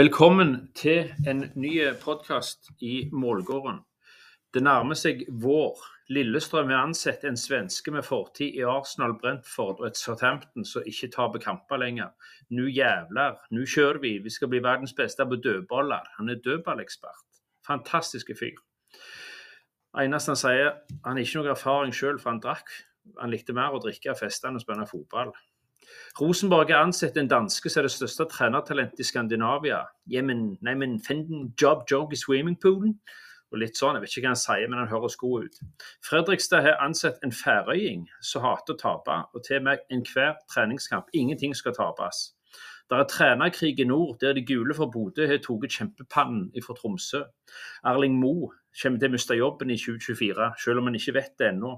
Velkommen 0.00 0.70
til 0.74 1.10
en 1.28 1.42
ny 1.60 1.74
podkast 2.00 2.70
i 2.80 3.10
Målgården. 3.12 3.82
Det 4.54 4.62
nærmer 4.64 4.96
seg 4.96 5.26
vår. 5.42 5.82
Lillestrøm 6.14 6.70
har 6.72 6.86
ansett 6.86 7.26
en 7.28 7.36
svenske 7.36 7.92
med 7.92 8.06
fortid 8.06 8.56
i 8.56 8.62
Arsenal, 8.64 9.12
Brentford 9.20 9.82
og 9.82 9.90
et 9.90 10.00
Southampton 10.00 10.64
som 10.64 10.86
ikke 10.88 11.10
taper 11.12 11.44
kamper 11.44 11.82
lenger. 11.82 12.14
Nå 12.48 12.70
jævler, 12.72 13.36
nå 13.52 13.66
kjører 13.74 14.00
vi. 14.00 14.14
Vi 14.24 14.32
skal 14.32 14.48
bli 14.48 14.62
verdens 14.64 14.96
beste 14.96 15.26
på 15.26 15.36
dødballer. 15.36 16.08
Han 16.16 16.32
er 16.32 16.40
dødballekspert. 16.46 17.42
Fantastiske 17.66 18.38
fyr. 18.40 18.56
Eneste 20.00 20.32
han 20.32 20.44
sier, 20.46 20.72
han 21.04 21.20
har 21.20 21.26
ikke 21.26 21.42
noe 21.42 21.52
erfaring 21.58 21.92
sjøl, 21.92 22.16
for 22.22 22.32
han 22.32 22.40
drakk. 22.40 22.72
Han 23.20 23.36
likte 23.36 23.52
mer 23.52 23.76
å 23.76 23.84
drikke, 23.84 24.16
feste 24.16 24.48
enn 24.48 24.56
å 24.56 24.64
spille 24.64 24.88
fotball. 24.88 25.36
Rosenborg 26.20 26.72
har 26.72 26.84
ansett 26.84 27.16
en 27.16 27.30
danske 27.30 27.70
som 27.70 27.80
er 27.80 27.88
det 27.88 27.94
største 27.94 28.26
trenertalentet 28.30 29.00
i 29.00 29.06
Skandinavia. 29.06 29.84
Jemen, 30.10 30.56
nei, 30.60 30.74
men 30.74 30.98
Fenden 31.00 31.52
job 31.60 31.86
joke 31.90 32.16
i 32.16 32.20
swimmingpoolen. 32.20 32.96
Og 33.50 33.58
litt 33.58 33.76
sånn, 33.76 33.96
Jeg 33.96 34.02
vet 34.02 34.10
ikke 34.10 34.22
hva 34.22 34.34
han 34.34 34.38
sier, 34.38 34.68
men 34.68 34.78
han 34.78 34.90
høres 34.90 35.16
god 35.18 35.44
ut. 35.44 35.56
Fredrikstad 36.06 36.62
har 36.62 36.82
ansett 36.84 37.18
en 37.24 37.34
færøying 37.34 38.06
som 38.22 38.42
hater 38.42 38.76
å 38.76 38.78
tape, 38.78 39.16
og 39.34 39.42
til 39.42 39.58
og 39.58 39.64
med 39.66 39.82
enhver 39.90 40.36
treningskamp. 40.54 41.10
Ingenting 41.12 41.54
skal 41.54 41.74
tapes. 41.74 42.30
Det 42.90 42.98
er 42.98 43.04
trenerkrig 43.10 43.78
i 43.78 43.84
nord, 43.84 44.16
der 44.20 44.32
de 44.34 44.42
gule 44.42 44.74
fra 44.74 44.86
Bodø 44.90 45.26
har 45.26 45.38
tatt 45.38 45.74
kjempepannen 45.76 46.48
fra 46.62 46.74
Tromsø. 46.74 47.20
Erling 47.86 48.16
Moe 48.18 48.50
kommer 48.82 48.98
til 48.98 49.10
å 49.10 49.14
miste 49.14 49.36
jobben 49.38 49.70
i 49.70 49.78
2024, 49.78 50.48
selv 50.58 50.78
om 50.78 50.90
han 50.90 50.98
ikke 50.98 51.14
vet 51.14 51.36
det 51.38 51.52
ennå. 51.52 51.76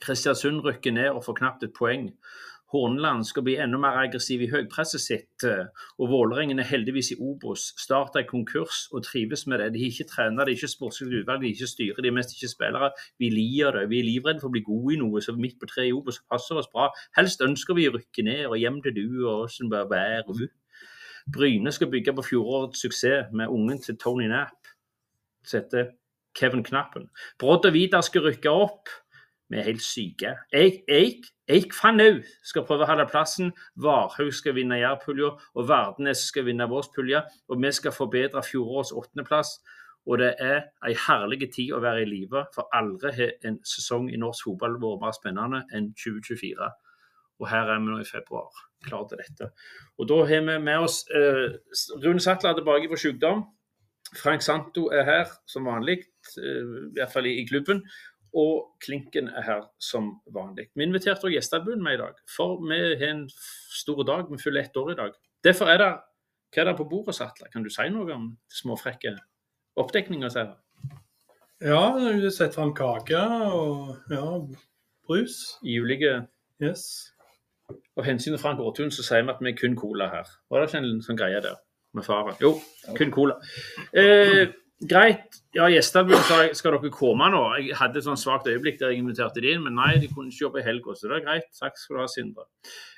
Kristiansund 0.00 0.64
rykker 0.64 0.94
ned 0.96 1.10
og 1.10 1.24
får 1.26 1.36
knapt 1.42 1.66
et 1.66 1.74
poeng. 1.76 2.08
Horneland 2.70 3.24
skal 3.26 3.42
bli 3.42 3.56
enda 3.58 3.78
mer 3.82 3.96
aggressiv 3.98 4.42
i 4.44 4.50
høypresset 4.50 5.02
sitt. 5.02 5.44
eh, 5.44 5.66
Og 5.98 6.08
Vålerengen 6.12 6.58
er 6.58 6.68
heldigvis 6.68 7.10
i 7.12 7.16
Obos. 7.18 7.72
Start 7.76 8.16
er 8.16 8.28
konkurs 8.28 8.88
og 8.92 9.02
trives 9.04 9.46
med 9.46 9.58
det. 9.58 9.72
De 9.74 9.82
har 9.82 9.90
ikke 9.90 10.08
trener, 10.10 10.44
de 10.44 10.52
har 10.52 10.56
ikke 10.56 10.70
sportslig 10.70 11.22
utvalg, 11.22 11.40
de 11.40 11.46
har 11.46 11.54
ikke 11.54 11.66
styre, 11.66 12.02
de 12.02 12.08
er 12.08 12.16
mest 12.18 12.34
ikke 12.36 12.52
spillere. 12.52 12.92
Vi 13.18 13.30
liker 13.30 13.78
det. 13.78 13.88
Vi 13.90 13.98
er 13.98 14.08
livredde 14.08 14.40
for 14.40 14.48
å 14.48 14.54
bli 14.54 14.62
gode 14.62 14.94
i 14.94 15.00
noe, 15.02 15.20
så 15.20 15.34
midt 15.36 15.58
på 15.60 15.66
treet 15.66 15.90
i 15.90 15.96
Obos 15.96 16.22
passer 16.30 16.54
oss 16.60 16.70
bra. 16.72 16.90
Helst 17.18 17.42
ønsker 17.42 17.74
vi 17.74 17.88
å 17.88 17.94
rykke 17.98 18.22
ned 18.24 18.46
og 18.46 18.58
hjem 18.58 18.82
til 18.82 18.94
du 18.94 19.06
og 19.26 19.46
åssen 19.48 19.70
bør 19.70 19.90
være. 19.90 20.48
Bryne 21.32 21.72
skal 21.72 21.90
bygge 21.90 22.14
på 22.16 22.22
fjorårets 22.30 22.80
suksess 22.82 23.32
med 23.32 23.48
ungen 23.48 23.78
til 23.82 23.98
Tony 23.98 24.26
Knapp, 24.26 24.70
som 25.44 25.60
heter 25.60 25.90
Kevin 26.34 26.64
Knappen. 26.64 27.08
Brodd 27.38 27.66
og 27.66 27.74
Vidar 27.74 28.00
skal 28.06 28.22
rykke 28.28 28.50
opp. 28.50 28.88
Vi 29.50 29.58
er 29.58 29.66
helt 29.66 29.82
syke. 29.82 30.36
Jeg, 30.52 30.82
jeg, 30.88 31.14
Eik 31.50 31.74
Fanau 31.74 32.20
skal 32.46 32.62
prøve 32.66 32.86
å 32.86 32.90
holde 32.90 33.08
plassen. 33.10 33.50
Varhaug 33.82 34.30
skal 34.34 34.54
vinne 34.54 34.78
Jærpulja, 34.78 35.32
og 35.58 35.66
Vardenes 35.66 36.22
skal 36.30 36.46
vinne 36.46 36.68
vår 36.70 36.92
pulje. 36.94 37.24
Og 37.50 37.58
vi 37.58 37.72
skal 37.74 37.94
forbedre 37.96 38.44
fjorårets 38.46 38.94
åttendeplass. 38.94 39.56
Og 40.06 40.20
det 40.22 40.30
er 40.40 40.60
ei 40.86 40.94
herlig 40.96 41.50
tid 41.52 41.74
å 41.74 41.82
være 41.82 42.04
i 42.04 42.08
live, 42.08 42.44
for 42.54 42.70
aldri 42.76 43.12
har 43.18 43.34
en 43.50 43.58
sesong 43.66 44.08
i 44.10 44.20
norsk 44.20 44.46
fotball 44.46 44.78
vært 44.80 45.02
mer 45.02 45.16
spennende 45.18 45.60
enn 45.76 45.90
2024. 45.98 46.70
Og 47.40 47.48
her 47.50 47.72
er 47.72 47.80
vi 47.80 47.90
nå 47.90 48.00
i 48.00 48.08
februar, 48.08 48.48
klar 48.86 49.06
til 49.10 49.20
dette. 49.20 49.50
Og 49.98 50.08
da 50.08 50.22
har 50.30 50.44
vi 50.46 50.58
med 50.62 50.86
oss 50.86 51.02
eh, 51.10 51.58
Rune 52.04 52.22
Sattler 52.22 52.52
er 52.52 52.60
tilbake 52.60 52.90
fra 52.92 53.00
sykdom. 53.00 53.44
Frank 54.18 54.42
Santo 54.42 54.88
er 54.90 55.04
her 55.06 55.34
som 55.48 55.68
vanlig, 55.68 56.00
eh, 56.36 56.62
i 56.90 56.96
hvert 56.96 57.12
fall 57.12 57.28
i 57.30 57.46
klubben. 57.48 57.84
Og 58.36 58.76
Klinken 58.84 59.28
er 59.28 59.42
her 59.42 59.64
som 59.82 60.12
vanlig. 60.34 60.68
Vi 60.74 60.86
inviterte 60.86 61.26
også 61.26 61.34
gjestebunnen 61.34 61.82
med 61.82 61.98
i 61.98 62.00
dag, 62.02 62.20
for 62.36 62.60
vi 62.62 62.78
har 63.00 63.10
en 63.10 63.26
stor 63.30 64.02
dag. 64.06 64.30
Vi 64.30 64.38
fyller 64.42 64.62
ett 64.62 64.76
år 64.76 64.92
i 64.92 64.98
dag. 65.02 65.12
Derfor 65.44 65.72
er 65.72 65.82
det 65.82 65.90
Hva 66.50 66.62
er 66.62 66.66
det 66.66 66.76
på 66.80 66.88
bordet, 66.90 67.14
Sattler? 67.14 67.46
Kan 67.52 67.62
du 67.62 67.70
si 67.70 67.84
noe 67.94 68.10
om 68.10 68.24
småfrekke 68.50 69.12
oppdekninger? 69.78 70.32
jeg? 70.34 70.48
Ja, 71.62 71.94
du 71.94 72.24
har 72.24 72.30
sett 72.34 72.56
fram 72.56 72.72
kake 72.74 73.20
og 73.54 73.96
ja, 74.10 74.40
brus. 75.06 75.58
I 75.62 75.78
ulike 75.78 76.26
Yes. 76.60 77.12
Av 77.96 78.04
hensyn 78.04 78.34
til 78.34 78.40
Frank 78.42 78.60
Aartun 78.60 78.90
så 78.92 79.04
sier 79.06 79.24
vi 79.24 79.32
at 79.32 79.40
vi 79.40 79.52
er 79.52 79.56
kun 79.56 79.76
cola 79.78 80.10
her. 80.12 80.28
Var 80.50 80.60
det 80.60 80.68
ikke 80.68 80.80
en 80.82 81.02
sånn 81.04 81.18
greie 81.20 81.40
der 81.44 81.56
med 81.96 82.04
faren? 82.04 82.36
Jo, 82.42 82.54
kun 82.98 83.12
cola. 83.14 83.38
Eh, 83.96 84.50
greit. 84.80 85.38
Ja, 85.54 85.66
gjestene 85.70 86.18
sa 86.24 86.40
skal 86.56 86.76
dere 86.76 86.90
komme 86.94 87.28
nå? 87.32 87.42
Jeg 87.58 87.76
hadde 87.78 88.00
et 88.00 88.06
sånn 88.06 88.18
svakt 88.20 88.48
øyeblikk 88.48 88.78
der 88.80 88.94
jeg 88.94 89.02
inviterte 89.02 89.42
de 89.42 89.52
inn, 89.54 89.62
men 89.64 89.76
nei, 89.76 89.92
de 90.00 90.08
kunne 90.10 90.32
ikke 90.32 90.46
jobbe 90.46 90.62
i 90.62 90.66
helga, 90.66 90.94
så 90.96 91.10
det 91.10 91.18
er 91.18 91.24
greit. 91.26 91.48
Takk 91.58 91.78
skal 91.78 91.96
du 91.96 92.02
ha, 92.02 92.08
Sindre. 92.10 92.46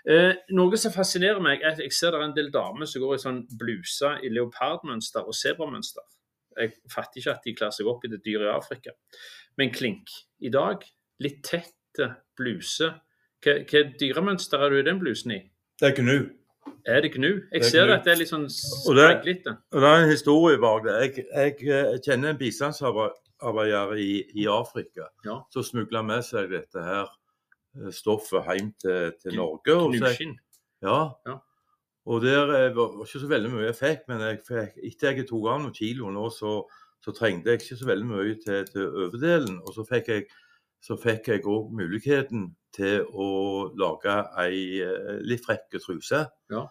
Eh, 0.06 0.32
noe 0.56 0.80
som 0.80 0.94
fascinerer 0.94 1.42
meg, 1.42 1.62
er 1.62 1.74
at 1.74 1.82
jeg 1.82 1.94
ser 1.96 2.14
det 2.14 2.20
er 2.20 2.26
en 2.28 2.36
del 2.36 2.50
damer 2.54 2.90
som 2.90 3.04
går 3.04 3.16
i 3.16 3.22
sånn 3.22 3.44
bluse 3.58 4.16
i 4.22 4.32
leopardmønster 4.32 5.26
og 5.26 5.36
sebramønster. 5.36 6.06
Jeg 6.60 6.74
fatter 6.92 7.22
ikke 7.22 7.36
at 7.36 7.46
de 7.46 7.56
kler 7.56 7.72
seg 7.74 7.88
opp 7.88 8.04
i 8.04 8.12
det 8.12 8.20
dyret 8.26 8.50
i 8.50 8.52
Afrika. 8.52 8.92
Men 9.58 9.72
klink. 9.72 10.12
I 10.44 10.52
dag 10.52 10.84
litt 11.22 11.40
tett 11.46 12.02
bluse. 12.38 12.92
Hva, 13.42 13.58
hva 13.68 13.82
dyremønster 13.98 14.62
er 14.62 14.72
du 14.72 14.78
i 14.78 14.86
den 14.86 15.00
blusen 15.00 15.34
i? 15.34 15.40
Det 15.80 15.90
er 15.90 15.98
gnu. 15.98 16.18
Er 16.86 17.00
det 17.00 17.12
gnu? 17.14 17.26
Jeg 17.28 17.42
Det 17.52 17.60
er 17.66 17.70
ser 17.70 17.86
gnu. 17.86 17.92
at 17.94 18.04
det 18.04 18.12
er 18.12 18.18
litt 18.18 18.30
sånn 18.30 18.44
Og 18.46 18.50
spraglete. 18.96 19.56
Og 19.72 19.80
det 19.80 19.88
er 19.88 20.02
en 20.02 20.10
historie 20.10 20.58
bak 20.58 20.84
det. 20.86 20.94
Jeg, 21.02 21.24
jeg, 21.34 21.68
eh, 21.70 21.98
kjenner 22.06 22.30
en 22.30 22.38
bistandsarbeider 22.38 23.92
i, 23.98 24.10
i 24.34 24.46
Afrika 24.50 25.08
Ja. 25.24 25.40
som 25.50 25.62
smugla 25.62 26.02
med 26.02 26.22
seg 26.26 26.50
dette 26.50 26.82
her 26.82 27.06
eh, 27.06 27.90
stoffet 27.94 28.44
hjem 28.50 28.72
til, 28.82 29.12
til 29.22 29.36
Norge. 29.38 29.74
Og 29.76 29.94
så, 29.94 30.12
ja. 30.82 30.98
Ja. 31.26 31.38
Og 32.06 32.22
der 32.22 32.50
eh, 32.50 32.74
var 32.76 32.98
ikke 33.04 33.20
så 33.22 33.28
veldig 33.30 33.50
mye 33.52 33.68
jeg 33.70 33.78
fikk, 33.78 34.06
men 34.08 34.20
jeg 34.26 34.40
fikk, 34.48 34.78
etter 34.90 35.12
jeg 35.20 35.28
tok 35.28 35.46
av 35.52 35.60
noen 35.62 35.74
kilo 35.76 36.10
nå, 36.10 36.28
så, 36.34 36.56
så 37.02 37.14
trengte 37.14 37.50
jeg 37.54 37.62
ikke 37.62 37.78
så 37.78 37.86
veldig 37.86 38.06
mye 38.10 38.38
til, 38.42 38.64
til 38.66 38.88
overdelen. 39.06 39.60
Og 39.62 39.74
så 39.76 39.86
fikk 39.86 40.08
jeg 40.10 40.26
så 40.82 40.96
fikk 40.98 41.28
jeg 41.30 41.44
òg 41.46 41.70
muligheten 41.78 42.48
til 42.74 43.04
å 43.06 43.28
lage 43.78 44.16
ei 44.42 44.80
eh, 44.82 45.20
litt 45.22 45.44
frekk 45.44 45.78
truse. 45.78 46.24
Ja. 46.50 46.64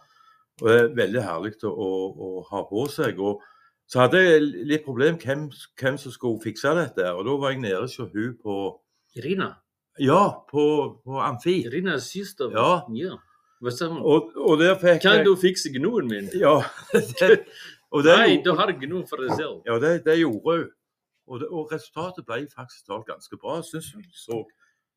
Og 0.60 0.68
det 0.68 0.76
er 0.78 0.92
veldig 0.98 1.24
herlig 1.24 1.54
å, 1.64 1.72
å, 1.72 2.28
ha 2.50 2.62
på 2.68 2.84
seg. 2.92 3.20
Og 3.22 3.40
så 3.88 4.04
hadde 4.04 4.20
jeg 4.20 4.44
litt 4.68 4.84
problem 4.84 5.16
hvem, 5.20 5.46
hvem 5.80 5.98
som 6.00 6.14
skulle 6.14 6.42
fikse 6.44 6.74
dette. 6.76 7.08
Og 7.16 7.24
da 7.26 7.36
var 7.40 7.54
jeg 7.54 7.62
nede 7.64 7.80
hos 7.86 7.96
hun 7.96 8.36
på 8.36 8.58
Irina. 9.16 9.54
Ja, 10.00 10.22
på, 10.48 10.64
på 11.04 11.20
Amfi. 11.20 11.62
Irina 11.68 11.98
sister. 12.00 12.52
Ja. 12.52 12.82
ja. 12.96 13.16
Og, 13.62 14.32
og 14.34 14.56
der 14.58 14.74
fikk 14.80 15.04
Kan 15.04 15.20
jeg 15.20 15.26
du 15.28 15.36
fikse 15.38 15.70
gnoen 15.72 16.08
min? 16.10 16.30
Ja. 16.34 16.58
Det, 16.92 17.42
og 17.94 18.04
det, 18.04 18.16
Nei, 18.16 18.30
gjorde- 18.34 18.44
du 18.44 18.56
har 18.58 18.72
gno 18.80 19.02
for 19.08 19.24
deg 19.24 19.36
selv. 19.38 19.60
ja, 19.68 19.76
det, 19.82 19.92
det 20.04 20.20
gjorde 20.20 20.56
hun. 20.58 20.70
Og, 21.26 21.40
det, 21.40 21.48
og 21.48 21.70
resultatet 21.72 22.26
ble 22.26 22.42
faktisk 22.50 22.88
talt 22.88 23.06
ganske 23.06 23.38
bra, 23.38 23.60
syns 23.66 23.92
jeg. 23.94 24.08
Så 24.16 24.42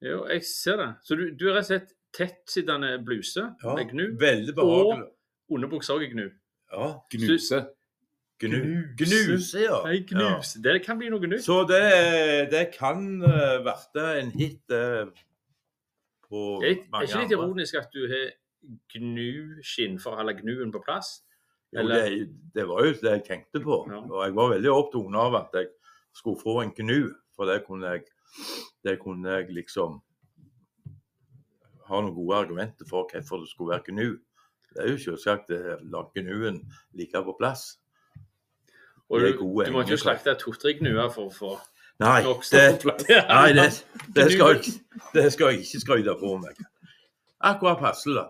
Jo, 0.03 0.25
jeg 0.27 0.43
ser 0.43 0.81
det. 0.81 0.89
Så 1.05 1.15
du, 1.15 1.27
du 1.37 1.47
er 1.49 1.57
rett 1.59 1.65
og 1.65 1.71
slett 1.71 1.93
tettsittende 2.15 2.95
bluse 3.05 3.43
ja, 3.63 3.75
med 3.75 3.91
gnu. 3.91 4.05
veldig 4.19 4.55
behagelig. 4.55 5.07
Underbuksa 5.51 5.95
òg 5.95 6.07
er 6.07 6.13
gnu. 6.13 6.27
Ja, 6.73 6.87
Gnuse. 7.13 7.61
gnu. 8.41 8.61
Gnuse, 8.99 9.61
ja. 9.61 9.81
Nei, 9.85 9.99
gnus. 10.09 10.55
Det 10.63 10.79
kan 10.85 10.97
bli 10.99 11.11
noe 11.13 11.21
gnu. 11.23 11.35
nytt. 11.35 11.45
Så 11.45 11.61
det, 11.69 11.83
det 12.51 12.65
kan 12.73 13.05
uh, 13.23 13.61
bli 13.61 14.07
en 14.21 14.33
hit 14.35 14.73
uh, 14.73 15.05
på 16.25 16.41
det 16.63 16.71
er 16.71 16.81
mange 16.91 17.07
ikke 17.07 17.21
litt 17.21 17.35
ironisk 17.37 17.77
at 17.79 17.93
du 17.93 18.07
har 18.09 18.33
gnuskinn 18.95 19.99
for 20.01 20.15
å 20.15 20.23
holde 20.23 20.35
gnuen 20.41 20.73
på 20.73 20.81
plass? 20.83 21.19
Jo, 21.75 21.83
det, 21.89 22.03
det 22.55 22.65
var 22.69 22.85
jo 22.87 22.93
det 23.01 23.17
jeg 23.17 23.25
tenkte 23.27 23.61
på. 23.63 23.81
Ja. 23.91 24.01
Og 24.01 24.21
jeg 24.23 24.35
var 24.37 24.53
veldig 24.55 24.71
opptatt 24.71 25.17
av 25.21 25.37
at 25.41 25.57
jeg 25.59 25.71
skulle 26.15 26.39
få 26.41 26.59
en 26.63 26.71
gnu, 26.77 27.11
for 27.35 27.45
det 27.49 27.61
kunne 27.67 27.91
jeg, 27.91 28.05
det 28.87 28.97
kunne 29.01 29.29
jeg 29.37 29.51
liksom 29.53 29.99
ha 31.85 31.99
noen 32.01 32.15
gode 32.15 32.37
argumenter 32.39 32.87
for 32.89 33.05
hvorfor 33.11 33.43
det 33.43 33.49
skulle 33.51 33.75
være 33.75 33.91
gnu. 33.91 34.07
Det 34.75 34.83
er 34.83 34.91
jo 34.91 34.97
selvsagt 34.99 35.51
gnuen 36.15 36.61
ligge 36.97 37.21
på 37.23 37.35
plass. 37.39 37.75
Og 39.09 39.21
du, 39.21 39.27
du 39.37 39.71
må 39.71 39.83
ikke 39.85 39.99
slakte 40.01 40.33
to-tre 40.41 40.73
gnuer 40.79 41.11
for 41.13 41.29
å 41.29 41.33
få 41.35 41.51
Nei, 42.01 42.23
nok 42.25 42.41
stoff 42.43 42.79
på 42.81 42.89
plass. 42.89 43.05
nei 43.29 43.51
det, 43.55 43.67
det, 44.17 44.25
skal, 44.33 44.57
jeg- 44.57 45.05
det 45.13 45.27
skal 45.35 45.53
jeg 45.53 45.61
ikke 45.67 45.83
skryte 45.83 46.15
på 46.19 46.33
meg. 46.41 46.57
Akkurat 47.45 47.79
passelig. 47.79 48.25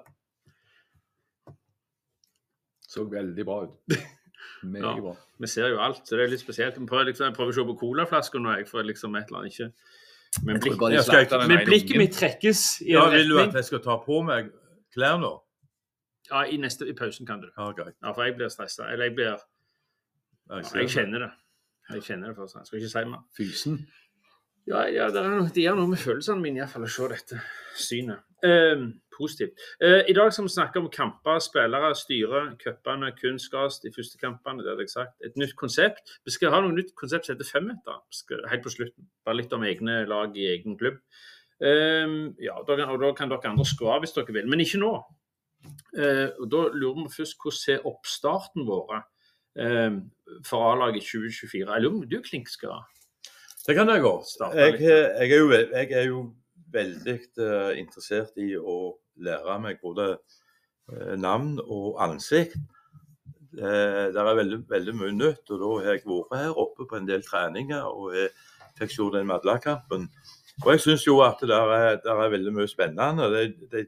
Så 2.90 3.08
veldig 3.10 3.46
bra 3.48 3.62
ut. 3.70 3.96
Meget 4.72 5.02
bra. 5.04 5.14
Vi 5.40 5.48
ser 5.52 5.70
jo 5.74 5.80
alt, 5.84 6.02
så 6.08 6.18
det 6.18 6.26
er 6.26 6.32
litt 6.32 6.42
spesielt. 6.42 6.80
Vi 6.80 6.88
prøver, 6.90 7.10
liksom, 7.12 7.28
jeg 7.30 7.36
prøver 7.38 7.54
å 7.54 7.56
se 7.58 7.66
på 7.70 7.78
colaflasker 7.80 8.42
nå, 8.44 8.58
jeg, 8.60 8.68
for 8.70 8.88
liksom 8.88 9.16
et 9.20 9.30
eller 9.30 9.44
annet 9.44 9.54
ikke 9.54 9.72
Men, 10.44 10.60
blikk, 10.60 10.82
Jeg 10.92 11.48
men 11.48 11.66
blikket 11.66 11.98
mitt 11.98 12.16
trekkes 12.18 12.62
i 12.82 12.90
en 12.90 12.92
Ja, 12.92 13.04
retning. 13.06 13.20
vil 13.20 13.30
du 13.30 13.40
at 13.40 13.54
jeg 13.60 13.68
skal 13.70 13.84
ta 13.86 13.98
på 14.04 14.22
meg 14.28 14.50
klær 14.96 15.20
nå? 15.22 15.32
Ja, 16.32 16.46
i, 16.50 16.58
neste, 16.58 16.88
I 16.90 16.96
pausen 16.98 17.28
kan 17.28 17.42
du. 17.42 17.52
Greit. 17.56 17.96
Ja, 18.02 18.12
for 18.12 18.24
jeg 18.26 18.36
blir 18.36 18.50
stressa. 18.50 18.90
Eller 18.92 19.10
jeg 19.12 19.16
blir 19.16 19.30
Jeg, 19.30 19.40
ja, 20.50 20.80
Jeg 20.82 20.90
kjenner 20.90 21.20
det. 21.20 21.32
Jeg 21.94 22.04
kjenner 22.04 22.28
det 22.28 22.36
først. 22.36 22.56
Jeg 22.56 22.66
skal 22.66 22.80
ikke 22.80 22.90
si 22.90 23.06
mer. 23.12 23.24
Fysen. 23.38 23.80
Ja, 24.68 24.86
ja 24.90 25.10
det, 25.14 25.22
er 25.22 25.30
noe, 25.30 25.50
det 25.54 25.62
gjør 25.62 25.78
noe 25.78 25.92
med 25.92 26.02
følelsene 26.02 26.42
mine, 26.42 26.64
iallfall, 26.64 26.88
å 26.88 26.90
se 26.90 27.10
dette 27.12 27.42
synet. 27.78 28.24
Eh, 28.46 28.82
positivt. 29.18 29.60
Eh, 29.82 30.04
I 30.12 30.16
dag 30.18 30.34
skal 30.34 30.48
vi 30.48 30.54
snakke 30.56 30.82
om 30.82 30.90
kamper, 30.92 31.40
spillere, 31.44 31.94
styre, 31.96 32.44
cupene, 32.62 33.12
kunstgras, 33.20 33.80
de 33.84 33.94
første 33.96 34.20
kampene. 34.22 34.64
det 34.64 34.74
hadde 34.74 34.88
jeg 34.88 34.94
sagt. 34.94 35.16
Et 35.26 35.38
nytt 35.40 35.56
konsept. 35.56 36.18
Vi 36.26 36.32
skal 36.36 36.54
ha 36.54 36.62
noe 36.62 36.76
nytt 36.76 36.96
konsept 37.00 37.26
som 37.26 37.36
heter 37.36 37.52
femmeter, 37.52 38.02
helt 38.52 38.64
på 38.64 38.74
slutten. 38.74 39.10
Bare 39.26 39.42
litt 39.42 39.54
om 39.54 39.64
egne 39.64 40.04
lag 40.10 40.36
i 40.38 40.50
egen 40.54 40.78
klubb. 40.78 41.00
Eh, 41.64 42.08
ja, 42.44 42.58
da 42.68 42.80
og 42.92 43.00
da 43.02 43.14
kan 43.16 43.32
dere 43.32 43.54
andre 43.54 43.66
skru 43.68 43.90
av 43.94 44.04
hvis 44.04 44.16
dere 44.16 44.36
vil, 44.36 44.50
men 44.52 44.64
ikke 44.64 44.82
nå. 44.84 44.96
Eh, 45.98 46.30
og 46.40 46.50
Da 46.52 46.68
lurer 46.74 47.06
vi 47.06 47.14
først 47.16 47.38
hvordan 47.42 47.58
ser 47.58 47.86
oppstarten 47.90 48.68
vår 48.68 48.98
eh, 49.00 49.98
for 50.46 50.72
A-laget 50.72 51.08
2024? 51.08 51.66
Jeg 51.72 51.82
lurer 51.82 51.96
på 51.96 52.04
om 52.04 52.10
du, 52.10 52.20
Klink, 52.22 52.50
skal 52.50 52.84
Det 53.66 53.76
kan 53.76 53.90
jeg 53.90 54.02
godt. 54.02 54.28
Starte 54.30 54.60
Jeg, 54.60 54.80
jeg, 54.82 55.32
er 55.32 55.38
jo, 55.38 55.52
jeg 55.52 55.92
er 55.92 56.06
jo 56.10 56.20
veldig 56.76 57.18
eh, 57.42 57.74
interessert 57.82 58.38
i 58.42 58.54
å 58.58 58.96
lære 59.26 59.58
meg 59.64 59.82
både 59.84 60.12
eh, 60.16 61.16
navn 61.20 61.58
og 61.64 62.00
ansikt. 62.04 62.58
Eh, 63.56 64.12
det 64.12 64.20
er 64.20 64.38
veldig, 64.42 64.62
veldig 64.70 64.96
mye 65.00 65.16
nytt, 65.16 65.44
og 65.50 65.62
da 65.62 65.72
har 65.74 65.94
jeg 65.94 66.06
vært 66.08 66.40
her 66.42 66.62
oppe 66.66 66.88
på 66.90 67.00
en 67.00 67.08
del 67.08 67.24
treninger 67.24 67.86
og 67.88 68.16
jeg 68.18 68.34
fikk 68.80 68.92
se 68.92 69.12
den 69.14 69.30
Madla-kampen. 69.30 70.10
Og 70.64 70.72
jeg 70.74 70.84
syns 70.84 71.06
jo 71.08 71.20
at 71.24 71.40
det 71.44 71.56
er, 71.56 72.00
det 72.04 72.12
er 72.12 72.32
veldig 72.32 72.54
mye 72.56 72.72
spennende. 72.72 73.28
De, 73.32 73.68
de 73.72 73.86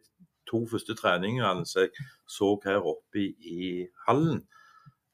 to 0.48 0.63
første 0.72 0.95
treningene 0.95 1.66
jeg 1.68 1.92
så 2.28 2.54
her 2.63 2.83
oppe 2.83 3.24
i, 3.24 3.30
i 3.40 3.69
hallen, 4.07 4.44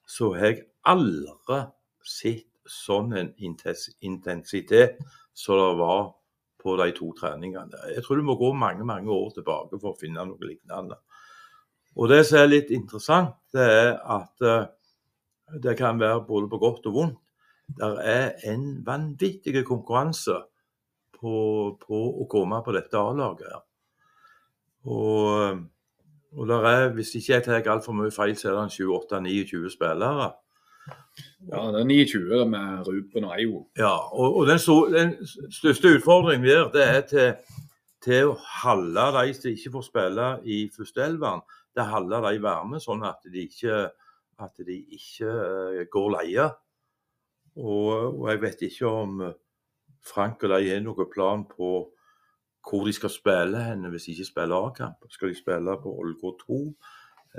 så 0.10 0.34
har 0.38 0.52
jeg 0.54 0.66
aldri 0.86 1.64
sett 2.06 2.50
sånn 2.70 3.14
en 3.18 3.32
intensitet 3.42 5.00
som 5.34 5.60
det 5.60 5.72
var 5.82 6.14
på 6.64 6.76
de 6.80 6.92
to 6.96 7.12
treningene. 7.18 7.82
Jeg 7.94 8.04
tror 8.06 8.20
du 8.20 8.26
må 8.28 8.38
gå 8.40 8.54
mange 8.56 8.86
mange 8.88 9.12
år 9.12 9.34
tilbake 9.36 9.80
for 9.80 9.92
å 9.92 10.00
finne 10.00 10.26
noe 10.28 10.48
lignende. 10.48 11.00
Og 11.96 12.10
Det 12.10 12.24
som 12.26 12.40
er 12.40 12.50
litt 12.50 12.72
interessant, 12.74 13.36
det 13.54 13.68
er 13.70 13.92
at 14.00 14.42
eh, 14.48 14.66
det 15.62 15.76
kan 15.78 16.00
være 16.00 16.24
både 16.26 16.50
på 16.50 16.58
godt 16.62 16.88
og 16.90 16.96
vondt. 16.96 17.20
Det 17.74 17.90
er 18.04 18.34
en 18.52 18.66
vanvittig 18.86 19.62
konkurranse 19.66 20.36
på, 21.16 21.36
på 21.80 22.00
å 22.24 22.26
komme 22.30 22.60
på 22.66 22.74
dette 22.76 23.00
A-laget. 23.00 23.62
Og, 24.84 25.62
og 26.36 26.54
er, 26.58 26.90
hvis 26.98 27.14
ikke 27.16 27.34
jeg 27.34 27.46
tar 27.46 27.70
altfor 27.72 27.96
mye 27.96 28.12
feil, 28.12 28.36
så 28.36 28.52
er 28.52 28.58
det 28.58 28.74
28-29 28.76 29.72
spillere. 29.78 30.34
Ja, 31.50 31.60
det 31.76 31.82
er 31.82 31.88
29 31.90 32.46
med 32.50 32.88
Ruben 32.88 33.26
og 33.28 33.34
Eio. 33.38 33.60
Ja, 33.78 33.92
og, 34.16 34.38
og 34.40 34.48
den, 34.48 34.60
so- 34.60 34.88
den 34.94 35.16
største 35.52 35.92
utfordringen 35.98 36.48
der, 36.48 36.70
det 36.74 36.84
er 36.88 37.02
til, 37.08 37.58
til 38.04 38.32
å 38.32 38.38
holde 38.64 39.06
de 39.18 39.34
som 39.38 39.50
ikke 39.52 39.74
får 39.76 39.86
spille 39.90 40.28
i 40.48 40.58
førsteelveren, 40.76 41.44
det 41.76 41.84
å 41.84 41.92
holde 41.92 42.22
de 42.30 42.42
varme, 42.44 42.80
sånn 42.84 43.04
at 43.08 43.24
de 43.34 43.46
ikke, 43.48 43.78
at 44.44 44.64
de 44.68 44.78
ikke 44.98 45.30
eh, 45.30 45.84
går 45.92 46.10
leie. 46.18 46.48
Og, 47.60 47.90
og 48.22 48.30
jeg 48.32 48.42
vet 48.42 48.64
ikke 48.70 48.90
om 48.90 49.20
Frank 50.04 50.42
og 50.44 50.56
de 50.56 50.72
har 50.72 50.82
noen 50.84 51.12
plan 51.14 51.44
på 51.48 51.74
hvor 52.64 52.86
de 52.88 52.94
skal 52.96 53.12
spille 53.12 53.60
henne 53.60 53.90
hvis 53.92 54.06
de 54.08 54.14
ikke 54.16 54.30
spiller 54.32 54.70
A-kamp. 54.70 55.04
Skal 55.12 55.34
de 55.34 55.38
spille 55.38 55.76
på 55.84 55.92
Ålgård 56.00 56.40
2, 56.48 56.60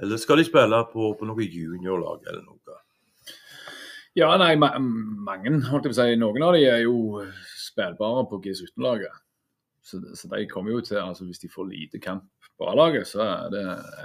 eller 0.04 0.20
skal 0.20 0.38
de 0.40 0.44
spille 0.46 0.80
på, 0.92 1.10
på 1.18 1.28
noe 1.28 1.46
juniorlag 1.48 2.28
eller 2.28 2.44
noe? 2.44 2.80
Ja, 4.14 4.30
nei, 4.38 4.54
ma 4.54 4.70
mange, 4.78 5.50
holdt 5.70 5.88
jeg 5.88 5.90
på 5.90 5.96
å 5.96 5.98
si. 5.98 6.18
Noen 6.20 6.46
av 6.46 6.54
de 6.54 6.62
er 6.70 6.84
jo 6.84 7.24
spillbare 7.58 8.22
på 8.30 8.38
G17-laget. 8.44 9.22
Så, 9.84 9.98
så 10.16 10.30
de 10.30 10.46
kommer 10.48 10.72
jo 10.72 10.80
til, 10.80 10.96
altså 11.02 11.26
Hvis 11.28 11.42
de 11.42 11.50
får 11.52 11.66
lite 11.68 11.98
kamp 12.00 12.24
på 12.56 12.68
A-laget, 12.70 13.08
så 13.10 13.24
er 13.24 13.50
det, 13.52 13.64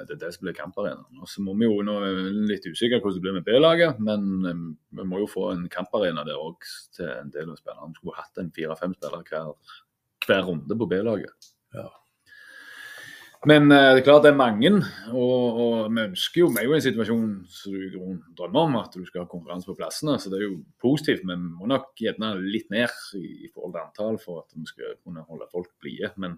det 0.10 0.18
det 0.24 0.32
som 0.34 0.48
blir 0.48 0.58
kamparenaen. 0.58 1.22
Og 1.22 1.30
Så 1.30 1.44
må 1.46 1.54
vi 1.60 1.70
jo 1.70 1.84
nå 1.86 2.00
er 2.02 2.18
vi 2.18 2.48
litt 2.50 2.66
usikre 2.66 3.00
på 3.00 3.08
hvordan 3.12 3.20
det 3.20 3.26
blir 3.28 3.38
med 3.38 3.46
B-laget, 3.48 4.02
men 4.02 4.26
um, 4.50 4.66
vi 4.98 5.06
må 5.08 5.22
jo 5.22 5.30
få 5.30 5.52
en 5.54 5.68
kamparena 5.72 6.26
der 6.28 6.42
òg 6.42 6.66
til 6.98 7.08
en 7.14 7.30
del 7.36 7.54
av 7.54 7.62
spillerne. 7.62 7.94
Vi 7.94 8.02
skulle 8.02 8.18
hatt 8.18 8.42
en 8.42 8.52
fire-fem 8.58 8.98
spillere 8.98 9.30
hver, 9.30 9.78
hver 10.26 10.44
runde 10.50 10.80
på 10.82 10.90
B-laget. 10.90 11.52
Ja. 11.78 11.86
Men 13.48 13.72
eh, 13.72 13.94
det 13.96 14.02
er 14.02 14.04
klart 14.04 14.26
det 14.26 14.34
er 14.34 14.40
mange, 14.40 14.70
og, 15.16 15.60
og 15.64 15.76
vi 15.96 16.02
ønsker 16.10 16.42
jo, 16.42 16.50
vi 16.52 16.60
er 16.60 16.66
jo 16.68 16.74
i 16.74 16.80
en 16.80 16.84
situasjon 16.84 17.30
som 17.56 17.78
du 17.94 18.02
drømmer 18.36 18.66
om, 18.66 18.76
at 18.82 18.98
du 18.98 19.06
skal 19.08 19.24
ha 19.24 19.30
konkurranse 19.32 19.70
på 19.70 19.78
plassene. 19.80 20.18
Så 20.20 20.32
det 20.32 20.42
er 20.42 20.50
jo 20.50 20.58
positivt, 20.84 21.24
men 21.28 21.46
vi 21.46 21.54
må 21.62 21.70
nok 21.72 21.94
gjerne 22.04 22.34
litt 22.44 22.68
ned 22.74 22.92
i, 23.16 23.46
i 23.48 23.52
forhold 23.54 23.78
til 23.78 23.86
antall 23.86 24.20
for 24.20 24.44
at 24.44 24.58
vi 24.58 24.68
skal 24.68 24.98
kunne 25.00 25.24
holde 25.30 25.48
folk 25.54 25.72
blide. 25.80 26.12
Men 26.20 26.36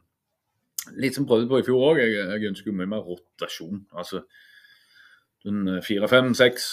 litt 1.01 1.17
som 1.17 1.25
prøvde 1.29 1.49
på 1.49 1.63
i 1.63 1.65
fjor 1.65 1.87
òg, 1.89 2.03
jeg, 2.03 2.19
jeg 2.21 2.51
ønsker 2.51 2.69
jo 2.69 2.77
mye 2.77 2.93
mer 2.93 3.05
rotasjon. 3.07 3.81
Altså 3.97 4.21
den 5.47 5.65
eh, 5.67 5.81
fire, 5.85 6.09
fem, 6.11 6.35
seks 6.37 6.69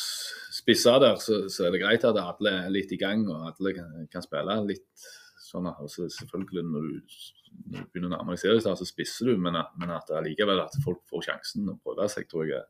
spisser 0.58 1.00
der, 1.00 1.16
så, 1.24 1.46
så 1.48 1.66
er 1.66 1.72
det 1.72 1.80
greit 1.86 2.04
at 2.04 2.20
alle 2.20 2.52
er 2.66 2.72
litt 2.72 2.92
i 2.92 3.00
gang 3.00 3.24
og 3.30 3.48
alle 3.48 3.72
kan, 3.76 3.96
kan 4.12 4.24
spille 4.24 4.60
litt 4.68 5.08
sånn. 5.48 5.68
Altså, 5.72 6.08
selvfølgelig 6.12 6.64
når 6.68 6.88
du, 6.88 7.18
når 7.68 7.84
du 7.84 7.92
begynner 7.92 8.10
å 8.10 8.16
nærme 8.16 8.34
deg 8.34 8.42
seriestart, 8.42 8.80
så 8.80 8.88
spisser 8.88 9.30
du, 9.30 9.36
men, 9.40 9.58
men 9.80 9.94
at 9.94 10.08
det 10.08 10.18
allikevel 10.18 10.62
at 10.64 10.76
folk 10.84 11.02
får 11.10 11.28
sjansen 11.28 11.70
å 11.72 11.78
prøve 11.82 12.08
seg, 12.12 12.28
tror 12.30 12.46
jeg 12.48 12.60
er 12.60 12.66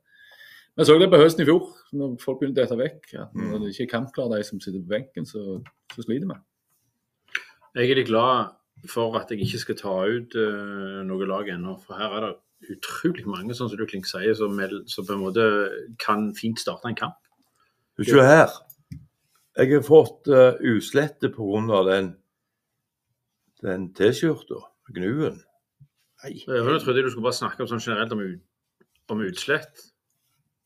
Vi 0.78 0.86
så 0.86 0.94
det 0.98 1.10
på 1.10 1.18
høsten 1.18 1.42
i 1.42 1.48
fjor, 1.48 1.72
når 1.98 2.18
folk 2.22 2.40
begynte 2.40 2.62
å 2.62 2.66
dette 2.66 2.78
vekk. 2.78 3.08
At 3.18 3.34
når 3.34 3.64
det 3.64 3.72
ikke 3.72 3.86
er 3.88 3.94
kampklare, 3.96 4.38
de 4.38 4.46
som 4.46 4.60
sitter 4.62 4.82
på 4.84 4.92
benken, 4.92 5.26
så, 5.26 5.58
så 5.90 6.04
sliter 6.04 6.28
vi. 6.30 6.38
Jeg 7.78 7.90
er 7.90 7.98
litt 7.98 8.10
glad 8.10 8.54
for 8.86 9.16
at 9.18 9.32
jeg 9.32 9.42
ikke 9.42 9.62
skal 9.64 9.78
ta 9.80 9.96
ut 10.06 10.36
uh, 10.38 11.00
noe 11.06 11.26
lag 11.26 11.50
ennå. 11.50 11.74
For 11.82 11.98
her 11.98 12.14
er 12.14 12.26
det 12.28 12.76
utrolig 12.76 13.26
mange, 13.26 13.56
sånn 13.58 13.70
som 13.70 13.78
du 13.78 13.86
Klink 13.90 14.06
sier, 14.06 14.34
som, 14.38 14.54
som 14.90 15.06
på 15.06 15.16
en 15.16 15.24
måte 15.24 15.48
kan 16.02 16.30
fint 16.38 16.62
starte 16.62 16.90
en 16.90 16.98
kamp. 16.98 17.18
Du 17.98 18.06
Se 18.06 18.22
her. 18.22 18.54
Jeg 19.58 19.72
har 19.72 19.82
fått 19.82 20.30
uh, 20.30 20.54
uslette 20.70 21.32
pga. 21.34 21.82
den, 21.90 22.12
den 23.62 23.88
T-skjorta. 23.94 24.60
Gnuen. 24.94 25.38
Nei. 26.24 26.32
Jeg 26.46 26.80
trodde 26.82 27.02
du 27.04 27.10
skulle 27.10 27.28
bare 27.28 27.36
snakke 27.38 27.62
om 27.64 27.68
sånn 27.70 27.82
generelt 27.84 28.12
om, 28.14 28.22
om 29.14 29.20
utslett. 29.26 29.82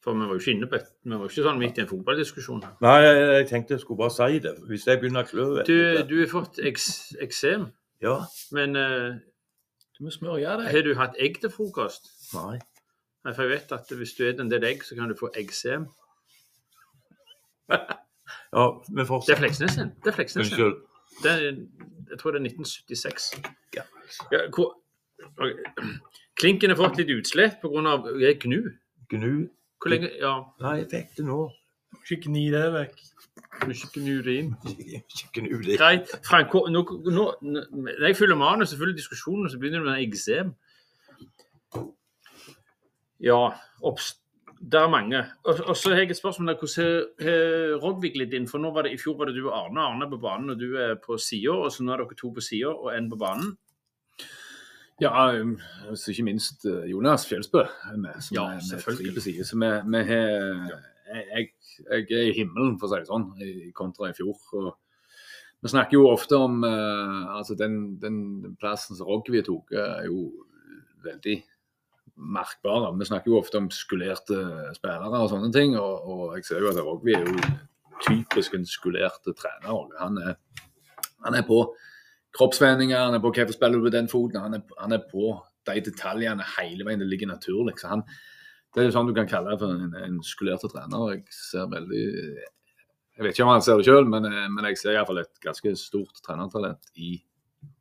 For 0.03 0.17
vi 0.19 0.25
var 0.27 0.35
jo 0.35 0.41
ikke 0.43 0.55
inne 0.57 0.67
på 0.67 0.75
et, 0.81 0.89
vi 1.07 1.15
var 1.15 1.29
ikke 1.31 1.45
sånn 1.47 1.61
midt 1.61 1.77
i 1.79 1.83
en 1.85 1.91
fotballdiskusjon. 1.91 2.63
her. 2.65 2.73
Nei, 2.83 2.95
jeg, 3.05 3.19
jeg 3.37 3.49
tenkte 3.53 3.75
jeg 3.77 3.83
skulle 3.85 4.01
bare 4.03 4.15
si 4.17 4.39
det. 4.43 4.55
Hvis 4.71 4.87
jeg 4.89 4.99
begynner 5.03 5.23
å 5.23 5.29
klø 5.31 5.45
Du, 5.69 5.77
du, 6.09 6.17
har 6.25 6.31
fått 6.33 6.59
eks- 6.59 7.13
eksem, 7.23 7.69
Ja. 8.03 8.17
men 8.51 8.75
uh, 8.77 9.15
Du 9.99 10.03
må 10.05 10.11
smøre 10.11 10.41
deg. 10.43 10.73
har 10.75 10.83
du 10.83 10.95
hatt 10.99 11.15
egg 11.23 11.39
til 11.45 11.51
frokost? 11.55 12.11
Nei. 12.35 12.59
Nei, 13.23 13.33
for 13.37 13.45
jeg 13.47 13.53
vet 13.61 13.73
at 13.77 13.87
hvis 13.95 14.11
du 14.17 14.25
spiser 14.25 14.41
en 14.43 14.51
del 14.51 14.65
egg, 14.67 14.83
så 14.83 14.97
kan 14.99 15.09
du 15.13 15.15
få 15.15 15.31
eggsem. 15.39 15.87
Ja, 17.71 18.65
vi 18.91 19.03
Det 19.05 19.33
er. 19.33 19.37
Fleksnes 19.39 19.73
sin. 19.79 19.93
Det 20.03 20.11
er 20.11 20.17
Fleksnes 20.19 20.47
sin. 20.49 20.59
Unnskyld. 20.59 20.83
Det 21.23 21.31
er, 21.33 21.41
jeg 22.11 22.19
tror 22.21 22.35
det 22.35 22.43
er 22.43 22.49
1976. 22.51 23.33
Ja. 23.77 23.85
Hvor. 24.55 24.75
Klinken 26.41 26.73
har 26.73 26.79
fått 26.81 26.99
litt 26.99 27.13
utslett 27.15 27.61
pga. 27.63 27.97
gnu. 28.43 28.61
Gnu. 29.13 29.49
Hvor 29.83 29.91
lenge 29.93 30.11
Ja, 30.19 30.37
Nei, 30.63 30.77
jeg 30.83 30.91
fikk 30.91 31.17
det 31.19 31.27
nå. 31.27 31.41
Ikke 32.03 32.23
gni 32.27 32.49
det 32.51 32.65
vekk. 32.75 33.01
ikke 33.69 34.01
gnu 34.01 34.23
det 34.25 34.35
inn. 34.41 34.51
Ikke 34.67 35.41
gnu 35.41 35.63
det. 35.63 35.79
Greit. 35.79 36.11
Frank, 36.27 36.55
nå, 36.55 36.83
nå, 36.91 37.27
når 37.43 38.07
jeg 38.07 38.17
følger 38.17 38.37
manus 38.37 38.73
og 38.73 38.79
følger 38.83 38.97
diskusjonen, 38.97 39.51
så 39.51 39.59
begynner 39.59 39.85
du 39.85 39.91
med 39.91 40.03
eksem. 40.03 40.55
Ja, 43.23 43.53
opps, 43.83 44.17
det 44.63 44.79
er 44.79 44.91
mange. 44.91 45.25
Og, 45.45 45.77
så 45.77 45.91
har 45.91 46.05
jeg 46.05 46.11
et 46.11 46.17
spørsmål 46.17 46.53
der. 46.53 46.59
Hvordan 46.61 47.27
har 47.27 47.81
Rogvik 47.83 48.15
litt 48.19 48.35
inn? 48.37 48.47
For 48.47 48.63
nå 48.63 48.71
var 48.71 48.87
det, 48.87 48.93
I 48.95 49.01
fjor 49.01 49.17
var 49.19 49.27
det 49.27 49.35
du 49.35 49.49
og 49.49 49.57
Arne. 49.59 49.83
Arne 49.83 50.07
er 50.07 50.13
på 50.13 50.21
banen, 50.23 50.53
og 50.55 50.61
du 50.61 50.77
er 50.79 50.95
på 51.03 51.19
sida. 51.19 51.57
Og 51.65 51.73
så 51.75 51.83
nå 51.83 51.95
er 51.95 52.05
dere 52.05 52.19
to 52.19 52.31
på 52.31 52.45
sida 52.45 52.71
og 52.71 52.93
én 52.95 53.09
på 53.11 53.19
banen. 53.19 53.57
Ja, 55.03 55.11
um, 55.35 55.57
så 55.99 56.13
ikke 56.13 56.29
minst 56.29 56.63
uh, 56.69 56.85
Jonas 56.87 57.27
Fjelsbø 57.27 57.65
med. 57.97 58.21
Som 58.23 58.37
Ja, 58.37 58.45
er 58.55 58.63
selvfølgelig. 58.69 59.15
på 59.15 59.25
side. 59.27 59.45
Så 59.45 59.59
vi, 59.59 59.73
vi 59.97 60.05
har 60.13 60.31
jeg, 61.11 61.49
jeg 61.91 62.07
er 62.11 62.31
i 62.31 62.37
himmelen, 62.37 62.79
for 62.79 62.87
å 62.87 62.93
si 62.93 63.03
det 63.03 63.11
sånn, 63.11 63.27
i 63.43 63.73
kontra 63.75 64.13
i 64.13 64.15
fjor. 64.15 64.39
Og 64.61 64.71
vi 65.63 65.73
snakker 65.75 65.99
jo 65.99 66.07
ofte 66.13 66.39
om 66.39 66.63
uh, 66.63 67.35
altså 67.35 67.59
den, 67.59 67.97
den 67.99 68.55
plassen 68.63 68.95
som 68.95 69.11
Rogvi 69.11 69.43
tok, 69.43 69.75
er 69.75 70.07
jo 70.07 70.29
veldig 71.03 71.41
merkbare. 72.17 72.93
Vi 72.99 73.09
snakker 73.09 73.33
jo 73.33 73.39
ofte 73.41 73.61
om 73.61 73.71
skulerte 73.73 74.39
spillere 74.77 75.23
og 75.23 75.31
sånne 75.33 75.53
ting, 75.55 75.77
og, 75.81 76.09
og 76.09 76.37
jeg 76.37 76.49
ser 76.49 76.65
jo 76.65 76.73
at 76.73 76.81
Rogvi 76.83 77.17
er 77.17 77.25
jo 77.27 77.37
typisk 78.03 78.57
en 78.57 78.69
skulerte 78.69 79.35
trener. 79.39 79.89
Han 80.01 80.19
er, 80.21 80.37
han 81.27 81.39
er 81.39 81.47
på 81.47 81.63
kroppsvendinger, 82.37 82.99
han 83.07 83.17
er 83.17 83.23
på 83.23 83.33
hvorfor 83.33 83.57
spiller 83.57 83.81
du 83.81 83.89
på 83.89 83.95
den 83.95 84.11
foten, 84.13 84.41
han 84.43 84.59
er, 84.59 84.63
han 84.81 84.97
er 84.97 85.03
på 85.09 85.35
de 85.69 85.83
detaljene 85.89 86.47
hele 86.57 86.87
veien. 86.87 87.03
Det 87.03 87.09
ligger 87.09 87.33
naturlig. 87.33 87.77
Så 87.81 87.93
han, 87.93 88.05
det 88.73 88.83
er 88.83 88.89
jo 88.89 88.95
sånn 88.97 89.11
du 89.11 89.17
kan 89.17 89.31
kalle 89.31 89.53
det 89.53 89.61
for 89.63 89.73
en, 89.73 89.97
en 90.01 90.23
skulerte 90.27 90.71
trener. 90.73 91.13
Jeg 91.15 91.27
ser 91.37 91.69
veldig 91.71 92.07
Jeg 93.13 93.27
vet 93.27 93.35
ikke 93.35 93.45
om 93.45 93.53
han 93.53 93.65
ser 93.65 93.79
det 93.79 93.87
sjøl, 93.87 94.09
men, 94.09 94.27
men 94.55 94.71
jeg 94.71 94.81
ser 94.81 94.97
iallfall 94.97 95.23
et 95.23 95.45
ganske 95.45 95.77
stort 95.79 96.23
trenertalent 96.25 96.89
i 96.97 97.15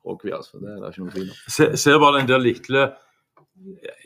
Rogvi. 0.06 0.34
Altså. 0.36 0.60
Det 0.62 0.76
er 0.76 0.92
ikke 0.92 1.06
noe 1.06 1.16
tvil 1.16 1.32
om. 1.32 1.40
Se, 1.48 1.72
ser 1.80 2.02
bare 2.04 2.20
den 2.20 2.30
der 2.30 2.44
lille 2.44 2.92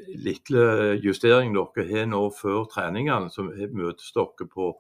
lille 0.07 0.65
justering 1.03 1.55
dere 1.55 1.85
har 1.89 2.09
nå 2.09 2.23
før 2.35 2.65
treningene, 2.71 3.31
så 3.31 3.45
møtes 3.45 4.11
dere 4.15 4.47
på, 4.51 4.71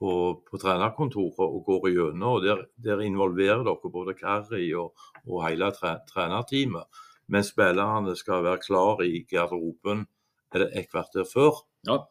på, 0.00 0.16
på 0.48 0.60
trenerkontoret 0.62 1.44
og 1.46 1.62
går 1.68 1.88
gjennom. 1.92 2.36
og 2.36 2.42
Der, 2.46 2.64
der 2.76 3.04
involverer 3.06 3.64
dere 3.66 3.92
både 3.92 4.16
Carry 4.18 4.68
og, 4.74 4.92
og 5.26 5.46
hele 5.46 5.70
tre, 5.76 5.98
trenerteamet. 6.10 7.04
Men 7.32 7.46
spillerne 7.46 8.16
skal 8.18 8.44
være 8.44 8.64
klar 8.66 9.00
i 9.06 9.22
garderoben 9.30 10.06
er 10.52 10.66
et 10.68 10.90
kvarter 10.90 11.24
før. 11.24 11.62
Ja. 11.88 12.02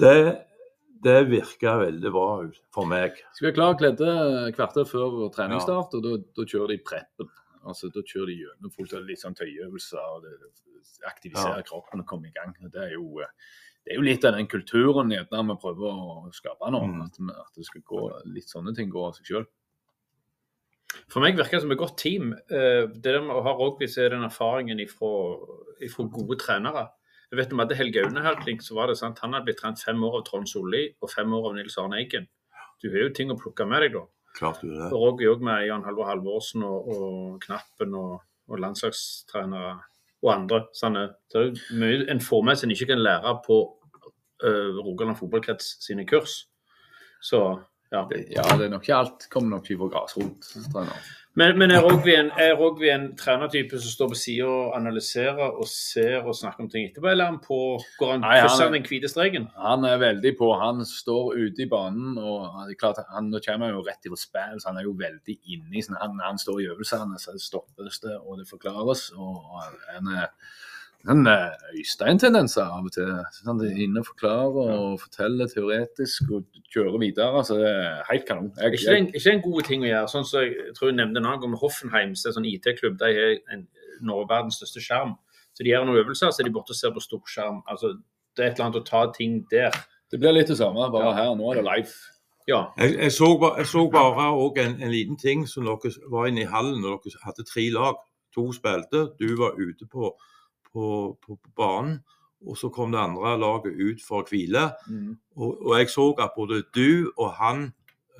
Det, 0.00 0.16
det 1.04 1.18
virker 1.30 1.78
veldig 1.84 2.10
bra 2.14 2.28
for 2.74 2.90
meg. 2.90 3.20
Skal 3.36 3.50
være 3.50 3.58
klar 3.60 3.78
kledde 3.78 4.14
kvarter 4.56 4.88
før 4.88 5.28
treningsstart, 5.34 5.94
og 5.94 6.04
da, 6.04 6.16
da 6.34 6.46
kjører 6.48 6.74
de 6.74 6.80
preppen. 6.86 7.30
Altså, 7.64 7.90
Da 7.92 8.02
kjører 8.02 8.30
de 8.32 8.38
gjennom 8.42 8.72
av 8.98 9.08
litt 9.08 9.22
sånn 9.22 9.36
tøyeøvelser 9.38 10.16
og 10.16 10.22
det, 10.24 10.34
aktiviserer 11.08 11.64
kroppen 11.66 12.00
og 12.00 12.06
kommer 12.06 12.28
i 12.28 12.34
gang. 12.36 12.54
Det 12.70 12.80
er 12.80 12.94
jo, 12.94 13.20
det 13.84 13.92
er 13.92 13.98
jo 14.00 14.06
litt 14.06 14.24
av 14.24 14.36
den 14.36 14.48
kulturen 14.50 15.12
gjerne 15.12 15.44
vi 15.50 15.58
prøver 15.60 15.90
å 15.90 16.32
skape 16.32 16.70
nå. 16.70 16.80
Mm. 16.84 17.02
At, 17.06 17.20
at 17.46 17.58
det 17.58 17.66
skal 17.68 17.84
gå 17.88 18.06
litt 18.32 18.50
sånne 18.52 18.74
ting 18.76 18.92
går 18.92 19.10
av 19.10 19.18
seg 19.18 19.30
sjøl. 19.32 19.46
For 21.10 21.24
meg 21.24 21.36
virker 21.36 21.58
det 21.58 21.64
som 21.64 21.72
et 21.74 21.80
godt 21.80 21.96
team. 21.98 22.32
Eh, 22.48 22.86
Det 22.86 23.02
der 23.02 23.22
med 23.24 23.36
å 23.36 23.42
ha 23.42 23.54
rugby, 23.58 23.88
er 23.88 24.14
den 24.14 24.26
erfaringen 24.26 24.80
fra 24.88 26.06
gode 26.06 26.38
trenere. 26.38 26.90
Jeg 27.30 27.38
vet 27.40 27.52
om 27.52 27.60
at 27.64 27.72
Helge 27.74 28.04
Aune 28.04 28.22
her, 28.22 28.36
så 28.62 28.74
var 28.74 28.86
det 28.86 28.98
sant, 28.98 29.18
Han 29.18 29.32
hadde 29.32 29.46
blitt 29.48 29.58
trent 29.58 29.80
fem 29.82 29.98
år 30.04 30.20
av 30.20 30.24
Trond 30.24 30.46
Solli 30.48 30.94
og 31.02 31.10
fem 31.10 31.32
år 31.32 31.48
av 31.48 31.54
Nils 31.56 31.76
Arne 31.78 31.98
Eggen. 31.98 32.28
Du 32.80 32.90
har 32.90 33.08
jo 33.08 33.10
ting 33.10 33.30
å 33.30 33.38
plukke 33.38 33.66
med 33.66 33.82
deg, 33.82 33.92
da. 33.92 34.06
Klart 34.34 34.62
du 34.62 34.72
det. 34.72 34.90
Og 34.90 35.00
Rugby 35.00 35.28
òg 35.30 35.42
med 35.46 35.66
Jan 35.68 35.84
Halvor 35.86 36.08
Halvorsen 36.10 36.64
og, 36.66 36.88
og 36.90 37.42
Knappen 37.44 37.94
og, 37.98 38.16
og 38.50 38.62
landslagstrenere 38.62 39.76
og 40.24 40.32
andre. 40.32 40.64
Sånn, 40.74 40.98
Det 41.30 41.42
er 41.42 41.60
mye 41.78 42.08
en 42.10 42.22
får 42.22 42.42
med 42.46 42.58
seg 42.58 42.68
en 42.68 42.74
ikke 42.74 42.90
kan 42.90 43.04
lære 43.04 43.36
på 43.44 43.60
uh, 44.44 44.80
Rogaland 44.80 45.20
fotballkrets 45.20 45.76
sine 45.84 46.06
kurs. 46.08 46.44
Så 47.22 47.44
ja. 47.94 48.02
Ja, 48.32 48.46
det 48.58 48.66
er 48.66 48.72
nok 48.72 48.82
ikke 48.88 48.96
alt 48.96 49.28
kommer 49.30 49.54
nok 49.54 49.68
ikke 49.68 49.84
fra 49.84 49.92
grasrottrener. 49.92 51.10
Men, 51.34 51.56
men 51.58 51.72
er 51.74 51.82
Rogvi 51.82 52.14
en, 52.14 52.28
en 52.94 53.06
trenertype 53.18 53.78
som 53.82 53.90
står 53.90 54.10
på 54.12 54.18
sida 54.18 54.46
og 54.46 54.76
analyserer 54.76 55.56
og 55.58 55.66
ser 55.66 56.20
og 56.22 56.36
snakker 56.38 56.62
om 56.62 56.68
ting 56.70 56.86
etterpå, 56.86 57.08
eller 57.10 57.26
er 57.26 57.32
han 57.32 57.40
på, 57.42 57.58
går 57.98 58.12
han 58.12 58.22
Nei, 58.22 58.36
han 58.44 58.54
han 58.54 58.76
den 58.76 58.86
hvite 58.86 59.10
streken? 59.10 59.48
Han 59.58 59.86
er 59.88 59.98
veldig 60.02 60.32
på. 60.38 60.52
Han 60.60 60.84
står 60.86 61.34
ute 61.40 61.64
i 61.64 61.68
banen. 61.70 62.14
og 62.22 62.60
det 62.68 62.76
er 62.76 62.80
klart, 62.84 63.02
han, 63.10 63.32
Nå 63.32 63.42
kommer 63.42 63.66
han 63.66 63.74
jo 63.74 63.82
rett 63.82 64.06
fra 64.06 64.20
spill, 64.20 64.60
så 64.62 64.70
han 64.70 64.78
er 64.78 64.86
jo 64.86 64.94
veldig 65.00 65.36
inni. 65.42 65.80
i 65.80 65.82
sånn, 65.82 65.98
han, 65.98 66.22
han 66.22 66.38
står 66.38 66.62
i 66.62 66.68
øvelsene, 66.70 67.18
så 67.18 67.34
det 67.34 67.42
stoppes 67.42 67.98
det, 68.06 68.14
og 68.20 68.38
det 68.38 68.46
forklares. 68.50 69.08
og 69.18 69.42
Han 69.90 70.14
er 70.14 70.30
er 71.08 71.50
Øystein-tendenser 71.76 72.64
av 72.64 72.86
og 72.88 72.92
til. 72.94 73.10
Sånn, 73.36 73.58
de 73.60 73.66
er 73.68 73.80
inne 73.84 74.00
og 74.00 74.06
forklarer 74.08 74.70
og 74.72 75.00
forteller 75.02 75.50
teoretisk 75.52 76.30
og 76.32 76.46
kjører 76.72 76.96
videre. 77.02 77.28
Altså, 77.42 77.58
Det 77.60 77.68
er 77.68 78.04
helt 78.10 78.24
kanon. 78.28 78.52
Jeg, 78.56 78.72
ikke 78.72 78.90
jeg, 78.90 79.00
en, 79.02 79.08
ikke 79.14 79.32
en 79.34 79.42
god 79.44 79.62
ting 79.68 79.84
å 79.84 79.90
gjøre? 79.90 80.08
Sånn 80.14 80.24
som 80.24 80.40
jeg 80.46 80.72
tror 80.78 80.88
jeg 80.90 80.96
nevnte 80.96 81.20
en 81.20 81.26
annen 81.28 81.42
gang 81.44 81.58
Hoffenheim, 81.60 82.14
som 82.16 82.30
er 82.30 82.36
sånn 82.38 82.48
IT-klubb. 82.48 82.96
De 83.02 83.10
har 83.18 83.36
en, 83.52 83.66
Norge 84.02 84.28
verdens 84.32 84.56
største 84.62 84.80
skjerm. 84.82 85.12
Så 85.54 85.62
de 85.62 85.70
gjør 85.70 85.84
noen 85.86 86.00
øvelser, 86.00 86.32
så 86.34 86.42
er 86.42 86.48
de 86.48 86.54
borte 86.56 86.72
og 86.74 86.80
ser 86.80 86.90
på 86.96 87.04
storskjerm. 87.04 87.60
Altså, 87.70 87.92
det 88.34 88.42
er 88.42 88.48
et 88.50 88.56
eller 88.58 88.70
annet 88.70 88.80
å 88.80 88.86
ta 88.88 89.04
ting 89.14 89.44
der. 89.52 89.70
det 90.10 90.18
blir 90.20 90.32
litt 90.34 90.48
det 90.48 90.56
samme, 90.58 90.88
bare 90.90 91.12
Ja. 91.12 91.12
her. 91.20 91.34
Nå 91.36 91.52
er 91.52 91.60
det 91.60 91.64
live. 91.68 91.92
Ja. 92.48 92.64
Jeg, 92.78 92.96
jeg, 92.98 93.12
så, 93.12 93.28
ba- 93.40 93.54
jeg 93.56 93.66
så 93.66 93.84
bare 93.90 94.26
òg 94.36 94.58
en, 94.58 94.74
en 94.82 94.90
liten 94.90 95.16
ting 95.16 95.46
som 95.48 95.64
dere 95.64 95.92
var 96.10 96.26
inne 96.28 96.42
i 96.42 96.50
hallen 96.50 96.80
når 96.82 97.00
dere 97.04 97.22
hadde 97.24 97.44
tre 97.44 97.68
lag. 97.70 97.94
To 98.34 98.48
spilte, 98.52 99.12
du 99.20 99.36
var 99.38 99.54
ute 99.60 99.86
på, 99.86 100.10
på, 100.74 100.88
på, 101.22 101.38
på 101.38 101.54
banen. 101.56 102.00
Og 102.44 102.58
så 102.60 102.68
kom 102.68 102.92
det 102.92 103.00
andre 103.00 103.38
laget 103.40 103.78
ut 103.80 104.02
for 104.04 104.20
å 104.20 104.28
hvile. 104.28 104.66
Mm. 104.90 105.14
Og, 105.38 105.62
og 105.64 105.78
jeg 105.78 105.88
så 105.94 106.10
at 106.20 106.34
både 106.36 106.58
du 106.76 107.08
og 107.14 107.30
han 107.38 107.70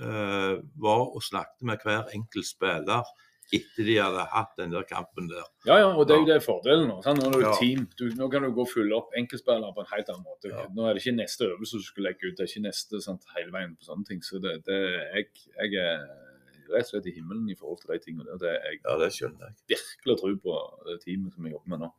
eh, 0.01 0.55
var 0.81 1.05
og 1.11 1.21
snakket 1.23 1.67
med 1.69 1.85
hver 1.85 2.09
enkelt 2.17 2.49
spiller 2.49 3.05
etter 3.53 3.85
de 3.87 3.99
hadde 4.01 4.23
hatt 4.33 4.55
den 4.57 4.73
der 4.73 4.87
kampen 4.89 5.27
der. 5.29 5.45
Ja, 5.69 5.77
ja, 5.83 5.91
og 5.93 6.07
det 6.09 6.15
er 6.17 6.23
jo 6.23 6.29
det 6.31 6.39
fordelen 6.43 6.89
nå. 6.89 6.97
Sant? 7.05 7.21
Nå 7.21 7.29
er 7.29 7.35
det 7.35 7.43
jo 7.43 7.51
Ja. 7.51 7.59
team. 7.61 7.83
Du, 8.01 8.07
nå 8.17 8.31
kan 8.33 8.43
du 8.43 8.49
gå 8.57 8.65
og 8.65 8.71
fylle 8.73 8.97
opp 8.97 9.13
enkeltspillere 9.21 9.75
på 9.77 9.85
en 9.85 9.91
helt 9.93 10.09
annen 10.15 10.25
måte. 10.25 10.49
Ja. 10.51 10.65
Nå 10.75 10.87
er 10.89 10.97
det 10.97 11.05
ikke 11.05 11.19
neste 11.19 11.51
øvelse 11.53 11.79
du 11.79 11.85
skal 11.85 12.07
legge 12.09 12.31
ut, 12.31 12.39
det 12.39 12.47
er 12.47 12.51
ikke 12.51 12.65
neste 12.65 13.03
sant, 13.05 13.29
hele 13.37 13.53
veien 13.55 13.77
på 13.77 13.85
sånne 13.85 14.09
ting. 14.09 14.25
Så 14.25 14.41
det, 14.43 14.57
det, 14.67 14.81
jeg, 15.13 15.29
jeg 15.61 15.85
er 15.85 16.07
rett 16.73 16.89
og 16.89 16.95
slett 16.95 17.11
i 17.13 17.15
himmelen 17.19 17.45
i 17.53 17.59
forhold 17.61 17.83
til 17.85 17.93
de 17.93 18.01
tingene 18.07 18.25
der. 18.33 18.41
Det 18.47 18.55
jeg 18.57 18.81
Ja, 18.81 18.97
det 19.05 19.11
skjønner 19.13 19.53
jeg. 19.53 19.61
virkelig 19.77 20.17
tro 20.25 20.33
på 20.49 20.57
det 20.89 20.97
teamet 21.05 21.37
som 21.37 21.45
jeg 21.47 21.55
jobber 21.59 21.75
med 21.77 21.85
nå. 21.85 21.93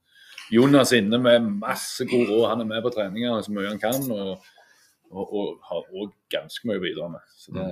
Jonas 0.52 0.92
inne 0.94 1.18
med 1.22 1.48
masse 1.62 2.06
god 2.10 2.28
råd. 2.30 2.44
Han 2.50 2.62
er 2.62 2.70
med 2.70 2.84
på 2.86 2.92
treninger 2.94 3.42
så 3.42 3.54
mye 3.56 3.72
han 3.72 3.82
kan, 3.82 4.04
og, 4.12 4.44
og, 5.12 5.24
og 5.24 5.48
har 5.70 5.88
òg 5.94 6.12
ganske 6.34 6.68
mye 6.70 6.82
å 6.82 6.84
bidra 6.84 7.10
med. 7.16 7.32
Så 7.38 7.56
det, 7.56 7.66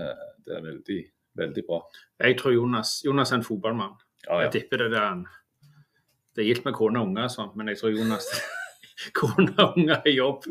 det 0.48 0.58
er 0.58 0.66
veldig, 0.66 1.00
veldig 1.44 1.66
bra. 1.68 1.82
Jeg 2.24 2.40
tror 2.40 2.56
Jonas, 2.56 2.96
Jonas 3.06 3.32
er 3.32 3.42
en 3.42 3.48
fotballmann. 3.48 3.94
Ja, 4.26 4.40
Jeg 4.40 4.50
ja. 4.50 4.56
tipper 4.58 4.86
det 4.86 4.92
der 4.94 5.08
han 5.10 5.26
Det 6.34 6.42
er 6.42 6.48
gildt 6.48 6.66
med 6.66 6.74
kone 6.74 7.00
og 7.00 7.08
unger, 7.12 7.52
men 7.56 7.68
jeg 7.68 7.78
tror 7.78 7.92
Jonas 7.94 8.30
Kone 9.20 9.52
og 9.60 9.78
unger 9.78 10.02
er 10.06 10.14
jobb. 10.14 10.46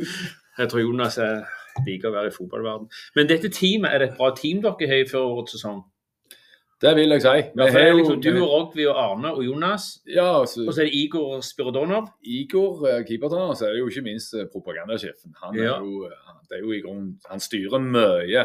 Jeg 0.59 0.69
tror 0.69 0.81
Jonas 0.83 1.19
er 1.19 1.45
liker 1.87 2.11
å 2.11 2.17
være 2.17 2.31
i 2.31 2.35
fotballverden. 2.35 2.91
Men 3.17 3.29
dette 3.31 3.51
teamet, 3.53 3.91
er 3.93 4.03
det 4.03 4.09
et 4.11 4.19
bra 4.19 4.33
team 4.37 4.61
dere 4.65 4.89
har 4.91 5.09
før 5.11 5.29
årets 5.31 5.57
sesong? 5.57 5.81
Det 6.83 6.93
vil 6.97 7.13
jeg 7.15 7.23
si. 7.23 7.29
Ja, 7.29 7.67
for 7.71 7.79
det 7.79 7.83
har 7.87 7.95
liksom 7.95 8.21
du 8.23 8.31
og 8.43 8.49
Rogvi 8.51 8.87
og 8.91 8.97
Arne 8.99 9.31
og 9.37 9.45
Jonas, 9.47 10.01
ja, 10.11 10.45
så, 10.47 10.65
og 10.67 10.75
så 10.75 10.83
er 10.83 10.89
det 10.91 10.95
Igor 10.99 11.41
Spirodonov. 11.47 12.09
Igor, 12.27 12.83
eh, 12.91 13.05
keepertrener, 13.07 13.55
så 13.55 13.69
er 13.69 13.77
det 13.77 13.79
jo 13.85 13.89
ikke 13.93 14.03
minst 14.09 14.35
eh, 14.35 14.49
propagandasjefen. 14.53 15.35
Han, 15.45 15.55
Ja. 15.61 15.77
eh, 15.79 16.83
grunnen, 16.83 17.19
han 17.31 17.41
styrer 17.41 17.79
mye 17.79 18.45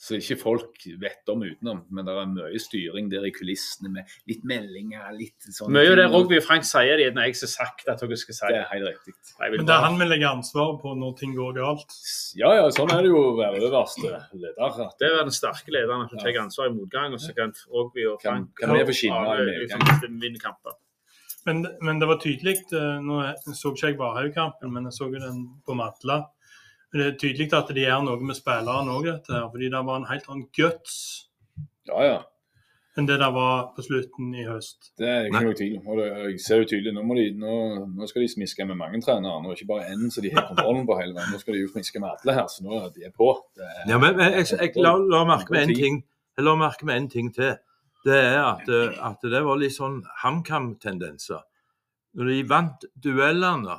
så 0.00 0.16
ikke 0.16 0.36
folk 0.40 0.84
vet 0.96 1.28
om 1.28 1.42
utenom. 1.44 1.82
Men 1.92 2.06
det 2.08 2.12
er 2.16 2.28
mye 2.30 2.60
styring 2.62 3.10
der 3.12 3.26
i 3.28 3.32
kulissene 3.36 3.90
med 3.92 4.08
litt 4.30 4.46
meldinger, 4.48 5.10
litt 5.12 5.44
sånn 5.52 5.68
Mye 5.74 5.90
av 5.92 5.98
det 6.00 6.06
Rogby 6.08 6.38
og 6.40 6.46
Frank 6.46 6.64
sier, 6.64 6.96
det 6.96 7.10
er 7.10 7.12
når 7.12 7.26
jeg 7.28 7.36
har 7.42 7.50
sagt 7.52 7.84
at 7.92 8.00
dere 8.00 8.16
skal 8.16 8.34
si 8.38 8.46
Det 8.48 8.54
det. 8.56 8.62
er 8.64 8.70
helt 8.80 8.88
riktig. 9.10 9.34
Men 9.58 9.66
det 9.68 9.74
er 9.76 9.84
han 9.84 9.98
vi 10.00 10.06
legger 10.08 10.30
ansvaret 10.32 10.80
på 10.80 10.94
når 10.96 11.16
ting 11.20 11.34
går 11.36 11.52
galt. 11.60 11.92
Ja, 12.40 12.54
ja, 12.56 12.64
sånn 12.72 12.94
er 12.96 13.02
det 13.04 13.12
jo 13.12 13.20
å 13.20 13.36
være 13.36 13.60
øverste 13.68 14.08
leder. 14.32 14.56
at- 14.64 14.96
Det 14.98 15.10
er 15.10 15.20
den 15.20 15.36
sterke 15.36 15.68
lederen 15.68 16.08
som 16.08 16.18
tar 16.18 16.40
ansvar 16.46 16.70
i 16.70 16.74
motgang, 16.80 17.12
og 17.12 17.20
så 17.20 17.36
kan 17.36 17.52
Rogby 17.68 18.06
og 18.08 18.22
Frank 18.22 18.56
kan 18.56 18.72
vi 18.72 18.84
få 18.88 18.96
skinne 18.96 19.20
av- 19.20 19.40
i 19.44 20.08
vinne 20.16 20.40
kamper. 20.40 20.72
Men, 21.46 21.66
men 21.82 21.98
det 21.98 22.06
var 22.08 22.16
tydelig 22.20 22.56
eh, 22.72 23.00
Nå 23.00 23.20
så 23.56 23.72
ikke 23.72 23.88
jeg 23.88 23.96
Varhaug-kampen, 23.98 24.72
men 24.72 24.84
jeg 24.84 24.92
så 24.92 25.12
jo 25.12 25.18
den 25.18 25.38
på 25.66 25.74
Madla. 25.74 26.26
Men 26.90 27.00
Det 27.00 27.06
er 27.06 27.18
tydelig 27.22 27.52
at 27.54 27.70
de 27.74 27.86
gjør 27.86 28.02
noe 28.06 28.26
med 28.26 28.38
spillerne 28.38 28.96
òg, 28.96 29.06
dette 29.06 29.32
her. 29.36 29.46
Fordi 29.52 29.70
det 29.70 29.86
var 29.86 30.00
en 30.00 30.10
helt 30.10 30.28
annen 30.28 30.48
guts 30.56 30.98
Ja, 31.88 32.02
ja. 32.04 32.18
enn 32.98 33.06
det 33.06 33.16
det 33.22 33.28
var 33.34 33.70
på 33.76 33.82
slutten 33.86 34.34
i 34.34 34.44
høst. 34.44 34.90
Det 34.98 35.08
er 35.08 35.28
ikke 35.28 35.44
noe 35.46 35.56
tvil 35.58 35.78
om. 35.78 35.86
Og 35.86 36.00
det, 36.02 36.08
jeg 36.26 36.42
ser 36.44 36.62
jo 36.62 36.68
tydelig, 36.72 36.92
nå, 36.94 37.06
må 37.06 37.16
de, 37.16 37.30
nå, 37.38 37.56
nå 37.96 38.10
skal 38.10 38.26
de 38.26 38.30
smiske 38.34 38.66
med 38.66 38.78
mange 38.78 39.00
trenere. 39.06 39.38
Nå 39.40 39.50
er 39.50 39.54
det 39.54 39.62
ikke 39.62 39.72
bare 39.72 39.90
én 39.94 40.10
som 40.10 40.26
de 40.26 40.34
har 40.34 40.48
kontrollen 40.50 40.86
på 40.90 40.98
hele 40.98 41.16
veien. 41.16 41.32
Nå 41.32 41.40
skal 41.40 41.56
de 41.56 41.64
jo 41.64 41.72
smiske 41.72 42.02
med 42.02 42.10
alle 42.12 42.38
her, 42.40 42.46
så 42.50 42.66
nå 42.66 42.78
er 42.82 42.94
de 42.94 43.12
på. 43.14 43.32
Det 43.56 43.70
Ja, 43.88 43.98
men, 43.98 44.18
jeg, 44.18 44.42
jeg, 44.42 44.58
jeg 44.60 44.86
la, 44.86 44.96
la 45.14 45.26
merke 45.30 45.54
med 45.54 45.68
en 45.68 45.78
ting 45.78 46.02
jeg 46.40 46.46
la 46.46 46.54
merke 46.56 46.86
med 46.88 46.96
én 46.96 47.08
ting 47.12 47.28
til. 47.34 47.58
Det 48.04 48.16
er 48.16 48.38
at, 48.40 48.68
eh, 48.72 48.96
at 49.04 49.24
det 49.28 49.42
var 49.44 49.58
litt 49.60 49.74
sånn 49.74 49.98
HamKam-tendenser. 50.22 51.42
Når 52.16 52.30
de 52.30 52.36
vant 52.48 52.86
duellene, 52.96 53.76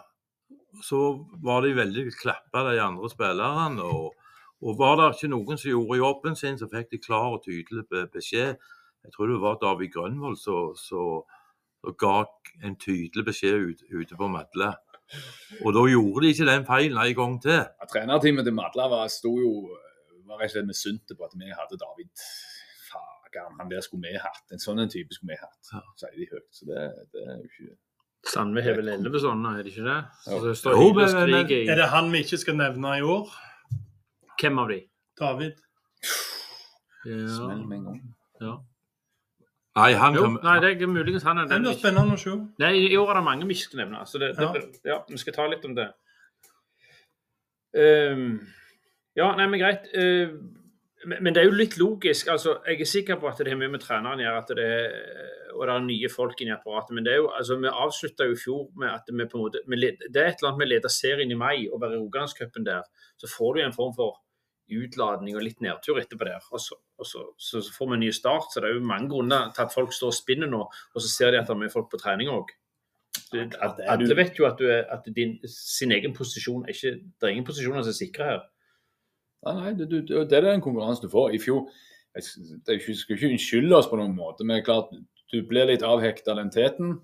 så 0.83 1.01
var 1.43 1.65
de 1.65 1.75
veldig 1.75 2.05
klappa, 2.15 2.63
de 2.69 2.81
andre 2.81 3.09
spillerne. 3.11 3.83
Og, 3.83 4.13
og 4.61 4.77
var 4.79 4.97
det 4.99 5.09
ikke 5.15 5.31
noen 5.33 5.59
som 5.59 5.73
gjorde 5.73 5.99
jobben 5.99 6.37
sin, 6.39 6.59
så 6.59 6.69
fikk 6.71 6.93
de 6.93 7.01
klar 7.01 7.35
og 7.35 7.43
tydelig 7.45 7.85
beskjed. 8.13 8.55
Jeg 9.01 9.13
tror 9.15 9.31
det 9.31 9.41
var 9.41 9.59
David 9.61 9.93
Grønvold 9.95 10.37
som 10.37 11.23
ga 11.97 12.15
en 12.63 12.75
tydelig 12.77 13.25
beskjed 13.25 13.67
ut, 13.69 13.85
ute 13.89 14.17
på 14.17 14.29
Madla. 14.29 14.75
Og 15.65 15.73
da 15.75 15.85
gjorde 15.89 16.23
de 16.23 16.31
ikke 16.31 16.47
den 16.47 16.67
feilen 16.67 16.99
en 17.01 17.15
gang 17.17 17.37
til. 17.43 17.63
Ja, 17.65 17.87
trenerteamet 17.93 18.47
til 18.47 18.55
Madla 18.55 18.87
var, 18.91 19.09
sto 19.11 19.33
jo, 19.41 19.51
var 20.29 20.39
rett 20.39 20.51
og 20.51 20.55
slett 20.55 20.69
misunte 20.69 21.17
på 21.17 21.27
at 21.27 21.33
vi 21.35 21.49
hadde 21.49 21.79
David 21.81 22.25
Fagan. 22.91 23.57
Han 23.59 23.71
der 23.71 23.83
skulle 23.83 24.07
vi 24.07 24.21
hatt. 24.21 24.45
En 24.53 24.61
sånn 24.61 24.85
type 24.93 25.17
skulle 25.17 25.33
vi 25.33 25.41
hatt, 25.41 25.73
sier 25.99 26.19
de 26.19 26.29
høyt. 26.31 26.51
Så 26.53 26.69
det, 26.69 26.85
det 27.15 27.25
er 27.25 27.41
jo 27.41 27.49
ikke 27.49 27.73
Sandve 28.27 28.61
har 28.61 28.75
vel 28.77 28.89
elleve 28.93 29.19
sånne, 29.19 29.57
er 29.59 29.63
det 29.63 29.71
ikke 29.73 29.83
det? 29.87 29.99
Så 30.25 30.39
det 30.45 30.57
står 30.59 30.75
Jo, 30.77 30.93
men- 30.93 31.51
i 31.51 31.67
Er 31.67 31.75
det 31.75 31.89
han 31.89 32.11
vi 32.11 32.19
ikke 32.23 32.37
skal 32.37 32.55
nevne 32.55 32.97
i 32.97 33.01
år? 33.01 33.29
Hvem 34.39 34.59
av 34.59 34.67
de? 34.69 34.81
David? 35.19 35.53
smell 37.03 37.65
med 37.67 37.77
en 37.79 37.83
gang. 37.85 38.01
ja. 38.41 38.57
Nei, 39.75 39.93
han 39.93 40.13
Jo, 40.13 40.21
kan, 40.23 40.33
nei, 40.43 40.59
det 40.59 40.81
er 40.81 40.87
muligens 40.87 41.23
han 41.23 41.37
er 41.37 41.41
Det 41.47 41.49
den. 41.49 41.63
blir 41.63 41.77
spennende 41.79 42.13
å 42.13 42.19
se. 42.19 42.29
Nei, 42.59 42.71
i 42.91 42.95
år 42.97 43.09
er 43.09 43.13
det 43.15 43.23
mange 43.23 43.47
vi 43.47 43.53
ikke 43.53 43.69
skal 43.71 43.79
nevne. 43.79 44.01
Så 44.05 44.19
det, 44.19 44.35
det, 44.35 44.43
Ja. 44.85 44.95
ja. 44.95 45.03
vi 45.09 45.17
skal 45.17 45.33
ta 45.33 45.47
litt 45.47 45.63
om 45.65 45.73
det. 45.75 45.93
Ehm, 47.73 48.39
ja, 49.15 49.35
nei, 49.35 49.47
men 49.47 49.59
greit. 49.59 49.87
Uh, 49.95 50.37
Men 51.05 51.33
det 51.33 51.41
er 51.41 51.47
jo 51.47 51.57
litt 51.57 51.77
logisk. 51.81 52.27
altså 52.29 52.59
Jeg 52.67 52.81
er 52.81 52.89
sikker 52.89 53.19
på 53.19 53.29
at 53.29 53.39
det 53.41 53.49
har 53.49 53.57
mye 53.57 53.71
med 53.73 53.81
treneren 53.81 54.21
å 54.21 54.25
gjøre, 54.25 54.41
og 55.55 55.63
det 55.67 55.73
er 55.75 55.85
nye 55.85 56.09
folk 56.13 56.41
inn 56.41 56.51
i 56.51 56.55
apparatet. 56.55 56.93
Men 56.95 57.07
det 57.07 57.13
er 57.13 57.21
jo, 57.23 57.29
altså 57.37 57.57
vi 57.61 57.71
avslutta 57.71 58.27
jo 58.29 58.35
i 58.35 58.41
fjor 58.41 58.67
med 58.77 58.91
at 58.91 59.09
vi 59.09 59.25
på 59.25 59.39
en 59.39 59.45
måte 59.47 59.63
led, 59.67 60.03
Det 60.07 60.21
er 60.21 60.29
et 60.29 60.41
eller 60.41 60.51
annet 60.51 60.61
med 60.61 60.69
å 60.69 60.73
lede 60.75 60.93
serien 60.93 61.31
i 61.31 61.39
mai 61.39 61.67
og 61.69 61.81
være 61.81 61.97
i 61.97 62.03
Rogalandscupen 62.03 62.67
der. 62.67 62.85
Så 63.17 63.31
får 63.31 63.55
du 63.55 63.63
en 63.63 63.73
form 63.77 63.95
for 63.97 64.19
utladning 64.71 65.35
og 65.35 65.43
litt 65.43 65.61
nedtur 65.63 65.99
etterpå 65.99 66.27
der. 66.27 66.45
Og, 66.51 66.61
så, 66.61 66.77
og 66.97 67.07
så, 67.07 67.25
så, 67.37 67.61
så 67.65 67.75
får 67.75 67.91
vi 67.91 67.97
en 67.97 68.03
ny 68.05 68.11
start. 68.15 68.51
Så 68.51 68.61
det 68.61 68.69
er 68.69 68.77
jo 68.77 68.87
mange 68.93 69.09
grunner 69.11 69.51
til 69.55 69.65
at 69.65 69.73
folk 69.73 69.93
står 69.95 70.13
og 70.13 70.19
spinner 70.21 70.51
nå, 70.51 70.63
og 70.69 71.03
så 71.03 71.09
ser 71.11 71.33
de 71.33 71.41
at 71.41 71.49
det 71.49 71.55
er 71.55 71.63
mye 71.63 71.73
folk 71.73 71.89
på 71.91 71.99
trening 72.01 72.31
òg. 72.31 72.53
Alle 73.91 74.15
vet 74.15 74.39
jo 74.39 74.45
at, 74.47 74.59
du 74.59 74.69
er, 74.71 74.85
at 74.91 75.07
din, 75.15 75.37
sin 75.47 75.91
egen 75.91 76.13
posisjon 76.15 76.63
er 76.63 76.75
ikke 76.75 76.91
Det 76.95 77.27
er 77.27 77.33
ingen 77.33 77.47
posisjoner 77.47 77.83
som 77.83 77.91
er 77.91 77.97
sikre 77.97 78.27
her. 78.27 78.41
Nei, 79.45 79.53
nei 79.61 79.73
du, 79.73 79.85
du, 80.01 80.01
det 80.25 80.37
er 80.37 80.41
den 80.51 80.61
konkurransen 80.61 81.07
du 81.07 81.13
får. 81.13 81.33
I 81.35 81.39
fjor 81.41 81.67
jeg 82.15 82.23
skal 82.27 82.43
det 82.67 82.81
ikke- 82.81 83.29
unnskylde 83.31 83.77
oss 83.77 83.87
på 83.87 83.97
noen 83.97 84.15
måte, 84.15 84.43
men 84.43 84.57
det 84.59 84.65
klart, 84.65 84.91
du 85.31 85.41
blir 85.47 85.65
litt 85.65 85.81
avhekta 85.87 86.31
av 86.33 86.37
den 86.41 86.49
teten. 86.51 86.99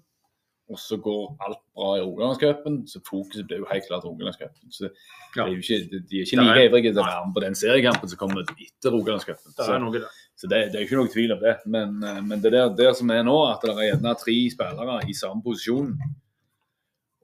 Og 0.70 0.76
så 0.78 0.98
går 1.00 1.38
alt 1.48 1.62
bra 1.74 1.94
i 1.96 2.02
Rogalandscupen, 2.04 2.82
så 2.92 3.00
fokuset 3.08 3.48
blir 3.48 3.62
jo 3.62 3.68
helt 3.72 3.86
klart 3.88 4.04
Rogalandscupen. 4.04 4.68
Så 4.70 4.90
det 4.90 4.92
Ja. 5.38 5.46
er 5.46 5.56
ikke, 5.56 5.90
de, 5.92 6.00
de 6.10 6.20
er 6.20 6.26
ikke 6.26 6.42
like 6.44 6.66
ivrige 6.68 6.92
til 6.92 7.00
å 7.02 7.06
være 7.08 7.26
med 7.26 7.36
på 7.36 7.42
den 7.46 7.56
seriekampen 7.56 8.10
som 8.10 8.18
kommer 8.20 8.42
etter 8.44 8.92
Rogalandscupen. 8.92 9.54
Det 9.56 9.64
Så, 9.66 9.92
der. 9.94 10.08
så 10.36 10.50
det, 10.50 10.72
det 10.74 10.76
er 10.76 10.84
ikke 10.86 11.00
noe 11.00 11.08
tvil 11.08 11.32
om 11.32 11.40
det. 11.40 11.56
Men, 11.66 12.04
eh, 12.04 12.20
men 12.22 12.42
det 12.42 12.52
der, 12.52 12.68
der 12.76 12.92
som 12.94 13.10
er 13.12 13.24
nå, 13.24 13.38
at 13.54 13.62
det 13.64 13.70
er 13.72 13.96
gjerne 13.96 14.14
tre 14.20 14.36
spillere 14.52 15.00
i 15.08 15.14
samme 15.14 15.42
posisjon, 15.42 15.96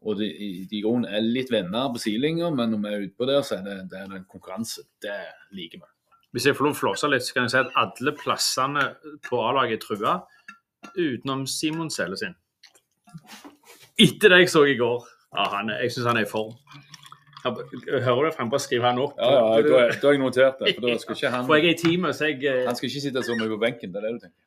og 0.04 0.18
de, 0.20 0.28
de 0.70 0.82
grunnen 0.84 1.08
er 1.08 1.24
litt 1.24 1.52
venner 1.54 1.90
på 1.94 2.02
sidelinja, 2.04 2.50
men 2.52 2.74
når 2.74 2.82
vi 2.84 2.92
er 2.94 3.04
ute 3.08 3.18
på 3.20 3.28
der, 3.30 3.42
så 3.48 3.58
er 3.60 3.66
det, 3.68 3.76
det 3.92 4.00
er 4.02 4.16
en 4.18 4.26
konkurranse. 4.30 4.84
Det 5.04 5.16
liker 5.56 5.80
vi. 5.84 5.90
Hvis 6.34 6.48
jeg 6.50 6.58
får 6.58 6.66
lov 6.68 6.74
å 6.76 6.80
flåse 6.80 7.10
litt, 7.12 7.24
så 7.28 7.36
kan 7.38 7.46
jeg 7.46 7.54
si 7.54 7.60
at 7.62 7.76
alle 7.80 8.14
plassene 8.18 8.86
på 9.28 9.40
A-laget 9.46 9.78
er 9.78 9.84
trua, 9.84 10.16
utenom 10.98 11.46
Simon 11.48 11.92
Selle 11.94 12.18
sin. 12.20 12.34
Etter 14.02 14.34
det 14.34 14.40
jeg 14.44 14.50
så 14.54 14.64
i 14.68 14.76
går. 14.80 15.06
Ja, 15.34 15.46
han 15.54 15.70
jeg 15.74 15.94
syns 15.94 16.10
han 16.10 16.20
er 16.20 16.26
i 16.28 16.30
form. 16.30 16.56
Hører 17.44 18.30
du 18.30 18.32
frempå 18.38 18.60
skriver 18.62 18.90
han 18.92 19.02
opp? 19.04 19.18
Ja, 19.20 19.30
ja, 19.30 19.62
da 19.66 19.78
har 19.80 20.14
jeg- 20.14 20.20
notert 20.22 20.60
det. 20.62 20.76
For 20.78 20.88
da 20.88 20.98
skal 21.02 21.16
ikke 21.18 21.32
han 21.34 21.46
For 21.50 21.56
jeg 21.60 21.66
er 21.70 21.76
i 21.76 21.82
teamet, 21.82 22.16
så 22.16 22.30
jeg 22.32 22.44
eh, 22.48 22.66
Han 22.68 22.76
skal 22.80 22.90
ikke 22.90 23.04
sitte 23.08 23.24
så 23.24 23.36
mye 23.40 23.52
på 23.52 23.60
benken, 23.60 23.92
det 23.94 24.00
er 24.02 24.08
det 24.08 24.14
du 24.16 24.26
tenker? 24.26 24.40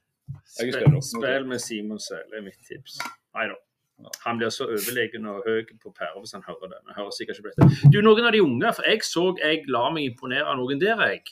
spill, 0.44 1.02
spill 1.06 1.44
med 1.46 1.60
Simon 1.62 2.00
Selle 2.02 2.38
er 2.40 2.42
mitt 2.42 2.58
tips. 2.66 2.98
Nei 3.36 3.46
da. 3.52 3.58
Han 4.26 4.36
blir 4.36 4.50
så 4.52 4.66
overlegen 4.68 5.24
og 5.30 5.46
høy 5.46 5.62
på 5.80 5.90
pæra 5.96 6.18
hvis 6.20 6.34
han 6.36 6.44
hører 6.44 6.72
det. 6.72 6.80
Men 6.84 6.96
hører 6.98 7.14
sikkert 7.16 7.38
ikke 7.38 7.48
på 7.48 7.52
dette. 7.54 7.92
Du, 7.94 8.00
noen 8.04 8.28
av 8.28 8.34
de 8.34 8.42
unge, 8.44 8.72
for 8.76 8.88
jeg 8.88 9.04
så 9.08 9.24
jeg 9.40 9.62
la 9.72 9.86
meg 9.94 10.10
imponere 10.10 10.50
av 10.50 10.58
noen 10.60 10.82
der, 10.82 11.00
jeg. 11.08 11.22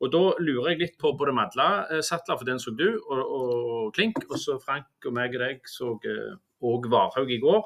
Og 0.00 0.12
da 0.14 0.22
lurer 0.40 0.72
jeg 0.72 0.80
litt 0.80 0.96
på 1.00 1.12
både 1.18 1.34
Madla 1.36 1.68
eh, 1.90 2.00
Sattler, 2.06 2.38
for 2.40 2.48
den 2.48 2.62
så 2.62 2.72
du, 2.78 2.86
og, 3.02 3.20
og 3.20 3.92
Klink. 3.96 4.22
Og 4.30 4.38
så 4.40 4.56
Frank 4.62 5.08
og 5.08 5.16
meg 5.18 5.36
og 5.36 5.44
deg 5.44 5.68
så 5.68 5.92
eh, 6.08 6.32
og 6.64 6.88
Varhaug 6.90 7.34
i 7.34 7.40
går. 7.42 7.60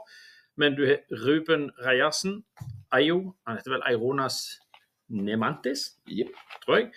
Men 0.59 0.75
du 0.75 0.83
har 0.89 1.05
Ruben 1.23 1.69
Reiersen, 1.85 2.41
Ayo, 2.91 3.35
han 3.47 3.61
heter 3.61 3.77
vel 3.77 3.87
Eironas 3.87 4.41
Nemantis, 5.09 5.93
yep. 6.11 6.35
tror 6.65 6.81
jeg. 6.81 6.91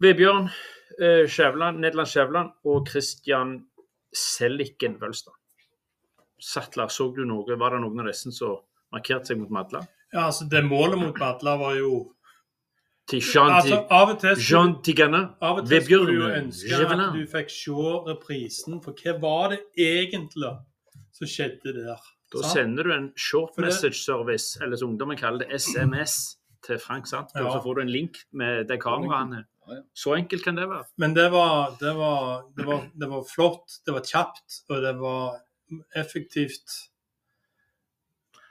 Vebjørn 0.00 0.50
eh, 1.00 1.24
Skjævland, 1.28 1.80
Nederland 1.80 2.08
Skjævland 2.10 2.52
og 2.68 2.88
Christian 2.88 3.60
Selliken 4.12 5.00
Vølstad. 5.00 5.39
Sattler, 6.40 6.88
så 6.92 7.10
du 7.14 7.24
noe? 7.28 7.56
Var 7.58 7.76
det 7.76 7.82
noen 7.82 8.02
av 8.04 8.10
disse 8.10 8.32
som 8.34 8.58
markerte 8.94 9.32
seg 9.32 9.40
mot 9.40 9.52
Madla? 9.54 9.84
Ja, 10.12 10.26
altså 10.26 10.48
Det 10.50 10.62
målet 10.66 10.98
mot 10.98 11.18
Madla 11.20 11.56
var 11.60 11.76
jo 11.78 11.92
Til 13.10 13.22
Jean, 13.22 13.52
altså, 13.58 13.82
Av 13.90 14.12
og 14.12 14.18
til 14.22 14.42
Jean 14.42 14.74
Tigana, 14.86 15.20
av 15.42 15.60
og 15.60 15.68
til 15.68 15.82
skulle 15.82 16.10
du 16.10 16.18
jo 16.20 16.30
ønske 16.30 16.80
at 16.86 17.06
du 17.14 17.22
fikk 17.30 17.48
se 17.50 17.92
reprisen, 18.06 18.80
for 18.84 18.94
hva 18.94 19.16
var 19.22 19.54
det 19.54 19.60
egentlig 19.82 20.52
som 21.16 21.30
skjedde 21.30 21.74
der? 21.74 22.04
Da 22.30 22.42
sant? 22.44 22.52
sender 22.52 22.86
du 22.86 22.92
en 22.94 23.08
short 23.18 23.58
message 23.58 23.98
service, 24.04 24.60
eller 24.62 24.78
som 24.78 24.92
ungdommen 24.92 25.18
kaller 25.18 25.42
det, 25.42 25.58
SMS, 25.58 26.36
til 26.66 26.78
Frank 26.78 27.08
Sandberg. 27.10 27.46
Ja. 27.46 27.52
Så 27.56 27.62
får 27.64 27.74
du 27.74 27.82
en 27.82 27.90
link 27.90 28.22
med 28.32 28.68
det 28.68 28.78
kameraet. 28.82 29.40
Ja, 29.66 29.74
ja. 29.74 29.82
Så 29.94 30.14
enkelt 30.14 30.44
kan 30.44 30.58
det 30.58 30.68
være. 30.70 30.84
Men 30.98 31.14
det 31.16 31.30
var, 31.32 31.74
det, 31.80 31.94
var, 31.96 32.44
det, 32.56 32.66
var, 32.66 32.84
det 33.00 33.10
var 33.10 33.24
flott, 33.34 33.80
det 33.86 33.94
var 33.96 34.06
kjapt, 34.06 34.60
og 34.68 34.82
det 34.84 34.94
var 35.00 35.40
effektivt. 35.96 36.78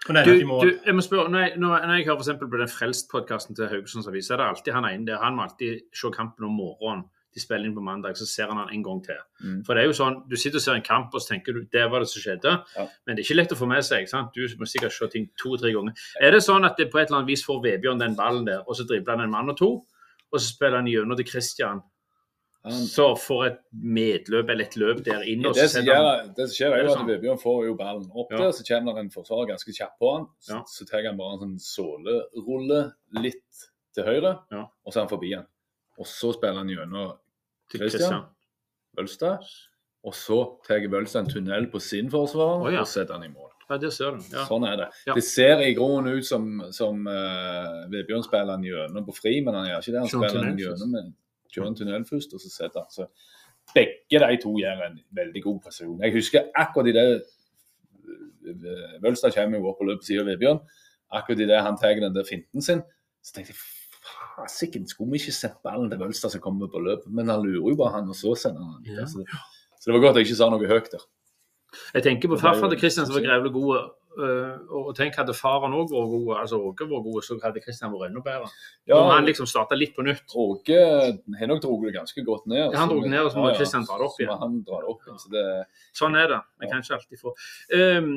Du, 0.08 0.14
du, 0.16 0.72
jeg 0.86 0.96
må 0.96 1.04
spørre, 1.06 1.30
når 1.30 1.40
jeg, 1.40 1.54
når 1.62 1.86
når 1.86 1.94
jeg 2.00 2.06
hører 2.08 2.18
for 2.18 2.24
eksempel 2.24 2.50
på 2.50 2.58
den 2.58 2.72
Frelst-podkasten 2.72 3.56
til 3.56 3.68
Haugesunds 3.70 4.08
Avis, 4.08 4.26
så 4.26 4.34
er 4.34 4.42
det 4.42 4.46
alltid 4.48 4.74
han 4.74 4.88
ene 4.90 5.08
der. 5.08 5.20
Han 5.22 5.36
må 5.36 5.46
alltid 5.46 5.82
se 5.94 6.12
kampen 6.16 6.48
om 6.48 6.56
morgenen. 6.56 7.04
De 7.36 7.42
spiller 7.44 7.68
inn 7.70 7.76
på 7.76 7.84
mandag, 7.86 8.16
så 8.18 8.26
ser 8.26 8.50
han 8.50 8.58
han 8.58 8.72
en 8.74 8.84
gang 8.84 9.04
til. 9.06 9.20
Mm. 9.44 9.60
For 9.66 9.78
det 9.78 9.84
er 9.84 9.92
jo 9.92 9.98
sånn, 10.00 10.16
Du 10.30 10.34
sitter 10.40 10.58
og 10.58 10.64
ser 10.64 10.80
en 10.80 10.86
kamp 10.88 11.14
og 11.14 11.22
så 11.22 11.36
tenker 11.36 11.54
du, 11.54 11.60
det 11.72 11.84
var 11.92 12.02
det 12.02 12.10
som 12.10 12.24
skjedde. 12.24 12.56
Ja. 12.74 12.88
Men 13.06 13.16
det 13.16 13.22
er 13.22 13.28
ikke 13.28 13.38
lett 13.38 13.54
å 13.54 13.60
få 13.60 13.70
med 13.70 13.86
seg. 13.86 14.10
sant? 14.10 14.34
Du 14.34 14.58
må 14.58 14.66
sikkert 14.66 14.96
se 14.96 15.12
ting 15.14 15.30
to-tre 15.38 15.72
ganger. 15.76 15.94
Er 16.22 16.34
det 16.34 16.42
sånn 16.48 16.66
at 16.66 16.80
det 16.80 16.90
på 16.90 16.98
et 16.98 17.12
eller 17.12 17.22
annet 17.22 17.30
vis 17.30 17.46
får 17.46 17.62
Vebjørn 17.68 18.02
den 18.02 18.18
ballen 18.18 18.50
der, 18.50 18.64
og 18.66 18.80
så 18.80 18.88
dribler 18.90 19.20
han 19.20 19.28
en 19.28 19.36
mann 19.36 19.54
og 19.54 19.60
to, 19.62 19.70
og 20.32 20.40
så 20.40 20.48
spiller 20.48 20.82
han 20.82 20.90
gjennom 20.90 21.20
til 21.20 21.30
Christian, 21.30 21.84
Han, 22.68 22.74
så 22.92 23.06
får 23.16 23.46
et 23.48 23.60
medløp 23.72 24.50
eller 24.52 24.68
et 24.68 24.76
løp 24.76 24.98
der 25.06 25.22
inn, 25.32 25.46
og 25.48 25.56
det, 25.56 25.70
som 25.72 25.80
setter 25.80 26.26
det 26.36 26.48
som 26.50 26.56
skjer, 26.58 26.74
er 26.76 26.82
jo 26.84 26.90
at 26.92 26.98
sånn? 26.98 27.08
Vebjørn 27.08 27.40
får 27.40 27.60
jo 27.70 27.76
ballen 27.80 28.10
opp 28.12 28.34
Ja. 28.34 28.42
der, 28.42 28.52
så 28.52 28.66
kommer 28.68 28.98
det 28.98 29.04
en 29.06 29.12
forsvarer 29.14 29.48
ganske 29.54 29.76
kjapt 29.78 29.96
på 30.02 30.12
han. 30.16 30.26
Så, 30.44 30.52
Ja. 30.58 30.64
så 30.68 30.88
tar 30.90 31.06
han 31.08 31.18
bare 31.18 31.38
en 31.38 31.40
sånn 31.46 31.60
sålerulle 31.64 32.82
litt 33.24 33.64
til 33.96 34.04
høyre, 34.04 34.34
Ja. 34.52 34.66
og 34.86 34.92
så 34.92 34.98
er 35.00 35.08
han 35.08 35.14
forbi 35.14 35.36
han. 35.36 35.48
Og 35.98 36.06
så 36.06 36.34
spiller 36.36 36.60
han 36.60 36.68
gjennom 36.68 37.18
Christian. 37.72 38.26
Bølstad. 38.96 39.40
Og 40.04 40.14
så 40.14 40.58
tar 40.68 40.86
Bølstad 40.88 41.26
en 41.26 41.32
tunnel 41.32 41.68
på 41.72 41.80
sin 41.80 42.10
forsvarer 42.10 42.76
oh, 42.76 42.82
og 42.82 42.88
setter 42.88 43.14
han 43.14 43.24
i 43.24 43.32
mål. 43.32 43.52
Ja, 43.70 43.78
det 43.78 43.94
ser 43.94 44.18
du. 44.18 44.24
Ja. 44.34 44.46
Sånn 44.50 44.66
er 44.68 44.76
det. 44.78 44.88
Ja. 45.06 45.14
Det 45.14 45.24
ser 45.24 45.60
i 45.62 45.74
grunnen 45.78 46.18
ut 46.18 46.26
som, 46.26 46.46
som 46.74 47.06
uh, 47.08 47.86
Vebjørn 47.92 48.24
spiller 48.26 48.56
han 48.56 48.64
gjennom 48.66 49.06
på 49.06 49.16
fri, 49.16 49.42
men 49.46 49.54
han 49.54 49.68
gjør 49.68 49.84
ikke 49.84 49.92
det. 49.94 50.00
Han 50.00 50.10
spiller 50.10 50.44
han 50.44 50.58
gjennom 50.58 51.14
kjører 51.54 51.72
en 51.72 51.80
tunnel 51.80 52.06
først, 52.08 52.34
og 52.34 52.44
så 52.44 52.52
setter 52.52 52.84
han. 52.84 52.92
Så 52.94 53.08
begge 53.76 54.22
de 54.24 54.38
to 54.42 54.54
gjør 54.60 54.86
en 54.88 55.00
veldig 55.18 55.44
god 55.44 55.60
prestasjon. 55.66 56.00
Jeg 56.04 56.16
husker 56.16 56.48
akkurat 56.58 56.90
i 56.90 56.96
det 56.98 57.08
eh, 57.10 58.96
Vølstad 59.04 59.36
kommer 59.36 59.60
jo 59.60 59.72
opp 59.72 59.82
på 59.82 59.98
siden 60.06 60.26
av 60.26 60.32
Vebjørn. 60.34 60.64
Akkurat 61.20 61.44
i 61.44 61.50
det 61.50 61.60
han 61.66 61.78
tar 61.78 62.00
den 62.00 62.16
der 62.16 62.26
finten 62.28 62.66
sin, 62.66 62.82
så 63.26 63.36
tenkte 63.36 63.54
jeg 63.54 63.62
fasiken, 64.40 64.88
skulle 64.88 65.14
vi 65.14 65.22
ikke 65.22 65.36
sett 65.36 65.58
ballen 65.66 65.90
til 65.92 66.00
Vølstad 66.02 66.34
som 66.34 66.44
kommer 66.44 66.70
på 66.72 66.82
løpet? 66.84 67.10
Men 67.14 67.32
han 67.32 67.44
lurer 67.44 67.74
jo 67.74 67.80
bare 67.80 67.98
han, 67.98 68.10
og 68.10 68.18
så 68.18 68.36
sender 68.38 68.66
han 68.66 68.84
den. 68.84 69.00
Ja. 69.02 69.08
Så, 69.10 69.26
så 69.80 69.90
det 69.90 69.98
var 69.98 70.06
godt 70.08 70.22
jeg 70.22 70.30
ikke 70.30 70.40
sa 70.40 70.50
noe 70.54 70.70
høyt 70.70 70.92
der. 70.94 71.06
Jeg 71.94 72.04
tenker 72.06 72.30
på 72.32 72.38
farfar 72.42 72.70
til 72.74 72.80
Kristian 72.82 73.06
som 73.08 73.16
var 73.16 73.26
grevlig 73.26 73.52
god. 73.54 73.90
øh, 74.20 74.56
og 74.76 74.88
tenk 74.98 75.16
hadde 75.16 75.34
faren 75.38 75.72
òg 75.78 75.92
vært 75.94 76.10
god, 76.12 76.30
altså 76.42 76.58
Åge 76.60 76.88
vært 76.90 77.04
god, 77.06 77.20
så 77.24 77.38
hadde 77.44 77.62
Kristian 77.64 77.94
vært 77.94 78.10
enda 78.10 78.24
bedre. 78.26 78.50
Om 78.98 79.10
han 79.14 79.26
liksom 79.30 79.48
starta 79.48 79.78
litt 79.78 79.94
på 79.96 80.04
nytt. 80.04 80.34
Åge 80.36 80.80
har 81.40 81.48
nok 81.52 81.62
dratt 81.64 81.86
det 81.86 81.94
ganske 81.96 82.24
godt 82.26 82.48
ned. 82.50 82.66
Ja, 82.74 82.80
han 82.82 82.90
dro 82.90 83.00
det 83.04 83.12
ned, 83.14 83.22
og 83.28 83.32
så 83.32 83.40
må 83.44 83.54
Kristian 83.56 83.86
dra 83.88 83.98
det 84.02 84.08
opp 84.10 84.16
så 84.18 84.24
igjen. 84.26 84.40
Han 84.42 84.58
drar 84.68 84.82
det 84.84 84.90
opp. 84.96 85.06
Så 85.24 85.32
det, 85.32 85.46
Sånn 85.96 86.18
er 86.20 86.28
det. 86.34 86.42
Vi 86.60 86.66
Ja. 86.66 86.72
kan 86.74 86.82
ikke 86.84 86.98
alltid 86.98 87.22
få 87.22 87.36
um, 87.80 88.10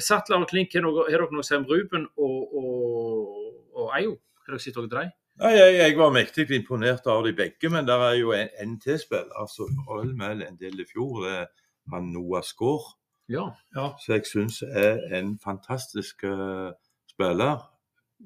Sattler 0.00 0.40
og 0.40 0.48
Klink, 0.48 0.72
har 0.74 0.82
dere 1.12 1.28
noe 1.30 1.44
å 1.44 1.46
si 1.46 1.54
om 1.60 1.68
Ruben 1.68 2.08
og, 2.16 2.56
og, 2.62 3.52
og 3.76 3.92
Eio? 4.00 4.16
Har 4.44 4.56
dere 4.56 4.64
sett 4.64 4.76
noe 4.80 4.88
til 4.88 4.98
dem? 4.98 5.12
Nei, 5.42 5.50
jeg, 5.56 5.76
jeg 5.80 5.96
var 5.98 6.12
mektig 6.14 6.44
imponert 6.54 7.06
av 7.10 7.24
de 7.26 7.32
begge, 7.34 7.68
men 7.70 7.86
det 7.88 7.94
er 7.94 8.16
jo 8.20 8.30
en, 8.36 8.48
en 8.62 8.74
til 8.78 8.98
spiller 9.02 9.32
altså, 9.40 9.66
Øl 9.90 10.12
med 10.14 10.42
en 10.46 10.58
del 10.60 10.78
i 10.78 10.86
fjor. 10.86 11.24
Det 11.24 11.32
er 11.40 11.48
han 11.92 12.12
Noah 12.12 12.42
Skaar. 12.42 12.94
Ja. 13.28 13.50
Ja. 13.76 13.94
som 14.00 14.14
jeg 14.14 14.26
syns 14.28 14.62
er 14.62 15.00
en 15.16 15.38
fantastisk 15.38 16.24
eh, 16.24 16.72
spiller. 17.08 17.64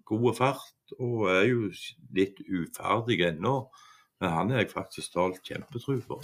God 0.04 0.34
fart, 0.34 0.94
og 0.98 1.28
er 1.30 1.44
jo 1.48 1.70
litt 2.14 2.40
uferdig 2.46 3.20
ennå. 3.26 3.54
Men 4.20 4.34
han 4.34 4.50
er 4.50 4.62
jeg 4.62 4.72
faktisk 4.72 5.06
stolt 5.06 5.42
kjempetro 5.46 5.98
på. 6.06 6.20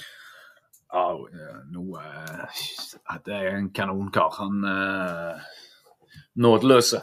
ja, 0.93 1.05
eh, 1.15 1.61
nå 1.71 1.85
eh, 1.99 2.63
ja, 3.09 3.19
Det 3.27 3.35
er 3.35 3.57
en 3.57 3.71
kanonkar. 3.71 4.35
Han 4.39 4.65
uh, 4.65 5.43
nådeløse. 6.35 7.03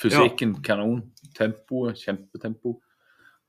Fysikken 0.00 0.62
kanon. 0.64 1.02
Tempoet, 1.36 2.00
kjempetempo. 2.00 2.78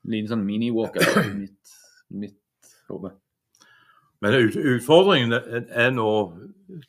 Liten 0.04 0.32
sånn 0.32 0.44
mini-walker 0.44 1.04
i 1.22 1.28
mitt, 1.36 1.76
mitt 2.10 2.72
hode. 2.88 3.14
Men 4.22 4.36
ut, 4.38 4.56
utfordringen 4.56 5.34
er, 5.34 5.90
nå 5.90 6.10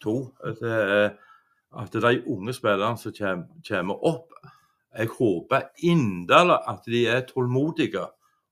to. 0.01 0.17
Det 0.59 0.73
er, 0.73 1.15
at 1.73 1.95
de 1.95 2.11
unge 2.29 2.53
spillerne 2.53 2.99
som 3.01 3.45
kommer 3.67 4.05
opp 4.05 4.35
Jeg 4.93 5.09
håper 5.09 5.71
inderlig 5.81 6.59
at 6.69 6.83
de 6.85 7.07
er 7.09 7.23
tålmodige 7.25 8.03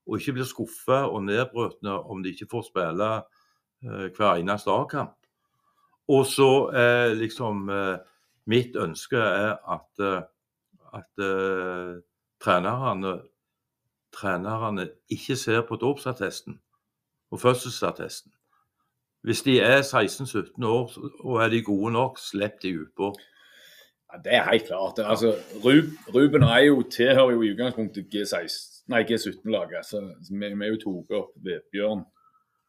og 0.06 0.16
ikke 0.18 0.32
blir 0.34 0.48
skuffa 0.50 1.04
og 1.06 1.22
nedbrutne 1.28 1.94
om 2.10 2.24
de 2.24 2.32
ikke 2.32 2.48
får 2.50 2.64
spille 2.66 3.10
eh, 3.14 4.08
hver 4.10 4.40
eneste 4.40 4.74
A-kamp. 4.74 5.14
Og 6.10 6.26
så 6.26 6.48
er 6.74 7.14
liksom 7.14 7.68
eh, 7.70 8.00
Mitt 8.50 8.74
ønske 8.74 9.22
er 9.22 9.54
at, 9.70 10.02
eh, 10.02 10.24
at 10.98 11.22
eh, 11.22 12.02
trenerne 12.42 13.20
trenerne 14.12 14.90
ikke 15.08 15.36
ser 15.36 15.62
på 15.68 15.76
dåpsattesten 15.76 16.58
og 17.30 17.40
fødselsattesten. 17.40 18.32
Hvis 19.22 19.42
de 19.46 19.60
er 19.60 19.82
16-17 19.82 20.64
år 20.66 20.96
og 21.20 21.36
er 21.44 21.48
de 21.48 21.62
gode 21.62 21.92
nok, 21.94 22.18
slipp 22.18 22.62
de 22.62 22.74
utpå. 22.82 23.12
Ja, 24.12 24.18
det 24.24 24.34
er 24.34 24.48
helt 24.50 24.66
klart. 24.66 24.98
Altså, 24.98 25.34
Ruben 26.14 26.42
er 26.42 26.58
jo, 26.58 26.82
tilhører 26.82 27.30
jo 27.30 27.42
i 27.42 27.52
utgangspunktet 27.52 28.10
G16, 28.14 28.82
nei, 28.92 29.04
G17-laget. 29.08 29.86
Så, 29.86 30.02
så 30.26 30.34
vi, 30.34 30.50
vi 30.50 30.66
er 30.66 30.74
jo 30.74 30.80
tatt 30.82 31.14
opp 31.20 31.38
Vebjørn 31.46 32.02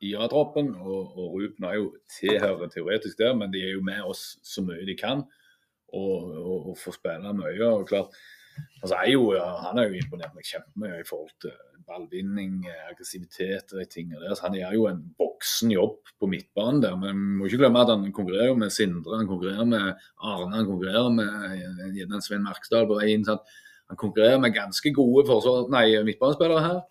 i 0.03 0.13
A-troppen, 0.19 0.69
og, 0.75 1.17
og 1.17 1.33
Ruben 1.33 1.67
er 1.67 1.79
jo 1.79 1.89
tilhører 2.19 2.69
teoretisk 2.71 3.17
der, 3.19 3.33
men 3.39 3.51
de 3.53 3.63
er 3.65 3.73
jo 3.73 3.83
med 3.83 4.05
oss 4.05 4.37
så 4.45 4.63
mye 4.63 4.85
de 4.87 4.95
kan. 4.99 5.25
Og, 5.93 6.29
og, 6.37 6.69
og 6.69 6.77
får 6.79 6.99
spille 6.99 7.33
mye. 7.37 7.65
og 7.65 7.87
klart, 7.89 8.13
altså, 8.81 8.95
er 8.95 9.11
jo, 9.11 9.31
Han 9.65 9.77
har 9.77 9.89
jo 9.89 9.99
imponert 9.99 10.37
meg 10.37 10.45
kjempemye 10.47 11.01
i 11.01 11.09
forhold 11.09 11.33
til 11.41 11.57
ballvinning, 11.87 12.63
aggressivitet 12.89 13.73
og 13.73 13.79
de 13.81 13.85
tingene 13.91 14.21
der. 14.21 14.35
Så 14.35 14.47
han 14.47 14.57
gjør 14.57 14.75
jo 14.77 14.87
en 14.89 15.01
voksen 15.19 15.73
jobb 15.73 16.13
på 16.19 16.29
midtbanen 16.31 16.81
der. 16.83 16.95
Men 16.99 17.17
vi 17.17 17.39
må 17.41 17.49
ikke 17.49 17.61
glemme 17.63 17.83
at 17.83 17.91
han 17.93 18.07
konkurrerer 18.15 18.55
med 18.59 18.73
Sindre, 18.73 19.19
han 19.19 19.29
konkurrerer 19.29 19.67
med 19.67 19.91
Arne, 20.19 20.55
han 20.55 20.69
konkurrerer 20.69 21.11
med 21.13 21.93
gjerne 21.99 22.21
Svein 22.25 22.45
Marksdal 22.47 22.87
på 22.89 22.99
vei 23.01 23.13
inn. 23.15 23.27
Han 23.27 23.99
konkurrerer 23.99 24.39
med 24.41 24.55
ganske 24.55 24.93
gode 24.95 25.27
forsvar, 25.29 25.67
nei, 25.73 25.87
midtbanespillere 26.07 26.63
her. 26.65 26.81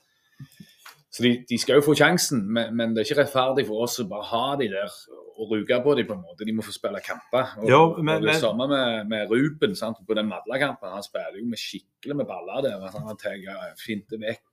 Så 1.12 1.22
de, 1.26 1.32
de 1.48 1.58
skal 1.60 1.76
jo 1.76 1.84
få 1.84 1.92
sjansen, 1.98 2.40
men, 2.48 2.70
men, 2.76 2.94
det 2.94 3.02
er 3.02 3.08
ikke 3.10 3.18
rettferdig 3.20 3.66
for 3.68 3.84
oss 3.84 3.98
å 4.00 4.06
bare 4.08 4.24
ha 4.30 4.44
de 4.56 4.70
der 4.72 4.94
og 5.42 5.50
ruge 5.50 5.76
på 5.84 5.94
dem 5.98 6.06
på 6.08 6.14
en 6.16 6.22
måte. 6.24 6.46
De 6.48 6.54
må 6.56 6.64
få 6.64 6.72
spille 6.72 7.00
kamper. 7.04 7.50
Og, 7.60 7.66
Jo, 7.68 7.80
og 7.90 7.98
det 8.00 8.04
men- 8.06 8.40
samme 8.40 8.68
med, 8.70 9.08
med 9.10 9.32
Ruben 9.32 9.74
sant? 9.76 10.00
på 10.08 10.16
den 10.16 10.28
Madla-kampen. 10.30 10.88
Han 10.92 11.04
spiller 11.04 11.36
jo 11.40 11.44
med 11.50 11.60
skikkelig 11.60 12.16
med 12.16 12.28
baller 12.28 12.64
der. 12.64 12.78
Altså, 12.80 13.02
han 13.04 13.20
tar 13.20 13.36
finte 13.80 14.20
vekk 14.20 14.40
eh, 14.40 14.51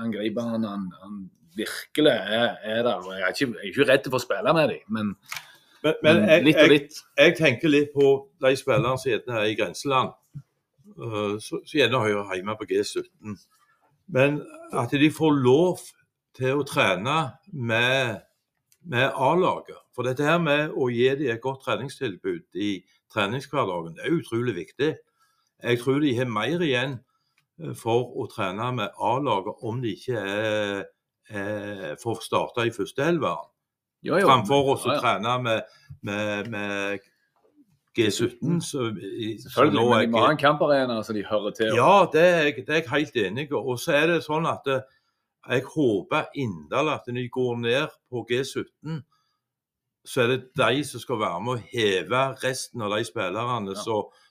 angriperen. 0.00 0.64
Han, 0.64 0.88
han 1.02 1.20
virkelig 1.56 2.12
er, 2.12 2.56
er 2.62 2.82
der. 2.82 2.94
og 2.94 3.12
Jeg 3.12 3.22
er, 3.22 3.28
ikke, 3.28 3.46
jeg 3.46 3.62
er 3.62 3.72
ikke 3.72 3.88
redd 3.92 4.10
for 4.10 4.20
å 4.20 4.24
spille 4.24 4.54
med 4.56 4.74
dem, 4.74 4.82
men, 4.88 5.14
Men, 5.80 5.94
men 6.04 6.18
jeg, 6.28 6.44
litt 6.44 6.58
og 6.60 6.68
litt. 6.68 6.98
jeg 7.16 7.36
tenker 7.38 7.72
litt 7.72 7.94
på 7.94 8.08
de 8.44 8.50
spillerne 8.56 8.98
som 9.00 9.10
gjerne 9.10 9.38
er 9.40 9.48
i 9.48 9.56
grenseland, 9.56 10.10
uh, 11.00 11.38
som 11.40 11.62
gjerne 11.64 12.02
hører 12.04 12.34
hjemme 12.36 12.56
på 12.60 12.68
G17. 12.68 13.38
Men 14.12 14.42
at 14.76 14.92
de 14.92 15.10
får 15.14 15.38
lov 15.40 15.80
til 16.36 16.60
å 16.60 16.66
trene 16.68 17.16
med, 17.52 18.20
med 18.84 19.08
A-laget. 19.16 19.78
For 19.96 20.06
dette 20.06 20.26
her 20.26 20.38
med 20.42 20.74
å 20.76 20.90
gi 20.92 21.08
dem 21.16 21.32
et 21.32 21.42
godt 21.42 21.64
treningstilbud 21.64 22.60
i 22.60 22.72
treningshverdagen, 23.12 23.96
det 23.96 24.04
er 24.06 24.18
utrolig 24.20 24.54
viktig. 24.60 24.90
Jeg 25.60 25.80
tror 25.80 26.00
de 26.04 26.12
har 26.16 26.28
mer 26.30 26.62
igjen 26.64 26.98
eh, 26.98 27.09
for 27.76 28.12
å 28.20 28.26
trene 28.32 28.70
med 28.76 28.90
A-laget 29.00 29.64
om 29.68 29.80
de 29.82 29.94
ikke 29.96 30.16
er, 30.18 30.84
er, 31.30 31.96
får 32.02 32.22
starte 32.26 32.66
i 32.66 32.72
førsteelveren 32.74 33.46
framfor 34.24 34.70
oss 34.74 34.86
å 34.88 34.94
trene 35.02 35.34
med, 35.44 35.62
med, 36.08 36.46
med 36.50 37.00
G17. 37.98 38.60
Så, 38.64 38.86
i- 38.96 39.36
så 39.42 39.50
Selvfølgelig, 39.50 39.88
men 39.90 40.00
de 40.06 40.12
må 40.14 40.22
ha 40.24 40.30
en 40.32 40.40
kamparena 40.40 41.02
så 41.04 41.12
de 41.12 41.24
hører 41.26 41.50
til. 41.58 41.74
Ja, 41.76 42.06
det 42.12 42.22
er, 42.22 42.42
jeg, 42.48 42.64
det 42.66 42.70
er 42.70 42.80
jeg 42.80 42.90
helt 42.94 43.16
enig 43.26 43.44
i. 43.50 43.54
Og 43.58 43.76
så 43.82 43.92
er 43.98 44.06
det 44.14 44.22
sånn 44.24 44.46
at 44.48 44.64
det, 44.64 44.78
jeg 45.50 45.64
håper 45.74 46.30
inderlig 46.38 46.94
at 46.94 47.06
når 47.08 47.20
de 47.20 47.28
går 47.34 47.56
ned 47.60 47.94
på 48.12 48.24
G17, 48.30 49.00
så 50.06 50.22
er 50.24 50.32
det 50.32 50.40
de 50.56 50.84
som 50.88 51.00
skal 51.02 51.18
være 51.20 51.40
med 51.44 51.58
å 51.58 51.68
heve 51.74 52.22
resten 52.44 52.82
av 52.86 52.94
de 52.96 53.04
spillerne 53.04 53.74
Ja. 53.76 53.84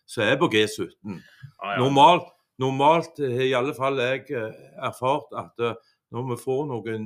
som 0.10 0.24
er 0.26 0.38
på 0.42 0.50
G17. 0.50 1.20
Ah, 1.62 1.76
ja. 1.76 1.78
Normalt, 1.84 2.26
normalt 2.60 3.22
har 3.24 3.46
i 3.46 3.56
alle 3.58 3.74
fall 3.78 4.00
jeg 4.04 4.26
eh, 4.36 4.60
erfart 4.90 5.34
at 5.38 5.64
eh, 5.64 5.78
når 6.10 6.26
vi 6.32 6.38
får 6.42 6.64
noen 6.66 7.06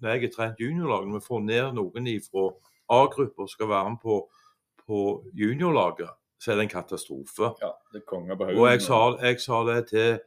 Når 0.00 0.10
jeg 0.10 0.20
har 0.22 0.32
trent 0.34 0.60
juniorlag, 0.60 1.06
når 1.06 1.18
vi 1.18 1.26
får 1.26 1.40
ned 1.42 1.74
noen 1.74 2.08
fra 2.22 2.50
A-grupper 2.96 3.48
skal 3.50 3.68
være 3.68 3.90
med 3.90 3.98
på, 4.02 4.16
på 4.86 4.98
juniorlaget, 5.34 6.10
så 6.38 6.52
er 6.52 6.56
det 6.58 6.66
en 6.66 6.74
katastrofe. 6.74 7.48
Ja, 7.62 7.72
det 7.92 8.02
er 8.02 8.06
konge 8.06 8.36
på 8.36 8.44
haugen. 8.44 8.60
Og 8.60 8.68
jeg 8.70 8.82
sa, 8.84 9.00
jeg 9.22 9.40
sa 9.40 9.62
det 9.66 9.78
til, 9.88 10.20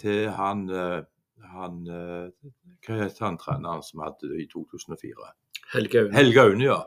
til 0.00 0.30
han, 0.38 0.62
eh, 0.70 1.02
han 1.52 1.82
eh, 1.90 2.48
Hva 2.86 3.02
het 3.02 3.20
han 3.20 3.36
treneren 3.36 3.84
som 3.84 4.04
hadde 4.06 4.30
det 4.30 4.46
i 4.46 4.48
2004? 4.48 5.28
Helge 5.74 6.04
Aune. 6.04 6.16
Helge 6.16 6.46
Aune, 6.46 6.64
ja. 6.64 6.80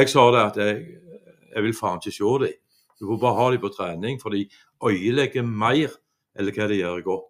Jeg 0.00 0.10
sa 0.10 0.26
det 0.34 0.42
at 0.42 0.58
jeg, 0.58 0.82
jeg 1.54 1.62
vil 1.66 1.76
faen 1.76 2.00
ikke 2.02 2.16
se 2.16 2.32
dem. 2.42 2.58
Du 2.98 3.06
får 3.08 3.20
bare 3.22 3.38
ha 3.38 3.50
dem 3.52 3.62
på 3.62 3.70
trening, 3.76 4.18
for 4.22 4.34
de 4.34 4.42
øyelegger 4.82 5.46
mer 5.46 5.94
enn 6.38 6.50
hva 6.54 6.70
de 6.70 6.80
gjør 6.80 7.04
godt. 7.06 7.28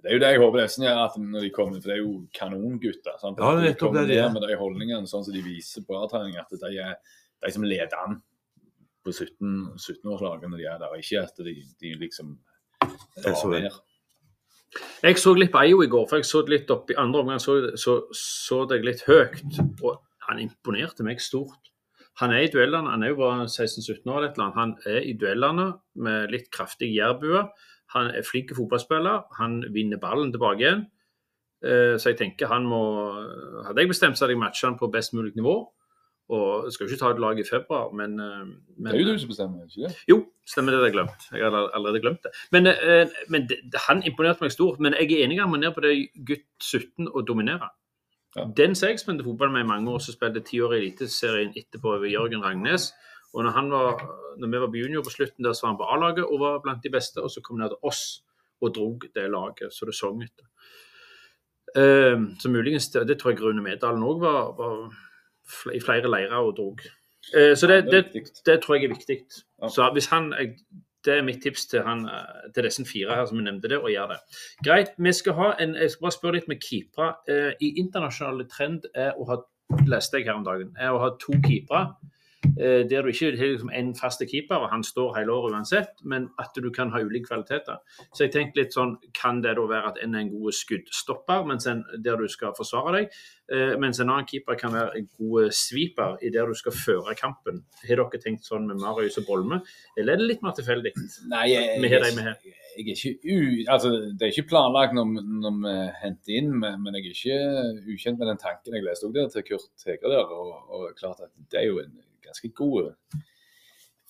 Det 0.00 0.08
er 0.08 0.16
jo 0.16 0.22
det 0.22 0.30
jeg 0.32 0.40
håper 0.40 0.62
nesten 0.62 0.86
gjør 0.86 0.98
at 1.02 1.16
når 1.20 1.44
de 1.44 1.50
kommer, 1.52 1.80
for 1.80 1.90
det 1.90 1.96
er 1.98 2.00
jo 2.00 2.12
kanongutter. 2.36 3.16
sant? 3.20 3.40
Ja, 3.40 3.50
det 3.52 3.58
er 3.58 3.66
de 3.66 3.68
nettopp 3.68 3.90
kommer 3.90 4.06
det 4.06 4.14
de 4.14 4.18
er. 4.18 4.28
ned 4.28 4.38
med 4.38 4.48
de 4.48 4.58
holdningene 4.60 5.10
sånn 5.10 5.26
som 5.26 5.34
de 5.34 5.42
viser 5.44 5.84
på 5.84 5.98
A-trening, 6.00 6.38
at 6.40 6.54
de 6.56 6.70
er 6.80 6.96
de 7.40 7.52
som 7.52 7.66
leder 7.66 8.00
an 8.06 8.20
på 9.04 9.12
17 9.12 9.76
17-årslaget 9.76 10.48
når 10.52 10.60
de 10.62 10.66
er 10.68 10.80
der, 10.80 10.96
ikke 11.00 11.22
at 11.24 11.44
de, 11.44 11.54
de 11.80 11.94
liksom 12.00 12.34
drar 13.20 13.54
ned. 13.56 13.78
Jeg 15.02 15.18
så 15.18 15.32
litt 15.34 15.50
på 15.52 15.62
Eio 15.64 15.80
i 15.82 15.90
går, 15.90 16.06
for 16.08 16.20
jeg 16.20 16.28
så 16.28 16.44
det 16.46 16.54
litt 16.54 16.72
opp 16.72 16.92
i 16.92 16.98
andre 17.00 17.24
omgang 17.24 17.40
så, 17.42 17.56
så, 17.80 17.96
så 18.14 18.62
det 18.70 18.84
litt 18.86 19.02
høyt. 19.08 19.42
Og 19.82 19.98
han 20.28 20.42
imponerte 20.42 21.06
meg 21.06 21.22
stort. 21.22 21.72
Han 22.20 22.34
er 22.36 22.44
i 22.44 22.52
duellene, 22.52 22.92
han 22.92 23.02
er 23.02 23.14
jo 23.14 23.20
bare 23.22 23.48
16-17 23.48 24.04
år, 24.04 24.18
eller 24.18 24.28
et 24.28 24.38
eller 24.38 24.46
annet. 24.46 24.60
han 24.60 24.94
er 24.94 25.08
i 25.08 25.14
duellene 25.18 25.66
med 26.06 26.34
litt 26.34 26.50
kraftig 26.54 26.90
jærbue. 26.92 27.46
Han 27.94 28.06
er 28.14 28.22
flink 28.22 28.52
fotballspiller, 28.56 29.22
han 29.38 29.64
vinner 29.74 29.98
ballen 29.98 30.32
tilbake 30.32 30.60
igjen. 30.62 30.86
Eh, 31.64 31.96
Så 31.98 32.10
jeg 32.12 32.18
tenker 32.18 32.46
han 32.48 32.64
må 32.64 32.80
Hadde 33.66 33.80
jeg 33.82 33.88
bestemt, 33.88 34.16
så 34.18 34.24
hadde 34.24 34.36
jeg 34.36 34.40
matcha 34.40 34.66
han 34.68 34.78
på 34.78 34.90
best 34.92 35.12
mulig 35.14 35.34
nivå. 35.36 35.68
Og 36.30 36.64
jeg 36.64 36.72
skal 36.72 36.86
jo 36.86 36.90
ikke 36.94 37.00
ta 37.00 37.08
et 37.10 37.18
lag 37.18 37.38
i 37.38 37.44
februar, 37.50 37.90
men, 37.92 38.12
eh, 38.20 38.44
men 38.78 38.92
Det 38.92 39.00
er 39.00 39.04
jo 39.04 39.12
du 39.12 39.18
som 39.18 39.28
bestemmer, 39.28 39.64
ikke 39.66 39.88
det? 39.88 39.96
jo, 40.08 40.26
stemmer 40.46 40.70
det. 40.70 40.78
Det 40.78 40.82
har 40.84 40.90
jeg 40.90 40.94
glemt. 40.98 41.22
Jeg 41.32 41.50
har 41.50 41.70
allerede 41.74 42.00
glemt 42.00 42.22
det. 42.22 42.30
Men, 42.52 42.66
eh, 42.66 43.06
men 43.28 43.48
det, 43.48 43.58
han 43.88 44.02
imponerte 44.06 44.40
meg 44.42 44.52
stort. 44.52 44.78
Men 44.80 44.92
jeg 44.94 45.10
er 45.12 45.24
enig 45.26 45.40
han 45.40 45.50
må 45.50 45.56
ned 45.58 45.74
på 45.74 45.80
det 45.82 46.08
gutt 46.24 46.46
17 46.62 47.08
og 47.14 47.26
dominere. 47.26 47.68
Ja. 48.36 48.44
Den 48.56 48.74
som 48.76 48.88
jeg 48.88 49.00
spilte 49.00 49.24
fotball 49.24 49.50
med 49.50 49.64
i 49.64 49.66
mange 49.66 49.90
år, 49.90 49.98
som 49.98 50.14
spilte 50.14 50.40
ti 50.46 50.60
år 50.60 50.72
i 50.74 50.78
Eliteserien 50.86 51.50
etterpå 51.58 51.96
over 51.96 52.06
Jørgen 52.06 52.44
Rangnes. 52.44 52.92
Og 53.32 53.44
når, 53.44 53.50
han 53.54 53.70
var, 53.70 54.02
når 54.38 54.48
vi 54.52 54.60
var 54.60 54.70
på 54.70 54.80
junior 54.80 55.04
på 55.06 55.14
slutten, 55.14 55.44
der 55.44 55.52
så 55.52 55.66
var 55.66 55.72
han 55.72 55.80
på 55.80 55.88
A-laget 55.94 56.24
og 56.24 56.40
var 56.40 56.60
blant 56.64 56.84
de 56.84 56.90
beste. 56.90 57.22
Og 57.22 57.30
så 57.30 57.42
kom 57.44 57.58
han 57.58 57.68
ned 57.68 57.74
til 57.76 57.90
oss 57.90 58.02
og 58.60 58.74
drog 58.74 59.06
det 59.14 59.30
laget 59.30 59.72
så 59.72 59.86
det 59.88 59.94
sang 59.96 60.22
etter. 60.22 60.46
Eh, 61.76 62.18
så 62.40 62.50
muligens 62.50 62.88
det, 62.88 63.18
tror 63.18 63.30
jeg 63.30 63.42
Rune 63.42 63.62
Medalen 63.62 64.02
òg 64.02 64.20
var, 64.20 64.52
var 64.58 65.74
i 65.74 65.80
flere 65.80 66.10
leirer 66.10 66.42
og 66.42 66.56
drog. 66.56 66.82
Uh, 67.36 67.54
så 67.56 67.66
det, 67.66 67.84
det, 67.92 68.04
det 68.46 68.62
tror 68.62 68.74
jeg 68.74 68.84
er 68.84 68.94
viktig. 68.94 69.18
Så 69.68 69.90
hvis 69.92 70.06
han, 70.06 70.32
jeg, 70.38 70.56
Det 71.04 71.14
er 71.14 71.22
mitt 71.22 71.42
tips 71.42 71.66
til, 71.66 71.80
han, 71.82 72.08
til 72.54 72.64
disse 72.64 72.84
fire 72.84 73.14
her 73.14 73.24
som 73.26 73.38
jeg 73.38 73.44
nevnte 73.44 73.68
det, 73.72 73.78
å 73.80 73.88
gjøre 73.88 74.16
det. 74.16 74.40
Greit, 74.66 74.90
vi 74.98 75.12
skal 75.16 75.32
ha 75.38 75.46
en, 75.56 75.74
Jeg 75.74 75.90
skal 75.90 76.04
bare 76.04 76.16
spørre 76.16 76.36
litt 76.36 76.48
med 76.48 76.60
keepere. 76.60 77.14
Eh, 77.28 77.52
I 77.60 77.70
internasjonale 77.80 78.44
trend 78.52 78.84
er 78.94 79.16
å 79.16 79.24
ha 79.30 79.38
leste 79.88 80.18
jeg 80.18 80.26
her 80.28 80.36
om 80.36 80.44
dagen, 80.44 80.74
er 80.76 80.92
å 80.92 81.00
ha 81.00 81.08
to 81.22 81.38
keepere. 81.46 81.86
Eh, 82.58 82.82
der 82.90 83.02
du 83.02 83.08
ikke 83.08 83.30
har 83.30 83.36
liksom 83.36 83.70
en 83.74 83.94
faste 83.96 84.26
keeper, 84.26 84.56
og 84.56 84.70
han 84.70 84.84
står 84.84 85.18
hele 85.18 85.32
året 85.32 85.54
uansett, 85.54 86.02
men 86.04 86.28
at 86.38 86.56
du 86.56 86.70
kan 86.70 86.90
ha 86.90 87.02
ulike 87.02 87.28
kvaliteter. 87.28 87.78
Så 88.14 88.26
jeg 88.26 88.32
tenkte 88.32 88.60
litt 88.60 88.74
sånn, 88.74 88.96
Kan 89.14 89.42
det 89.42 89.56
da 89.56 89.66
være 89.68 89.92
at 89.92 89.98
en 90.02 90.14
er 90.14 90.24
en 90.24 90.30
god 90.32 90.52
skuddstopper 90.52 91.44
mens 91.46 91.66
en, 91.66 91.84
der 92.04 92.16
du 92.16 92.28
skal 92.28 92.54
forsvare 92.56 92.92
deg, 92.96 93.16
eh, 93.52 93.76
mens 93.78 94.00
en 94.00 94.10
annen 94.10 94.26
keeper 94.26 94.58
kan 94.58 94.72
være 94.72 94.98
en 94.98 95.08
god 95.18 95.50
sweeper 95.52 96.18
i 96.22 96.30
der 96.30 96.46
du 96.46 96.54
skal 96.54 96.72
føre 96.72 97.14
kampen? 97.14 97.64
Har 97.86 98.02
dere 98.02 98.22
tenkt 98.22 98.44
sånn 98.44 98.66
med 98.66 98.80
Marius 98.80 99.18
og 99.18 99.28
Bolme, 99.28 99.60
eller 99.96 100.14
er 100.14 100.22
det 100.22 100.28
litt 100.28 100.42
mer 100.42 100.56
tilfeldig? 100.56 100.94
Nei, 101.30 101.46
jeg, 101.52 101.80
jeg, 101.82 101.90
her. 102.18 102.36
jeg 102.76 102.86
er 102.86 102.94
ikke 102.94 103.14
u... 103.24 103.38
Altså, 103.68 103.90
det 104.14 104.26
er 104.26 104.34
ikke 104.34 104.50
planlagt 104.52 104.94
når, 104.96 105.16
når 105.44 105.58
vi 105.64 105.76
henter 106.02 106.38
inn, 106.40 106.54
men 106.58 106.90
men 106.90 106.96
jeg 106.98 107.06
er 107.06 107.16
ikke 107.16 107.94
ukjent 107.94 108.20
med 108.20 108.30
den 108.30 108.40
tanken 108.40 108.76
jeg 108.76 108.84
leste 108.84 109.06
også 109.06 109.16
der 109.16 109.28
til 109.34 109.44
Kurt 109.48 109.84
Heger 109.86 110.14
der. 110.14 110.32
Og, 110.36 110.70
og 110.74 110.94
klart 110.98 111.22
at 111.24 111.30
det 111.52 111.60
er 111.62 111.68
jo 111.68 111.80
en 111.82 111.92
ganske 112.30 112.52
god 112.56 112.92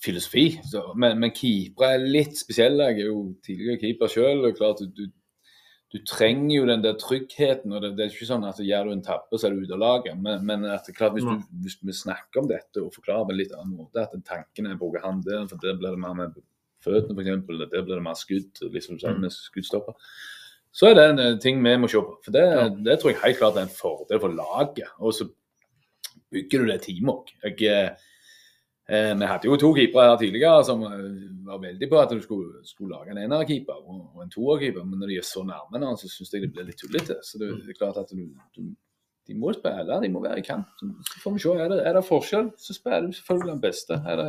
filosofi. 0.01 0.45
Så, 0.65 0.83
men, 0.97 1.19
men 1.21 1.33
keepere 1.35 1.95
er 1.95 2.05
litt 2.05 2.37
spesielle. 2.39 2.87
Jeg 2.91 3.03
er 3.05 3.09
jo 3.11 3.25
tidligere 3.45 3.81
keeper 3.81 4.09
sjøl. 4.11 4.47
Du, 4.57 4.85
du, 4.97 5.03
du 5.91 5.99
trenger 6.07 6.55
jo 6.55 6.67
den 6.69 6.83
der 6.85 6.97
tryggheten. 7.01 7.73
og 7.75 7.83
Det, 7.83 7.91
det 7.97 8.05
er 8.07 8.13
ikke 8.15 8.29
sånn 8.29 8.47
at 8.47 8.61
gjør 8.65 8.89
du 8.89 8.93
en 8.95 9.03
tabbe, 9.05 9.37
så 9.37 9.49
er 9.49 9.55
du 9.55 9.65
ute 9.65 9.75
av 9.77 9.83
laget. 9.83 10.17
Men, 10.21 10.45
men 10.47 10.65
at 10.71 10.89
klart 10.97 11.17
hvis, 11.17 11.27
du, 11.27 11.45
hvis 11.65 11.77
vi 11.85 11.97
snakker 11.97 12.41
om 12.43 12.49
dette 12.49 12.81
og 12.81 12.93
forklarer 12.95 13.27
på 13.29 13.35
en 13.35 13.41
litt 13.41 13.55
annen 13.57 13.75
måte, 13.83 14.05
at 14.07 14.15
tanken 14.27 14.69
er 14.69 14.77
å 14.77 14.81
bruke 14.81 15.03
han 15.03 15.21
der, 15.27 15.45
for 15.51 15.61
der 15.61 15.77
blir 15.81 15.93
det 15.97 16.01
mer 16.01 16.17
med 16.17 16.39
føttene 16.81 17.13
f.eks., 17.13 17.49
der 17.75 17.83
blir 17.85 17.97
det 17.99 18.05
mer 18.07 18.17
skudd, 18.17 18.63
liksom 18.73 18.97
sånn 19.03 19.19
med 19.21 19.35
skuddstopper. 19.35 19.93
Så 20.73 20.87
er 20.87 20.95
det 20.97 21.03
en 21.11 21.19
eh, 21.19 21.33
ting 21.43 21.59
vi 21.61 21.73
må 21.77 21.89
se 21.91 21.99
på. 21.99 22.15
For 22.25 22.33
det, 22.33 22.41
Ja. 22.47 22.69
det 22.71 22.95
tror 23.01 23.11
jeg 23.11 23.19
helt 23.21 23.37
klart 23.41 23.57
er 23.59 23.67
en 23.67 23.75
fordel 23.75 24.21
for 24.23 24.33
laget. 24.33 24.87
Og 25.03 25.11
så 25.13 25.27
bygger 26.31 26.63
du 26.63 26.71
det 26.71 26.77
teamet 26.87 27.11
òg. 27.11 27.33
Jeg, 27.59 27.91
Eh, 28.91 29.13
vi 29.15 29.27
hadde 29.29 29.47
jo 29.47 29.55
to 29.55 29.69
keepere 29.77 30.09
her 30.09 30.17
tidligere 30.19 30.63
som 30.67 30.81
eh, 30.83 31.03
var 31.47 31.59
veldig 31.63 31.87
på 31.87 31.99
at 32.01 32.11
du 32.11 32.21
skulle, 32.23 32.59
skulle 32.67 32.97
lage 32.97 33.13
en 33.13 33.21
enerkeeper 33.23 33.77
og, 33.79 33.99
og 34.17 34.23
en 34.25 34.31
toerkeeper, 34.33 34.83
men 34.83 34.99
når 34.99 35.13
de 35.13 35.19
er 35.21 35.27
så 35.27 35.45
nærme 35.47 35.79
nå, 35.79 35.91
så 35.99 36.09
syns 36.11 36.33
jeg 36.33 36.43
det 36.43 36.49
blir 36.51 36.67
litt 36.67 36.79
tullete. 36.81 37.21
Så 37.23 37.39
det, 37.39 37.53
det 37.63 37.71
er 37.71 37.77
klart 37.77 37.99
at 38.01 38.11
du, 38.11 38.25
du, 38.57 38.65
de 39.29 39.37
må 39.39 39.53
spille, 39.55 39.99
de 40.03 40.09
må 40.11 40.23
være 40.25 40.41
i 40.41 40.43
kant. 40.43 40.67
Så, 40.81 41.21
får 41.23 41.37
vi 41.37 41.43
se. 41.43 41.53
Er 41.55 41.71
det, 41.71 41.77
er 41.87 41.95
det 41.95 42.01
forskjell, 42.09 42.49
så 42.59 42.75
spiller 42.75 43.05
du 43.05 43.15
selvfølgelig 43.15 43.53
den 43.53 43.61
beste. 43.63 43.99
Er 44.11 44.19
det 44.19 44.25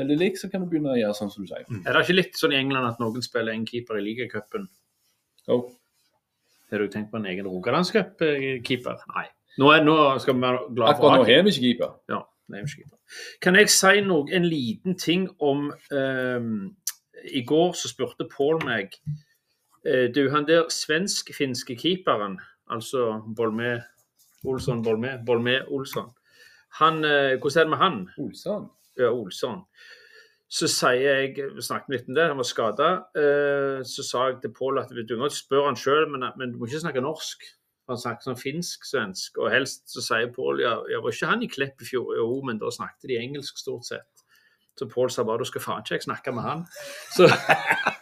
veldig 0.00 0.16
lik, 0.22 0.40
så 0.40 0.48
kan 0.52 0.64
du 0.64 0.70
begynne 0.70 0.94
å 0.94 1.00
gjøre 1.00 1.18
sånn 1.18 1.32
som 1.34 1.44
du 1.44 1.50
sier. 1.50 1.66
Er 1.82 1.90
det 1.98 2.04
ikke 2.06 2.16
litt 2.16 2.40
sånn 2.40 2.54
i 2.54 2.60
England 2.60 2.88
at 2.88 3.02
noen 3.02 3.24
spiller 3.24 3.52
en 3.52 3.66
keeper 3.68 4.00
i 4.00 4.06
ligacupen? 4.06 4.64
Jo. 5.50 5.58
Har 6.72 6.82
du 6.82 6.88
tenkt 6.90 7.12
på 7.12 7.20
en 7.20 7.28
egen 7.28 7.50
Rogalandscup-keeper? 7.50 9.04
Nei. 9.12 9.26
Nå, 9.60 9.68
er, 9.72 9.84
nå 9.84 9.98
skal 10.24 10.36
vi 10.36 10.44
være 10.44 10.64
glad 10.72 10.88
for 10.88 10.94
Akkurat 10.94 11.20
nå 11.20 11.28
har 11.28 11.44
vi 11.44 11.52
ikke 11.52 11.66
keeper. 11.68 11.92
Ja, 12.12 12.24
keeper. 12.52 12.98
Kan 13.42 13.56
jeg 13.56 13.70
si 13.70 14.00
noe, 14.00 14.26
en 14.32 14.44
liten 14.44 14.98
ting 14.98 15.28
om 15.40 15.72
ehm, 15.92 16.76
I 17.32 17.42
går 17.42 17.72
så 17.74 17.88
spurte 17.88 18.28
Pål 18.30 18.62
meg 18.64 18.94
eh, 19.86 20.06
Du, 20.14 20.28
han 20.30 20.46
der 20.46 20.68
svensk-finske 20.70 21.76
keeperen, 21.76 22.38
altså 22.70 23.22
Bolme 23.36 23.82
Olsson 24.44 24.82
Bolme, 24.84 25.18
Bolme 25.26 25.60
Olsson 25.68 26.12
han, 26.78 27.04
eh, 27.04 27.38
Hvordan 27.40 27.58
er 27.58 27.64
det 27.64 27.70
med 27.70 27.78
han? 27.78 28.10
Olsson. 28.18 28.70
Ja, 28.98 29.10
Olsson. 29.10 29.62
Så 30.48 30.68
sier 30.68 31.24
jeg 31.24 31.48
vi 31.56 31.62
snakket 31.62 31.90
litt 31.90 32.08
om 32.08 32.14
det, 32.14 32.28
han 32.28 32.38
var 32.38 32.46
skada. 32.46 32.90
så 33.82 34.02
sa 34.02 34.26
jeg 34.28 34.36
til 34.42 34.52
Pål 34.54 34.78
at 34.78 34.92
du 35.08 35.16
må 35.18 35.28
spørre 35.28 35.66
han 35.66 35.76
sjøl, 35.76 36.06
men, 36.10 36.22
men 36.38 36.52
du 36.52 36.58
må 36.58 36.66
ikke 36.66 36.84
snakke 36.84 37.02
norsk. 37.02 37.42
Han 37.86 37.98
snakket 38.02 38.26
sånn 38.26 38.38
finsk-svensk, 38.40 39.38
og 39.38 39.52
helst 39.54 39.84
så 39.92 40.02
sier 40.02 40.30
Pål 40.34 40.62
ja, 40.64 40.74
ja, 40.90 40.98
var 41.02 41.14
ikke 41.14 41.30
han 41.30 41.44
i 41.46 41.50
Klepp 41.50 41.82
i 41.84 41.86
fjor? 41.86 42.16
Jo, 42.18 42.30
men 42.46 42.58
da 42.58 42.72
snakket 42.74 43.12
de 43.12 43.18
engelsk 43.20 43.60
stort 43.62 43.86
sett. 43.86 44.24
Så 44.76 44.88
Pål 44.90 45.12
sa 45.14 45.24
bare 45.24 45.44
du 45.44 45.48
skal 45.48 45.62
faen 45.64 45.84
ikke 45.84 45.96
jeg 45.96 46.04
snakke 46.04 46.34
med 46.36 46.44
han. 46.44 46.64
Så, 47.14 47.28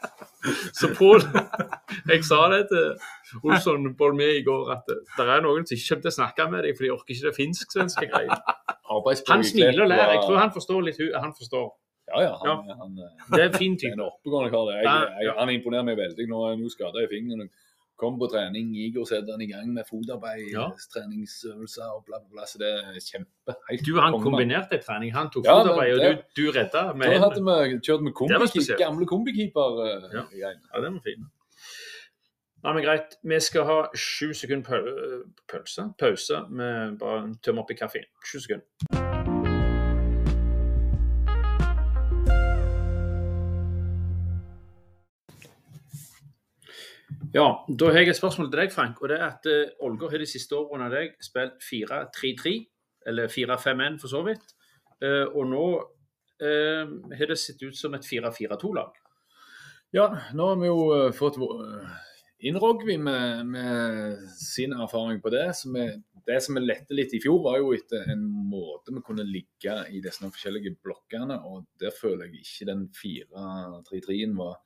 så 0.80 0.90
Pål 0.96 1.22
Jeg 2.10 2.24
sa 2.26 2.40
det 2.52 2.64
til 2.72 3.44
Olsson 3.44 3.92
Bolmé 3.98 4.32
i 4.40 4.42
går, 4.46 4.72
at 4.74 4.88
det, 4.88 5.24
er 5.24 5.44
noen 5.44 5.68
som 5.68 5.76
ikke 5.76 5.92
kommer 5.92 6.06
til 6.06 6.12
å 6.12 6.16
snakke 6.18 6.48
med 6.50 6.66
deg, 6.66 6.76
for 6.76 6.86
de 6.86 6.92
orker 6.94 7.14
ikke 7.14 7.28
det 7.28 7.36
finsk-svenske 7.38 8.08
greiene. 8.10 8.40
Han 9.30 9.46
smiler 9.46 9.84
og 9.84 9.90
ler. 9.92 10.04
Jeg 10.16 10.24
tror 10.26 10.40
han 10.40 10.52
forstår 10.54 10.84
litt. 10.88 11.00
Han 11.14 11.32
forstår. 11.36 11.70
Ja, 12.10 12.20
ja. 12.20 12.32
Han, 12.42 12.66
han, 12.80 12.98
eh, 13.00 13.28
Det 13.30 13.40
er 13.40 13.46
en 13.48 13.56
fin 13.56 13.76
er 13.84 13.94
en 13.96 14.04
oppegående 14.04 14.50
kar. 14.52 14.72
Jeg, 14.74 14.84
Ja, 14.84 14.96
jeg, 15.00 15.28
ja. 15.28 15.36
han 15.38 15.52
imponerer 15.54 15.86
meg 15.88 15.96
veldig. 15.98 16.26
Nå 16.28 16.42
er 16.44 16.52
han 16.54 16.66
jo 16.66 16.72
skada 16.72 17.04
i 17.04 17.08
fingeren. 17.10 17.48
Kom 17.96 18.16
på 18.18 18.26
trening, 18.26 18.72
Igor 18.76 19.04
setter 19.06 19.32
han 19.36 19.40
i 19.40 19.46
gang 19.46 19.68
med 19.72 19.84
fotarbeid, 19.86 20.48
Ja. 20.52 20.64
treningsøvelser 20.94 21.86
og 21.94 22.04
bla, 22.08 22.18
bla, 22.18 22.28
bla. 22.32 22.46
Så 22.46 22.58
det 22.58 22.72
er 22.74 22.98
kjempe. 22.98 23.54
Helt 23.70 23.84
Du 23.86 24.00
han 24.00 24.12
kombinerte 24.20 24.80
trening. 24.82 25.12
Han 25.14 25.30
tok 25.30 25.44
Ja, 25.46 25.60
fotarbeid, 25.62 25.94
fotarbeid, 25.94 26.18
og 26.18 26.24
du, 26.34 26.42
du 26.42 26.58
redda 26.58 26.82
med 26.94 27.06
Da 27.14 27.18
hadde 27.22 27.44
vi 27.44 27.78
kjørt 27.86 28.02
med 28.02 28.12
kombi, 28.12 28.76
gamle 28.82 29.06
kombikeeper. 29.06 29.78
eh, 29.86 30.10
Ja. 30.12 30.22
greiene. 30.32 30.60
Ja, 30.74 30.80
den 30.80 30.94
var 30.94 31.00
fin. 31.06 31.30
Nei, 32.64 32.72
men 32.72 32.82
greit. 32.82 33.16
Vi 33.22 33.40
skal 33.40 33.64
ha 33.64 33.88
sju 33.94 34.32
sekunder 34.32 35.24
pølse. 35.46 35.92
Pause. 35.98 36.46
Vi 36.50 36.96
bare 36.98 37.34
tømmer 37.42 37.62
opp 37.62 37.70
i 37.70 37.74
kaffen. 37.74 38.04
Sju 38.24 38.40
sekunder. 38.40 39.13
Ja, 47.34 47.48
da 47.68 47.90
har 47.90 48.04
jeg 48.04 48.14
et 48.14 48.18
spørsmål 48.18 48.50
til 48.50 48.60
deg, 48.62 48.72
Frank. 48.72 49.00
og 49.02 49.10
det 49.10 49.18
er 49.18 49.26
at 49.26 49.48
eh, 49.50 49.72
Ålgård 49.82 50.14
har 50.14 50.22
de 50.22 50.28
siste 50.28 50.56
årene 50.56 50.86
av 50.88 50.94
deg 50.94 51.16
spilt 51.22 51.58
4-3-3, 51.66 52.54
eller 53.10 53.32
4-5-1 53.32 53.98
for 54.02 54.12
så 54.12 54.22
vidt. 54.26 54.54
Eh, 55.02 55.26
og 55.26 55.48
nå 55.50 55.64
eh, 56.40 56.94
har 57.18 57.30
det 57.30 57.38
sett 57.40 57.62
ut 57.64 57.76
som 57.76 57.94
et 57.96 58.06
4-4-2-lag. 58.06 59.00
Ja, 59.94 60.08
nå 60.34 60.50
har 60.50 60.60
vi 60.62 60.70
jo 60.70 60.80
eh, 60.94 61.12
fått 61.14 61.38
innrogg 62.44 62.84
med, 62.98 63.46
med 63.46 64.24
sin 64.38 64.74
erfaring 64.76 65.20
på 65.22 65.32
det. 65.34 65.46
Så 65.58 65.72
vi, 65.74 65.86
det 66.26 66.40
som 66.44 66.58
vi 66.58 66.64
lette 66.64 66.96
litt 66.96 67.14
i 67.14 67.20
fjor, 67.22 67.40
var 67.44 67.60
jo 67.60 67.72
etter 67.76 68.08
en 68.14 68.24
måte 68.50 68.94
vi 68.94 69.04
kunne 69.04 69.26
ligge 69.28 69.76
i 69.90 70.02
disse 70.04 70.24
forskjellige 70.24 70.76
blokkene. 70.84 71.40
Og 71.50 71.66
der 71.80 71.94
føler 71.94 72.28
jeg 72.28 72.44
ikke 72.44 72.70
den 72.72 72.86
4-3-3-en 72.94 74.38
var 74.38 74.58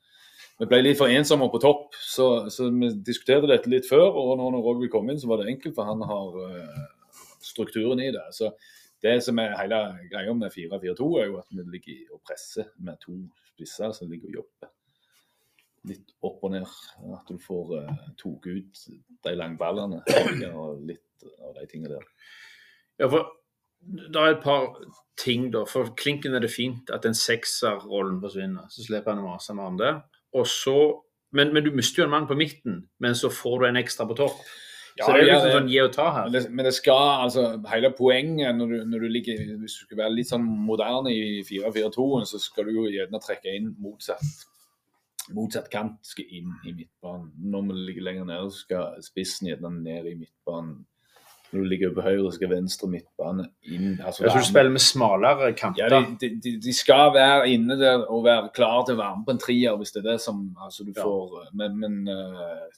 Vi 0.58 0.66
ble 0.66 0.80
litt 0.82 0.98
for 0.98 1.12
ensomme 1.14 1.46
på 1.52 1.60
topp, 1.62 1.94
så, 2.02 2.48
så 2.50 2.66
vi 2.74 2.90
diskuterte 3.06 3.50
dette 3.50 3.70
litt 3.70 3.86
før. 3.86 4.08
Og 4.18 4.32
når 4.40 4.58
Rogby 4.58 4.88
kom 4.90 5.10
inn, 5.10 5.20
så 5.20 5.30
var 5.30 5.42
det 5.42 5.52
enkelt, 5.52 5.76
for 5.76 5.86
han 5.86 6.02
har 6.08 6.34
uh, 6.34 6.80
strukturen 7.46 8.02
i 8.02 8.10
det. 8.14 8.24
Så 8.34 8.50
det 9.04 9.20
som 9.22 9.38
er 9.38 9.54
hele 9.60 9.78
greia 10.10 10.34
med 10.34 10.50
4-4-2, 10.50 11.12
er 11.22 11.30
jo 11.30 11.38
at 11.38 11.54
vi 11.54 11.68
ligger 11.76 12.16
og 12.16 12.24
presser 12.26 12.72
med 12.82 12.98
to 13.04 13.14
spisser 13.52 13.94
som 13.94 14.10
ligger 14.10 14.32
og 14.32 14.40
jobber 14.40 14.74
litt 15.88 16.10
opp 16.26 16.42
og 16.42 16.54
ned. 16.56 16.76
At 17.14 17.30
du 17.30 17.38
får 17.42 17.74
uh, 17.78 18.04
tok 18.18 18.50
ut 18.50 18.84
de 19.24 19.38
langballene 19.38 20.02
og 20.50 20.82
litt 20.90 21.28
av 21.38 21.54
de 21.54 21.66
tingene 21.70 21.94
der. 21.94 22.08
Ja, 22.98 23.06
for 23.06 23.30
det 23.78 24.18
er 24.18 24.34
et 24.34 24.42
par 24.42 24.72
ting, 25.18 25.52
da. 25.54 25.62
For 25.70 25.94
Klinken 25.98 26.34
er 26.34 26.42
det 26.42 26.50
fint 26.50 26.90
at 26.94 27.06
den 27.06 27.14
sekserrollen 27.14 28.18
forsvinner. 28.22 28.66
Så 28.74 28.86
slipper 28.86 29.14
han 29.14 29.22
å 29.22 29.30
mase 29.30 29.54
med 29.54 29.68
han 29.68 29.78
der. 29.78 30.00
Og 30.36 30.48
så, 30.50 30.78
men, 31.32 31.52
men 31.54 31.64
du 31.64 31.70
mister 31.76 32.02
jo 32.02 32.08
en 32.08 32.14
mann 32.16 32.26
på 32.28 32.36
midten, 32.38 32.82
men 33.00 33.14
så 33.16 33.30
får 33.32 33.62
du 33.62 33.68
en 33.68 33.80
ekstra 33.80 34.08
på 34.08 34.16
topp. 34.18 34.42
så 34.98 35.12
det 35.14 35.22
er 35.22 35.24
jo 35.24 35.30
liksom 35.30 35.54
sånn 35.54 35.70
gi 35.70 35.80
og 35.84 35.92
ta 35.94 36.08
her. 36.16 36.36
Men 36.50 36.66
det, 36.66 36.74
skal, 36.76 37.24
altså 37.24 37.46
hele 37.70 37.92
poenget 37.96 38.56
når 38.58 38.74
du, 38.74 38.76
når 38.90 39.04
du 39.04 39.08
ligger 39.14 39.42
Hvis 39.60 39.76
du 39.78 39.86
skal 39.86 40.00
være 40.02 40.16
litt 40.16 40.30
sånn 40.32 40.44
moderne 40.44 41.14
i 41.14 41.40
4-4-2-en, 41.46 42.28
så 42.28 42.40
skal 42.42 42.68
du 42.68 42.80
jo 42.80 42.86
gjerne 42.92 43.22
trekke 43.22 43.56
inn 43.56 43.74
motsatt 43.78 44.46
motsatt 45.36 45.68
kant 45.72 45.98
skal 46.06 46.28
inn 46.38 46.52
i 46.64 46.72
midtbanen. 46.72 47.32
Når 47.52 47.66
vi 47.66 47.80
ligger 47.88 48.06
lenger 48.06 48.28
nede, 48.28 48.52
skal 48.54 49.02
spissen 49.04 49.50
gjerne 49.50 49.72
ned 49.76 50.08
i 50.08 50.14
midtbanen. 50.16 50.78
Når 51.48 51.62
du 51.64 51.68
ligger 51.70 51.92
på 51.96 52.02
høyre, 52.04 52.24
så 52.26 52.36
skal 52.36 52.50
venstre 52.50 52.88
midtbane 52.92 53.46
inn. 53.72 53.94
Altså, 54.04 54.24
Jeg 54.24 54.32
tror 54.32 54.42
du 54.44 54.48
spiller 54.48 54.74
med 54.74 54.82
smalere 54.84 55.52
kanter. 55.56 55.94
Ja, 55.94 56.00
de, 56.20 56.28
de, 56.44 56.52
de, 56.60 56.74
skal 56.76 57.14
være 57.14 57.48
inne 57.48 57.78
der 57.80 58.04
og 58.04 58.26
være 58.26 58.50
klare 58.54 58.82
til 58.84 58.98
å 58.98 59.00
være 59.00 59.16
med 59.16 59.28
på 59.28 59.34
en 59.36 59.40
trier, 59.40 59.78
hvis 59.80 59.94
det 59.94 60.02
er 60.02 60.10
det 60.10 60.18
som 60.20 60.42
altså, 60.60 60.84
du 60.84 60.92
Ja. 60.92 61.06
får 61.06 61.48
Men, 61.56 61.78
men 61.80 62.02
uh, 62.12 62.68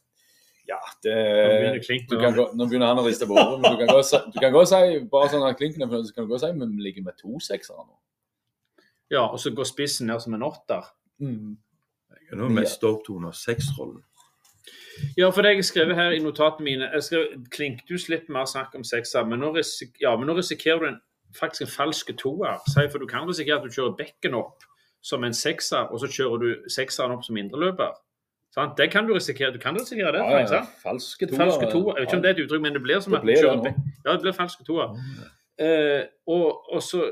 ja, 0.70 0.78
det 1.02 1.16
Nå 1.16 1.80
begynner 2.14 2.36
gå, 2.36 2.44
Nå 2.54 2.68
han 2.86 3.02
å 3.02 3.06
riste 3.06 3.26
på 3.26 3.34
hodet. 3.34 3.58
Men 3.64 3.74
du 3.74 3.80
kan 3.82 3.90
godt 3.90 4.06
si, 4.06 4.20
du 4.30 4.38
kan 4.38 4.54
si 4.70 5.00
bare 5.10 5.32
sånn 5.32 5.46
at 5.48 5.58
Klinken 5.58 5.82
er 5.82 5.90
fornøyd, 5.90 6.06
så 6.06 6.14
kan 6.14 6.28
du 6.28 6.30
godt 6.30 6.44
si 6.44 6.52
men 6.60 6.76
vi 6.76 6.86
ligger 6.86 7.08
med 7.08 7.18
to 7.18 7.40
seksere 7.42 7.82
nå. 7.82 7.98
Ja, 9.10 9.24
og 9.26 9.40
så 9.42 9.50
går 9.50 9.66
spissen 9.66 10.06
ned 10.06 10.22
som 10.22 10.36
en 10.36 10.46
åtter. 10.46 10.86
Jeg 11.18 12.30
er 12.30 12.38
nå 12.38 12.52
mest 12.54 12.84
opptatt 12.86 13.26
av 13.26 13.34
seksrollen. 13.34 14.04
Ja, 15.18 15.30
for 15.30 15.42
det 15.42 15.54
jeg 15.54 15.62
har 15.62 15.68
skrevet 15.68 15.98
her 15.98 16.16
i 16.16 16.22
notatene 16.22 16.66
mine 16.66 16.88
jeg 16.94 17.06
skrev, 17.06 17.24
Klink, 17.54 17.84
du 17.88 17.96
slipper 17.98 18.34
mer 18.34 18.48
snakk 18.50 18.74
om 18.78 18.84
sekser, 18.86 19.24
men 19.28 19.42
nå, 19.42 19.52
risik 19.56 19.96
ja, 20.02 20.14
men 20.16 20.30
nå 20.30 20.36
risikerer 20.38 20.82
du 20.82 20.88
en, 20.90 21.00
faktisk 21.36 21.66
en 21.66 21.72
falsk 21.72 22.12
toer. 22.20 22.60
For 22.76 22.98
du 23.00 23.06
kan 23.10 23.28
risikere 23.28 23.60
at 23.60 23.66
du 23.66 23.74
kjører 23.74 23.96
bekken 23.98 24.36
opp 24.38 24.66
som 25.02 25.24
en 25.24 25.34
sekser, 25.36 25.88
og 25.88 26.02
så 26.02 26.10
kjører 26.12 26.44
du 26.44 26.70
sekseren 26.72 27.14
opp 27.16 27.24
som 27.24 27.38
indreløper. 27.40 27.96
Sant? 28.54 28.74
Det 28.78 28.90
kan 28.90 29.06
du 29.06 29.14
risikere. 29.14 29.52
Du 29.54 29.60
kan 29.62 29.76
risikere 29.78 30.12
det. 30.16 30.22
Ja, 30.50 30.62
falske 30.82 31.28
toer. 31.30 31.38
Falske 31.38 31.68
toer. 31.70 31.94
Jeg 31.94 32.02
vet 32.02 32.08
ikke 32.08 32.18
om 32.18 32.22
det 32.24 32.30
er 32.30 32.34
et 32.34 32.44
uttrykk, 32.44 32.62
men 32.64 32.74
det 32.74 32.82
blir 32.82 33.02
som 33.02 33.14
Det 33.14 33.20
at 33.20 33.28
du 33.28 33.34
kjører 33.36 33.60
nå. 33.60 33.74
Ja, 34.04 34.12
det 34.12 34.22
blir 34.24 34.34
falske 34.34 34.66
toer. 34.66 34.96
Eh, 35.60 36.02
og, 36.26 36.46
og 36.72 36.82
så 36.82 37.04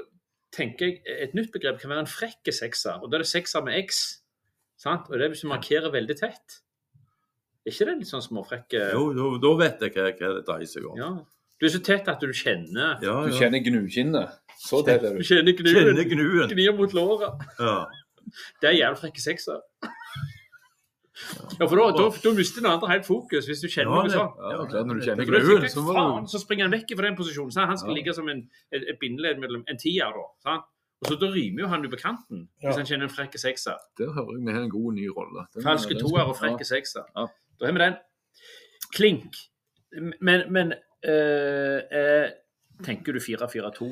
tenker 0.55 0.89
jeg 0.89 1.19
et 1.29 1.37
nytt 1.39 1.53
begrep 1.55 1.79
kan 1.81 1.93
være 1.93 2.07
en 2.07 2.11
frekke 2.11 2.55
sekser. 2.55 2.99
Og 2.99 3.11
da 3.11 3.21
er 3.21 3.25
det 3.25 3.31
sekser 3.31 3.63
med 3.65 3.79
X. 3.85 4.03
Sant? 4.81 5.07
Og 5.11 5.19
det 5.19 5.29
er 5.29 5.35
hvis 5.35 5.45
du 5.47 5.51
markerer 5.51 5.95
veldig 5.95 6.17
tett. 6.19 6.59
Er 7.69 7.75
ikke 7.75 7.87
det 7.91 7.97
litt 8.01 8.09
sånn 8.11 8.25
småfrekke 8.25 8.81
Jo, 8.95 9.03
da, 9.43 9.51
vet 9.61 9.83
jeg 9.85 9.93
hva, 9.95 10.09
hva 10.17 10.31
det 10.39 10.45
dreier 10.49 10.71
seg 10.71 10.87
om. 10.89 10.97
Ja. 10.97 11.11
Du 11.59 11.67
er 11.67 11.73
så 11.75 11.81
tett 11.85 12.07
at 12.09 12.21
du 12.23 12.29
kjenner 12.33 13.03
Ja, 13.05 13.17
Du 13.27 13.35
kjenner 13.37 13.61
gnukinnet. 13.61 14.37
Så 14.59 14.81
tett 14.87 15.03
er 15.05 15.13
Du 15.17 15.21
du. 15.21 15.27
kjenner 15.27 15.53
Kjenner 15.59 16.05
gnuen. 16.09 16.15
gnuen. 16.15 16.53
Gnir 16.55 16.73
mot 16.79 16.95
låret. 16.97 17.45
Ja. 17.61 17.87
Det 18.63 18.71
er 18.71 18.77
jævlig 18.79 19.01
frekke 19.05 19.21
sekser. 19.25 19.61
Ja, 21.59 21.67
for 21.67 21.75
da, 21.75 21.87
da, 21.99 22.05
da 22.23 22.31
mister 22.37 22.63
den 22.63 22.71
andre 22.71 22.89
helt 22.93 23.07
fokus, 23.09 23.47
hvis 23.51 23.61
du 23.61 23.67
kjenner 23.67 23.91
Ja, 23.91 24.03
noe 24.07 24.13
sånt. 24.13 24.37
Ja, 24.39 24.59
klart, 24.71 24.87
når 24.87 25.01
du 25.01 25.07
kjenner 25.07 25.27
For 25.27 25.35
gnuen, 25.35 25.63
jeg, 25.67 25.73
så 25.75 25.83
må 25.83 25.95
faen, 25.97 26.27
du 26.29 26.31
så 26.31 26.39
springer 26.45 26.69
han 26.69 26.75
vekk 26.77 26.93
fra 26.95 27.07
den 27.09 27.17
posisjonen. 27.19 27.53
Sant? 27.57 27.69
han 27.73 27.79
skal 27.81 27.91
Ja. 27.91 27.97
ligge 27.99 28.15
som 28.15 28.29
en, 28.31 28.45
et, 28.71 28.83
et 28.93 28.99
bindeledd 29.03 29.41
mellom 29.43 29.65
en 29.67 29.77
tier. 29.83 30.15
da, 30.15 30.27
sant? 30.47 30.63
Og 31.03 31.11
så 31.11 31.19
Da 31.19 31.27
rymer 31.31 31.61
jo 31.65 31.69
han 31.69 31.85
over 31.87 31.97
kanten 31.99 32.47
Ja. 32.63 32.69
hvis 32.71 32.77
han 32.77 32.87
kjenner 32.87 33.09
en 33.11 33.15
frekke 33.17 33.39
sekser. 33.39 33.75
Der 33.99 34.13
hører 34.15 34.39
jeg 34.39 34.47
vi 34.47 34.53
har 34.53 34.63
en 34.63 34.71
god 34.71 34.95
ny 34.95 35.09
rolle. 35.11 35.47
Falske 35.63 35.99
toer 35.99 36.23
og 36.31 36.37
frekke 36.39 36.65
sekser. 36.65 37.05
Ja. 37.17 37.27
Da 37.61 37.67
har 37.67 37.75
vi 37.77 37.83
den. 37.83 37.97
Klink. 38.95 39.37
Men, 40.21 40.45
men 40.53 40.73
øh, 41.05 41.81
øh, 42.01 42.29
tenker 42.85 43.13
du 43.17 43.21
4-4-2? 43.25 43.89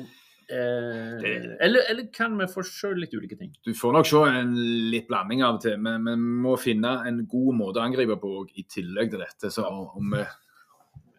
Eh, 0.49 1.57
eller, 1.59 1.81
eller 1.91 2.05
kan 2.15 2.37
vi 2.39 2.45
få 2.47 2.63
se 2.63 2.93
litt 2.95 3.11
ulike 3.17 3.35
ting? 3.35 3.51
Du 3.65 3.73
får 3.75 3.91
nok 3.97 4.07
se 4.07 4.21
en 4.31 4.53
litt 4.93 5.07
blanding 5.09 5.41
av 5.43 5.57
og 5.57 5.63
til, 5.65 5.75
men 5.83 6.05
vi 6.07 6.13
må 6.45 6.53
finne 6.61 6.93
en 7.09 7.17
god 7.27 7.57
måte 7.59 7.81
å 7.81 7.87
angripe 7.89 8.15
på 8.21 8.31
i 8.55 8.63
tillegg 8.71 9.11
til 9.11 9.23
dette. 9.25 9.51
Så 9.51 9.65
om 9.67 10.13
vi 10.15 10.23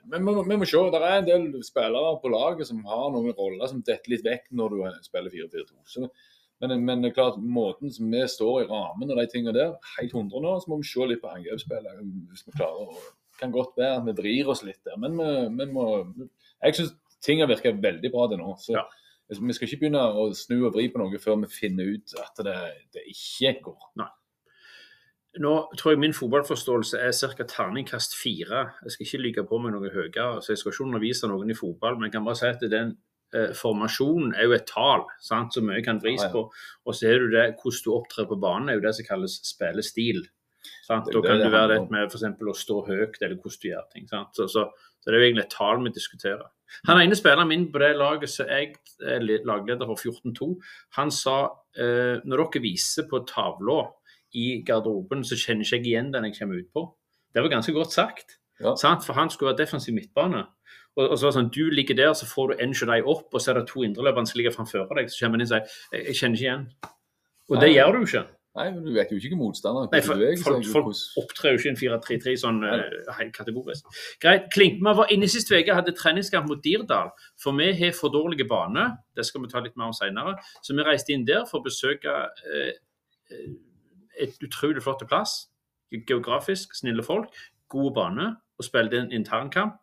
men 0.09 0.25
vi, 0.25 0.33
må- 0.33 0.47
vi 0.49 0.57
må 0.57 0.65
se. 0.65 0.81
Det 0.95 1.03
er 1.05 1.19
en 1.19 1.27
del 1.53 1.63
spillere 1.67 2.15
på 2.23 2.31
laget 2.33 2.65
som 2.71 2.79
har 2.89 3.11
noen 3.13 3.35
roller 3.37 3.69
som 3.69 3.83
detter 3.85 4.09
litt 4.15 4.25
vekk 4.25 4.47
når 4.57 4.73
du 4.73 4.79
spiller 5.05 5.35
4-4-2. 5.35 6.09
Men, 6.59 6.75
men 6.83 7.03
det 7.05 7.13
er 7.13 7.19
klart, 7.21 7.39
måten 7.39 7.93
som 7.95 8.11
vi 8.11 8.25
står 8.27 8.65
i 8.65 8.69
rammen 8.71 9.13
og 9.13 9.21
de 9.21 9.29
tingene 9.31 9.55
der, 9.55 9.77
helt 9.99 10.15
100 10.15 10.43
nå, 10.43 10.57
så 10.59 10.71
må 10.73 10.81
vi 10.81 10.89
se 10.91 11.07
litt 11.07 11.23
på 11.23 11.31
angrepsspillet. 11.31 12.01
Hvis 12.33 12.47
vi 12.49 12.57
klarer 12.57 12.89
å 12.89 13.03
kan 13.39 13.53
godt 13.55 13.77
være 13.79 14.01
at 14.01 14.07
vi 14.09 14.17
vrir 14.19 14.49
oss 14.51 14.65
litt 14.67 14.81
der, 14.87 14.99
men 15.01 15.15
vi, 15.19 15.29
vi 15.59 15.67
må 15.73 15.85
Jeg 16.63 16.75
syns 16.75 16.95
ting 17.23 17.43
har 17.43 17.51
virka 17.51 17.71
veldig 17.71 18.11
bra 18.15 18.27
til 18.31 18.43
nå. 18.43 18.57
så 18.59 18.81
Ja. 18.81 18.89
Vi 19.29 19.53
skal 19.53 19.69
ikke 19.69 19.83
begynne 19.83 20.01
å 20.17 20.31
snu 20.33 20.63
og 20.65 20.73
vri 20.73 20.87
på 20.89 21.03
noe 21.03 21.19
før 21.21 21.37
vi 21.43 21.51
finner 21.53 21.91
ut 21.93 22.15
at 22.17 22.39
det, 22.47 22.55
det 22.97 23.03
ikke 23.13 23.59
går. 23.67 23.91
Nå 25.45 25.51
tror 25.77 25.93
jeg 25.93 26.01
min 26.01 26.17
fotballforståelse 26.17 26.97
er 27.05 27.13
ca. 27.37 27.45
terningkast 27.45 28.17
fire. 28.17 28.63
Jeg 28.83 28.95
skal 28.95 29.07
ikke 29.07 29.21
lyve 29.27 29.45
på 29.51 29.59
meg 29.61 29.75
noe 29.75 29.93
høyere, 29.93 30.41
så 30.41 30.55
jeg 30.55 30.63
skal 30.63 30.73
ikke 30.73 30.87
undervise 30.87 31.29
noen 31.29 31.53
i 31.53 31.59
fotball, 31.59 31.99
men 31.99 32.09
jeg 32.09 32.17
kan 32.17 32.25
bare 32.25 32.41
si 32.41 32.49
at 32.49 32.65
den 32.73 32.97
eh, 33.37 33.53
formasjonen 33.57 34.35
er 34.35 34.49
jo 34.49 34.57
et 34.57 34.67
tall 34.71 35.07
sant, 35.25 35.55
som 35.55 35.69
mye 35.69 35.85
kan 35.85 36.01
vris 36.03 36.25
på. 36.33 36.47
Og 36.87 36.97
så 36.97 37.11
er 37.11 37.23
jo 37.23 37.31
det 37.35 37.47
hvordan 37.61 37.85
du 37.85 37.95
opptrer 37.95 38.29
på 38.29 38.41
banen, 38.41 38.69
er 38.69 38.79
jo 38.79 38.85
det 38.87 38.95
som 38.99 39.09
kalles 39.09 39.39
spillestil. 39.47 40.25
Sant? 40.87 41.09
Da 41.13 41.23
kan 41.25 41.41
det 41.41 41.51
være 41.53 41.75
det 41.75 41.83
med 41.93 42.09
f.eks. 42.09 42.25
å 42.25 42.57
stå 42.57 42.79
høyt, 42.89 43.19
eller 43.21 43.37
hvordan 43.37 43.63
du 43.63 43.69
gjør 43.71 43.91
ting. 43.93 44.09
Sant? 44.11 44.33
Så, 44.37 44.49
så, 44.53 44.65
så 44.99 45.11
det 45.11 45.17
er 45.17 45.23
jo 45.23 45.29
egentlig 45.29 45.47
et 45.47 45.55
tall 45.57 45.85
vi 45.85 45.95
diskuterer. 45.95 46.49
Han 46.89 47.01
ene 47.01 47.17
spilleren 47.17 47.49
min 47.49 47.69
på 47.73 47.81
det 47.81 47.95
laget 47.97 48.29
som 48.33 48.49
jeg 48.51 48.75
er 49.01 49.23
lagleder 49.49 49.89
for 49.89 50.01
14-2, 50.11 50.51
han 50.99 51.13
sa 51.15 51.39
eh, 51.79 52.21
når 52.29 52.43
dere 52.45 52.65
viser 52.65 53.07
på 53.09 53.23
tavla 53.29 53.87
i 54.37 54.61
garderoben, 54.67 55.25
så 55.25 55.39
kjenner 55.41 55.65
ikke 55.65 55.79
jeg 55.79 55.87
igjen 55.89 56.13
den 56.13 56.29
jeg 56.29 56.37
kommer 56.41 56.61
ut 56.61 56.69
på. 56.75 56.85
Det 57.33 57.45
var 57.45 57.55
ganske 57.55 57.73
godt 57.73 57.95
sagt. 57.95 58.37
Ja. 58.61 58.75
Sant? 58.77 59.07
For 59.07 59.17
han 59.17 59.31
skulle 59.33 59.53
være 59.53 59.63
defensiv 59.63 59.97
midtbane. 59.97 60.45
Og, 60.99 61.13
så 61.15 61.29
var 61.29 61.31
det 61.31 61.37
sånn, 61.37 61.53
Du 61.55 61.65
ligger 61.71 61.99
der, 61.99 62.15
så 62.19 62.27
får 62.27 62.51
du 62.53 62.65
en 62.65 62.75
deg 62.75 63.07
opp, 63.07 63.29
og 63.31 63.43
så 63.43 63.53
er 63.53 63.61
det 63.61 63.69
to 63.71 63.85
indreløpere 63.87 64.27
som 64.27 64.41
ligger 64.41 64.57
framfor 64.57 64.91
deg. 64.99 65.13
Så 65.13 65.23
kommer 65.23 65.39
han 65.39 65.45
inn 65.45 65.49
og 65.49 65.53
sier 65.53 65.63
jeg, 65.95 66.09
jeg 66.09 66.19
kjenner 66.19 66.41
ikke 66.41 66.49
igjen. 66.49 66.67
Og 67.49 67.63
det 67.63 67.71
gjør 67.73 67.95
du 67.95 68.03
ikke. 68.03 68.25
Nei, 68.59 68.67
men 68.73 68.85
Du 68.85 68.91
vet 68.97 69.13
jo 69.13 69.19
ikke 69.21 69.39
motstanderen. 69.39 69.91
Nei, 69.93 70.01
for, 70.03 70.19
beveger 70.19 70.43
folk, 70.43 70.67
folk 70.73 71.21
opptrer 71.21 71.55
jo 71.55 71.61
ikke 71.61 71.69
i 71.69 71.73
en 71.73 71.99
4-3-3 72.01 72.35
sånn 72.43 72.59
uh, 72.67 73.21
kategorisk. 73.37 74.01
Greit. 74.23 74.49
Klinkma 74.55 74.95
var 74.99 75.13
inne 75.15 75.29
sist 75.31 75.53
uke, 75.53 75.77
hadde 75.77 75.95
treningskamp 75.97 76.51
mot 76.51 76.63
Dirdal. 76.65 77.13
For 77.39 77.55
vi 77.59 77.71
har 77.79 77.95
for 77.97 78.15
dårlige 78.15 78.49
bane, 78.51 78.89
det 79.15 79.29
skal 79.29 79.45
vi 79.45 79.53
ta 79.53 79.63
litt 79.63 79.79
mer 79.79 79.93
om 79.93 79.97
senere. 79.97 80.35
Så 80.65 80.75
vi 80.75 80.87
reiste 80.87 81.15
inn 81.15 81.27
der 81.29 81.47
for 81.47 81.61
å 81.61 81.69
besøke 81.69 82.17
eh, 82.51 82.75
et 84.19 84.43
utrolig 84.43 84.83
flott 84.83 85.07
plass. 85.07 85.45
Geografisk, 85.95 86.75
snille 86.77 87.05
folk, 87.07 87.31
gode 87.71 87.95
bane, 87.95 88.33
og 88.59 88.67
spilte 88.67 89.05
en 89.05 89.15
internkamp. 89.15 89.79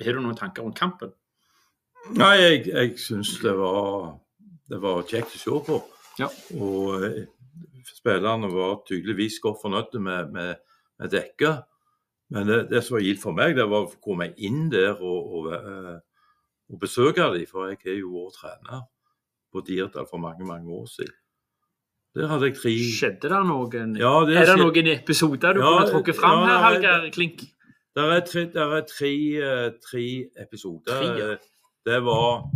Har 0.00 0.16
du 0.16 0.20
noen 0.24 0.36
tanker 0.38 0.64
rundt 0.64 0.78
kampen? 0.78 1.12
Nei, 2.16 2.34
jeg, 2.40 2.60
jeg 2.70 2.94
syns 2.98 3.34
det 3.42 3.52
var, 3.58 4.14
det 4.70 4.78
var 4.80 5.02
kjekt 5.08 5.34
å 5.36 5.40
se 5.42 5.58
på. 5.66 5.80
Ja. 6.20 6.28
Og 6.56 7.04
eh, 7.04 7.26
spillerne 7.90 8.48
var 8.52 8.78
tydeligvis 8.88 9.36
godt 9.44 9.60
fornøyd 9.62 9.98
med, 10.00 10.32
med, 10.32 10.56
med 11.00 11.12
dekket. 11.12 11.66
Men 12.30 12.46
det, 12.46 12.60
det 12.70 12.84
som 12.86 12.96
var 12.96 13.04
gildt 13.04 13.22
for 13.24 13.36
meg, 13.36 13.56
det 13.58 13.66
var 13.68 13.84
å 13.88 13.92
komme 14.04 14.30
inn 14.38 14.68
der 14.72 14.96
og, 14.96 15.32
og, 15.40 15.48
eh, 15.56 15.96
og 16.70 16.80
besøke 16.82 17.26
dem. 17.34 17.46
For 17.50 17.68
jeg 17.72 17.80
er 17.84 18.00
jo 18.00 18.12
vært 18.16 18.38
trener 18.40 18.84
på 19.50 19.64
Dirdal 19.66 20.06
for 20.08 20.22
mange, 20.22 20.46
mange 20.46 20.70
år 20.70 20.86
siden. 20.88 21.16
Der 22.16 22.26
hadde 22.26 22.48
jeg 22.48 22.56
tre 22.58 22.70
Skjedde 22.74 23.28
det 23.30 23.40
noen 23.46 23.92
Ja, 23.94 24.16
det 24.26 24.34
Er 24.40 24.48
det 24.48 24.54
skje- 24.56 24.62
noen 24.64 24.88
episoder 24.96 25.54
du 25.54 25.60
Ja, 25.62 25.68
kunne 25.76 25.90
trukket 25.92 26.16
fram 26.18 26.40
ja, 26.40 26.46
her, 26.48 26.64
Hallgeir 26.64 27.04
Klink? 27.14 27.44
Der 28.00 28.12
er 28.16 28.20
tre, 28.24 28.40
der 28.52 28.76
er 28.76 28.84
tre, 28.88 29.12
eh, 29.36 29.72
tre 29.84 30.30
episoder. 30.40 30.94
Tre, 30.96 31.08
ja. 31.20 31.36
Det 31.84 32.04
var 32.04 32.50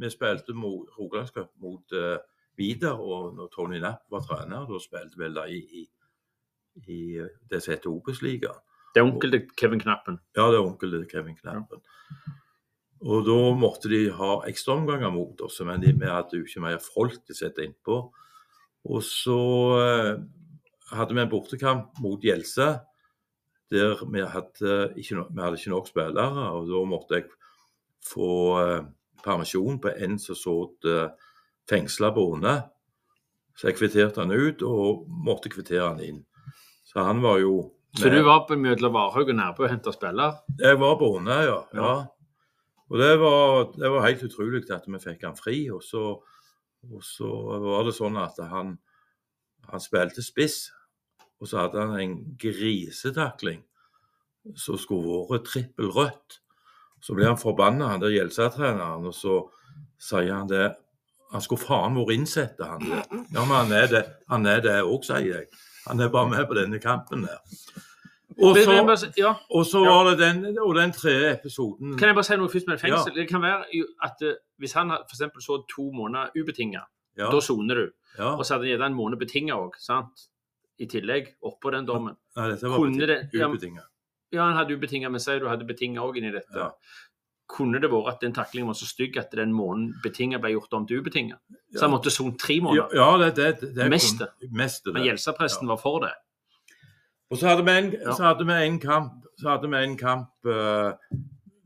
Vi 0.00 0.10
spilte 0.10 0.52
Rogalandscup 0.52 1.48
mot 1.60 1.92
uh, 1.92 2.16
Vidar, 2.56 3.00
og 3.00 3.34
når 3.34 3.48
Tony 3.52 3.80
Napp 3.80 4.04
var 4.10 4.20
trener, 4.20 4.66
da 4.68 4.78
spilte 4.80 5.18
vi 5.18 5.28
da 5.34 5.44
i, 5.44 5.58
i, 5.80 5.82
i 6.86 6.98
eh, 7.18 7.32
det 7.50 7.62
som 7.62 7.74
heter 7.74 7.90
Obos-ligaen. 7.90 8.60
Det 8.94 9.00
er 9.00 9.08
onkel 9.08 9.32
til 9.34 9.48
Kevin 9.56 9.80
Knappen. 9.80 10.20
Ja, 10.36 10.46
det 10.52 10.60
er 10.60 10.64
onkel 10.66 10.94
til 10.94 11.06
Kevin 11.10 11.36
Knappen. 11.36 11.82
Og 13.00 13.24
da 13.26 13.38
måtte 13.56 13.90
de 13.92 14.02
ha 14.12 14.30
ekstraomganger 14.48 15.12
mot 15.14 15.40
oss, 15.40 15.60
men 15.66 15.82
de, 15.82 15.92
vi 15.96 16.08
hadde 16.08 16.38
jo 16.38 16.46
ikke 16.46 16.64
mer 16.64 16.78
folk 16.84 17.18
til 17.24 17.36
å 17.36 17.40
sette 17.40 17.64
innpå. 17.66 17.98
Og 18.92 19.04
så 19.04 19.40
eh, 19.80 20.14
hadde 20.92 21.16
vi 21.16 21.24
en 21.24 21.32
bortekamp 21.32 22.00
mot 22.04 22.24
Gjelsa, 22.24 22.70
der 23.70 24.00
vi 24.10 24.24
hadde 24.26 24.76
ikke, 24.98 25.24
vi 25.30 25.42
hadde 25.42 25.58
ikke 25.58 25.74
nok 25.74 25.88
spillere. 25.88 26.46
Og 26.56 26.68
da 26.70 26.82
måtte 26.88 27.20
jeg 27.20 27.28
få 28.06 28.32
eh, 28.60 28.84
permisjon 29.24 29.80
på 29.82 29.92
en 29.92 30.18
som 30.18 30.38
satt 30.38 30.86
uh, 30.88 31.32
fengsla 31.68 32.10
bonde. 32.16 32.54
Så 33.52 33.68
jeg 33.68 33.76
kvitterte 33.76 34.22
han 34.22 34.32
ut, 34.32 34.62
og 34.64 35.04
måtte 35.26 35.52
kvittere 35.52 35.90
han 35.90 36.00
inn. 36.00 36.22
Så 36.88 37.04
han 37.04 37.20
var 37.22 37.38
jo 37.42 37.70
Så 37.98 38.08
du 38.08 38.22
var 38.22 38.46
på 38.46 38.56
mellom 38.56 38.94
Varhaug 38.94 39.28
og 39.28 39.36
Nærbø 39.36 39.66
og 39.66 39.70
henta 39.70 39.92
spiller? 39.92 40.40
jeg 40.58 40.78
var 40.80 40.96
på 40.96 41.10
ja. 41.26 41.42
Ja. 41.44 41.60
ja. 41.74 41.94
Og 42.90 42.98
det 42.98 43.18
var, 43.20 43.72
det 43.76 43.90
var 43.90 44.06
helt 44.06 44.22
utrolig 44.22 44.70
at 44.70 44.86
vi 44.86 44.98
fikk 44.98 45.24
han 45.24 45.36
fri. 45.36 45.70
Og 45.70 45.82
så, 45.82 46.22
og 46.90 47.02
så 47.04 47.30
var 47.62 47.84
det 47.86 47.94
sånn 47.94 48.16
at 48.16 48.38
han, 48.50 48.78
han 49.70 49.82
spilte 49.82 50.22
spiss, 50.22 50.70
og 51.40 51.48
så 51.48 51.62
hadde 51.62 51.80
han 51.80 51.96
en 52.00 52.14
grisetakling 52.40 53.62
som 54.56 54.78
skulle 54.80 55.24
vært 55.30 55.48
trippel 55.48 55.90
rødt. 55.92 56.40
Så 57.00 57.16
ble 57.16 57.28
han 57.28 57.40
forbanna, 57.40 57.88
han 57.94 58.02
der 58.02 58.12
Gjelsa-treneren, 58.12 59.08
og 59.08 59.16
så 59.16 59.40
sier 60.00 60.34
han 60.34 60.48
det 60.50 60.70
Han 61.30 61.42
skulle 61.44 61.62
faen 61.62 61.94
vært 61.94 62.16
innsett, 62.16 62.58
han 62.58 62.82
der. 62.82 63.04
Ja, 63.30 63.44
men 63.44 63.54
han 63.54 63.72
er 63.72 63.86
det 63.86 64.00
Han 64.28 64.46
er 64.50 64.60
det 64.64 64.80
òg, 64.82 65.04
sier 65.06 65.28
jeg. 65.28 65.46
Han 65.86 66.00
er 66.00 66.10
bare 66.10 66.28
med 66.28 66.48
på 66.48 66.56
denne 66.58 66.80
kampen 66.82 67.22
der. 67.22 67.38
Og 68.40 68.56
så, 68.56 69.06
ja, 69.18 69.34
og 69.50 69.66
så 69.66 69.82
var 69.84 70.10
det 70.10 70.18
den, 70.18 70.58
og 70.58 70.74
den 70.74 70.92
tredje 70.92 71.32
episoden 71.34 71.96
kan 71.98 72.08
jeg 72.08 72.16
bare 72.16 72.24
si 72.24 72.36
noe 72.40 72.48
først 72.48 72.68
med 72.70 72.78
fengsel? 72.80 73.12
Ja. 73.12 73.20
Det 73.20 73.26
kan 73.28 73.42
være 73.42 73.82
at 74.06 74.22
eh, 74.24 74.38
Hvis 74.62 74.72
han 74.78 74.92
f.eks. 74.94 75.44
så 75.44 75.58
to 75.68 75.90
måneder 75.92 76.30
ubetinga, 76.38 76.84
ja, 77.18 77.28
da 77.28 77.40
soner 77.40 77.74
du. 77.74 77.86
Og 78.18 78.44
så 78.46 78.54
hadde 78.54 78.68
han 78.68 78.72
gitt 78.72 78.86
en 78.86 78.96
måned 78.96 79.20
betinga 79.20 79.58
òg, 79.58 79.76
sant? 79.82 80.28
I 80.80 80.86
tillegg, 80.88 81.34
oppå 81.44 81.70
den 81.74 81.86
dommen. 81.86 82.16
Ja, 82.36 82.48
dette 82.48 82.68
var 82.70 82.78
Kunne 82.80 83.06
det- 83.06 83.30
ja. 83.36 83.48
Ja, 84.32 84.44
han 84.46 84.56
hadde 84.56 84.76
ubetinga, 84.78 85.10
men 85.10 85.20
sier 85.20 85.40
du 85.40 85.48
hadde 85.48 85.66
betinga 85.66 86.00
òg 86.00 86.16
inni 86.16 86.30
dette. 86.32 86.54
Ja. 86.54 86.70
Kunne 87.50 87.80
det 87.82 87.90
vært 87.90 88.08
at 88.14 88.20
den 88.20 88.32
taklingen 88.32 88.68
var 88.70 88.74
så 88.78 88.86
stygg 88.86 89.16
at 89.18 89.32
den 89.34 89.52
måneden 89.52 89.94
betinga 90.04 90.38
ble 90.38 90.52
gjort 90.54 90.72
om 90.72 90.86
til 90.86 91.02
ubetinga? 91.02 91.36
Så 91.74 91.82
han 91.82 91.90
måtte 91.90 92.12
sone 92.14 92.38
tre 92.38 92.60
måneder? 92.60 92.94
ja 92.94 93.08
det, 93.18 93.34
det, 93.36 93.60
det, 93.60 93.74
det 93.74 93.88
Mest 93.90 94.22
mest. 94.50 94.86
Men 94.86 95.02
Gjelsa-presten 95.02 95.66
var 95.66 95.76
for 95.82 96.00
det. 96.06 96.12
Og 97.30 97.38
så 97.38 97.48
hadde 97.48 97.64
vi 97.66 97.70
en, 97.78 97.90
hadde 98.06 98.46
vi 98.46 98.52
en 98.52 98.78
kamp 98.82 99.26
Så 99.38 99.48
hadde 99.48 99.68
vi 99.70 99.76
en 99.82 99.96
kamp 99.98 100.30
uh, 100.46 100.92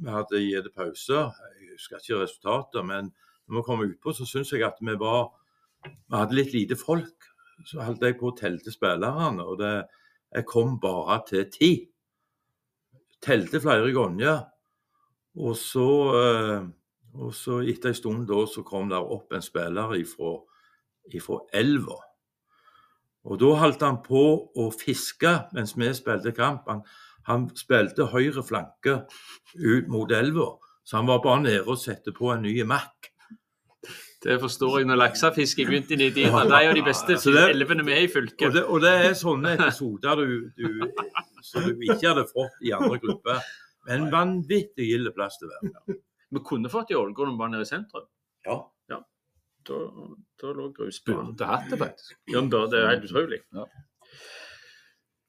Vi 0.01 0.11
hadde 0.11 0.41
gitt 0.41 0.75
pause. 0.77 1.21
Jeg 1.61 1.71
husker 1.77 2.01
ikke 2.01 2.23
resultatet, 2.23 2.85
men 2.85 3.13
når 3.49 3.57
vi 3.57 3.63
kom 3.67 3.85
utpå, 3.85 4.13
så 4.17 4.27
syns 4.29 4.53
jeg 4.53 4.63
at 4.63 4.81
vi 4.81 4.97
var 5.01 5.31
Vi 5.85 6.17
hadde 6.17 6.37
litt 6.37 6.53
lite 6.53 6.77
folk. 6.81 7.31
Så 7.65 7.83
holdt 7.85 8.03
jeg 8.03 8.19
på 8.19 8.31
å 8.31 8.37
telle 8.37 8.73
spillerne, 8.73 9.45
og 9.45 9.61
det, 9.61 9.75
jeg 10.35 10.47
kom 10.51 10.79
bare 10.83 11.21
til 11.29 11.45
ti. 11.53 11.71
Telte 13.23 13.61
flere 13.63 13.93
ganger. 13.95 14.43
Og 15.39 15.57
så, 15.59 15.87
eh, 16.19 16.67
og 17.15 17.35
så 17.35 17.61
etter 17.63 17.91
en 17.91 17.99
stund 17.99 18.27
da, 18.29 18.43
så 18.47 18.63
kom 18.67 18.91
der 18.91 19.07
opp 19.17 19.33
en 19.33 19.43
spiller 19.43 19.95
ifra, 19.99 20.37
ifra 21.15 21.41
elva. 21.55 21.99
Og 23.25 23.41
da 23.41 23.55
holdt 23.63 23.83
han 23.87 24.03
på 24.05 24.25
å 24.61 24.69
fiske 24.75 25.33
mens 25.57 25.75
vi 25.79 25.89
spilte 25.97 26.35
kamp. 26.37 26.69
Han, 26.69 26.83
han 27.29 27.49
spilte 27.57 28.11
høyre 28.13 28.45
flanke 28.45 28.99
ut 29.55 29.89
mot 29.89 30.13
elva, 30.13 30.51
så 30.85 31.01
han 31.01 31.09
var 31.09 31.23
bare 31.25 31.45
nede 31.47 31.65
og 31.65 31.81
satte 31.81 32.13
på 32.13 32.35
en 32.35 32.45
ny 32.45 32.59
Mac. 32.69 33.14
Det 34.25 34.39
forstår 34.41 34.79
jeg 34.81 34.89
når 34.89 35.01
laksefiske 35.03 35.67
begynte 35.69 35.97
i 35.99 36.09
de 36.11 36.23
Ja. 36.25 36.45
Det 36.49 36.61
er 36.65 36.75
de 36.79 36.85
beste 36.87 37.17
elvene 37.45 37.85
vi 37.85 37.93
har 37.93 38.07
i 38.07 38.09
Og 38.09 38.15
fylket. 38.15 38.53
det, 38.55 38.65
og 38.65 38.81
det 38.81 38.93
er 39.05 39.15
sånne 39.19 39.53
episoder 39.59 40.17
du, 40.17 40.51
du, 40.57 40.93
som 41.45 41.67
du 41.69 41.75
ikke 41.85 42.09
hadde 42.09 42.25
fått 42.31 42.57
i 42.65 42.73
andre 42.73 42.99
grupper. 43.03 43.43
Men 43.87 44.09
vanvittig 44.11 44.87
gild 44.89 45.11
plass 45.15 45.37
til 45.39 45.51
å 45.51 45.59
være. 45.59 45.99
Vi 46.33 46.41
kunne 46.41 46.71
fått 46.73 46.91
i 46.91 46.97
Ålgård 46.97 47.37
bare 47.39 47.53
nede 47.53 47.67
i 47.67 47.69
sentrum. 47.69 48.07
Ja. 48.49 48.63
Da, 49.65 49.77
da 50.43 50.51
lå 50.53 50.67
grusbanen. 50.77 51.31
Burde 51.33 51.47
hatt 51.49 51.71
det, 51.73 51.79
faktisk. 51.81 52.17
Ja, 52.29 52.43
det 52.45 52.81
er 52.81 52.91
helt 52.91 53.07
utrolig. 53.09 53.39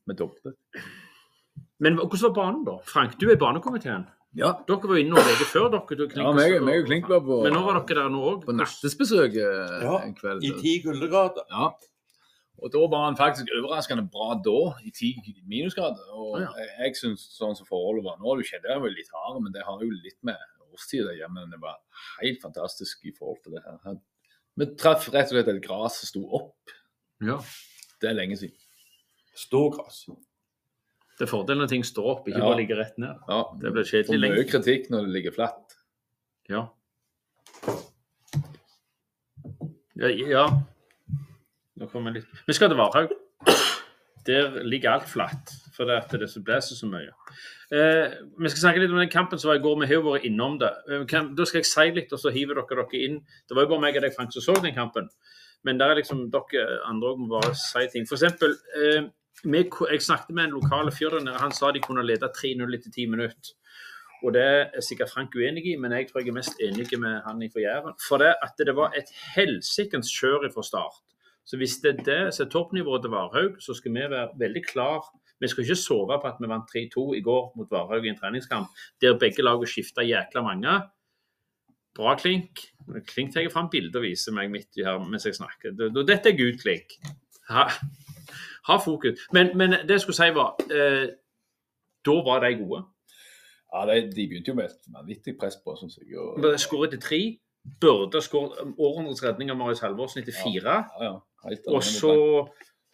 Med 0.08 0.18
doble. 0.20 0.52
Men 1.80 1.96
hvordan 1.96 2.24
var 2.26 2.34
banen, 2.36 2.66
da? 2.68 2.74
Frank, 2.84 3.16
du 3.20 3.30
er 3.30 3.38
i 3.38 3.40
banekomiteen. 3.40 4.04
Ja. 4.36 4.52
Dere 4.68 4.90
var 4.92 5.00
inne 5.00 5.16
og 5.16 5.28
uker 5.32 5.48
før 5.48 5.68
dere. 5.74 5.98
Du, 5.98 6.06
Ja, 6.20 6.32
meg, 6.36 6.56
meg 6.66 6.82
og 6.84 6.90
Klink 6.90 7.10
var 7.12 7.22
på, 7.24 7.42
Men 7.46 7.56
nå 7.56 7.62
var 7.66 7.80
dere 7.80 8.04
der 8.04 8.10
nå 8.12 8.24
òg. 8.34 8.42
på 8.46 8.56
nattesbesøk 8.56 9.38
eh, 9.40 9.76
Ja, 9.86 10.00
en 10.04 10.16
kveld. 10.18 10.44
I 10.44 10.52
ti 10.60 10.74
kuldegrader. 10.84 11.48
Ja. 11.52 11.70
Og 12.64 12.72
da 12.72 12.82
var 12.92 13.06
han 13.10 13.18
faktisk 13.20 13.52
overraskende 13.52 14.06
bra 14.12 14.36
da, 14.40 14.58
i 14.88 14.92
ti 14.96 15.14
minusgrader. 15.48 16.04
Og 16.16 16.40
ja, 16.40 16.48
ja. 16.48 16.52
jeg, 16.64 16.76
jeg 16.84 17.00
syns 17.02 17.26
sånn 17.36 17.56
som 17.58 17.68
forholdet 17.68 18.06
var 18.08 18.20
nå, 18.20 18.36
du 18.40 18.44
kjenner 18.48 18.74
det 18.74 18.82
var 18.84 18.94
litt 18.96 19.12
hardere, 19.16 19.44
men 19.44 19.56
det 19.56 19.66
har 19.68 19.84
jo 19.84 19.92
litt 19.92 20.20
med 20.28 20.40
årstid 20.76 21.08
å 21.08 21.16
gjøre. 21.16 21.32
Men 21.36 21.56
det 21.56 21.62
var 21.64 21.80
helt 22.20 22.44
fantastisk 22.44 23.08
i 23.08 23.16
forhold 23.16 23.42
til 23.44 23.58
det 23.58 23.64
her. 23.66 24.00
Vi 24.56 24.70
traff 24.80 25.10
rett 25.12 25.32
og 25.32 25.36
slett 25.36 25.52
et 25.52 25.64
gras 25.64 26.00
som 26.02 26.12
sto 26.12 26.24
opp. 26.40 26.76
Ja. 27.24 27.40
Det 28.02 28.12
er 28.12 28.16
lenge 28.20 28.40
siden. 28.40 28.56
Stågress. 29.36 30.06
Det 31.18 31.24
er 31.28 31.32
fordelen 31.32 31.62
når 31.64 31.70
ting 31.72 31.84
står 31.88 32.06
opp, 32.12 32.26
ikke 32.28 32.38
Ja. 32.42 32.44
bare 32.50 32.58
ligger 32.60 32.76
rett 32.82 32.98
ned. 33.00 33.16
Ja, 33.30 33.44
Det 33.62 33.72
blir 33.74 33.84
kjedelig 33.88 34.20
mye 34.20 34.36
lenge. 34.36 34.50
kritikk 34.52 34.90
når 34.92 35.06
det 35.06 35.14
ligger 35.16 35.32
flatt. 35.32 35.76
Ja. 36.50 36.68
Ja, 39.96 40.10
ja. 40.10 40.46
Nå 41.80 41.88
kommer 41.92 42.12
jeg 42.14 42.22
litt 42.24 42.48
Vi 42.48 42.54
skal 42.58 42.70
til 42.72 42.80
Varhaug. 42.80 43.14
Der 44.26 44.64
ligger 44.66 44.90
alt 44.96 45.08
flatt, 45.08 45.52
for 45.76 45.86
det, 45.86 46.00
at 46.02 46.10
det 46.18 46.44
blåser 46.44 46.74
så 46.80 46.88
mye. 46.90 47.12
Eh, 47.72 48.16
vi 48.42 48.50
skal 48.50 48.62
snakke 48.64 48.80
litt 48.82 48.90
om 48.90 48.98
den 48.98 49.12
kampen 49.14 49.38
som 49.38 49.50
var 49.52 49.60
i 49.60 49.62
går. 49.62 49.76
Vi 49.84 49.86
har 49.92 50.00
jo 50.00 50.06
vært 50.08 50.26
innom 50.26 50.56
det. 50.58 50.72
Eh, 50.90 51.04
Kan, 51.06 51.36
da 51.36 51.46
skal 51.46 51.60
jeg 51.62 51.66
si 51.70 51.92
litt, 51.94 52.12
og 52.12 52.18
så 52.20 52.32
hiver 52.34 52.56
dere 52.58 52.66
dere 52.90 53.04
inn. 53.06 53.20
Det 53.48 53.54
var 53.56 53.66
jo 53.68 53.70
bare 53.76 53.82
meg 53.86 53.96
og 54.00 54.02
deg, 54.02 54.16
Frank, 54.16 54.34
som 54.34 54.42
så 54.42 54.56
den 54.64 54.74
kampen. 54.74 55.08
Men 55.64 55.78
der 55.78 55.92
er 55.94 56.00
liksom 56.02 56.32
dere 56.34 56.80
andre 56.90 57.12
òg 57.14 57.20
må 57.22 57.40
bare 57.40 57.54
si 57.54 57.86
ting. 57.94 58.08
For 58.10 58.16
eksempel, 58.18 58.56
eh, 58.82 59.06
jeg 59.44 60.02
snakket 60.02 60.36
med 60.36 60.44
en 60.44 60.56
lokal 60.56 60.92
fyr 60.92 61.10
der. 61.20 61.38
Han 61.42 61.52
sa 61.52 61.72
de 61.72 61.82
kunne 61.84 62.06
lede 62.06 62.32
3-0 62.32 62.78
etter 62.78 62.92
10 62.92 63.06
minutter. 63.12 63.52
Og 64.24 64.34
det 64.34 64.46
er 64.46 64.82
sikkert 64.82 65.12
Frank 65.14 65.36
uenig 65.36 65.66
i, 65.70 65.76
men 65.76 65.92
jeg 65.92 66.08
tror 66.08 66.22
jeg 66.22 66.32
er 66.32 66.38
mest 66.40 66.62
enig 66.64 66.88
med 67.00 67.22
han 67.26 67.44
fra 67.52 67.62
Jæren. 67.62 67.98
For 68.08 68.18
det 68.18 68.34
at 68.42 68.56
det 68.58 68.76
var 68.76 68.96
et 68.98 69.12
helsikens 69.36 70.10
kjør 70.10 70.48
fra 70.54 70.64
start. 70.64 71.04
Så 71.46 71.58
hvis 71.58 71.78
det 71.84 71.92
er 71.92 72.04
det 72.04 72.34
som 72.34 72.46
er 72.46 72.50
toppnivået 72.50 73.04
til 73.04 73.12
Varhaug, 73.14 73.60
så 73.62 73.74
skal 73.74 73.94
vi 73.94 74.08
være 74.10 74.30
veldig 74.40 74.64
klar. 74.66 75.04
Vi 75.40 75.48
skal 75.48 75.64
ikke 75.64 75.76
sove 75.76 76.18
på 76.22 76.28
at 76.28 76.40
vi 76.42 76.50
vant 76.50 76.72
3-2 76.72 77.06
i 77.20 77.22
går 77.22 77.52
mot 77.58 77.72
Varhaug 77.72 78.06
i 78.06 78.10
en 78.10 78.18
treningskamp, 78.18 78.72
der 79.02 79.20
begge 79.20 79.46
lagene 79.46 79.68
skifta 79.70 80.02
jækla 80.02 80.42
mange. 80.42 80.80
Bra 81.96 82.16
klink. 82.16 82.66
Klink 83.08 83.34
tar 83.34 83.52
fram 83.54 83.70
bilde 83.70 84.00
og 84.00 84.08
viser 84.08 84.34
meg 84.34 84.50
midt 84.52 84.80
i 84.80 84.88
her 84.88 84.98
mens 85.00 85.28
jeg 85.28 85.38
snakker. 85.38 85.76
Dette 85.78 86.32
er 86.32 86.40
Gud 86.40 86.58
klink. 86.64 86.98
Ha 88.68 88.78
fokus. 88.82 89.20
Men, 89.34 89.52
men 89.58 89.72
det 89.86 89.90
jeg 89.98 90.02
skulle 90.06 90.18
si 90.18 90.30
var 90.36 90.56
eh, 90.72 91.08
Da 92.06 92.16
var 92.26 92.40
de 92.46 92.52
gode. 92.60 92.84
Ja, 93.74 93.86
de, 93.90 93.96
de 94.16 94.28
begynte 94.30 94.52
jo 94.54 94.56
med 94.58 94.70
et 94.70 94.88
vanvittig 94.94 95.34
press 95.40 95.58
på, 95.66 95.74
syns 95.80 95.98
jeg. 96.00 96.16
Og, 96.22 96.46
Skåret 96.62 96.94
til 96.96 97.02
tre. 97.02 97.20
Burde 97.82 98.22
skåret 98.22 98.60
århundrets 98.78 99.24
redning 99.26 99.50
av 99.50 99.58
Marius 99.58 99.82
Halvorsen 99.82 100.22
etter 100.22 100.36
fire. 100.38 100.76
ja, 101.02 101.16
ja, 101.50 101.56
Og 101.74 101.82
så, 101.84 102.12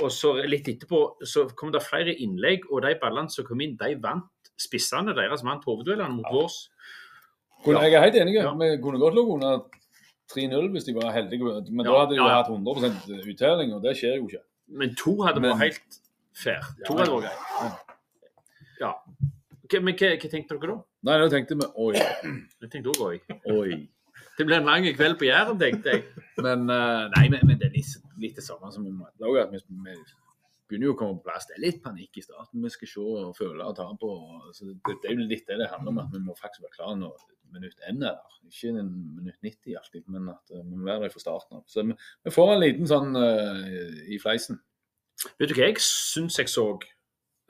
og 0.02 0.12
så 0.16 0.32
litt 0.48 0.70
etterpå 0.72 1.02
så 1.28 1.44
kom 1.60 1.74
det 1.76 1.82
flere 1.84 2.14
innlegg, 2.16 2.64
og 2.72 2.82
de 2.88 2.96
ballene 3.02 3.30
som 3.30 3.46
kom 3.46 3.60
inn, 3.62 3.76
de 3.80 3.98
vant 4.02 4.52
spissene 4.60 5.14
deres 5.18 5.44
vant 5.44 5.64
hovedduellene 5.68 6.16
mot 6.16 6.26
Ja. 6.26 6.34
vårs. 6.38 6.70
Jeg 7.68 7.94
er 7.94 8.02
helt 8.08 8.16
enig. 8.16 8.34
Ja. 8.40 8.54
Vi 8.58 8.72
kunne 8.82 9.00
godt 9.00 9.14
ligget 9.20 9.36
under 9.36 9.60
3-0 10.34 10.72
hvis 10.72 10.88
de 10.88 10.96
var 10.96 11.12
heldige. 11.14 11.44
Men 11.70 11.86
da 11.86 12.00
hadde 12.00 12.16
de 12.16 12.22
jo 12.22 12.30
hatt 12.32 12.50
100 12.50 13.28
uttelling, 13.28 13.74
og 13.76 13.84
det 13.84 13.98
skjer 14.00 14.16
jo 14.18 14.28
ikke. 14.32 14.42
Men 14.72 14.96
to 15.00 15.16
hadde 15.26 15.44
vært 15.44 15.62
helt 15.62 16.00
fair. 16.38 16.68
To 16.88 16.98
hadde 17.00 17.16
vært 17.16 17.28
greit. 17.28 17.98
Ja. 18.82 18.94
Men 19.72 19.96
hva, 19.96 20.14
hva 20.20 20.30
tenkte 20.32 20.58
dere 20.58 20.74
da? 20.74 20.78
Nei, 21.08 21.18
da 21.22 21.28
tenkte 21.32 21.58
vi 21.58 21.68
oi, 21.80 21.92
Jeg 21.98 22.72
tenkte 22.72 22.92
også, 22.92 23.12
oi. 23.12 23.38
oi. 23.56 23.78
Det 24.38 24.48
ble 24.48 24.58
en 24.58 24.68
lang 24.68 24.88
kveld 24.96 25.18
på 25.20 25.28
Jæren, 25.28 25.60
tenkte 25.60 25.94
jeg. 25.94 26.26
Men, 26.42 26.66
uh, 26.70 27.08
nei, 27.16 27.28
men, 27.32 27.46
men 27.48 27.60
det 27.62 27.70
er 27.70 27.78
litt, 27.78 28.10
litt 28.22 28.40
det 28.40 28.46
samme 28.46 28.72
som 28.74 28.88
at 29.06 29.16
vi, 29.22 29.62
vi 29.62 29.94
begynner 30.72 30.88
jo 30.88 30.96
å 30.96 31.00
komme 31.00 31.20
på 31.20 31.28
plass. 31.28 31.48
Det 31.50 31.58
er 31.58 31.66
litt 31.66 31.82
panikk 31.84 32.20
i 32.20 32.24
starten. 32.26 32.64
Vi 32.64 32.72
skal 32.74 32.92
se 32.92 33.04
og 33.04 33.36
føle 33.38 33.68
og 33.68 33.76
ta 33.78 33.88
på. 34.02 34.12
Så 34.56 34.70
det, 34.72 34.98
det 35.04 35.12
er 35.12 35.18
jo 35.20 35.28
litt 35.28 35.48
det 35.50 35.60
det 35.62 35.70
handler 35.72 35.94
om, 35.94 36.02
at 36.06 36.16
vi 36.16 36.24
må 36.24 36.36
faktisk 36.40 36.66
være 36.66 36.78
klare 36.78 36.98
når 37.02 37.26
minutt 37.56 37.80
N 37.90 38.04
er 38.04 38.18
der. 38.18 38.40
Ikke 38.50 38.72
en 38.74 38.90
minutt 39.18 39.40
90 39.44 39.78
alltid, 39.80 40.08
men 40.12 40.30
at 40.34 40.54
eh, 40.54 40.64
vi 40.66 40.78
må 40.78 40.88
være 40.88 41.06
der 41.06 41.14
fra 41.14 41.24
starten 41.24 41.60
av. 41.60 41.66
Så 41.70 41.86
vi, 41.88 41.96
vi 42.26 42.34
får 42.34 42.54
en 42.54 42.64
liten 42.64 42.90
sånn 42.90 43.14
uh, 43.18 43.62
i 44.12 44.20
fleisen. 44.22 44.60
Vet 45.40 45.52
du 45.52 45.56
hva 45.58 45.70
jeg 45.70 45.84
syns 45.86 46.40
jeg 46.42 46.52
så? 46.52 46.66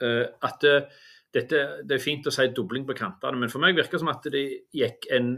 Uh, 0.02 0.26
at 0.46 0.68
uh, 0.68 1.08
dette, 1.32 1.62
Det 1.88 1.96
er 1.96 2.04
fint 2.04 2.28
å 2.28 2.34
si 2.34 2.50
dobling 2.52 2.84
på 2.88 2.98
kantene, 2.98 3.40
men 3.40 3.52
for 3.52 3.64
meg 3.64 3.78
virker 3.78 3.96
det 3.96 4.04
som 4.04 4.12
at 4.12 4.28
det 4.34 4.44
gikk 4.76 5.08
en 5.16 5.38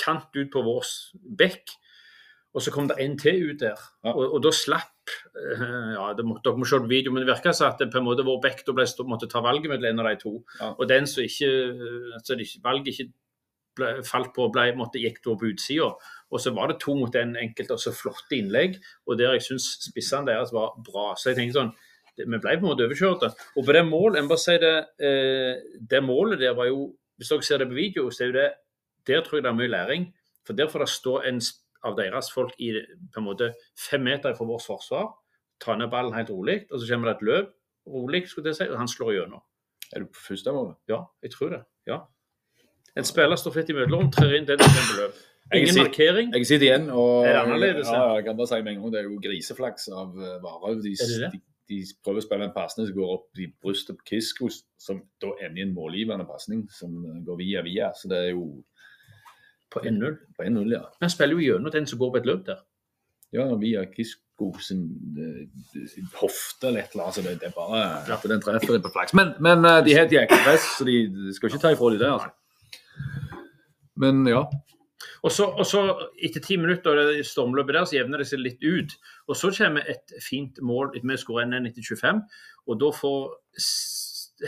kant 0.00 0.36
ut 0.36 0.50
på 0.52 0.64
vår 0.66 0.90
bekk, 1.40 1.72
og 2.54 2.62
så 2.62 2.70
kom 2.70 2.86
det 2.90 3.00
en 3.02 3.16
til 3.18 3.48
ut 3.48 3.62
der. 3.62 3.80
Ja. 4.04 4.12
Og, 4.12 4.36
og 4.36 4.42
da 4.44 4.52
slapp 4.54 4.92
ja, 5.34 6.12
det 6.16 6.24
må, 6.24 6.38
Dere 6.44 6.60
må 6.60 6.68
se 6.68 6.78
på 6.80 6.88
video, 6.88 7.12
men 7.12 7.24
det 7.24 7.32
virker 7.32 7.56
som 7.56 7.68
at 7.68 7.80
det 7.80 7.90
på 7.92 7.98
en 8.00 8.06
måte 8.06 8.24
vår 8.24 8.38
bekk 8.44 8.62
da 8.68 8.76
ble, 8.76 8.86
måtte 9.10 9.28
ta 9.32 9.42
valget 9.44 9.72
mellom 9.72 9.90
en 9.90 10.04
av 10.04 10.10
de 10.12 10.20
to. 10.22 10.36
Ja. 10.60 10.70
Og 10.76 10.88
den 10.88 11.08
som 11.10 11.24
ikke, 11.24 11.50
altså 12.16 12.38
valget 12.64 12.92
ikke 12.92 13.10
ble, 13.76 13.90
falt 14.06 14.32
på, 14.36 14.48
ble, 14.52 14.68
måtte, 14.78 15.02
gikk 15.02 15.20
da 15.24 15.36
på 15.38 15.50
utsida. 15.52 15.90
Og 16.30 16.42
så 16.42 16.52
var 16.56 16.70
det 16.70 16.80
to 16.82 16.96
mot 16.98 17.16
en 17.18 17.36
enkelt, 17.40 17.72
og 17.74 17.80
så 17.82 17.92
flotte 17.94 18.36
innlegg. 18.36 18.78
Og 19.06 19.18
der 19.20 19.36
jeg 19.36 19.46
syns 19.48 19.68
spissene 19.86 20.30
deres 20.30 20.52
var 20.54 20.74
bra. 20.86 21.12
Så 21.18 21.30
jeg 21.30 21.40
tenkte 21.40 21.60
sånn 21.60 21.74
det, 22.14 22.28
Vi 22.30 22.38
ble 22.38 22.58
på 22.58 22.62
en 22.62 22.70
måte 22.70 22.86
overkjørt. 22.86 23.24
Og 23.56 23.64
på 23.66 23.74
det 23.74 23.84
målet, 23.86 24.20
jeg 24.20 24.26
må 24.26 24.34
bare 24.34 24.44
si 24.44 24.58
det, 24.62 24.76
eh, 25.02 25.78
det 25.90 26.02
målet 26.02 26.40
der 26.40 26.54
var 26.54 26.70
jo 26.70 26.94
Hvis 27.16 27.28
dere 27.30 27.42
ser 27.46 27.58
det 27.58 27.68
på 27.70 27.78
video, 27.78 28.10
så 28.10 28.24
er 28.24 28.26
jo 28.26 28.38
det 28.40 28.52
Der 29.06 29.20
tror 29.22 29.38
jeg 29.38 29.44
det 29.44 29.50
er 29.50 29.60
mye 29.60 29.70
læring. 29.70 30.14
For 30.46 30.52
der 30.52 30.66
får 30.66 30.78
det 30.78 30.88
stå 30.88 31.20
en 31.28 31.40
av 31.84 31.96
deres 31.96 32.32
folk 32.32 32.54
i 32.58 32.72
på 33.12 33.20
en 33.20 33.26
måte 33.26 33.52
fem 33.76 34.02
meter 34.02 34.34
fra 34.34 34.44
vårt 34.44 34.64
forsvar. 34.66 35.12
Ta 35.60 35.76
ned 35.76 35.90
ballen 35.90 36.14
helt 36.14 36.30
rolig, 36.30 36.64
og 36.70 36.80
så 36.80 36.88
kommer 36.88 37.12
det 37.12 37.16
et 37.16 37.26
løp 37.28 37.52
rolig, 37.86 38.28
skulle 38.28 38.52
jeg 38.52 38.56
si, 38.56 38.68
og 38.70 38.78
han 38.80 38.88
slår 38.88 39.12
gjennom. 39.18 39.44
Er 39.92 40.02
du 40.02 40.10
på 40.10 40.26
første 40.28 40.52
målet? 40.52 40.76
Ja, 40.88 41.04
jeg 41.22 41.34
tror 41.34 41.52
det. 41.52 41.62
Ja. 41.86 42.00
En 42.96 43.04
spiller 43.04 43.36
står 43.40 43.52
fritt 43.56 43.70
i 43.70 43.74
møterom, 43.76 44.10
trer 44.14 44.36
inn 44.38 44.44
den 44.46 44.58
som 44.62 44.70
kommer 44.76 45.00
løp. 45.04 45.22
Jeg 45.52 45.60
Ingen 45.60 45.74
sier- 45.74 45.82
markering. 45.84 46.30
Jeg 46.34 46.46
sitter 46.46 46.66
igjen 46.66 46.86
og 46.90 47.26
Er 47.26 47.38
annerledes, 47.42 47.88
Ja, 47.92 48.14
jeg 48.16 48.24
kan 48.24 48.36
bare 48.36 48.46
si 48.48 48.60
med 48.62 48.72
en 48.72 48.80
gang, 48.82 48.92
det 48.94 49.00
er 49.00 49.08
jo 49.10 49.18
griseflaks 49.20 49.88
av 49.92 50.14
uh, 50.16 50.38
Varhaug. 50.42 50.78
De, 50.82 50.94
de, 51.32 51.40
de 51.68 51.80
prøver 52.04 52.22
å 52.22 52.24
spille 52.24 52.44
en 52.48 52.54
pasning 52.54 52.86
som 52.88 52.96
går 52.96 53.10
opp 53.16 53.40
i 53.42 53.48
brystet 53.62 53.98
på 53.98 54.06
Kisko, 54.12 54.48
som 54.78 55.02
da 55.20 55.34
ender 55.44 55.58
i 55.60 55.66
en 55.66 55.74
målgivende 55.74 56.24
pasning 56.28 56.62
som 56.72 56.94
eh, 57.04 57.18
går 57.26 57.36
via 57.42 57.62
via. 57.66 57.90
Så 57.96 58.08
det 58.08 58.18
er 58.22 58.30
jo 58.32 58.62
På 59.74 59.80
1-0. 59.80 60.16
på 60.38 60.44
1-0, 60.46 60.70
ja. 60.72 60.82
Han 61.02 61.10
spiller 61.10 61.34
jo 61.34 61.44
gjennom 61.52 61.72
den 61.74 61.86
som 61.86 61.98
går 61.98 62.12
på 62.14 62.20
et 62.22 62.26
løp 62.30 62.44
der. 62.46 62.60
Ja, 63.34 63.48
via 63.58 63.84
Kisko 63.90 64.52
sin, 64.62 64.84
eh, 65.18 65.84
sin 65.90 66.06
hofte 66.20 66.68
eller 66.70 66.84
et 66.84 66.92
eller 66.94 67.04
annet. 67.08 67.14
Så 67.18 67.22
det, 67.26 67.34
det 67.40 67.48
er 67.50 67.56
bare 67.56 67.80
Ja. 68.08 68.16
den 68.22 68.40
treffer 68.40 68.72
det 68.78 68.82
på 68.86 68.92
flaks. 68.94 69.12
Men, 69.18 69.34
men 69.40 69.64
eh, 69.64 69.80
de 69.84 69.92
har 69.98 70.06
et 70.06 70.12
jækla 70.14 70.40
press, 70.46 70.68
så 70.78 70.84
de, 70.88 70.96
de 71.10 71.34
skal 71.34 71.50
ikke 71.50 71.60
ta 71.66 71.72
ifra 71.74 71.90
de 71.92 71.98
det, 71.98 72.12
altså. 72.12 72.30
Men 74.00 74.24
ja. 74.26 74.44
Og 75.24 75.32
så, 75.32 75.46
og 75.52 75.66
så 75.68 75.80
etter 76.24 76.40
ti 76.44 76.56
minutter 76.60 76.96
av 76.96 77.10
det 77.12 77.24
stormløpet 77.28 77.76
der, 77.76 77.84
så 77.88 77.96
jevner 77.98 78.22
det 78.22 78.28
seg 78.30 78.40
litt 78.40 78.62
ut. 78.64 78.94
Og 79.28 79.36
så 79.36 79.50
kommer 79.56 79.84
et 79.90 80.14
fint 80.24 80.60
mål 80.64 80.94
vi 80.96 81.16
skårer 81.20 81.50
1 81.50 81.68
etter 81.68 81.84
25. 81.84 82.22
Og 82.68 82.78
da 82.80 82.90
får 82.96 83.34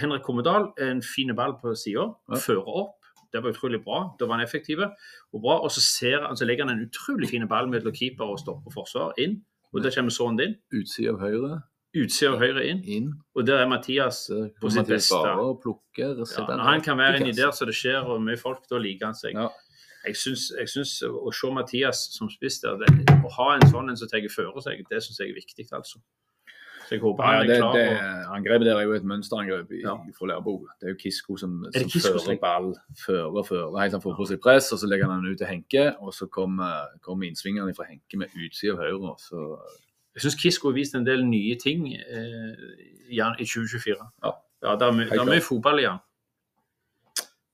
Henrik 0.00 0.24
Kommedal 0.26 0.70
en 0.82 1.02
fin 1.04 1.34
ball 1.36 1.56
på 1.60 1.74
sida, 1.78 2.08
Ja. 2.30 2.40
fører 2.40 2.64
opp. 2.66 2.96
Det 3.32 3.42
var 3.42 3.52
utrolig 3.52 3.82
bra. 3.84 4.14
Da 4.18 4.26
var 4.26 4.38
han 4.38 4.46
effektiv 4.46 4.80
og 4.80 5.42
bra. 5.42 5.58
Og 5.60 5.70
så, 5.70 5.80
ser, 5.82 6.24
altså 6.24 6.46
legger 6.46 6.66
han 6.66 6.78
en 6.78 6.86
utrolig 6.88 7.28
fin 7.28 7.46
ball 7.48 7.68
mellom 7.68 7.92
keeper 7.92 8.24
og 8.24 8.38
stopper 8.40 8.72
forsvar 8.72 9.12
inn. 9.18 9.42
Og 9.74 9.82
der 9.82 9.90
kommer 9.90 10.10
sånn 10.14 10.38
din. 10.38 10.54
Utsida 10.72 11.12
av 11.12 11.20
høyre, 11.20 11.62
Utsida 11.96 12.32
og 12.34 12.38
høyre 12.42 12.64
inn. 12.68 12.82
inn. 12.84 13.12
Og 13.34 13.46
der 13.46 13.62
er 13.62 13.68
Mathias. 13.68 14.26
der 14.28 14.50
På 14.60 14.68
sitt 14.70 14.82
Mathias 14.84 15.06
beste. 15.08 15.22
bare 15.22 15.44
å 15.48 15.60
plukke 15.62 16.04
Ja, 16.12 16.46
når 16.56 16.62
han 16.64 16.80
kan 16.82 16.98
være 16.98 17.20
inni 17.20 17.32
der 17.32 17.50
så 17.56 17.64
det 17.66 17.74
skjer, 17.74 18.04
og 18.04 18.20
mye 18.22 18.36
folk, 18.38 18.66
da 18.68 18.76
liker 18.78 19.06
han 19.06 19.14
seg. 19.14 19.32
Ja. 19.34 19.48
Jeg 20.06 20.14
syns, 20.14 20.52
jeg 20.56 20.68
syns 20.68 21.02
å 21.02 21.32
se 21.34 21.50
Mathias 21.50 22.04
som 22.14 22.28
spiss 22.28 22.60
der, 22.60 22.76
det, 22.78 22.86
å 23.24 23.30
ha 23.32 23.54
en 23.56 23.66
sånn 23.66 23.88
en 23.90 23.96
som 23.96 24.06
tar 24.08 24.20
føre 24.30 24.62
seg, 24.62 24.84
det 24.88 25.02
syns 25.02 25.18
jeg 25.18 25.30
er 25.30 25.34
viktig, 25.34 25.66
altså. 25.72 25.98
Så 26.86 26.90
jeg 26.94 27.00
håper 27.00 27.18
Ja, 27.24 27.26
han 27.26 27.42
er 27.42 27.46
det, 27.48 27.58
klar. 27.58 27.72
det, 27.74 28.26
angrepet 28.30 28.64
der 28.68 28.76
er 28.78 28.82
jo 28.86 28.92
et 28.94 29.02
mønsterangrep 29.02 29.72
i- 29.72 29.82
Ja. 29.82 29.96
fra 30.14 30.26
Lærbo. 30.28 30.66
Det 30.78 30.86
er 30.86 30.92
jo 30.94 30.98
Kisko 31.00 31.36
som, 31.36 31.66
som 31.74 31.82
Kisko 31.88 32.18
som- 32.18 32.30
fører 32.30 32.38
ball, 32.40 32.74
fører 32.94 33.42
fører, 33.44 33.80
helt 33.80 33.92
han 33.92 34.00
får 34.00 34.16
på 34.16 34.26
seg 34.28 34.40
press, 34.40 34.70
og 34.72 34.78
så 34.78 34.86
legger 34.86 35.10
han 35.10 35.24
den 35.24 35.32
ut 35.32 35.38
til 35.38 35.46
Henke, 35.48 35.96
og 36.00 36.12
så 36.12 36.28
kommer, 36.30 36.86
kom 37.02 37.18
innsvingene 37.22 37.74
fra 37.74 37.86
Henke 37.90 38.14
med 38.16 38.28
utsida 38.36 38.74
av 38.74 38.78
høyre. 38.78 39.16
Så 39.18 39.58
Jeg 40.16 40.24
syns 40.24 40.38
Kisko 40.40 40.70
har 40.70 40.76
vist 40.78 40.94
en 40.96 41.04
del 41.04 41.26
nye 41.28 41.58
ting 41.60 41.90
eh, 41.92 42.60
i 43.12 43.20
2024. 43.20 43.96
Ja. 44.24 44.32
er, 44.64 44.92
my, 44.96 45.04
det 45.10 45.18
er 45.20 45.28
mye 45.28 45.44
fotball 45.44 45.82
i 45.82 45.84
han. 45.90 46.00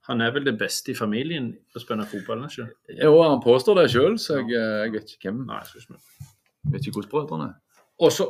Han 0.06 0.22
er 0.22 0.30
vel 0.34 0.46
det 0.46 0.54
beste 0.58 0.92
i 0.92 0.98
familien 0.98 1.52
å 1.74 1.82
spille 1.82 2.06
fotball, 2.10 2.46
ikke? 2.46 2.68
Jo, 2.98 3.12
han 3.22 3.42
påstår 3.42 3.78
det 3.78 3.88
sjøl, 3.92 4.16
så 4.18 4.40
jeg, 4.40 4.54
eh, 4.58 4.78
jeg 4.84 4.94
vet 4.94 5.12
ikke 5.16 5.30
hvem. 5.30 5.44
Nei, 5.50 5.60
jeg 5.74 6.72
Vet 6.72 6.86
ikke 6.86 7.00
hvordan 7.00 7.10
brødrene 7.10 7.46
er. 7.50 7.84
Og 8.02 8.12
så, 8.14 8.26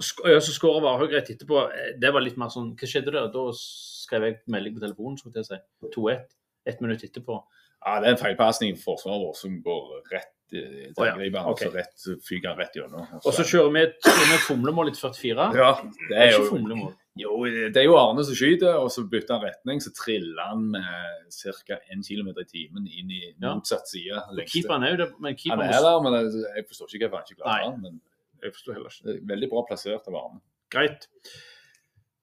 skåra 0.00 0.78
ja, 0.80 0.84
Varhaug 0.86 1.12
rett 1.12 1.30
etterpå. 1.32 1.66
Eh, 1.76 1.94
Det 2.00 2.12
var 2.12 2.24
litt 2.24 2.38
mer 2.40 2.52
sånn 2.52 2.72
Hva 2.76 2.88
skjedde 2.88 3.12
der? 3.12 3.28
Da 3.32 3.44
skrev 3.56 4.26
jeg 4.28 4.38
melding 4.52 4.76
på 4.76 4.84
telefonen, 4.84 5.18
skulle 5.20 5.40
jeg 5.44 5.48
si. 5.50 5.58
2-1. 5.96 6.24
Ett 6.72 6.80
minutt 6.80 7.04
etterpå. 7.04 7.42
Ja, 7.84 8.00
Det 8.00 8.08
er 8.08 8.16
en 8.16 8.22
feilpasning 8.22 8.72
i 8.72 8.80
forsvaret 8.80 9.20
vårt 9.26 9.40
som 9.40 9.60
går 9.64 10.00
rett 10.12 10.32
ja, 10.52 11.44
og 11.46 11.60
så 11.60 11.70
rett, 11.72 11.94
fyker 12.26 12.52
han 12.52 12.58
rett 12.60 12.74
gjennom. 12.76 13.06
Og 13.22 13.30
så 13.32 13.44
kjører 13.46 13.70
vi 13.72 13.84
et, 13.86 14.10
fomlemål 14.46 14.90
etter 14.90 15.14
44. 15.16 15.46
Ja, 15.56 15.70
det 16.10 16.18
er 16.18 16.34
jo 16.36 16.42
fomlemål. 16.50 16.92
Jo, 17.20 17.34
det 17.44 17.76
er 17.76 17.84
jo 17.84 17.96
Arne 18.00 18.22
som 18.24 18.36
skyter, 18.36 18.78
og 18.80 18.88
så 18.92 19.04
bytter 19.08 19.36
han 19.36 19.44
retning. 19.44 19.82
Så 19.84 19.92
triller 19.96 20.48
han 20.48 20.70
med 20.72 21.34
ca. 21.36 21.76
1 21.92 22.04
km 22.06 22.30
i 22.32 22.46
timen 22.48 22.88
inn 22.88 23.12
i 23.12 23.22
motsatt 23.42 23.88
side. 23.90 24.16
Og. 24.16 24.40
Keeperen 24.48 24.86
er 24.86 24.94
jo 24.94 25.02
der, 25.02 25.12
men 25.20 25.36
Han 25.44 25.64
er 25.66 25.84
der, 25.84 25.98
men 26.04 26.16
jeg, 26.18 26.44
jeg 26.56 26.68
forstår 26.70 26.96
ikke 26.96 27.08
hvorfor 27.08 27.20
han 27.20 27.28
ikke 27.28 27.42
klarer 27.42 27.66
han. 27.68 27.80
Men 27.84 28.00
Jeg 28.42 28.54
forstår 28.56 28.78
heller 28.78 28.96
ikke. 28.96 29.18
veldig 29.34 29.50
bra 29.52 29.64
plassert 29.68 30.08
av 30.08 30.18
Arne. 30.22 30.42
Greit. 30.72 31.08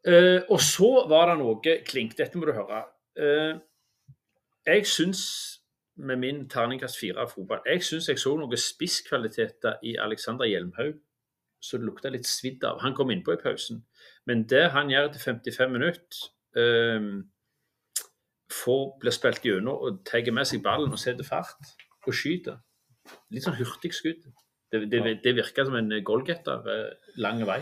Uh, 0.07 0.41
og 0.49 0.59
så 0.63 0.91
var 1.11 1.29
det 1.29 1.39
noe 1.43 1.77
klink. 1.85 2.17
Dette 2.17 2.39
må 2.39 2.49
du 2.49 2.55
høre. 2.57 2.81
Uh, 3.19 3.61
jeg 4.65 4.87
syns, 4.89 5.23
med 5.99 6.21
min 6.21 6.45
terningkast 6.49 6.99
fire 6.99 7.25
av 7.25 7.33
fotball, 7.33 7.61
jeg 7.67 7.83
syns 7.83 8.09
jeg 8.09 8.21
så 8.21 8.35
noen 8.39 8.59
spisskvaliteter 8.59 9.83
i 9.83 9.97
Alexander 9.99 10.47
Hjelmhaug 10.49 10.97
som 11.59 11.81
det 11.81 11.89
lukta 11.89 12.11
litt 12.11 12.27
svidd 12.27 12.63
av. 12.63 12.79
Han 12.83 12.95
kom 12.95 13.11
innpå 13.11 13.35
i 13.35 13.41
pausen. 13.41 13.83
Men 14.29 14.45
det 14.47 14.69
han 14.71 14.91
gjør 14.91 15.11
til 15.13 15.25
55 15.25 15.73
minutter 15.75 16.21
eh, 16.55 17.09
får 18.53 18.83
blir 19.01 19.15
spilt 19.15 19.45
gjennom 19.45 19.75
og 19.75 20.01
tar 20.07 20.31
med 20.31 20.47
seg 20.47 20.63
ballen 20.63 20.95
og 20.95 21.01
setter 21.01 21.27
fart 21.27 21.73
og 22.07 22.15
skyter. 22.15 22.61
Litt 23.33 23.45
sånn 23.45 23.59
hurtig 23.59 23.91
skudd. 23.97 24.23
Det, 24.71 24.85
det, 24.91 25.01
det 25.23 25.35
virker 25.35 25.65
som 25.67 25.75
en 25.79 25.91
goalgetter 26.05 26.71
eh, 26.71 27.13
lang 27.19 27.43
vei. 27.47 27.59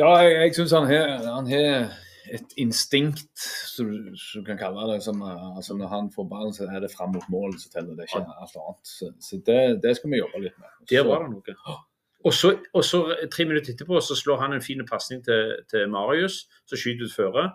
Ja, 0.00 0.08
jeg, 0.24 0.34
jeg 0.40 0.56
syns 0.56 0.74
han 0.74 0.88
har 0.90 1.92
et 2.30 2.54
instinkt, 2.60 3.32
som 3.36 3.88
du 3.88 4.42
kan 4.46 4.58
kalle 4.60 4.84
det. 4.92 5.00
Som, 5.04 5.22
uh, 5.22 5.56
altså 5.56 5.76
når 5.78 5.90
han 5.92 6.10
får 6.14 6.28
ballen, 6.30 6.52
så 6.54 6.68
er 6.68 6.84
det 6.84 6.92
fram 6.92 7.14
mot 7.16 7.26
mål, 7.32 7.56
som 7.60 7.72
teller 7.74 7.96
det 7.98 8.08
ikke 8.08 8.22
alt 8.22 8.58
annet. 8.64 8.82
Så, 8.86 9.10
så 9.20 9.40
det, 9.46 9.58
det 9.82 9.96
skal 9.98 10.12
vi 10.12 10.20
jobbe 10.20 10.44
litt 10.44 10.60
med. 10.60 10.76
Der 10.90 11.08
var 11.08 11.26
det 11.26 11.32
noe. 11.34 11.78
Og 12.22 12.34
så, 12.34 12.52
og 12.70 12.84
så 12.86 13.02
tre 13.32 13.48
minutter 13.48 13.74
etterpå 13.74 13.98
så 14.00 14.14
slår 14.14 14.44
han 14.44 14.52
en 14.54 14.62
fin 14.62 14.84
pasning 14.86 15.24
til, 15.26 15.56
til 15.70 15.88
Marius, 15.90 16.44
som 16.70 16.78
skyter 16.78 17.10
ut 17.10 17.16
føre. 17.16 17.48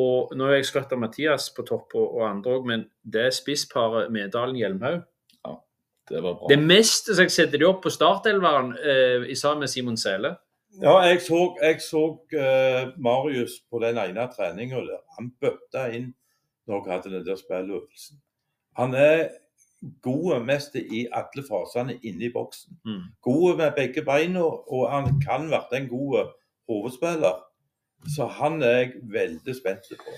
Og 0.00 0.34
nå 0.36 0.46
har 0.46 0.58
jeg 0.58 0.68
skrøtt 0.68 0.92
av 0.94 1.00
Mathias 1.02 1.48
på 1.56 1.64
topp 1.66 1.96
og, 1.96 2.18
og 2.18 2.26
andre 2.28 2.58
òg, 2.58 2.68
men 2.68 2.84
det 3.02 3.24
er 3.30 3.34
spissparet 3.34 4.12
Medalen-Hjelmhaug. 4.12 5.06
Det 6.10 6.20
var 6.22 6.34
bra. 6.34 6.48
Det 6.50 6.58
meste 6.58 7.14
som 7.14 7.26
jeg 7.26 7.34
setter 7.34 7.60
de 7.60 7.66
opp 7.68 7.84
på 7.84 7.92
startelveren 7.94 8.72
eh, 8.78 9.28
i 9.30 9.36
sammen 9.38 9.64
med 9.64 9.70
Simon 9.70 9.98
Sele. 10.00 10.34
Ja, 10.82 10.98
jeg 11.02 11.20
så, 11.20 11.56
jeg 11.62 11.80
så 11.82 12.02
uh, 12.14 13.00
Marius 13.02 13.50
på 13.70 13.78
den 13.82 13.98
ene 13.98 14.28
treninga 14.36 14.76
der. 14.86 15.00
Han 15.18 15.32
bøtta 15.40 15.88
inn 15.96 16.12
når 16.68 16.84
jeg 16.86 16.92
hadde 16.94 17.10
den 17.16 17.26
der 17.26 17.36
spilløvelsen. 17.40 18.20
Han 18.78 18.94
er 18.94 19.28
god 20.02 20.44
mest 20.46 20.74
i 20.78 21.06
alle 21.12 21.42
fasene 21.48 21.96
inne 22.06 22.28
i 22.28 22.32
boksen. 22.32 22.76
Mm. 22.84 23.02
God 23.22 23.56
med 23.56 23.72
begge 23.76 24.02
beina, 24.06 24.42
og 24.44 24.90
han 24.92 25.20
kan 25.20 25.50
være 25.50 25.80
en 25.82 25.88
god 25.88 26.30
hovedspiller. 26.68 27.40
Så 28.16 28.26
han 28.26 28.62
er 28.62 28.76
jeg 28.78 28.92
veldig 29.02 29.56
spent 29.56 29.90
på. 29.98 30.14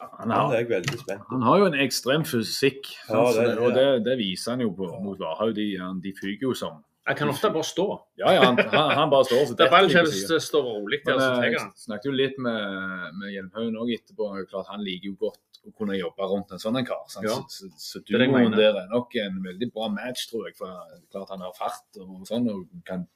Han 0.00 0.08
Han 0.20 0.30
har, 0.30 0.52
er 0.52 0.58
jeg 0.58 0.68
veldig 0.68 0.98
spent 0.98 1.20
på. 1.20 1.34
han 1.34 1.42
har 1.42 1.58
jo 1.58 1.66
en 1.66 1.74
ekstrem 1.80 2.24
fysikk, 2.24 2.86
Ja, 3.08 3.14
det- 3.36 3.46
det, 3.48 3.58
og 3.58 3.70
det, 3.72 4.04
det 4.04 4.18
viser 4.18 4.50
han 4.50 4.60
jo 4.60 4.70
på, 4.70 4.86
mot 5.02 5.18
Varhaug. 5.18 5.54
De, 5.56 5.78
han- 5.78 6.00
de 6.00 6.12
fyker 6.22 6.42
jo 6.48 6.54
som 6.54 6.84
Jeg 7.08 7.16
kan 7.16 7.30
ofte 7.32 7.48
bare 7.50 7.64
stå. 7.64 7.86
Ja, 8.20 8.32
ja, 8.36 8.42
han, 8.44 8.58
han, 8.60 8.90
han 8.98 9.12
bare 9.12 9.24
står 9.26 9.46
så 9.48 9.54
det 9.56 9.66
er 9.66 9.70
bare 9.72 10.02
så 10.12 10.40
står 10.44 10.66
rolig 10.66 11.00
der, 11.04 11.16
Men, 11.16 11.22
så 11.22 11.30
eh, 11.42 11.54
jeg 11.54 11.86
snakket 11.86 12.10
jo 12.10 12.12
litt 12.14 12.36
med, 12.44 13.06
med 13.16 13.32
Hjelmhaugen 13.34 13.78
òg 13.80 13.94
etterpå. 13.96 14.28
Klart 14.50 14.68
Han 14.70 14.84
liker 14.84 15.08
jo 15.08 15.16
godt 15.24 15.62
å 15.64 15.72
kunne 15.76 15.96
jobbe 15.96 16.28
rundt 16.28 16.52
en 16.52 16.60
sånn 16.60 16.76
en 16.80 16.86
kar. 16.88 17.02
Ja. 17.24 17.38
Så, 17.48 17.70
så, 17.70 17.70
så 17.80 18.02
duoen 18.04 18.52
der 18.56 18.76
er 18.84 18.92
nok 18.92 19.16
en 19.20 19.40
veldig 19.44 19.70
bra 19.72 19.88
match, 19.92 20.28
tror 20.30 20.48
jeg. 20.48 20.58
For 20.60 21.00
klart 21.12 21.32
han 21.32 21.44
har 21.46 21.56
fart 21.56 22.00
og 22.04 22.28
sånn. 22.28 22.48
og 22.52 22.68
kan 22.88 23.08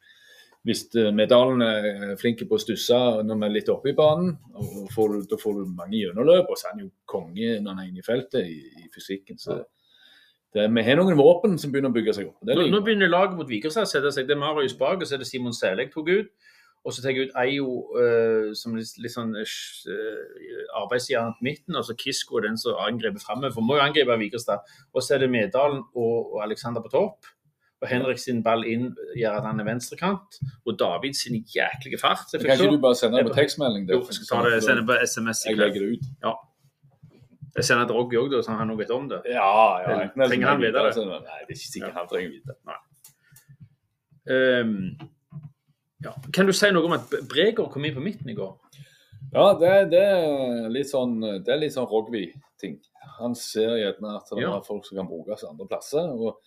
hvis 0.65 0.87
eh, 0.97 1.13
Medalen 1.13 1.61
er 1.61 2.17
flink 2.17 2.41
på 2.49 2.57
å 2.57 2.63
stusse 2.63 2.97
når 3.21 3.37
vi 3.37 3.47
er 3.47 3.55
litt 3.59 3.71
oppe 3.73 3.93
i 3.93 3.97
banen, 3.97 4.33
og 4.57 4.89
får 4.95 5.19
da 5.29 5.37
får 5.41 5.59
du 5.61 5.75
mange 5.77 5.99
gjennomløp. 6.01 6.49
Og 6.49 6.57
så 6.57 6.71
er 6.71 6.77
han 6.77 6.87
jo 6.87 6.93
konge 7.05 7.59
når 7.59 7.69
han 7.69 7.83
er 7.83 7.91
inne 7.91 8.01
i 8.01 8.07
feltet 8.07 8.49
i, 8.49 8.61
i 8.81 8.89
fysikken. 8.95 9.41
Så 9.41 9.61
det, 10.55 10.69
vi 10.71 10.83
har 10.87 10.99
noen 11.01 11.19
våpen 11.19 11.57
som 11.59 11.73
begynner 11.73 11.91
å 11.91 11.97
bygge 11.97 12.13
seg 12.15 12.29
opp. 12.31 12.39
Nå, 12.47 12.69
nå 12.71 12.81
begynner 12.87 13.11
laget 13.11 13.39
mot 13.39 13.49
Vikerstad 13.51 13.89
å 13.89 13.91
sette 13.91 14.13
seg. 14.15 14.29
Det 14.29 14.37
er 14.37 14.43
Marius 14.43 14.77
bak, 14.79 15.01
og 15.01 15.09
så 15.09 15.17
er 15.17 15.25
det 15.25 15.27
Simon 15.27 15.57
Sele 15.57 15.87
jeg 15.87 15.95
tok 15.95 16.13
ut. 16.13 16.51
Og 16.85 16.93
så 16.93 17.01
tar 17.01 17.15
jeg 17.17 17.31
ut 17.31 17.37
Eio 17.41 17.69
uh, 17.97 18.51
som 18.57 18.75
litt, 18.77 18.91
litt 19.01 19.15
sånn 19.15 19.33
uh, 19.33 20.49
arbeidsjern 20.83 21.33
på 21.39 21.47
midten. 21.47 21.79
Og 21.81 21.87
så 21.89 21.97
Kisko 21.99 22.39
er 22.39 22.51
den 22.51 22.61
som 22.61 22.77
angriper 22.85 23.23
framover. 23.25 23.55
For 23.57 23.67
må 23.67 23.79
jo 23.79 23.87
angripe 23.87 24.19
Vikerstad. 24.21 24.63
Og 24.93 25.03
så 25.03 25.17
er 25.17 25.25
det 25.25 25.31
Medalen 25.33 25.81
og, 25.97 26.35
og 26.37 26.43
Alexander 26.45 26.85
på 26.85 26.93
topp. 26.93 27.33
Og 27.83 27.91
Henrik 27.91 28.21
sin 28.21 28.45
ball 28.45 28.63
inn 28.69 28.93
gjør 29.17 29.41
at 29.41 29.49
han 29.49 29.65
er 29.65 29.67
venstrekant. 29.67 30.39
Og 30.69 30.77
David 30.81 31.17
sin 31.19 31.41
jæklige 31.41 31.99
fart. 32.01 32.29
Kan 32.37 32.55
ikke 32.55 32.77
du 32.77 32.83
bare 32.85 33.01
sende 33.01 33.19
det 33.19 33.33
på 33.33 33.39
tekstmelding? 33.41 33.89
Jo, 33.91 34.05
jeg 34.05 34.21
skal 34.21 34.31
ta 34.31 34.43
det, 34.47 34.61
sende 34.69 34.87
på 34.87 35.01
SMS. 35.03 35.47
Jeg 35.49 35.59
legger 35.61 35.89
det 35.89 35.97
ut. 35.97 36.11
Jeg 37.57 37.65
sender 37.65 37.87
til 37.87 37.95
Roggy 37.97 38.17
òg, 38.19 38.33
så 38.43 38.51
han 38.59 38.73
vet 38.79 38.91
om 38.91 39.09
det. 39.09 39.21
Ja, 39.31 39.79
ja. 39.85 40.09
Trenger 40.17 40.47
må 40.47 40.53
han 40.55 40.61
vite 40.63 40.73
det? 40.75 40.85
altså, 40.89 41.05
Nei, 41.07 41.41
det 41.47 41.55
er 41.55 41.59
ikke 41.59 41.71
sikkert 41.71 41.95
han 42.01 42.09
trenger 42.11 42.31
vite. 42.35 42.57
Ehm, 44.31 44.75
ja. 46.05 46.13
Kan 46.35 46.47
du 46.49 46.53
si 46.57 46.71
noe 46.73 46.89
om 46.89 46.97
at 46.97 47.13
Bregård 47.31 47.71
kom 47.75 47.85
inn 47.87 47.95
på 47.97 48.03
midten 48.05 48.31
i 48.33 48.37
går? 48.39 48.57
Ja, 49.35 49.47
det, 49.59 49.71
det 49.93 50.03
er 50.03 50.69
litt 50.73 50.91
sånn 50.91 51.17
det 51.21 51.51
er 51.51 51.59
litt 51.63 51.75
sånn 51.75 51.89
Rogvi-ting. 51.91 52.77
Han 53.21 53.35
ser 53.39 53.77
gjerne 53.81 54.17
at 54.19 54.29
det 54.35 54.43
Ja. 54.45 54.57
er 54.57 54.67
folk 54.67 54.85
som 54.87 54.99
kan 54.99 55.09
brukes 55.11 55.45
andre 55.49 55.67
plasser. 55.71 56.11
og 56.11 56.41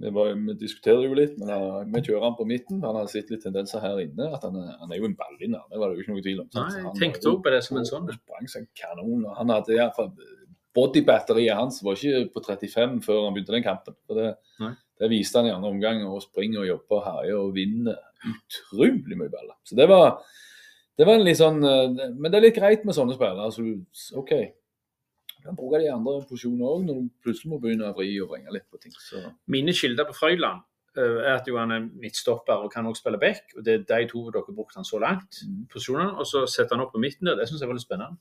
det 0.00 0.10
var, 0.16 0.32
Vi 0.32 0.54
diskuterer 0.56 1.04
jo 1.04 1.16
litt, 1.18 1.36
men 1.38 1.92
vi 1.92 2.00
kjører 2.06 2.24
han 2.24 2.36
på 2.38 2.46
midten. 2.48 2.80
Han 2.86 2.96
har 2.96 3.08
sett 3.12 3.30
litt 3.32 3.42
tendenser 3.44 3.82
her 3.84 3.98
inne. 4.00 4.30
at 4.34 4.44
Han 4.46 4.56
er, 4.56 4.74
han 4.80 4.92
er 4.92 5.00
jo 5.00 5.08
en 5.10 5.16
ballvinner, 5.18 5.64
det 5.68 5.80
var 5.80 5.90
det 5.90 5.98
jo 5.98 6.04
ikke 6.04 6.14
noe 6.14 6.24
tvil 6.24 6.42
om. 6.44 6.50
sant? 6.54 6.72
Nei, 6.72 6.84
jeg 6.86 7.00
tenkte 7.02 7.28
også 7.28 7.42
på 7.44 7.52
det 7.54 7.62
som 7.66 7.80
en 7.80 7.88
sånn. 7.88 8.06
Han 8.08 8.20
Sprang 8.20 8.48
som 8.48 8.62
en 8.62 8.70
kanon. 8.80 9.26
og 9.26 9.34
Han 9.36 9.52
hadde 9.52 9.74
i 9.76 9.80
hvert 9.80 9.98
fall 9.98 10.12
Bodybatteriet 10.76 11.58
hans 11.58 11.80
var 11.82 11.98
ikke 11.98 12.28
på 12.30 12.44
35 12.46 13.00
før 13.02 13.24
han 13.24 13.34
begynte 13.34 13.56
den 13.56 13.64
kampen. 13.66 13.96
Og 14.08 14.20
det, 14.20 14.28
det 15.02 15.08
viste 15.10 15.40
han 15.40 15.48
i 15.48 15.54
andre 15.54 15.72
omgang. 15.74 16.04
Og 16.06 16.22
springer 16.22 16.62
og 16.62 16.68
jobber 16.68 17.00
og 17.00 17.06
herjer 17.08 17.40
og 17.40 17.56
vinner 17.56 17.98
utrolig 18.30 19.18
mye 19.18 19.32
baller. 19.32 19.56
Så 19.66 19.76
det 19.78 19.88
var, 19.90 20.20
det 20.96 21.08
var 21.08 21.18
en 21.18 21.26
litt 21.26 21.40
sånn 21.40 21.58
eh, 21.66 22.06
Men 22.14 22.28
det 22.30 22.38
er 22.38 22.46
litt 22.46 22.58
greit 22.60 22.86
med 22.86 22.96
sånne 22.96 23.16
spillere. 23.18 23.48
Altså, 23.50 23.66
OK. 24.20 24.32
Du 25.40 25.48
kan 25.48 25.56
bruke 25.56 25.78
de 25.80 25.86
i 25.88 25.92
andre 25.92 26.18
posisjoner 26.28 26.66
òg, 26.68 26.82
når 26.84 26.96
du 26.98 27.06
plutselig 27.24 27.48
må 27.48 27.58
begynne 27.62 27.88
å 27.88 27.94
vri 27.96 28.10
og 28.20 28.28
vrenge 28.28 28.52
litt 28.52 28.66
på 28.68 28.80
ting. 28.82 28.92
Så 28.92 29.22
Mine 29.48 29.72
kilder 29.72 30.04
på 30.10 30.16
Frøyland 30.18 30.60
uh, 30.98 31.20
er 31.22 31.30
at 31.38 31.48
jo 31.48 31.56
han 31.56 31.72
er 31.72 31.86
midtstopper 32.02 32.66
og 32.66 32.72
kan 32.74 32.88
også 32.90 33.00
spille 33.06 33.20
back. 33.22 33.54
og 33.56 33.64
Det 33.64 33.78
er 33.78 33.86
de 33.88 34.10
to 34.10 34.26
dere 34.28 34.52
brukte 34.52 34.76
han 34.76 34.88
så 34.88 35.00
langt. 35.00 35.40
Mm. 35.48 35.64
posisjonene, 35.72 36.12
Og 36.20 36.28
så 36.28 36.44
setter 36.44 36.76
han 36.76 36.84
opp 36.84 36.92
på 36.92 37.00
midten 37.00 37.30
der. 37.30 37.40
Det 37.40 37.48
syns 37.48 37.64
jeg 37.64 37.70
var 37.70 37.78
litt 37.78 37.86
spennende. 37.86 38.20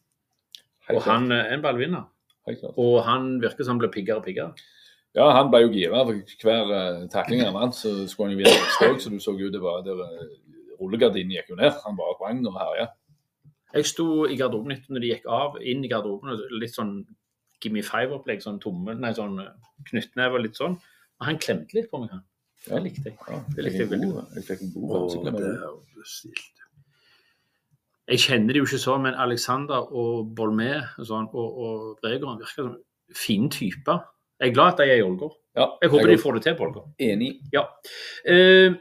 helt 0.87 0.97
Og 0.97 1.03
klart, 1.03 1.19
han 1.19 1.31
er 1.35 1.53
en 1.53 1.65
ballvinner. 1.65 2.07
Og 2.77 3.03
han 3.05 3.35
virker 3.43 3.67
som 3.67 3.75
han 3.75 3.83
blir 3.83 3.91
piggere 3.93 4.23
og 4.23 4.25
piggere. 4.25 4.55
Ja, 5.17 5.27
han 5.35 5.51
ble 5.51 5.65
jo 5.65 5.73
gira. 5.73 6.05
For 6.07 6.47
hver 6.47 6.71
uh, 6.71 7.03
takling 7.11 7.43
han 7.43 7.53
vant, 7.57 7.75
så 7.75 7.91
skulle 8.07 8.29
han 8.29 8.37
jo 8.37 8.45
vinne 8.45 8.55
neste 8.55 8.87
òg. 8.87 9.03
Så 9.03 9.11
du 9.11 9.19
så 9.19 9.35
jo 9.35 9.51
det 9.51 9.59
var 9.59 9.83
der 9.83 9.99
uh, 9.99 10.23
rullegardinen 10.79 11.35
gikk 11.35 11.51
jo 11.51 11.59
ned. 11.59 11.75
Han 11.83 11.99
bare 11.99 12.15
sprang 12.15 12.41
og 12.47 12.55
herja. 12.61 12.87
Jeg 13.73 13.85
sto 13.85 14.25
i 14.25 14.37
garderoben 14.39 14.73
etter 14.73 14.93
når 14.95 15.03
de 15.03 15.11
gikk 15.13 15.27
av, 15.29 15.57
inn 15.61 15.83
i 15.85 15.91
garderoben, 15.91 16.37
litt 16.57 16.73
sånn 16.73 16.93
Gimme 17.59 17.83
Five-opplegg, 17.83 18.41
sånn 18.41 18.59
tomme, 18.63 18.95
nei, 18.95 19.11
sånn 19.13 19.35
eh, 19.43 19.51
knyttneve 19.89 20.39
og 20.39 20.45
litt 20.45 20.59
sånn. 20.59 20.77
Og 21.19 21.27
han 21.27 21.39
klemte 21.43 21.75
litt 21.75 21.89
på 21.91 21.99
meg, 22.01 22.13
han. 22.15 22.23
Det 22.65 22.79
likte 22.83 23.11
jeg. 23.11 23.17
Ja, 23.27 23.39
Det 23.55 23.65
likte 23.65 23.83
jeg 23.83 23.91
veldig 23.91 24.11
godt. 24.13 24.37
Jeg 24.37 24.47
fikk 24.47 24.63
en 24.65 24.71
god. 24.75 24.95
Jeg 28.09 28.21
kjenner 28.23 28.55
de 28.55 28.61
jo 28.61 28.67
ikke 28.67 28.81
sånn, 28.81 29.03
men 29.05 29.17
Alexander 29.21 29.91
og 29.93 30.31
Bolmé 30.35 30.71
og, 30.79 31.03
sånn, 31.05 31.27
og, 31.29 31.59
og 31.65 31.99
Bregoren 32.01 32.39
virker 32.41 32.63
som 32.63 32.77
fine 33.15 33.51
typer. 33.53 34.01
Jeg 34.39 34.49
er 34.49 34.55
glad 34.55 34.73
at 34.73 34.81
de 34.81 34.87
er 34.89 35.01
i 35.01 35.05
Ålgård. 35.05 35.35
Ja, 35.59 35.67
Jeg 35.83 35.91
håper 35.91 36.07
jeg 36.09 36.17
de 36.17 36.23
får 36.23 36.37
det 36.37 36.43
til 36.47 36.55
på 36.57 36.65
Ålgård. 36.69 36.87
Enig. 37.05 37.31
Ja. 37.53 37.65
Eh, 38.25 38.79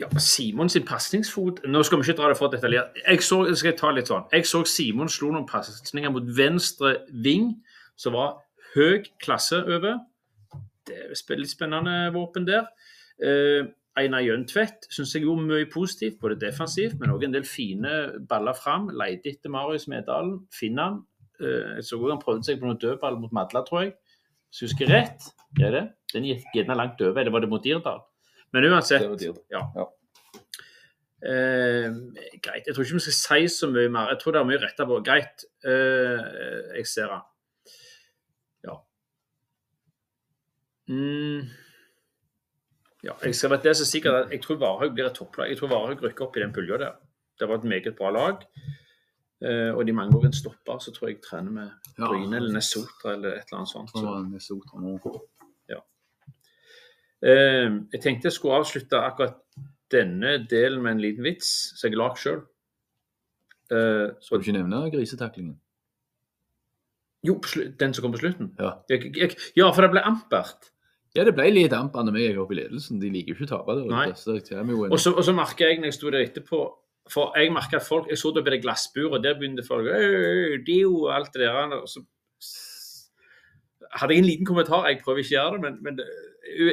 ja, 0.00 0.08
Simon 0.18 0.70
sin 0.72 0.86
pasningsfot 0.88 1.60
Nå 1.68 1.82
skal 1.84 2.00
vi 2.00 2.08
ikke 2.08 2.20
dra 2.20 2.30
det 2.30 2.38
for 2.38 2.52
detaljert. 2.52 2.96
Jeg 3.04 3.22
så, 3.26 3.42
skal 3.54 3.72
jeg 3.72 3.80
ta 3.80 3.90
litt 3.94 4.08
sånn. 4.10 4.28
Jeg 4.32 4.46
så 4.48 4.62
Simon 4.68 5.10
slo 5.12 5.32
noen 5.34 5.48
pasninger 5.48 6.12
mot 6.14 6.30
venstre 6.36 6.94
ving 7.24 7.52
som 8.00 8.16
var 8.16 8.38
høy 8.74 9.04
klasse 9.20 9.60
over. 9.60 10.00
Det 10.88 10.96
er 10.96 11.42
litt 11.42 11.52
spennende 11.52 12.08
våpen 12.14 12.48
der. 12.48 12.70
Eh, 13.20 13.68
Einar 14.00 14.22
Jøntvedt 14.24 14.86
syns 14.88 15.12
jeg 15.14 15.26
gjorde 15.26 15.44
mye 15.44 15.68
positivt, 15.68 16.20
både 16.22 16.38
defensivt, 16.40 16.96
men 17.00 17.12
òg 17.12 17.26
en 17.26 17.34
del 17.34 17.44
fine 17.44 17.96
baller 18.30 18.56
fram. 18.56 18.88
Leide 18.96 19.34
etter 19.34 19.52
Marius 19.52 19.88
Medalen, 19.90 20.38
finner 20.54 20.86
han. 20.86 21.00
Eh, 21.42 21.76
jeg 21.80 21.90
så 21.90 22.00
òg 22.00 22.14
han 22.14 22.22
prøvde 22.22 22.48
seg 22.48 22.62
på 22.62 22.70
noen 22.70 22.80
dødball 22.80 23.20
mot 23.20 23.34
Madla, 23.36 23.66
tror 23.66 23.84
jeg. 23.84 23.96
Hvis 24.48 24.62
jeg 24.62 24.70
husker 24.70 24.94
rett, 24.94 25.28
er 25.60 25.74
det. 25.76 25.84
Den 26.14 26.26
gikk 26.26 26.46
gjerne 26.56 26.78
langt 26.78 27.02
over. 27.04 27.20
Eller 27.20 27.34
var 27.34 27.44
det 27.44 27.50
mot 27.52 27.62
Dirdal? 27.62 28.00
Men 28.52 28.66
uansett 28.70 29.02
Det 29.02 29.28
var 29.30 29.40
ja. 29.50 29.62
Ja. 29.76 29.86
Eh, 31.20 31.90
greit. 32.40 32.66
Jeg 32.66 32.74
tror 32.74 32.84
ikke 32.84 32.96
vi 32.96 33.04
skal 33.04 33.18
si 33.18 33.48
så 33.52 33.68
mye 33.70 33.90
mer. 33.92 34.08
Jeg 34.14 34.20
tror 34.22 34.32
det 34.32 34.40
er 34.40 34.48
mye 34.48 34.62
retta 34.62 34.86
på. 34.88 35.00
Greit. 35.04 35.44
Eh, 35.64 36.76
jeg 36.78 36.86
ser 36.88 37.12
han. 37.12 37.26
Ja. 38.64 38.78
Mm. 40.88 41.50
Ja, 43.04 43.14
jeg 43.24 43.34
skal 43.36 43.50
være 43.54 43.62
det 43.68 43.76
så 43.76 43.86
sikkert 43.88 44.14
at 44.26 44.32
jeg 44.34 44.42
tror 44.44 44.58
Varhaug 44.60 44.92
blir 44.96 45.06
et 45.08 45.16
topplag. 45.16 45.48
Jeg 45.48 45.60
tror 45.60 45.72
Varhaug 45.72 46.02
rykker 46.04 46.26
opp 46.26 46.36
i 46.36 46.42
den 46.44 46.52
pulja 46.56 46.76
der. 46.80 46.98
Det 47.40 47.48
var 47.48 47.60
et 47.60 47.68
meget 47.68 47.94
bra 47.96 48.10
lag. 48.12 48.42
Eh, 49.40 49.70
og 49.72 49.86
de 49.86 49.92
mangler 49.96 50.26
en 50.28 50.36
stopper, 50.36 50.78
så 50.84 50.92
tror 50.92 51.08
jeg 51.08 51.16
jeg 51.16 51.24
trener 51.24 51.50
med 51.50 51.70
Ja. 51.98 52.08
Bryne 52.08 52.36
eller 52.36 52.52
Nesotra 52.52 53.14
eller 53.14 53.38
et 53.38 53.48
eller 53.48 53.62
annet 53.62 53.68
sånt. 53.68 53.90
Så, 53.90 55.30
jeg 57.20 58.00
tenkte 58.00 58.30
jeg 58.30 58.32
skulle 58.32 58.60
avslutte 58.62 58.96
akkurat 58.96 59.36
denne 59.92 60.38
delen 60.48 60.80
med 60.84 60.96
en 60.96 61.02
liten 61.02 61.26
vits 61.26 61.50
som 61.76 61.88
jeg 61.88 61.98
har 61.98 62.04
lagd 62.04 62.22
sjøl. 62.22 62.38
Skal 63.68 64.38
du 64.40 64.46
ikke 64.46 64.56
nevne 64.56 64.86
grisetaklingen? 64.94 65.58
jo, 67.26 67.38
den 67.80 67.94
som 67.94 68.04
kom 68.04 68.14
på 68.14 68.22
slutten. 68.22 68.52
Ja. 68.60 68.74
Jeg, 68.90 69.12
jeg, 69.16 69.34
ja, 69.58 69.70
for 69.74 69.84
det 69.84 69.92
ble 69.94 70.04
ampert. 70.06 70.70
Ja, 71.16 71.24
det 71.26 71.34
ble 71.36 71.48
litt 71.52 71.74
ampert 71.74 72.06
når 72.06 72.16
vi 72.16 72.26
gikk 72.28 72.44
opp 72.44 72.54
i 72.54 72.60
ledelsen. 72.60 73.00
De 73.02 73.10
liker 73.12 73.34
jo 73.34 73.38
ikke 73.38 73.48
å 73.48 73.52
tape 73.56 73.74
Og 74.94 75.00
så, 75.02 75.12
og 75.12 75.26
så 75.26 75.34
merka 75.36 75.66
jeg 75.66 75.80
når 75.80 75.90
jeg 75.90 75.98
sto 75.98 76.12
der 76.12 76.22
etterpå 76.22 76.60
For 77.10 77.34
jeg 77.34 77.50
merka 77.50 77.80
at 77.80 77.86
folk 77.86 78.06
Jeg 78.12 78.20
så 78.20 78.30
det 78.36 78.44
på 78.46 78.52
det 78.54 78.60
glassburet, 78.62 79.16
og 79.16 79.24
der 79.24 79.34
begynte 79.38 79.66
folk 79.66 79.88
Øy, 79.90 80.60
og 80.86 81.08
alt 81.16 81.34
det 81.34 81.42
der. 81.48 81.74
Og 81.80 81.88
så 81.90 82.04
hadde 83.98 84.14
jeg 84.14 84.22
en 84.22 84.28
liten 84.28 84.46
kommentar. 84.46 84.86
Jeg 84.88 85.00
prøver 85.04 85.22
ikke 85.22 85.34
å 85.34 85.38
gjøre 85.38 85.56
det, 85.56 85.62
men, 85.64 85.78
men 85.84 85.98
det, 85.98 86.06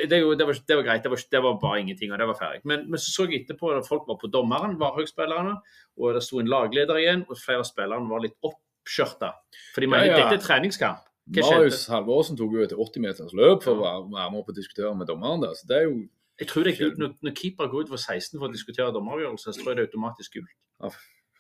det, 0.10 0.20
det, 0.40 0.46
var, 0.48 0.60
det 0.70 0.78
var 0.80 0.86
greit. 0.86 1.04
Det 1.04 1.12
var, 1.14 1.24
det 1.32 1.42
var 1.44 1.58
bare 1.62 1.82
ingenting, 1.82 2.14
og 2.14 2.22
det 2.22 2.28
var 2.30 2.38
ferdig. 2.40 2.62
Men, 2.70 2.86
men 2.92 3.02
så 3.02 3.14
så 3.14 3.28
jeg 3.28 3.44
etterpå 3.44 3.74
at 3.76 3.90
folk 3.90 4.08
var 4.10 4.20
på 4.22 4.30
dommeren, 4.34 4.78
Varhaug-spillerne, 4.82 5.58
og 5.98 6.18
det 6.18 6.24
sto 6.26 6.42
en 6.42 6.52
lagleder 6.52 7.02
igjen, 7.02 7.26
og 7.28 7.40
flere 7.42 7.64
av 7.64 7.70
spillerne 7.70 8.10
var 8.12 8.24
litt 8.26 8.38
oppskjørta. 8.46 9.34
For 9.76 9.86
de 9.86 9.92
mener 9.92 10.12
Ja, 10.12 10.14
ja. 10.18 10.24
dette 10.26 10.42
er 10.42 10.46
treningskamp. 10.46 11.04
Marius 11.36 11.88
Halvorsen 11.92 12.38
tok 12.40 12.54
jo 12.56 12.64
et 12.64 12.72
80 12.72 13.04
meters 13.04 13.34
løp 13.36 13.66
for 13.66 13.76
å 13.76 13.82
være 13.84 14.30
med 14.32 14.40
opp 14.40 14.54
og 14.54 14.56
diskutere 14.56 14.94
med 14.96 15.10
dommeren 15.10 15.44
der. 15.44 15.58
Så 15.60 15.68
det 15.68 15.82
er 15.82 15.90
jo 15.90 15.98
Jeg 16.40 16.48
tror 16.52 16.64
det 16.64 16.74
er 16.74 16.78
kult. 16.78 17.00
Når, 17.02 17.14
når 17.26 17.34
keeper 17.36 17.68
går 17.68 17.88
ut 17.88 17.92
for 17.92 18.00
16 18.00 18.38
for 18.38 18.48
å 18.48 18.54
diskutere 18.54 18.94
dommeravgjørelser, 18.96 19.52
så 19.52 19.60
tror 19.64 19.74
jeg 19.74 19.80
det 19.80 19.84
er 19.84 19.90
automatisk 19.90 20.38
gult. 20.38 20.54
Ja, 20.84 20.92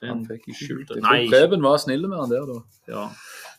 Han 0.09 0.25
fikk 0.27 0.49
ikke 0.51 0.81
tror 0.89 1.05
Preben 1.31 1.63
var 1.63 1.79
snill 1.81 2.03
med 2.09 2.17
han 2.19 2.33
der, 2.33 2.49
da. 2.49 2.57
ja. 2.89 3.05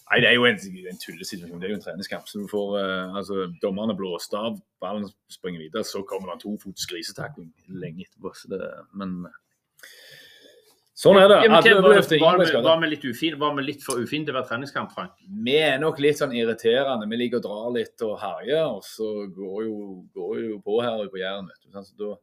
Nei, 0.08 0.20
det 0.24 0.30
er 0.30 0.38
jo 0.38 0.46
en, 0.48 0.60
en 0.88 1.00
tullesituasjon. 1.02 1.58
Det 1.60 1.68
er 1.68 1.74
jo 1.74 1.78
en 1.78 1.84
treningskamp. 1.84 2.28
Så 2.30 2.40
du 2.40 2.46
får 2.48 2.78
eh, 2.80 3.16
altså, 3.20 3.48
dommerne 3.60 3.96
blåst 3.96 4.32
av, 4.36 4.56
ballen 4.80 5.04
springer 5.32 5.66
videre, 5.66 5.84
så 5.84 6.00
kommer 6.08 6.30
det 6.30 6.38
en 6.38 6.44
tofots 6.46 6.88
grisetakling 6.88 7.50
lenge 7.68 8.06
etterpå. 8.06 8.32
Så 8.38 8.48
det, 8.54 8.62
men 8.96 9.18
sånn 10.96 11.20
er 11.20 11.28
det. 11.28 11.42
Ja, 11.44 11.52
men, 11.52 11.68
ingen 11.68 11.84
var, 11.84 12.00
vi, 12.00 12.62
var, 12.64 12.80
vi 12.80 12.90
litt 12.94 13.04
ufin, 13.04 13.36
var 13.42 13.52
vi 13.58 13.66
litt 13.66 13.84
for 13.84 14.00
ufine 14.00 14.24
til 14.24 14.32
å 14.32 14.38
være 14.40 14.50
treningskamp, 14.54 14.96
Frank? 14.96 15.12
Vi 15.44 15.58
er 15.60 15.76
nok 15.82 16.00
litt 16.00 16.22
sånn 16.22 16.32
irriterende. 16.36 17.10
Vi 17.12 17.20
liker 17.20 17.42
å 17.42 17.44
dra 17.44 17.60
litt 17.76 18.08
og 18.08 18.16
herje, 18.24 18.64
og 18.64 18.80
så 18.88 19.12
går 19.36 19.60
jo, 19.68 19.78
går 20.16 20.42
jo 20.46 20.60
på 20.64 20.80
her 20.86 21.04
og 21.04 21.12
på 21.12 21.20
Jæren. 21.20 21.52
vet 21.52 21.68
du. 21.68 21.84
Så 21.84 22.00
da 22.00 22.14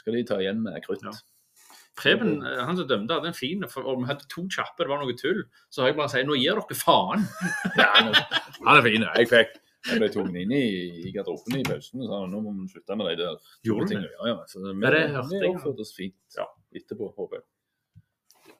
skal 0.00 0.16
de 0.16 0.28
ta 0.32 0.40
igjen 0.40 0.64
med 0.64 0.80
krutt. 0.88 1.04
Ja. 1.04 1.12
Preben, 1.96 2.42
eh, 2.44 2.58
han 2.68 2.76
som 2.76 2.86
dømte, 2.90 3.14
hadde 3.16 3.30
en 3.30 3.36
fin 3.36 3.62
for 3.72 3.86
om 3.88 4.02
vi 4.02 4.08
hadde 4.10 4.26
to 4.28 4.42
kjappe, 4.52 4.84
det 4.84 4.90
var 4.92 5.00
noe 5.00 5.14
tull. 5.16 5.44
Så 5.72 5.80
har 5.82 5.88
jeg 5.92 5.96
bare 5.96 6.12
sagt 6.12 6.26
nå 6.28 6.36
gir 6.36 6.58
dere 6.58 6.76
faen. 6.76 7.22
Ja, 7.80 7.86
han 7.96 8.12
er- 8.12 8.82
fin. 8.84 9.06
Jeg 9.16 9.30
fikk 9.32 9.62
jeg 9.86 10.00
ble 10.02 10.08
tatt 10.10 10.34
inn 10.34 10.50
i, 10.50 10.60
i 11.06 11.12
garderoben 11.14 11.60
i 11.60 11.62
pausen 11.62 12.00
og 12.02 12.08
sa 12.10 12.16
nå 12.26 12.40
må 12.42 12.50
vi 12.56 12.64
slutte 12.72 12.96
med 12.98 13.06
de 13.12 13.20
der 13.22 13.36
Gjorde 13.68 13.86
tingene. 13.92 14.08
Ja, 14.18 14.32
ja. 14.32 14.36
Så 14.50 14.58
vi, 14.64 14.72
Ja, 14.82 14.90
det 14.90 15.02
hørte 15.14 15.38
jeg. 15.38 15.52
oppførte 15.54 15.84
oss 15.86 15.92
fint 15.94 16.16
Ja. 16.36 16.46
etterpå, 16.74 17.12
håper 17.14 17.38
jeg. 17.38 17.46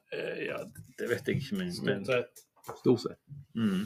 Uh, 0.07 0.37
ja, 0.47 0.61
det 0.97 1.09
vet 1.09 1.27
jeg 1.27 1.41
ikke, 1.41 1.57
men, 1.59 1.73
men 1.83 2.05
Stort 2.05 2.13
sett. 2.15 2.45
Stort 2.79 3.01
sett. 3.03 3.19
mm. 3.59 3.81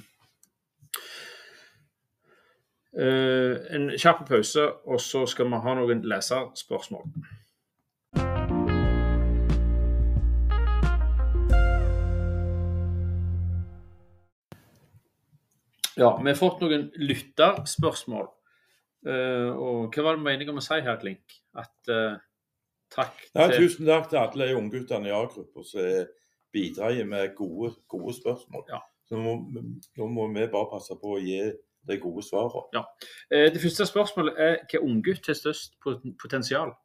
Uh, 2.92 3.56
En 3.74 3.90
kjapp 3.98 4.26
pause, 4.28 4.66
og 4.86 5.00
så 5.02 5.24
skal 5.32 5.48
vi 5.50 5.60
ha 5.66 5.74
noen 5.80 6.02
leserspørsmål. 6.12 7.06
Ja, 16.02 16.12
vi 16.18 16.30
har 16.32 16.40
fått 16.40 16.62
noen 16.64 16.90
lytterspørsmål. 16.98 18.30
Uh, 19.06 19.50
og 19.58 19.96
hva 19.96 20.06
var 20.06 20.18
det 20.18 20.26
meningen 20.26 20.52
med 20.52 20.60
om 20.60 20.62
å 20.62 20.66
si 20.66 20.78
her, 20.82 20.98
Klink? 21.02 21.40
At 21.58 21.90
uh, 21.90 22.20
takk 22.94 23.18
Nei, 23.38 23.48
til 23.50 23.66
tusen 23.66 23.90
takk 23.90 24.12
til 24.12 24.22
alle 24.22 24.50
de 24.52 24.58
ungguttene 24.60 25.10
i 25.10 25.16
A-gruppa 25.16 25.66
som 25.66 26.10
bidrar 26.52 26.98
med 27.08 27.36
gode, 27.38 27.74
gode 27.90 28.14
spørsmål. 28.18 28.66
Ja. 28.70 28.82
Så 29.08 29.18
nå 29.18 29.36
må, 29.40 29.64
nå 29.98 30.08
må 30.08 30.28
vi 30.32 30.48
bare 30.52 30.70
passe 30.72 30.96
på 31.00 31.16
å 31.16 31.22
gi 31.22 31.42
de 31.88 31.98
gode 32.02 32.24
svarene. 32.24 32.84
Eh, 33.32 33.50
Det 33.54 33.62
første 33.62 33.88
spørsmålet 33.90 34.38
er 34.38 34.60
hva 34.70 34.84
unggutt 34.86 35.28
har 35.28 35.38
størst 35.38 35.80
potensial? 36.22 36.76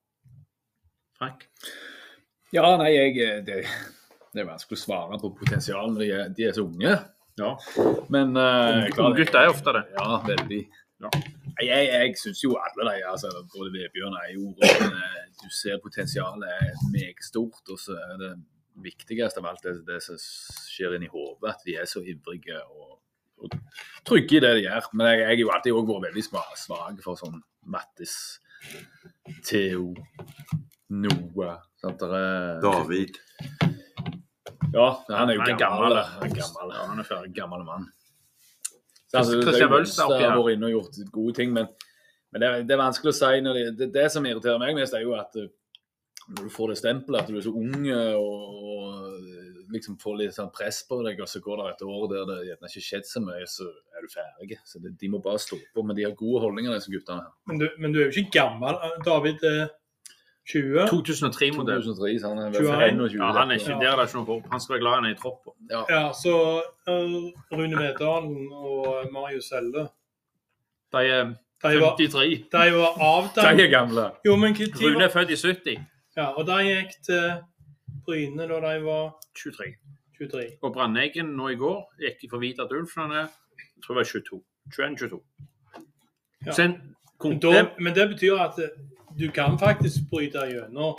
Frank? 1.19 1.47
Ja, 2.55 2.77
nei, 2.81 2.93
jeg, 2.95 3.45
det, 3.47 3.61
det 4.33 4.43
er 4.43 4.49
vanskelig 4.49 4.79
å 4.79 4.85
svare 4.85 5.21
på 5.21 5.33
potensial 5.37 5.93
når 5.93 6.03
de 6.03 6.11
er, 6.15 6.33
de 6.37 6.49
er 6.49 6.57
så 6.57 6.65
unge. 6.67 6.97
Ja. 7.37 7.53
Men 8.13 8.37
uh, 8.37 8.87
Unggutter 9.03 9.43
er 9.43 9.53
ofte 9.53 9.75
det. 9.77 9.85
Ja, 9.97 10.21
veldig. 10.25 10.61
Ja. 11.05 11.11
Jeg, 11.61 11.89
jeg 11.91 12.15
syns 12.21 12.41
jo 12.45 12.55
alle 12.57 12.87
de, 12.89 13.03
altså, 13.09 13.29
både 13.53 13.73
Vebjørn 13.75 14.15
og 14.17 14.23
Eijord 14.31 14.63
eh, 14.65 15.19
Du 15.43 15.51
ser 15.53 15.77
potensialet 15.85 16.49
er 16.49 16.71
meget 16.93 17.21
stort. 17.25 17.61
Og 17.73 17.81
så 17.81 17.97
er 17.97 18.17
det 18.23 18.31
viktigste 18.85 19.41
av 19.43 19.51
alt 19.53 19.65
det, 19.65 19.75
det 19.89 20.01
som 20.05 20.17
skjer 20.21 20.97
inni 20.97 21.09
hodet, 21.13 21.53
at 21.55 21.65
de 21.69 21.77
er 21.81 21.89
så 21.89 22.01
ivrige 22.05 22.59
og, 22.73 22.99
og 23.45 23.57
trygge 24.09 24.37
i 24.39 24.43
det 24.45 24.55
de 24.59 24.65
gjør. 24.67 24.89
Men 24.97 25.11
jeg, 25.13 25.21
jeg 25.23 25.31
har 25.35 25.43
jo 25.45 25.53
alltid 25.57 25.77
vært 25.79 26.09
veldig 26.09 26.27
svak 26.31 27.05
for 27.05 27.21
sånn 27.21 27.39
Mattis, 27.73 28.17
Theo, 29.49 29.91
Noah 30.93 31.57
sant, 31.83 32.05
er- 32.09 32.61
David. 32.65 33.17
Ja, 34.75 34.89
han 35.09 35.31
er 35.31 35.35
jo 35.37 35.41
Han 35.45 35.51
er 35.55 35.59
gammel. 35.61 35.97
Han 35.97 36.31
er 36.31 36.35
gammel, 36.35 36.73
Ja, 36.75 36.87
han 36.91 36.99
er 37.03 37.09
ferdig. 37.09 37.35
gammel 37.37 37.65
mann. 37.67 37.89
Christian 39.11 39.69
er 39.69 39.71
Wølstad 39.71 39.71
oppi 39.71 39.75
Wølstad 39.77 40.17
her. 40.21 40.31
har 40.31 40.41
vært 40.43 40.57
inne 40.59 40.67
og 40.71 40.75
gjort 40.77 41.13
gode 41.15 41.35
ting, 41.39 41.53
men, 41.55 41.69
men 42.33 42.43
det, 42.43 42.49
er, 42.49 42.65
det 42.67 42.75
er 42.77 42.83
vanskelig 42.83 43.13
å 43.15 43.19
si. 43.21 43.41
Når 43.45 43.55
det, 43.61 43.65
det, 43.79 43.89
det 43.95 44.07
som 44.13 44.27
irriterer 44.29 44.59
meg 44.61 44.75
mest, 44.77 44.97
er 44.99 45.05
jo 45.07 45.15
at 45.17 45.37
eh, 45.41 45.49
når 46.27 46.49
du 46.49 46.51
får 46.51 46.73
det 46.73 46.79
stempelet 46.81 47.23
at 47.23 47.31
du 47.31 47.37
er 47.39 47.45
så 47.47 47.53
ung 47.55 47.87
eh, 47.87 48.17
og, 48.19 48.59
og 48.67 49.73
liksom 49.73 49.97
får 50.03 50.19
litt 50.21 50.35
sånn 50.37 50.51
press 50.55 50.83
på 50.89 50.99
deg, 51.07 51.21
og 51.23 51.31
så 51.31 51.41
går 51.43 51.63
det 51.63 51.71
et 51.77 51.87
år 51.87 52.05
der 52.13 52.27
det 52.33 52.37
gjerne 52.51 52.69
ikke 52.71 52.81
har 52.83 52.87
skjedd 52.91 53.09
så 53.09 53.23
mye, 53.25 53.47
så 53.51 53.67
er 53.97 54.05
du 54.05 54.13
ferdig. 54.13 54.59
Så 54.67 54.83
det, 54.83 54.93
De 55.01 55.11
må 55.15 55.23
bare 55.23 55.41
stå 55.43 55.59
på. 55.75 55.87
Men 55.87 55.97
de 55.99 56.05
har 56.07 56.15
gode 56.19 56.43
holdninger, 56.45 56.75
disse 56.77 56.93
guttene. 56.93 57.25
her. 57.25 57.33
Men 57.51 57.63
du, 57.63 57.67
men 57.79 57.95
du 57.95 58.03
er 58.03 58.11
jo 58.11 58.23
ikke 58.25 58.41
gammel. 58.41 58.79
David 59.07 59.47
er 59.49 59.67
20. 60.53 60.85
2003-modell. 60.91 61.83
2003, 61.83 62.19
så 62.21 62.29
han 62.29 62.39
er 62.39 62.47
21. 62.51 62.67
vel 62.73 62.91
21. 62.95 63.23
Ja, 63.25 63.33
han 63.41 63.51
er 63.51 63.55
ikke 63.59 63.71
Ja. 63.73 63.79
der, 63.83 63.97
er 63.99 64.07
ikke 64.07 64.17
noe 64.19 64.25
håp. 64.27 64.45
Han 64.53 64.61
skal 64.61 64.73
være 64.75 64.81
glad 64.85 64.95
han 64.95 65.05
er 65.05 65.15
i 65.15 65.19
tropp. 65.23 65.49
Ja. 65.71 65.81
Ja, 65.91 66.03
så 66.13 66.35
uh, 66.89 67.27
Rune 67.53 67.77
Meddalen 67.77 68.53
og 68.53 69.09
Marius 69.13 69.49
Helle 69.55 69.89
De 70.93 71.03
er 71.17 71.25
De 71.63 71.81
var, 71.81 71.97
53. 71.97 72.47
de 72.53 72.73
var 72.79 72.95
De 72.95 73.03
avdanket. 73.11 73.65
er 73.65 73.71
gamle. 73.71 74.05
Jo, 74.27 74.37
men 74.37 74.55
Rune 74.83 75.05
er 75.05 75.09
født 75.11 75.31
i 75.31 75.37
70. 75.37 75.81
Ja, 76.17 76.27
og 76.39 76.47
de 76.47 76.61
gikk 76.69 76.95
til 77.05 77.33
Bryne 78.07 78.47
da 78.49 78.61
de 78.69 78.85
var 78.85 79.17
23. 79.43 79.75
23. 80.19 80.45
Og 80.63 80.73
Brandeggen 80.73 81.27
nå 81.37 81.49
i 81.49 81.57
går 81.57 81.81
gikk 82.01 82.31
for 82.31 82.39
Vidar 82.39 82.71
Ulf. 82.73 82.95
Han 82.97 83.11
er 83.11 83.27
jeg 83.77 83.83
tror 83.85 83.95
det 83.95 83.99
var 83.99 84.05
22. 84.05 84.43
21-22. 84.73 85.21
Ja. 86.47 86.53
Men, 86.59 87.67
men 87.81 87.95
det 87.95 88.09
betyr 88.09 88.37
at 88.41 88.59
eh, 88.59 88.69
du 89.19 89.29
kan 89.33 89.59
faktisk 89.59 90.11
bryte 90.11 90.45
gjennom 90.51 90.97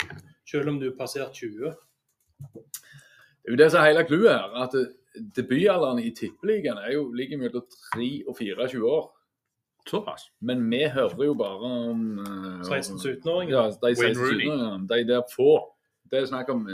selv 0.50 0.68
om 0.68 0.80
du 0.80 0.88
har 0.90 0.96
passert 0.98 1.34
20. 1.34 1.74
Det 2.54 3.46
er 3.46 3.54
jo 3.54 3.58
det 3.60 3.68
som 3.72 3.80
er 3.80 3.90
hele 3.90 4.06
clouet 4.08 4.32
her. 4.32 4.56
at 4.64 4.74
eh, 4.74 4.94
Debutalderen 5.34 5.98
i 5.98 6.12
Tippeligaen 6.14 6.78
er 6.78 6.92
jo 6.94 7.08
ligger 7.12 7.40
mellom 7.40 7.64
3 7.94 8.08
og 8.28 8.36
24 8.38 8.84
år. 8.86 9.06
Såpass. 9.88 10.28
Men 10.40 10.62
vi 10.70 10.84
hører 10.92 11.24
jo 11.24 11.34
bare 11.34 11.70
om 11.90 12.18
eh, 12.18 12.66
16-17-åringer. 12.68 13.54
Ja, 13.54 13.64
de 13.70 13.94
Wayne 13.98 14.14
16-17-åringene. 14.14 14.88
De 14.88 15.04
der 15.08 15.22
få. 15.34 15.52
Det 16.10 16.20
er 16.20 16.28
snakk 16.30 16.52
om 16.54 16.68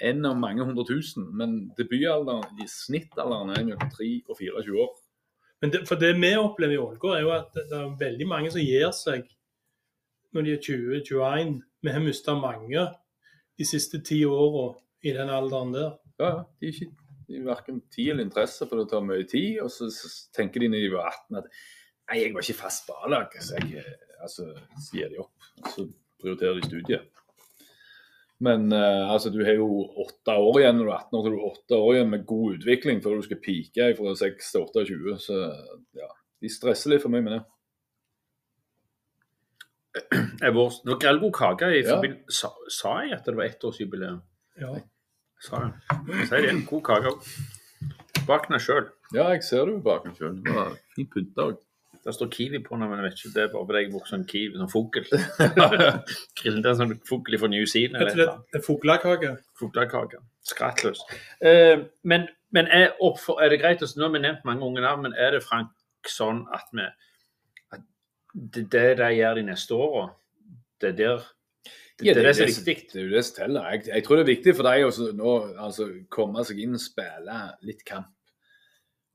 en 0.00 0.26
av 0.26 0.36
mange 0.36 0.64
hundre 0.64 0.84
tusen. 0.88 1.28
Men 1.36 1.70
debutalderen, 1.78 2.44
i 2.60 2.68
snittalderen, 2.68 3.54
er 3.54 3.64
mellom 3.64 3.94
3 3.96 4.10
og 4.28 4.36
24 4.38 4.82
år. 4.84 4.92
Men 5.60 5.72
det, 5.72 5.82
for 5.88 6.00
det 6.00 6.14
vi 6.16 6.34
opplever 6.40 6.74
i 6.74 6.80
Ålgård, 6.80 7.16
er 7.16 7.24
jo 7.24 7.32
at 7.36 7.50
det, 7.54 7.66
det 7.70 7.78
er 7.78 7.96
veldig 8.00 8.28
mange 8.28 8.52
som 8.52 8.64
gir 8.64 8.92
seg 8.96 9.28
når 10.34 10.46
de 10.46 10.54
er 10.54 10.64
20-21. 10.64 11.54
Vi 11.82 11.94
har 11.94 12.04
mista 12.04 12.34
mange 12.38 12.86
de 13.58 13.66
siste 13.66 14.00
ti 14.04 14.22
åra 14.24 14.72
i 15.04 15.14
den 15.16 15.32
alderen 15.32 15.74
der. 15.74 15.94
Ja. 16.20 16.32
De 16.60 16.68
er 16.68 16.74
ikke 16.74 16.92
de 17.30 17.38
er 17.38 17.46
verken 17.46 17.78
tid 17.94 18.10
eller 18.10 18.26
interesse, 18.26 18.66
for 18.66 18.80
det 18.80 18.88
tar 18.90 19.04
mye 19.06 19.22
tid. 19.28 19.60
Og 19.62 19.70
så, 19.70 19.86
så 19.94 20.10
tenker 20.34 20.64
de 20.64 20.72
når 20.72 20.82
de 20.82 20.92
var 20.96 21.12
18 21.12 21.38
at 21.38 21.48
nei, 22.10 22.18
jeg 22.18 22.34
var 22.34 22.46
ikke 22.46 22.62
fast 22.64 22.88
på 22.88 22.96
A-lag, 23.06 23.36
så 23.38 23.60
jeg 23.60 23.84
eh, 23.84 24.16
altså, 24.18 24.48
så 24.82 24.98
gir 24.98 25.12
de 25.12 25.20
opp. 25.22 25.50
Så 25.70 25.86
prioriterer 26.20 26.58
de 26.58 26.66
studiet. 26.66 27.20
Men 28.42 28.72
uh, 28.72 29.12
altså, 29.12 29.30
du 29.30 29.42
har 29.44 29.58
jo 29.60 29.68
åtte 30.00 30.32
år 30.32 30.62
igjen 30.62 30.78
når 30.80 30.88
du 30.88 30.90
er 30.90 30.96
18 30.96 31.16
år, 31.18 31.22
så 31.22 31.30
du 31.30 31.36
har 31.36 31.50
åtte 31.52 31.78
år 31.78 31.94
igjen 31.94 32.12
med 32.16 32.26
god 32.32 32.56
utvikling 32.56 33.02
før 33.04 33.20
du 33.20 33.26
skal 33.28 33.42
pike 33.44 33.88
fra 33.98 34.14
6 34.24 34.52
til 34.54 34.66
28. 34.66 35.16
Så 35.28 35.40
ja, 36.00 36.08
de 36.40 36.52
stresser 36.52 36.94
litt 36.94 37.04
for 37.04 37.12
mye 37.12 37.26
med 37.26 37.36
det. 37.36 37.42
er 40.44 40.50
Det 40.50 40.54
var 40.54 40.98
grellgod 41.02 41.32
kake. 41.34 41.70
I 41.78 41.82
Ja. 41.82 42.00
sa, 42.30 42.48
sa 42.68 43.00
jeg 43.02 43.12
at 43.18 43.24
det 43.26 43.36
var 43.36 43.44
ettårsjubileum? 43.48 44.20
Ja. 44.60 44.74
Sa 45.42 45.56
jeg. 45.64 45.72
Jeg 46.08 46.28
sier 46.28 46.46
det. 46.46 46.66
God 46.68 46.82
kake 46.82 47.10
òg. 47.10 47.26
Bak 48.26 48.48
den 48.48 48.60
sjøl. 48.60 48.86
Ja, 49.14 49.28
jeg 49.32 49.42
ser 49.42 49.66
jo 49.66 49.80
bak 49.82 50.04
den 50.04 50.14
sjøl. 50.14 50.38
Det 50.44 50.54
var 50.54 50.76
fint 50.94 51.10
pynta 51.14 51.48
òg. 51.50 51.58
Det 52.04 52.14
står 52.14 52.30
Kiwi 52.32 52.62
på 52.64 52.76
den, 52.78 52.88
men 52.88 52.98
jeg 52.98 53.04
vet 53.04 53.18
ikke. 53.18 53.32
Det 53.34 53.42
er 53.42 53.48
bare 53.52 53.66
fordi 53.68 53.80
jeg 53.82 53.90
brukte 53.92 54.10
sånn 54.14 54.26
Kiwi, 54.28 54.56
sånn 54.56 54.70
fugl. 54.72 55.02
Grillet 56.40 56.64
er 56.64 56.70
en 56.70 56.78
sånn 56.78 56.94
fugl 57.08 57.36
fra 57.42 57.50
New 57.52 57.66
Zealand. 57.68 57.96
eller 58.00 58.10
Heter 58.10 58.22
et 58.22 58.28
eller 58.28 58.38
det 58.52 58.56
det 58.56 58.64
fuglekake? 58.64 59.32
Fuglekake. 59.60 60.22
Skrattløs. 60.48 61.02
Eh, 61.44 61.82
men 62.04 62.28
men 62.52 62.66
er, 62.66 62.96
oppfor, 63.00 63.38
er 63.42 63.52
det 63.52 63.60
greit 63.60 63.82
å 63.84 63.88
Nå 63.96 64.08
har 64.08 64.14
vi 64.16 64.22
nevnt 64.24 64.46
mange 64.48 64.64
unge 64.66 64.82
navn, 64.82 65.04
men 65.04 65.12
er 65.14 65.36
det 65.36 65.42
Frank 65.44 65.68
sånn 66.08 66.40
at 66.54 66.66
vi 66.74 66.86
det, 68.34 68.66
det 68.72 68.96
de 69.00 69.10
gjør 69.16 69.34
de 69.40 69.42
neste 69.50 69.74
åra, 69.76 70.06
det 70.80 70.92
er 70.92 70.96
der 70.98 71.26
det, 72.00 72.06
Ja, 72.06 72.14
det 72.14 72.22
det 72.24 72.30
er 72.30 72.32
som- 72.32 72.64
viktig. 72.64 72.76
Det 72.92 72.96
er 72.96 73.04
jo 73.04 73.16
det 73.16 73.24
som 73.26 73.36
teller. 73.36 73.70
Jeg, 73.72 73.86
jeg 73.86 74.04
tror 74.04 74.16
det 74.16 74.22
er 74.24 74.34
viktig 74.34 74.54
for 74.56 74.62
deg 74.70 74.84
å 74.86 75.34
altså, 75.66 75.88
komme 76.08 76.44
seg 76.48 76.62
inn 76.64 76.74
og 76.78 76.80
spille 76.80 77.40
litt 77.68 77.84
kamp. 77.84 78.08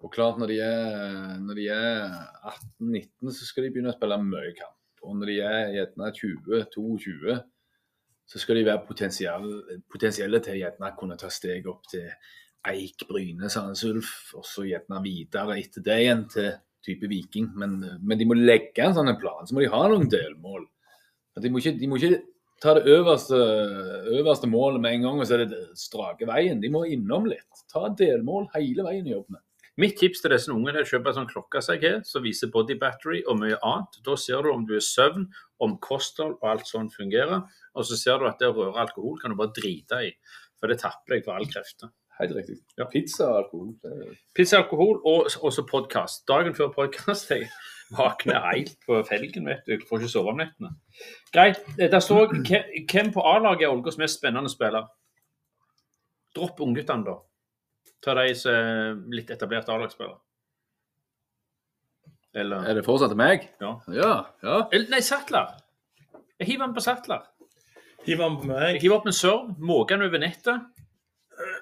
Og 0.05 0.11
klart, 0.13 0.38
når 0.38 0.47
de 0.51 0.59
er, 0.61 1.74
er 1.74 2.11
18-19, 2.51 3.32
så 3.34 3.47
skal 3.47 3.63
de 3.66 3.72
begynne 3.74 3.89
å 3.89 3.95
spille 3.97 4.20
mye 4.22 4.53
kamp. 4.53 4.78
Og 5.01 5.16
når 5.18 5.32
de 5.32 5.39
er 5.41 5.74
gjerne 5.80 6.11
20-22, 6.20 7.39
så 8.26 8.41
skal 8.41 8.55
de 8.59 8.66
være 8.68 8.86
potensielle, 8.86 9.80
potensielle 9.89 10.39
til 10.45 10.59
gjerne 10.61 10.91
kunne 10.99 11.18
ta 11.18 11.30
steg 11.34 11.66
opp 11.70 11.88
til 11.89 12.05
Eik, 12.66 13.07
Bryne, 13.09 13.49
Sandnes 13.49 13.84
Ulf, 13.86 14.13
og 14.38 14.45
så 14.45 14.66
gjerne 14.66 15.01
videre 15.05 15.57
etter 15.61 15.84
det 15.86 15.97
igjen 16.01 16.24
til 16.34 16.51
type 16.86 17.10
Viking. 17.10 17.50
Men, 17.60 17.80
men 18.02 18.22
de 18.22 18.28
må 18.30 18.38
legge 18.38 18.86
en 18.86 18.96
sånn 18.96 19.12
plan, 19.22 19.44
så 19.46 19.58
må 19.58 19.64
de 19.66 19.74
ha 19.74 19.84
noen 19.92 20.10
delmål. 20.12 20.66
De 21.42 21.52
må 21.52 21.60
ikke, 21.60 21.76
de 21.80 21.90
må 21.92 22.00
ikke 22.00 22.22
ta 22.64 22.76
det 22.78 22.86
øverste, 22.88 23.40
øverste 24.16 24.48
målet 24.48 24.82
med 24.82 24.96
en 24.96 25.10
gang, 25.10 25.20
og 25.20 25.28
så 25.28 25.36
er 25.38 25.50
det 25.50 25.64
strake 25.80 26.28
veien. 26.30 26.62
De 26.64 26.72
må 26.72 26.86
innom 26.88 27.28
litt. 27.30 27.66
Ta 27.72 27.90
delmål 27.90 28.48
hele 28.56 28.86
veien 28.88 29.10
i 29.10 29.16
jobben. 29.16 29.42
Mitt 29.82 29.98
tips 30.00 30.22
til 30.24 30.32
disse 30.32 30.48
unge 30.54 30.72
er 30.72 30.86
å 30.86 30.88
kjøpe 30.88 31.12
en 31.12 31.18
sånn 31.18 31.28
klokke 31.28 31.60
som 31.60 31.76
jeg 31.76 31.84
har, 31.84 32.04
som 32.08 32.24
viser 32.24 32.48
body 32.54 32.78
battery 32.80 33.20
og 33.28 33.42
mye 33.42 33.58
annet. 33.60 33.98
Da 34.08 34.16
ser 34.20 34.46
du 34.46 34.54
om 34.54 34.64
du 34.68 34.78
er 34.78 34.86
søvn, 34.86 35.26
om 35.60 35.76
kosthold 35.84 36.38
og 36.38 36.48
alt 36.54 36.70
sånt 36.70 36.96
fungerer. 36.96 37.44
Og 37.76 37.88
så 37.90 38.00
ser 38.00 38.22
du 38.22 38.30
at 38.30 38.40
det 38.40 38.54
å 38.54 38.56
røre 38.56 38.86
alkohol 38.86 39.20
kan 39.20 39.36
du 39.36 39.40
bare 39.42 39.52
drite 39.58 40.00
i, 40.08 40.14
for 40.56 40.72
det 40.72 40.80
tapper 40.80 41.18
deg 41.18 41.28
for 41.28 41.36
all 41.36 41.50
krefter. 41.52 41.92
Helt 42.20 42.36
riktig. 42.36 42.57
Ja. 42.80 42.86
Pizza 42.91 43.26
og 43.28 43.38
alkohol. 43.43 43.74
det 43.84 43.91
og 44.07 44.13
Pizza, 44.36 44.57
alkohol 44.61 45.01
og 45.05 45.26
også 45.49 45.66
podkast. 45.68 46.24
Dagen 46.28 46.55
før 46.55 46.70
podkast 46.76 47.30
jeg 47.34 47.49
våkner 47.91 48.39
helt 48.53 48.78
på 48.88 49.01
felgen, 49.09 49.45
vet 49.49 49.66
du. 49.68 49.74
Jeg 49.76 49.84
får 49.89 49.99
ikke 50.03 50.11
sove 50.13 50.32
om 50.32 50.39
nettene. 50.39 50.72
Greit. 51.36 51.59
Der 51.78 51.99
står 51.99 52.32
hvem- 52.38 52.86
hvem 52.91 53.11
på 53.13 53.22
A-laget 53.34 53.66
er 53.68 53.74
Ålgårds 53.74 53.97
mest 53.99 54.20
spennende 54.22 54.49
spiller. 54.49 54.88
Dropp 56.36 56.59
ungguttene, 56.63 57.03
da. 57.05 57.18
Ta 58.03 58.13
de 58.22 58.34
som 58.36 58.53
er 58.53 58.95
litt 59.16 59.30
etablerte 59.32 59.72
A-lagsspillere. 59.76 60.20
Eller, 62.36 62.66
Er 62.68 62.74
det 62.76 62.84
fortsatt 62.86 63.16
meg? 63.16 63.45
Ja. 63.63 63.76
Ja. 63.95 64.13
ja. 64.43 64.55
eller 64.72 64.89
Nei, 64.91 64.99
Sattler. 65.01 65.53
Jeg 66.39 66.47
hiver 66.49 66.66
den 66.66 66.74
på 66.76 66.84
Sattler. 66.84 67.22
Hiver 68.05 68.28
den 68.30 68.39
på 68.41 68.49
meg. 68.49 68.66
Jeg 68.76 68.82
hiver 68.84 68.97
opp 68.97 69.05
en 69.07 69.16
serve, 69.16 69.55
måker 69.59 69.95
den 69.95 70.07
over 70.09 70.20
nettet. 70.20 70.66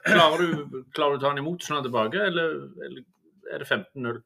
Klarer 0.06 0.38
du, 0.38 0.84
klarer 0.94 1.16
du 1.16 1.18
å 1.18 1.22
ta 1.24 1.32
han 1.32 1.42
imot 1.42 1.64
sånn 1.66 1.84
tilbake, 1.86 2.20
eller, 2.30 2.56
eller 2.86 3.04
er 3.54 3.64
det 3.64 3.68
15-0? 3.70 4.22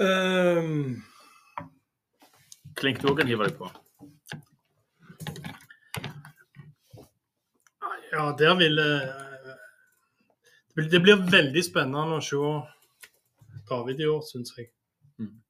Um, 0.00 1.02
Klink 2.80 3.02
du 3.02 3.10
òg 3.10 3.18
kan 3.20 3.28
hive 3.28 3.48
deg 3.50 3.58
på. 3.58 3.68
ja, 8.10 8.22
der 8.38 8.54
vil 8.58 8.76
det 10.90 11.00
blir- 11.02 11.30
veldig 11.30 11.62
spennende 11.64 12.16
å 12.18 12.22
se 12.24 12.40
David 13.68 14.00
i 14.00 14.06
år, 14.06 14.22
syns 14.26 14.54
jeg. 14.56 14.70
Mm. 15.18 15.40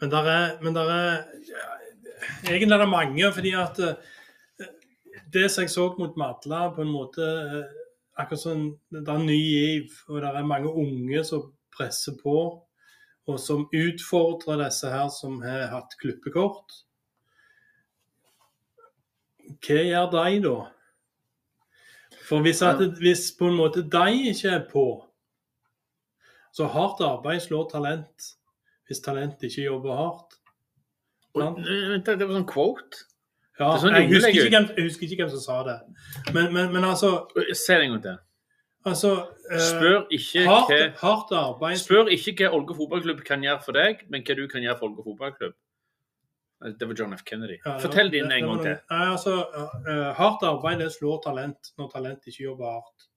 Men 0.00 0.10
der 0.10 0.24
er, 0.36 0.58
men 0.62 0.74
der 0.74 0.88
er 0.90 1.24
ja, 1.48 1.70
Egentlig 2.44 2.72
er 2.72 2.78
det 2.78 2.88
mange, 2.88 3.32
fordi 3.32 3.50
at 3.52 3.78
eh, 3.84 3.94
det 5.34 5.48
som 5.50 5.64
jeg 5.64 5.72
så 5.74 5.88
mot 5.98 6.16
Madla, 6.20 6.68
på 6.74 6.84
en 6.84 6.92
måte 6.92 7.24
eh, 7.24 7.72
akkurat 8.20 8.42
sånn, 8.44 8.66
Det 8.90 9.02
er 9.02 9.24
ny 9.24 9.38
giv, 9.38 9.96
og 10.08 10.22
det 10.22 10.30
er 10.30 10.46
mange 10.48 10.70
unge 10.70 11.24
som 11.26 11.48
presser 11.74 12.16
på, 12.20 12.36
og 13.24 13.40
som 13.40 13.66
utfordrer 13.72 14.66
disse 14.66 14.90
her 14.90 15.08
som 15.12 15.40
har 15.42 15.70
hatt 15.72 15.96
klippekort. 16.00 16.78
Hva 19.64 19.80
gjør 19.80 20.10
de 20.12 20.38
da? 20.44 20.54
For 22.24 22.44
hvis, 22.44 22.62
at, 22.64 22.80
hvis 23.00 23.26
på 23.36 23.50
en 23.50 23.58
måte 23.58 23.82
de 23.82 24.30
ikke 24.30 24.54
er 24.56 24.64
på, 24.70 24.86
så 26.54 26.68
hardt 26.70 27.02
arbeid 27.04 27.42
slår 27.42 27.66
talent 27.72 28.34
hvis 28.86 29.00
talent 29.00 29.42
ikke 29.42 29.64
jobber 29.64 29.96
hardt. 29.96 30.38
Og, 31.34 31.58
vent, 31.64 32.06
det 32.06 32.26
var 32.26 32.36
sånn 32.36 32.48
quote. 32.48 33.04
Ja, 33.60 33.70
sånn 33.78 33.94
jeg, 33.94 34.08
husker 34.10 34.34
ikke 34.34 34.50
hvem, 34.50 34.68
jeg 34.74 34.86
husker 34.88 35.06
ikke 35.06 35.18
hvem 35.22 35.32
som 35.36 35.42
sa 35.44 35.58
det. 35.68 35.74
Men, 36.34 36.48
men, 36.54 36.72
men 36.74 36.86
altså, 36.88 37.10
Se 37.54 37.76
det 37.78 37.84
en 37.84 37.92
gang 37.94 38.02
til. 38.02 38.16
altså 38.90 39.12
uh, 39.22 39.60
Spør 39.68 40.00
ikke 40.10 40.46
hardt, 40.48 40.72
hva 40.72 40.88
hardt 41.02 41.34
arbeid 41.38 41.78
Spør 41.78 42.10
ikke 42.10 42.34
hva 42.40 42.50
Olga 42.58 42.74
fotballklubb 42.80 43.22
kan 43.28 43.46
gjøre 43.46 43.62
for 43.66 43.78
deg, 43.78 44.02
men 44.10 44.26
hva 44.26 44.36
du 44.40 44.48
kan 44.50 44.66
gjøre 44.66 44.80
for 44.80 44.90
Olga 44.90 45.06
fotballklubb. 45.06 45.54
Det 46.64 46.88
var 46.88 46.96
John 46.98 47.12
F. 47.12 47.22
Kennedy. 47.28 47.58
Ja, 47.60 47.76
Fortell 47.78 48.10
din 48.10 48.32
en 48.32 48.46
gang 48.48 48.60
til. 48.62 48.76
Nei, 48.90 49.06
altså, 49.12 49.36
uh, 49.54 50.10
Hardt 50.18 50.42
arbeid 50.48 50.80
det 50.80 50.90
slår 50.94 51.20
talent 51.26 51.74
når 51.78 51.90
talent 51.92 52.30
ikke 52.30 52.46
jobber 52.46 52.78
hardt. 52.78 53.08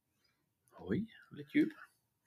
Oi, 0.87 1.01
litt 1.37 1.53
djup. 1.55 1.73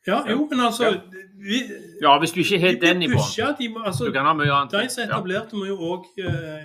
Ja, 0.07 0.23
jo, 0.31 0.47
men 0.51 0.61
altså 0.65 0.85
Ja. 0.85 1.01
vi, 1.37 1.63
Ja, 2.03 2.19
hvis 2.19 2.33
du 2.33 2.41
ikke 2.41 2.59
har 2.59 2.81
den 2.81 3.03
i 3.03 3.09
bånn. 3.09 3.57
de 3.59 3.75
altså, 3.85 4.05
Du 4.05 4.13
kan 4.13 4.25
ha 4.25 4.33
mye 4.33 4.51
annet. 4.51 4.73
De 4.73 4.89
som 4.89 5.03
er 5.03 5.13
etablerte, 5.13 5.57
må 5.57 5.65
jo 5.69 5.77
òg 5.77 6.07
uh, 6.25 6.65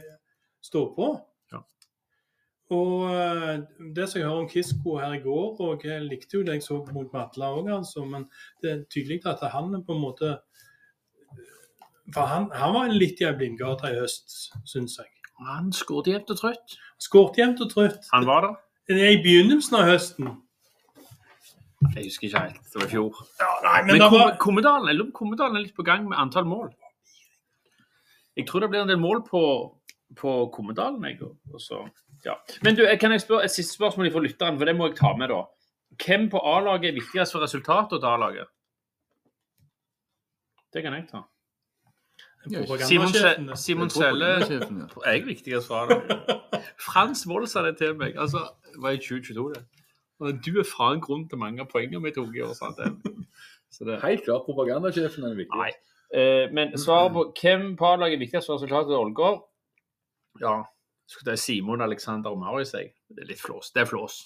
stå 0.64 0.96
på. 0.96 1.10
Og 2.74 3.12
eh, 3.14 3.60
det 3.94 4.08
som 4.10 4.20
jeg 4.20 4.26
hører 4.26 4.42
om 4.42 4.50
Kisko 4.50 4.96
her 4.98 5.14
i 5.14 5.22
går, 5.22 5.60
og 5.62 5.84
jeg 5.86 6.06
likte 6.08 6.40
jo 6.40 6.46
det 6.46 6.58
jeg 6.58 6.66
så 6.66 6.80
mot 6.96 7.12
Matla 7.14 7.52
òg, 7.54 7.70
altså, 7.70 8.06
men 8.10 8.26
det 8.64 8.72
er 8.72 8.86
tydelig 8.90 9.22
at 9.30 9.44
han 9.54 9.76
er 9.78 9.84
på 9.86 9.94
en 9.94 10.02
måte 10.02 10.32
For 12.14 12.26
han, 12.30 12.50
han 12.54 12.74
var 12.74 12.90
litt 12.94 13.22
i 13.22 13.28
ei 13.30 13.36
blindgate 13.38 13.92
i 13.94 14.00
høst, 14.00 14.34
syns 14.66 14.98
jeg. 14.98 15.10
Han 15.46 15.72
skåret 15.74 16.08
jevnt 16.08 16.32
og 16.32 16.40
trøtt. 16.40 16.76
Skåret 17.02 17.38
jevnt 17.38 17.62
og 17.66 17.70
trøtt. 17.74 18.10
Han 18.14 18.26
var 18.30 18.46
der. 18.46 18.58
Det 18.88 19.00
er 19.02 19.16
i 19.16 19.22
begynnelsen 19.22 19.78
av 19.80 19.88
høsten. 19.90 20.30
Jeg 21.96 22.08
husker 22.08 22.28
ikke 22.28 22.44
helt. 22.46 22.62
Det 22.72 22.82
var 22.82 22.86
i 22.86 22.92
fjor. 22.94 23.22
Ja, 23.42 23.50
nei, 23.66 23.80
men, 23.86 23.98
Men 23.98 24.14
var, 24.14 24.36
Kommedalen 24.42 24.90
jeg 24.90 25.00
lurer 25.00 25.10
på 25.10 25.14
om 25.14 25.20
Kommedalen 25.20 25.58
er 25.58 25.66
litt 25.66 25.78
på 25.78 25.86
gang 25.86 26.06
med 26.10 26.18
antall 26.22 26.48
mål. 26.50 26.70
Jeg 28.38 28.48
tror 28.48 28.64
det 28.64 28.70
blir 28.72 28.84
en 28.86 28.92
del 28.92 29.02
mål 29.02 29.22
på, 29.28 29.42
på 30.18 30.36
Kommedalen. 30.56 31.04
Jeg, 31.10 31.20
og 31.26 31.62
så, 31.62 31.84
ja. 32.26 32.34
Men 32.64 32.76
du, 32.76 32.86
kan 33.00 33.12
jeg 33.12 33.22
spørre 33.22 33.46
et 33.46 33.54
siste 33.54 33.78
spørsmål 33.78 34.12
fra 34.12 34.24
lytteren, 34.26 34.58
for 34.58 34.66
det 34.66 34.76
må 34.76 34.90
jeg 34.90 34.98
ta 34.98 35.14
med, 35.18 35.30
da. 35.30 35.44
Hvem 36.06 36.28
på 36.30 36.42
A-laget 36.42 36.90
er 36.90 36.98
viktigst 36.98 37.36
for 37.36 37.46
resultatet 37.46 38.02
til 38.02 38.10
A-laget? 38.10 38.52
Det 40.74 40.84
kan 40.84 40.94
jeg 40.94 41.08
ta. 41.12 41.24
Simon, 42.86 43.56
Simon 43.58 43.90
Selle 43.90 44.26
ja. 44.26 44.60
Jeg 45.06 45.22
er 45.22 45.26
viktigst 45.26 45.68
for 45.68 45.76
A-laget. 45.76 46.36
Frans 46.88 47.26
Wold 47.30 47.48
sa 47.48 47.64
det 47.66 47.78
til 47.78 47.96
meg. 47.96 48.18
Altså, 48.18 48.44
det 48.74 48.82
var 48.82 48.90
i 48.90 48.98
2022, 48.98 49.54
det. 49.56 49.66
Du 50.46 50.60
er 50.60 50.68
faen 50.78 51.02
grunn 51.02 51.26
til 51.30 51.38
mange 51.38 51.62
av 51.62 51.72
poengene 51.72 52.04
vi 52.04 52.14
tok 52.16 52.36
i 52.36 52.44
år. 52.46 52.54
Sant? 52.58 52.80
Så 53.72 53.86
det, 53.88 54.00
Helt 54.04 54.24
klart 54.24 54.46
propagandasjefen 54.48 55.26
er 55.28 55.36
viktig. 55.36 55.58
Nei. 55.60 55.72
Eh, 56.16 56.46
men 56.54 56.78
svaret 56.80 57.12
på 57.16 57.26
hvem 57.42 57.74
på 57.80 57.90
A-laget 57.90 58.16
er 58.16 58.24
viktigst 58.24 58.48
for 58.48 58.60
resultatet 58.60 58.94
til 58.94 59.02
Ålgård? 59.02 59.42
Ja, 60.42 60.62
skulle 61.08 61.32
det 61.32 61.38
er 61.38 61.44
Simon 61.44 61.82
Alexander 61.86 62.34
og 62.34 62.40
Marius, 62.42 62.74
jeg. 62.74 62.94
Det 63.10 63.24
er 63.24 63.30
litt 63.30 63.42
flås. 63.42 63.72
Det 63.76 63.84
er 63.84 63.90
flås. 63.90 64.20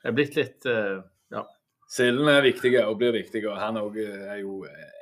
Det 0.00 0.10
er 0.10 0.16
blitt 0.16 0.38
litt 0.38 0.68
uh, 0.70 1.02
Ja. 1.34 1.44
Silden 1.90 2.28
er 2.30 2.42
viktig 2.42 2.72
og 2.82 2.96
blir 2.98 3.12
viktig, 3.14 3.44
og 3.46 3.60
han 3.62 3.76
òg 3.78 4.00
er 4.02 4.40
jo 4.40 4.64
eh, 4.66 4.96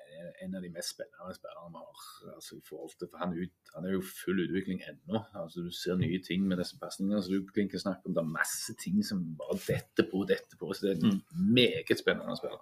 en 0.45 0.57
av 0.59 0.65
de 0.65 0.69
mest 0.73 0.93
spennende 0.93 1.33
spillerne 1.37 1.71
vi 1.73 1.81
har. 1.81 2.35
Altså, 2.35 2.59
i 2.59 2.65
forhold 2.69 2.93
til, 3.01 3.09
han, 3.21 3.33
ut, 3.33 3.71
han 3.73 3.87
er 3.89 3.95
jo 3.95 4.03
full 4.05 4.43
utvikling 4.45 4.83
ennå. 4.91 5.23
Altså, 5.41 5.65
du 5.65 5.71
ser 5.73 5.97
nye 6.01 6.21
ting 6.25 6.45
med 6.49 6.61
disse 6.61 6.77
pasningene. 6.81 7.23
Så 7.25 7.33
du 7.33 7.49
kan 7.57 7.71
snakke 7.73 8.11
om 8.11 8.17
det 8.17 8.21
er 8.21 8.35
masse 8.35 8.77
ting 8.83 9.01
som 9.07 9.23
bare 9.39 9.57
detter 9.65 10.11
på 10.11 10.27
detter 10.29 10.61
på. 10.61 10.75
Så 10.75 10.87
det 10.87 10.93
er 10.93 11.09
en 11.09 11.23
meget 11.57 11.97
spennende 12.01 12.37
spiller. 12.37 12.61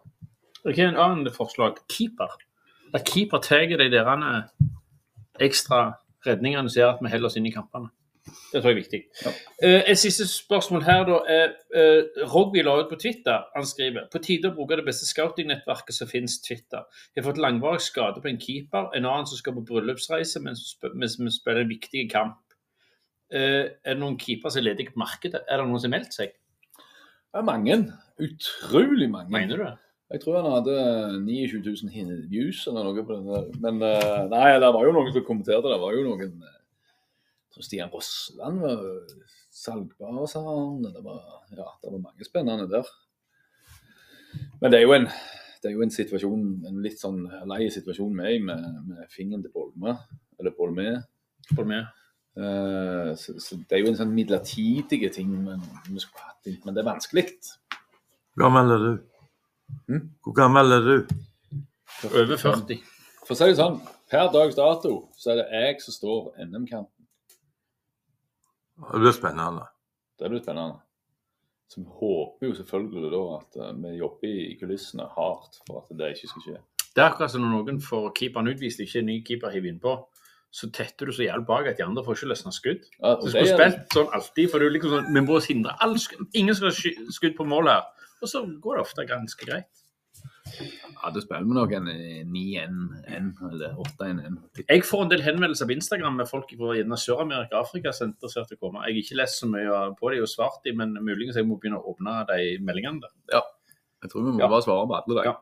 Ok, 0.62 0.78
En 0.78 1.02
annen 1.06 1.34
forslag. 1.34 1.82
Keeper. 1.90 2.38
At 2.94 3.08
keeper 3.08 3.42
tar 3.42 3.66
de 3.66 3.90
der 3.90 4.14
ekstra 5.40 5.96
redningene 6.26 6.72
gjør 6.72 6.94
at 6.94 7.02
vi 7.02 7.12
holder 7.12 7.30
oss 7.30 7.38
inn 7.40 7.48
i 7.48 7.54
kampene. 7.54 7.90
Det 8.22 8.60
tror 8.60 8.70
jeg 8.70 8.76
er 8.76 8.78
viktig. 8.78 9.00
Ja. 9.24 9.30
Eh, 9.66 9.80
et 9.90 9.98
siste 9.98 10.28
spørsmål 10.30 10.84
her, 10.86 11.00
da. 11.08 11.16
uh, 11.74 12.28
Rogby 12.30 12.62
la 12.62 12.76
ut 12.78 12.90
på 12.92 12.98
Twitter. 13.02 13.48
Han 13.56 13.66
skriver 13.66 14.06
på 14.12 14.20
tide 14.22 14.52
å 14.52 14.54
bruke 14.54 14.78
det 14.78 14.86
beste 14.86 15.08
scouting-nettverket 15.08 15.96
som 15.96 16.10
finnes, 16.10 16.38
Twitter. 16.44 16.84
Jeg 17.10 17.22
har 17.22 17.32
fått 17.32 17.42
langvarig 17.42 17.82
skade 17.82 18.22
på 18.22 18.30
en 18.30 18.38
keeper, 18.40 18.92
en 18.94 19.08
annen 19.08 19.26
som 19.26 19.40
skal 19.40 19.56
på 19.58 19.64
bryllupsreise 19.72 20.42
mens 20.44 21.18
vi 21.18 21.34
spiller 21.34 21.64
en 21.64 21.72
viktig 21.74 22.06
kamp. 22.12 22.38
Eh, 23.32 23.64
er 23.72 23.96
det 23.96 24.00
noen 24.04 24.20
keepere 24.20 24.52
som 24.52 24.62
er 24.62 24.68
ledige 24.70 24.94
på 24.94 25.02
markedet? 25.02 25.42
Er 25.48 25.58
det 25.58 25.66
noen 25.66 25.82
som 25.82 25.90
har 25.90 25.98
meldt 25.98 26.14
seg? 26.20 26.36
Det 27.32 27.40
er 27.40 27.48
mange. 27.48 27.78
Utrolig 28.22 29.08
mange. 29.10 29.32
Mener 29.32 29.56
du 29.56 29.64
det? 29.64 29.76
Jeg 30.12 30.20
tror 30.20 30.42
han 30.42 30.50
hadde 30.52 30.72
29 31.24 31.62
000 31.88 32.24
views 32.28 32.66
eller 32.68 32.84
noe 32.84 33.04
på 33.06 33.14
den 33.16 33.28
der. 33.30 33.46
Men 33.64 33.78
eh, 33.86 34.24
nei, 34.28 34.48
det 34.60 34.72
var 34.76 34.84
jo 34.84 34.92
noen 34.92 35.12
som 35.14 35.24
kommenterte 35.24 35.70
det. 35.70 35.78
var 35.80 35.94
jo 35.96 36.02
noen 36.04 36.34
eh, 36.42 36.58
jeg 37.52 37.54
tror 37.56 37.66
Stian 37.66 37.92
Rossland 37.92 38.60
var 38.60 38.82
salgbar, 39.52 40.18
sa 40.28 40.42
han. 40.44 40.82
Det 40.84 41.00
var, 41.04 41.22
ja, 41.52 41.68
det 41.80 41.92
var 41.94 42.02
mange 42.02 42.28
spennende 42.28 42.68
der. 42.68 42.90
Men 44.60 44.72
det 44.72 44.80
er 44.80 44.84
jo 44.86 44.94
en, 44.96 45.08
det 45.62 45.70
er 45.70 45.76
jo 45.76 45.84
en 45.84 45.92
situasjon, 45.92 46.44
en 46.68 46.84
litt 46.84 47.00
sånn 47.00 47.24
lei 47.48 47.66
situasjon 47.72 48.12
med, 48.16 48.38
med, 48.48 48.78
med 48.88 49.12
fingeren 49.12 49.44
til 49.44 49.52
Bolme. 49.54 49.96
Eller 50.40 50.56
Bolme. 50.56 50.90
Bolme. 51.56 51.82
Eh, 52.36 53.12
så, 53.20 53.36
så 53.40 53.60
det 53.60 53.78
er 53.78 53.84
jo 53.84 53.92
en 53.92 54.00
sånn 54.00 54.12
midlertidig 54.16 55.08
ting, 55.12 55.32
men, 55.44 55.64
men 55.88 56.76
det 56.76 56.84
er 56.84 56.88
vanskelig. 56.88 57.26
Hva 58.36 58.46
gammel 58.46 58.76
er 58.76 58.86
du? 58.86 58.92
Hm? 59.88 60.06
Hvor 60.24 60.36
gammel 60.36 60.76
er 60.76 60.86
du? 60.86 61.14
Over 62.08 62.36
40. 62.36 62.80
For 63.22 63.34
å 63.34 63.38
si 63.38 63.50
det 63.52 63.58
sånn, 63.58 63.78
per 64.10 64.30
dags 64.34 64.56
dato 64.58 64.94
så 65.16 65.32
er 65.32 65.42
det 65.42 65.48
jeg 65.62 65.82
som 65.84 65.94
står 65.96 66.32
NM-kanten. 66.48 67.06
Det 68.82 69.00
blir 69.02 69.14
spennende. 69.14 69.66
Det 70.18 70.30
blir 70.30 70.42
spennende. 70.42 70.80
Så 71.70 71.80
vi 71.80 71.86
håper 71.88 72.48
jo 72.50 72.54
selvfølgelig 72.58 73.10
da 73.14 73.20
at 73.38 73.60
eh, 73.62 73.76
vi 73.80 73.92
jobber 73.96 74.28
i 74.28 74.56
kulissene 74.60 75.06
hardt 75.14 75.60
for 75.66 75.80
at 75.84 75.94
det 75.96 76.10
ikke 76.16 76.28
skal 76.32 76.44
skje. 76.46 76.56
Det 76.92 77.00
er 77.00 77.06
akkurat 77.08 77.32
som 77.32 77.44
når 77.44 77.54
noen 77.54 77.78
får 77.80 78.10
keeperen 78.18 78.50
utvist, 78.52 78.82
ikke 78.84 79.00
en 79.00 79.08
ny 79.08 79.20
keeper 79.24 79.54
hiver 79.54 79.72
innpå. 79.72 79.94
Så 80.52 80.68
tetter 80.76 81.08
du 81.08 81.14
så 81.16 81.24
jævlig 81.24 81.46
bak 81.48 81.70
at 81.70 81.78
de 81.78 81.86
andre 81.86 82.04
får 82.04 82.18
ikke 82.18 82.28
løsna 82.34 82.52
skudd. 82.52 82.82
Ja, 82.98 83.14
Så 83.22 83.30
skulle 83.32 83.54
spilt 83.54 83.94
sånn 83.96 84.10
alltid, 84.12 84.50
for 84.52 84.60
du 84.60 84.68
liksom 84.68 84.92
sånn, 84.92 85.08
vi 85.16 85.22
må 85.24 85.38
hindre 85.46 85.72
all 85.80 85.96
skudd. 86.02 86.26
Ingen 86.36 86.58
skal 86.58 86.68
ha 86.68 87.06
skudd 87.16 87.38
på 87.38 87.46
mål 87.48 87.70
her. 87.72 87.86
Og 88.22 88.28
så 88.30 88.42
går 88.62 88.76
det 88.78 88.84
ofte 88.86 89.06
ganske 89.08 89.46
greit. 89.48 89.80
Ja, 90.52 91.10
du 91.14 91.20
spiller 91.22 91.46
med 91.48 91.56
nok 91.56 91.72
en 91.72 91.86
eh, 91.88 92.22
9-1-1 92.28 93.30
eller 93.52 93.76
8-1-1. 93.80 94.36
Jeg 94.68 94.84
får 94.84 95.02
en 95.06 95.10
del 95.10 95.22
henvendelser 95.24 95.66
på 95.70 95.74
Instagram 95.76 96.18
med 96.20 96.28
folk 96.30 96.50
fra 96.58 96.74
gjerne 96.76 96.98
Sør-Amerika 97.00 97.56
og 97.58 97.66
Afrika 97.66 97.92
som 97.96 98.08
er 98.08 98.12
interessert 98.12 98.52
i 98.52 98.58
å 98.58 98.60
komme. 98.60 98.82
Jeg 98.84 98.94
har 98.94 99.02
ikke 99.02 99.18
lest 99.22 99.40
så 99.40 99.48
mye 99.50 99.80
på 99.98 100.12
dem 100.12 100.22
og 100.26 100.30
svart 100.30 100.60
dem, 100.66 100.76
men 100.82 100.92
muligens 101.00 101.38
jeg 101.40 101.48
må 101.48 101.56
begynne 101.62 101.80
å 101.80 101.94
åpne 101.94 102.18
de 102.30 102.58
meldingene 102.62 103.00
der. 103.06 103.14
Ja, 103.38 103.42
Jeg 104.02 104.10
tror 104.10 104.24
vi 104.26 104.32
må 104.36 104.40
Ja. 104.42 104.48
bare 104.50 104.62
svare 104.62 104.86
på 104.90 104.98
alle 104.98 105.22
de. 105.22 105.28
Ja. 105.30 105.34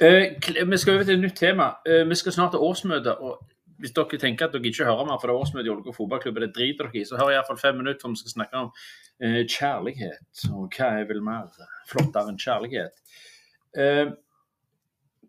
Eh, 0.00 0.66
vi 0.70 0.76
skal 0.80 0.94
over 0.94 1.04
til 1.04 1.14
et 1.14 1.20
nytt 1.20 1.36
tema. 1.36 1.76
Eh, 1.86 2.04
vi 2.08 2.14
skal 2.14 2.32
snart 2.32 2.52
ha 2.52 2.58
årsmøte. 2.58 3.20
og 3.20 3.44
Hvis 3.80 3.92
dere 3.96 4.18
tenker 4.20 4.46
at 4.46 4.54
dere 4.54 4.70
ikke 4.70 4.86
hører 4.88 5.08
mer, 5.08 5.18
for 5.20 5.28
det 5.28 5.34
er 5.34 5.42
årsmøte 5.42 5.68
i 5.68 5.72
Ålgård 5.72 5.96
fotballklubb, 5.96 6.40
det 6.40 6.54
driter 6.56 6.88
dere 6.88 7.00
i, 7.00 7.04
så 7.04 7.18
jeg 7.20 7.36
iallfall 7.36 7.60
fem 7.60 7.76
minutter 7.76 8.00
for 8.02 8.14
vi 8.14 8.22
skal 8.22 8.34
snakke 8.34 8.62
om 8.62 8.70
eh, 9.20 9.42
kjærlighet. 9.44 10.44
Og 10.56 10.68
hva 10.72 10.90
er 11.00 11.08
vel 11.10 11.22
mer 11.24 11.50
flottere 11.90 12.32
enn 12.32 12.40
kjærlighet? 12.40 13.02
Eh, 13.76 14.04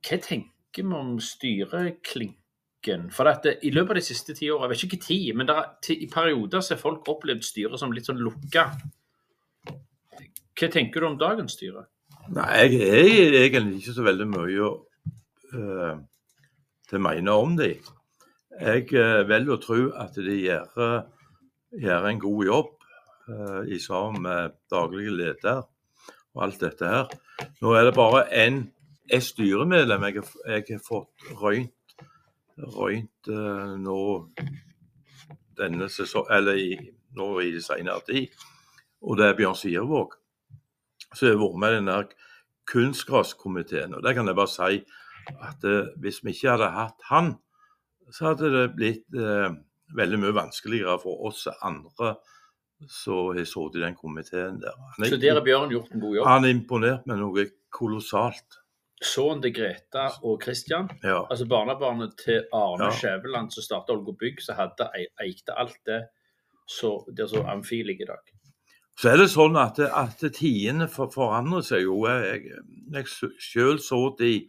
hva 0.07 0.19
tenker 0.23 0.83
vi 0.83 0.99
om 1.01 1.17
styreklinken? 1.23 3.09
For 3.11 3.27
at 3.27 3.43
det, 3.43 3.57
I 3.67 3.73
løpet 3.75 3.97
av 3.97 3.99
de 3.99 4.05
siste 4.05 4.35
ti 4.37 4.47
årene, 4.53 4.69
jeg 4.69 4.75
vet 4.75 4.87
ikke 4.87 5.05
tid, 5.09 5.29
men 5.35 5.49
det 5.49 5.55
er, 5.59 5.69
til, 5.83 6.03
i 6.05 6.09
perioder 6.11 6.63
så 6.63 6.75
har 6.75 6.83
folk 6.83 7.09
opplevd 7.11 7.43
styret 7.43 7.81
som 7.81 7.91
litt 7.91 8.07
sånn 8.07 8.21
lukka. 8.23 8.69
Hva 10.57 10.69
tenker 10.73 11.03
du 11.03 11.09
om 11.09 11.17
dagens 11.19 11.57
styre? 11.57 11.89
Nei, 12.33 12.63
jeg 12.71 13.17
er 13.27 13.35
egentlig 13.45 13.81
ikke 13.81 13.95
så 13.95 14.05
veldig 14.07 14.27
mye 14.31 14.63
å 14.63 14.71
uh, 15.53 15.99
til 16.87 16.99
å 16.99 17.03
mene 17.03 17.35
om 17.35 17.55
de. 17.59 17.71
Jeg 18.57 18.87
uh, 18.97 19.21
velger 19.29 19.55
å 19.55 19.61
tro 19.61 19.79
at 20.01 20.17
de 20.17 20.35
gjør, 20.41 20.71
eh, 20.81 21.33
gjør 21.83 22.07
en 22.09 22.21
god 22.21 22.43
jobb 22.47 22.71
uh, 23.29 23.61
i 23.69 23.77
sammen 23.81 24.23
med 24.25 24.55
daglig 24.71 25.11
leder 25.13 25.61
og 26.33 26.43
alt 26.47 26.61
dette 26.61 26.89
her. 26.89 27.11
Nå 27.61 27.73
er 27.77 27.87
det 27.87 27.95
bare 27.97 28.25
en, 28.43 28.61
styremedlem 29.07 30.03
jeg, 30.09 30.23
jeg 30.49 30.65
har 30.69 30.83
fått 30.83 31.29
røynt, 31.39 31.93
røynt 32.75 33.29
eh, 33.31 33.75
nå 33.79 33.99
denne 35.57 35.87
sesong, 35.89 36.27
eller 36.35 36.59
i, 36.59 36.73
nå 37.15 37.29
i 37.39 37.53
det 37.55 37.63
senere 37.63 38.03
tid, 38.09 38.33
og 39.01 39.17
det 39.17 39.29
er 39.29 39.37
Bjørn 39.37 39.55
Siervåg 39.55 40.17
jeg 41.15 41.33
har 41.33 41.39
vært 41.39 41.59
med 41.61 41.71
i 41.71 41.77
denne 41.77 41.97
kunstgraskomiteen. 42.67 43.95
Og 43.95 44.03
det 44.03 44.13
kan 44.15 44.27
jeg 44.27 44.37
bare 44.37 44.51
si 44.51 44.81
at 45.43 45.67
eh, 45.67 45.93
hvis 46.01 46.19
vi 46.23 46.33
ikke 46.35 46.55
hadde 46.55 46.73
hatt 46.75 47.07
han, 47.09 47.35
så 48.11 48.29
hadde 48.31 48.51
det 48.53 48.65
blitt 48.75 49.15
eh, 49.15 49.49
veldig 49.97 50.19
mye 50.19 50.35
vanskeligere 50.35 50.97
for 51.01 51.25
oss 51.29 51.47
andre 51.61 52.15
som 52.87 53.31
har 53.33 53.45
sittet 53.47 53.79
i 53.79 53.83
den 53.87 53.95
komiteen 53.97 54.59
der. 54.61 54.75
Han 54.97 55.07
Så 55.09 55.15
er, 55.15 55.21
der 55.23 55.33
har 55.39 55.45
Bjørn 55.45 55.71
gjort 55.73 55.91
en 55.95 55.99
god 56.03 56.15
jobb. 56.19 56.27
han 56.27 56.45
er 56.45 56.53
imponert 56.53 57.07
med 57.09 57.17
noe 57.23 57.47
kolossalt. 57.73 58.59
Sønnen 59.01 59.41
til 59.43 59.53
Greta 59.53 60.07
og 60.25 60.41
Christian, 60.43 60.87
Ja. 61.03 61.23
altså 61.29 61.45
barnebarnet 61.49 62.15
til 62.23 62.43
Arne 62.53 62.85
Ja. 62.89 62.91
Skjæveland 62.91 63.51
som 63.53 63.63
starta 63.63 63.93
Olgo 63.93 64.11
Bygg, 64.13 64.41
som 64.41 64.55
hadde 64.55 64.89
ei- 64.97 65.11
eikte 65.21 65.53
alt 65.57 65.77
det 65.85 66.03
så 66.67 67.03
der 67.15 67.27
så 67.27 67.43
Amfi 67.47 67.83
ligger 67.83 68.03
i 68.05 68.11
dag. 68.13 68.33
Så 68.99 69.09
er 69.13 69.17
det 69.17 69.29
sånn 69.29 69.55
at, 69.57 69.77
at 69.79 70.33
tidene 70.33 70.87
for, 70.89 71.07
forandrer 71.13 71.61
seg 71.61 71.83
jo. 71.83 72.05
Jeg, 72.07 72.41
jeg 72.93 73.05
selv 73.39 73.77
så 73.79 74.15
de 74.17 74.47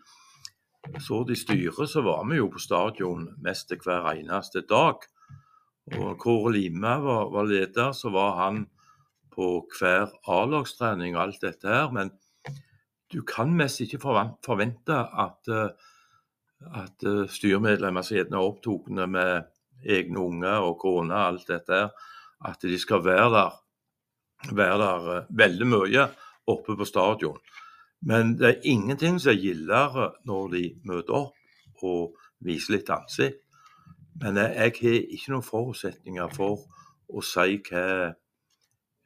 så 1.00 1.22
de 1.28 1.36
styret, 1.36 1.90
så 1.90 2.02
var 2.02 2.24
vi 2.30 2.38
jo 2.40 2.48
på 2.52 2.60
stadion 2.62 3.28
mest 3.44 3.72
hver 3.84 4.08
eneste 4.14 4.64
dag. 4.68 5.04
Og 5.96 6.18
Kåre 6.20 6.52
Lime 6.52 6.98
var, 7.04 7.30
var 7.32 7.48
leder, 7.48 7.92
så 7.96 8.12
var 8.12 8.36
han 8.42 8.64
på 9.32 9.50
hver 9.78 10.10
A-lagstrening 10.28 11.16
og 11.16 11.22
alt 11.28 11.44
dette 11.44 11.70
her. 11.70 11.92
Men 11.94 12.12
du 13.12 13.22
kan 13.22 13.54
mest 13.56 13.80
ikke 13.84 14.00
forvente 14.02 14.96
at, 14.96 15.48
eh, 15.48 15.70
at 16.82 17.06
eh, 17.06 17.24
styremedlemmer 17.30 18.04
som 18.04 18.18
gjerne 18.18 18.36
er 18.36 18.48
opptatt 18.50 18.90
med 19.08 19.48
egne 19.86 20.24
unger 20.24 20.66
og 20.66 20.78
kone 20.82 21.14
og 21.14 21.26
alt 21.32 21.48
dette 21.48 21.78
her, 21.84 21.94
at 22.44 22.62
de 22.62 22.78
skal 22.78 23.04
være 23.04 23.30
der, 23.34 23.56
være 24.52 24.82
der 24.82 25.08
eh, 25.14 25.30
veldig 25.44 25.70
mye 25.70 26.08
oppe 26.48 26.76
på 26.76 26.88
stadion. 26.88 27.40
Men 28.00 28.36
det 28.38 28.48
er 28.48 28.66
ingenting 28.70 29.18
som 29.20 29.32
er 29.32 29.42
gildere 29.42 30.10
når 30.28 30.48
de 30.54 30.62
møter 30.86 31.16
opp 31.18 31.82
og 31.82 32.18
viser 32.44 32.76
litt 32.76 32.90
ansikt. 32.94 33.42
Men 34.18 34.38
jeg, 34.38 34.54
har 34.58 35.02
ikke 35.14 35.32
noen 35.32 35.46
forutsetninger 35.46 36.30
for 36.34 36.64
å 37.08 37.22
si 37.22 37.58
hva, 37.68 37.84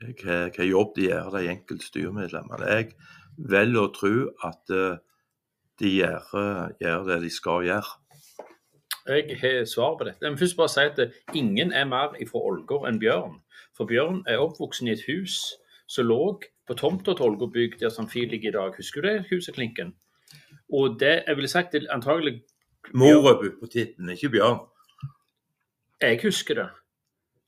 hva, 0.01 0.37
hva 0.55 0.69
jobb 0.69 0.95
de 0.97 1.09
gjør, 1.11 1.33
de 1.37 1.51
enkelte 1.53 1.89
styremedlemmene. 1.89 2.71
Jeg 2.73 2.95
velger 3.53 3.83
å 3.83 3.93
tro 3.93 4.15
at 4.49 4.73
eh, 4.73 5.01
de 5.83 5.91
gjør, 5.99 6.31
gjør 6.81 7.05
det 7.11 7.19
de 7.27 7.33
skal 7.33 7.67
gjøre. 7.69 7.99
Jeg 9.09 9.39
har 9.41 9.65
svar 9.67 9.97
på 9.99 10.07
dette. 10.07 10.31
Må 10.31 10.39
først 10.39 10.57
bare 10.57 10.73
si 10.73 10.85
at 10.87 11.35
ingen 11.35 11.73
er 11.75 11.89
mer 11.91 12.15
fra 12.29 12.45
Ålgård 12.49 12.87
enn 12.89 13.01
Bjørn. 13.03 13.41
For 13.77 13.89
Bjørn 13.89 14.23
er 14.31 14.41
oppvoksen 14.41 14.89
i 14.89 14.95
et 14.95 15.05
hus 15.09 15.41
som 15.93 16.09
lå 16.09 16.23
på 16.69 16.77
tomta 16.79 17.13
til 17.17 17.27
Ålgård 17.27 17.53
bygg, 17.53 17.77
der 17.81 17.91
som 17.93 18.07
Samfi 18.07 18.25
ligger 18.25 18.49
i 18.49 18.57
dag. 18.57 18.77
Husker 18.79 19.03
du 19.05 19.09
det 19.09 19.25
huset 19.31 19.55
Klinken? 19.55 19.95
Og 20.73 20.97
det 21.01 21.15
jeg 21.27 21.37
ville 21.37 21.51
sagt 21.51 21.73
det 21.73 21.83
er 21.83 21.95
antagelig 21.95 22.41
Morøbu 22.95 23.51
på 23.61 23.69
tippen, 23.71 24.09
ikke 24.11 24.29
Bjørn. 24.29 24.59
Jeg 26.01 26.21
husker 26.23 26.55
det. 26.55 26.69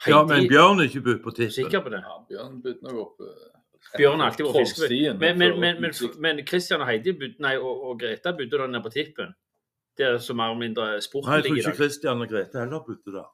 Ja, 0.06 0.22
men 0.26 0.48
Bjørn 0.48 0.80
er 0.80 0.90
ikke 0.90 1.00
bor 1.00 1.18
på 1.24 1.30
tippen. 1.30 1.52
Sikker 1.52 1.82
på 1.82 1.90
det? 1.94 2.02
Ja, 2.04 2.18
Bjørn 2.28 2.60
begynte 2.62 2.86
nok 2.86 3.00
opp 3.06 3.24
eh, 3.24 3.54
Bjørn 3.98 4.20
har 4.20 4.30
alltid 4.30 4.46
vært 4.46 4.60
fiskebud. 4.60 5.18
Men, 5.20 5.38
men, 5.38 5.56
men, 5.60 5.80
men, 5.82 5.96
men 6.26 6.42
Christian 6.46 6.82
og 6.82 6.88
Heidi 6.88 7.14
bud, 7.18 7.40
nei, 7.44 7.56
og, 7.58 7.82
og 7.88 7.98
Greta 8.00 8.32
bodde 8.36 8.60
da 8.60 8.68
nede 8.70 8.82
på 8.84 8.92
tippen. 8.94 9.34
Der 9.98 10.18
som 10.18 10.36
mer 10.36 10.50
eller 10.50 10.60
mindre 10.60 10.86
sporten 11.02 11.30
ligger 11.30 11.40
i 11.40 11.42
dag. 11.42 11.50
Nei, 11.50 11.58
jeg 11.58 11.64
tror 11.64 11.72
ikke 11.72 11.78
Kristian 11.78 11.80
Christian 11.80 12.24
og 12.24 12.32
Grete 12.32 12.62
heller 12.62 12.86
bodde 12.86 13.16
der. 13.16 13.28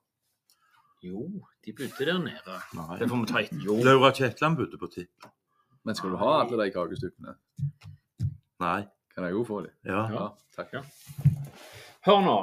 Jo, 1.03 1.27
de 1.65 1.73
bodde 1.73 2.07
der 2.07 2.19
nede. 2.19 2.57
Nei. 2.77 2.99
Det 3.01 3.09
får 3.09 3.21
vi 3.21 3.27
ta 3.31 3.41
etter. 3.41 3.61
Jo. 3.65 3.77
Laura 3.85 4.11
Kjetland 4.13 4.57
bodde 4.57 4.79
på 4.79 4.89
Tipp. 4.93 5.29
Men 5.85 5.97
skal 5.97 6.13
du 6.13 6.17
ha 6.21 6.33
alle 6.43 6.59
de 6.61 6.73
kakestykkene, 6.75 7.35
Nei. 8.61 8.83
kan 9.15 9.25
jeg 9.25 9.33
jo 9.33 9.45
få 9.49 9.61
dem. 9.65 9.73
Ja. 9.85 10.03
Ja, 10.13 10.27
takk. 10.57 10.75
Ja. 10.77 10.83
Hør 12.05 12.21
nå. 12.25 12.37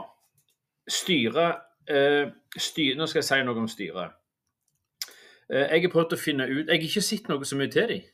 Styret 0.90 1.62
uh, 1.92 2.32
styre, 2.58 2.98
Nå 2.98 3.06
skal 3.06 3.20
jeg 3.22 3.28
si 3.30 3.40
noe 3.46 3.62
om 3.62 3.70
styret. 3.70 4.16
Uh, 5.52 5.68
jeg 5.68 5.84
har 5.86 5.94
prøvd 5.94 6.16
å 6.16 6.20
finne 6.20 6.48
ut 6.50 6.66
Jeg 6.66 6.74
har 6.74 6.88
ikke 6.90 7.04
sett 7.06 7.30
noe 7.30 7.46
så 7.46 7.60
mye 7.60 7.72
til 7.72 7.92
dem. 7.92 8.08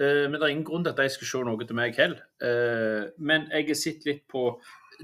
Eh, 0.00 0.26
men 0.30 0.38
det 0.38 0.46
er 0.46 0.54
ingen 0.54 0.66
grunn 0.66 0.84
til 0.84 0.94
at 0.94 1.00
de 1.02 1.12
skal 1.12 1.28
se 1.28 1.40
noe 1.46 1.66
til 1.66 1.76
meg 1.76 1.96
heller. 2.00 2.22
Eh, 2.40 3.08
men 3.20 3.48
jeg 3.52 3.68
har 3.68 3.78
sett 3.78 4.06
litt 4.08 4.22
på 4.30 4.44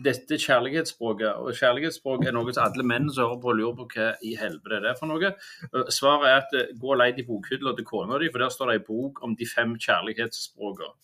dette 0.04 0.38
kjærlighetsspråket. 0.40 1.40
Og 1.40 1.56
kjærlighetsspråk 1.56 2.26
er 2.26 2.36
noe 2.36 2.52
som 2.52 2.66
alle 2.66 2.84
menn 2.84 3.08
som 3.10 3.26
hører 3.26 3.42
på, 3.42 3.56
lurer 3.56 3.76
på 3.78 3.88
hva 3.94 4.08
i 4.24 4.34
helvete 4.40 4.82
det 4.84 4.92
er 4.92 4.98
for 4.98 5.12
noe. 5.12 5.32
Eh, 5.68 5.92
Svaret 5.92 6.28
er 6.30 6.38
at 6.40 6.78
gå 6.80 6.94
og 6.94 7.00
leit 7.00 7.20
i 7.20 7.26
bokhylla 7.28 7.74
til 7.76 7.88
kona 7.88 8.20
di, 8.22 8.30
for 8.32 8.44
der 8.44 8.52
står 8.52 8.72
det 8.72 8.78
ei 8.80 8.86
bok 8.88 9.22
om 9.26 9.36
de 9.36 9.48
fem 9.50 9.76
kjærlighetsspråkene. 9.76 10.94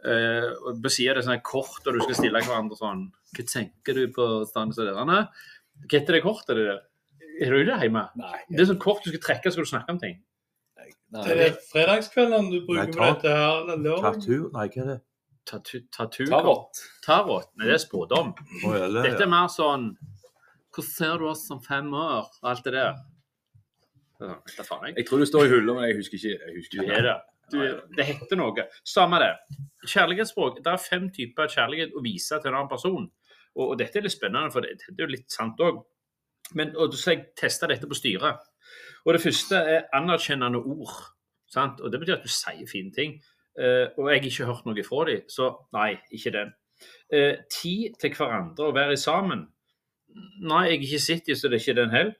Og 0.00 0.78
på 0.80 0.88
sida 0.88 1.12
er 1.12 1.18
det 1.18 1.26
sånn 1.26 1.42
kort, 1.44 1.82
og 1.84 1.92
du 1.92 1.98
skal 2.00 2.16
stille 2.16 2.40
hverandre 2.40 2.78
sånn 2.78 3.02
Hva 3.36 3.42
tenker 3.44 3.98
du 3.98 4.06
på 4.14 4.28
stand 4.48 4.72
og 4.72 4.86
der? 4.88 4.96
Hva 4.96 5.90
heter 5.92 6.16
det 6.16 6.22
kortet? 6.24 6.56
Det 6.56 6.64
der? 6.70 6.78
Er 7.44 7.52
du 7.52 7.68
det 7.68 7.76
hjemme? 7.82 8.06
Nei. 8.16 8.38
Det 8.48 8.62
er 8.64 8.70
sånn 8.70 8.80
kort 8.80 9.04
du 9.04 9.10
skal 9.12 9.20
trekke, 9.26 9.52
skal 9.52 9.66
du 9.66 9.68
snakke 9.68 9.92
om 9.92 10.00
ting. 10.00 10.16
Nei. 10.80 11.22
Det 11.26 11.36
er 11.46 11.54
fredagskveldene 11.72 12.50
du 12.52 12.58
bruker 12.66 12.86
Nei, 12.86 12.94
på 12.96 13.06
dette 13.14 13.32
her. 13.36 13.60
eller 13.62 13.80
lørdag? 13.84 14.18
Tattoo? 14.20 14.50
Nei, 14.54 14.66
hva 14.74 14.82
er 14.84 14.90
det? 14.94 14.98
Tatu, 15.50 15.80
tatu, 15.90 16.24
Tarot. 16.30 16.80
Tarot? 17.02 17.48
Nei, 17.58 17.66
det 17.70 17.74
er 17.78 17.82
spådom. 17.82 18.34
Å, 18.36 18.72
ja, 18.76 18.88
det, 18.92 19.02
Dette 19.08 19.24
er 19.24 19.30
mer 19.32 19.48
sånn 19.50 19.88
Hvordan 20.70 20.90
ser 20.92 21.16
du 21.18 21.24
oss 21.32 21.46
om 21.50 21.58
fem 21.64 21.88
år? 21.98 22.28
Alt 22.46 22.62
det 22.68 22.74
der. 22.76 23.00
Ja, 24.20 24.34
vet 24.36 24.56
da 24.60 24.66
faen, 24.68 24.84
jeg. 24.90 24.98
Jeg 25.00 25.08
tror 25.08 25.22
det 25.24 25.26
står 25.30 25.46
i 25.48 25.50
hullet, 25.54 25.74
men 25.74 25.86
jeg 25.88 25.96
husker 25.98 26.20
ikke. 26.20 26.34
Jeg 26.44 26.56
husker 26.58 26.76
Du 26.78 26.84
ikke. 26.84 26.98
er 27.00 27.06
det. 27.08 27.16
Du, 27.50 27.58
det 27.96 28.04
heter 28.06 28.38
noe. 28.38 28.66
Samme 28.86 29.18
det. 29.18 29.30
Kjærlighetsspråk. 29.90 30.60
Det 30.62 30.70
er 30.70 30.82
fem 30.84 31.08
typer 31.16 31.50
kjærlighet 31.50 31.96
å 31.98 32.02
vise 32.04 32.38
til 32.38 32.52
en 32.52 32.58
annen 32.60 32.70
person. 32.70 33.08
Og, 33.56 33.64
og 33.72 33.74
dette 33.80 33.98
er 33.98 34.06
litt 34.06 34.14
spennende, 34.14 34.52
for 34.54 34.62
det, 34.62 34.76
det 34.86 35.02
er 35.02 35.08
jo 35.08 35.14
litt 35.16 35.34
sant 35.34 35.58
òg. 35.66 35.80
Men 36.54 36.70
og 36.78 36.94
så 36.98 37.16
jeg 37.16 37.24
testa 37.38 37.66
dette 37.70 37.88
på 37.90 37.98
styret. 37.98 38.44
Og 39.06 39.14
det 39.14 39.22
første 39.22 39.56
er 39.56 39.88
anerkjennende 39.96 40.58
ord. 40.58 40.96
Sant? 41.50 41.80
Og 41.80 41.92
det 41.92 42.00
betyr 42.00 42.18
at 42.18 42.26
du 42.26 42.32
sier 42.32 42.66
fine 42.70 42.92
ting. 42.94 43.18
Eh, 43.58 43.86
og 43.98 44.10
jeg 44.10 44.20
har 44.20 44.28
ikke 44.28 44.48
hørt 44.48 44.66
noe 44.66 44.84
fra 44.86 45.04
dem, 45.08 45.24
så 45.28 45.50
nei, 45.74 45.94
ikke 46.14 46.34
den. 46.36 46.52
Eh, 47.12 47.40
tid 47.52 47.96
til 48.00 48.14
hverandre 48.16 48.70
og 48.70 48.76
være 48.76 48.96
sammen. 48.96 49.48
Nei, 50.42 50.64
jeg 50.68 50.76
har 50.78 50.84
ikke 50.86 51.02
sett 51.02 51.26
dem, 51.26 51.38
så 51.38 51.48
det 51.48 51.58
er 51.58 51.64
ikke 51.64 51.80
den 51.80 51.96
heller. 51.96 52.14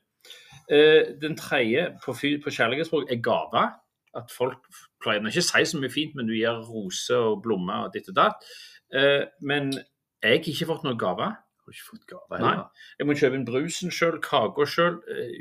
Eh, 0.70 1.14
den 1.22 1.36
tredje 1.36 1.86
på, 2.04 2.14
på 2.14 2.50
kjærlighetsspråk 2.56 3.10
er 3.10 3.22
gaver. 3.22 3.70
At 4.14 4.32
folk 4.34 4.66
pleier 5.02 5.22
ikke 5.22 5.42
å 5.42 5.46
si 5.46 5.64
så 5.66 5.78
mye 5.78 5.92
fint, 5.92 6.16
men 6.18 6.26
du 6.26 6.34
gir 6.34 6.58
roser 6.66 7.30
og 7.30 7.44
blomster 7.44 7.86
og 7.86 7.94
ditt 7.94 8.10
og 8.10 8.18
datt. 8.18 8.50
Eh, 8.94 9.22
men 9.46 9.70
jeg 9.72 10.26
har 10.26 10.40
ikke 10.42 10.68
fått 10.70 10.86
noen 10.86 10.98
gaver. 10.98 11.38
Har 11.70 11.76
ikke 11.76 11.90
fått 11.92 12.06
gave 12.10 12.38
Nei. 12.42 12.54
Jeg 12.98 13.06
må 13.06 13.14
kjøpe 13.14 13.38
inn 13.38 13.46
brusen 13.46 13.92
sjøl, 13.94 14.16
kaka 14.24 14.64
sjøl, 14.66 14.96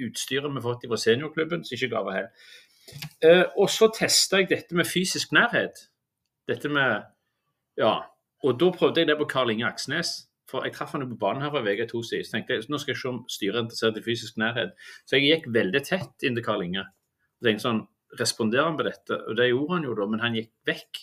utstyret 0.06 0.46
vi 0.46 0.60
har 0.60 0.66
fått 0.66 0.86
fra 0.92 1.00
seniorklubben, 1.02 1.64
så 1.66 1.74
ikke 1.74 1.90
gave 1.96 2.14
her. 2.14 2.28
Eh, 3.26 3.46
og 3.58 3.70
så 3.74 3.90
testa 3.94 4.38
jeg 4.38 4.50
dette 4.52 4.78
med 4.78 4.86
fysisk 4.86 5.34
nærhet. 5.34 5.90
Dette 6.50 6.70
med 6.70 7.04
Ja. 7.78 8.02
Og 8.44 8.60
da 8.60 8.70
prøvde 8.72 9.02
jeg 9.02 9.08
det 9.08 9.18
på 9.18 9.28
Karl 9.28 9.52
Inge 9.52 9.68
Aksnes. 9.68 10.28
For 10.50 10.64
jeg 10.64 10.74
traff 10.74 10.92
han 10.92 11.02
jo 11.02 11.10
på 11.10 11.20
banen 11.20 11.42
her 11.42 11.86
to 11.88 12.04
siden. 12.04 12.26
Så 12.26 12.32
tenkte 12.32 12.54
jeg 12.54 12.70
nå 12.70 12.78
skal 12.78 12.94
jeg 12.94 13.02
se 13.02 13.10
om 13.10 13.26
styret 13.28 13.56
er 13.56 13.64
interessert 13.66 13.98
i 13.98 14.02
fysisk 14.02 14.38
nærhet. 14.38 14.72
Så 15.06 15.18
jeg 15.18 15.28
gikk 15.28 15.54
veldig 15.54 15.84
tett 15.84 16.24
inn 16.24 16.36
til 16.36 16.44
Karl 16.44 16.64
Inge. 16.64 16.86
Og 17.40 17.46
tenkte 17.46 17.66
sånn 17.68 17.88
Responderer 18.20 18.66
han 18.66 18.78
på 18.78 18.84
dette? 18.88 19.14
Og 19.30 19.38
det 19.38 19.52
gjorde 19.52 19.76
han 19.76 19.84
jo 19.86 19.94
da, 19.94 20.06
men 20.10 20.20
han 20.20 20.34
gikk 20.34 20.50
vekk. 20.66 21.02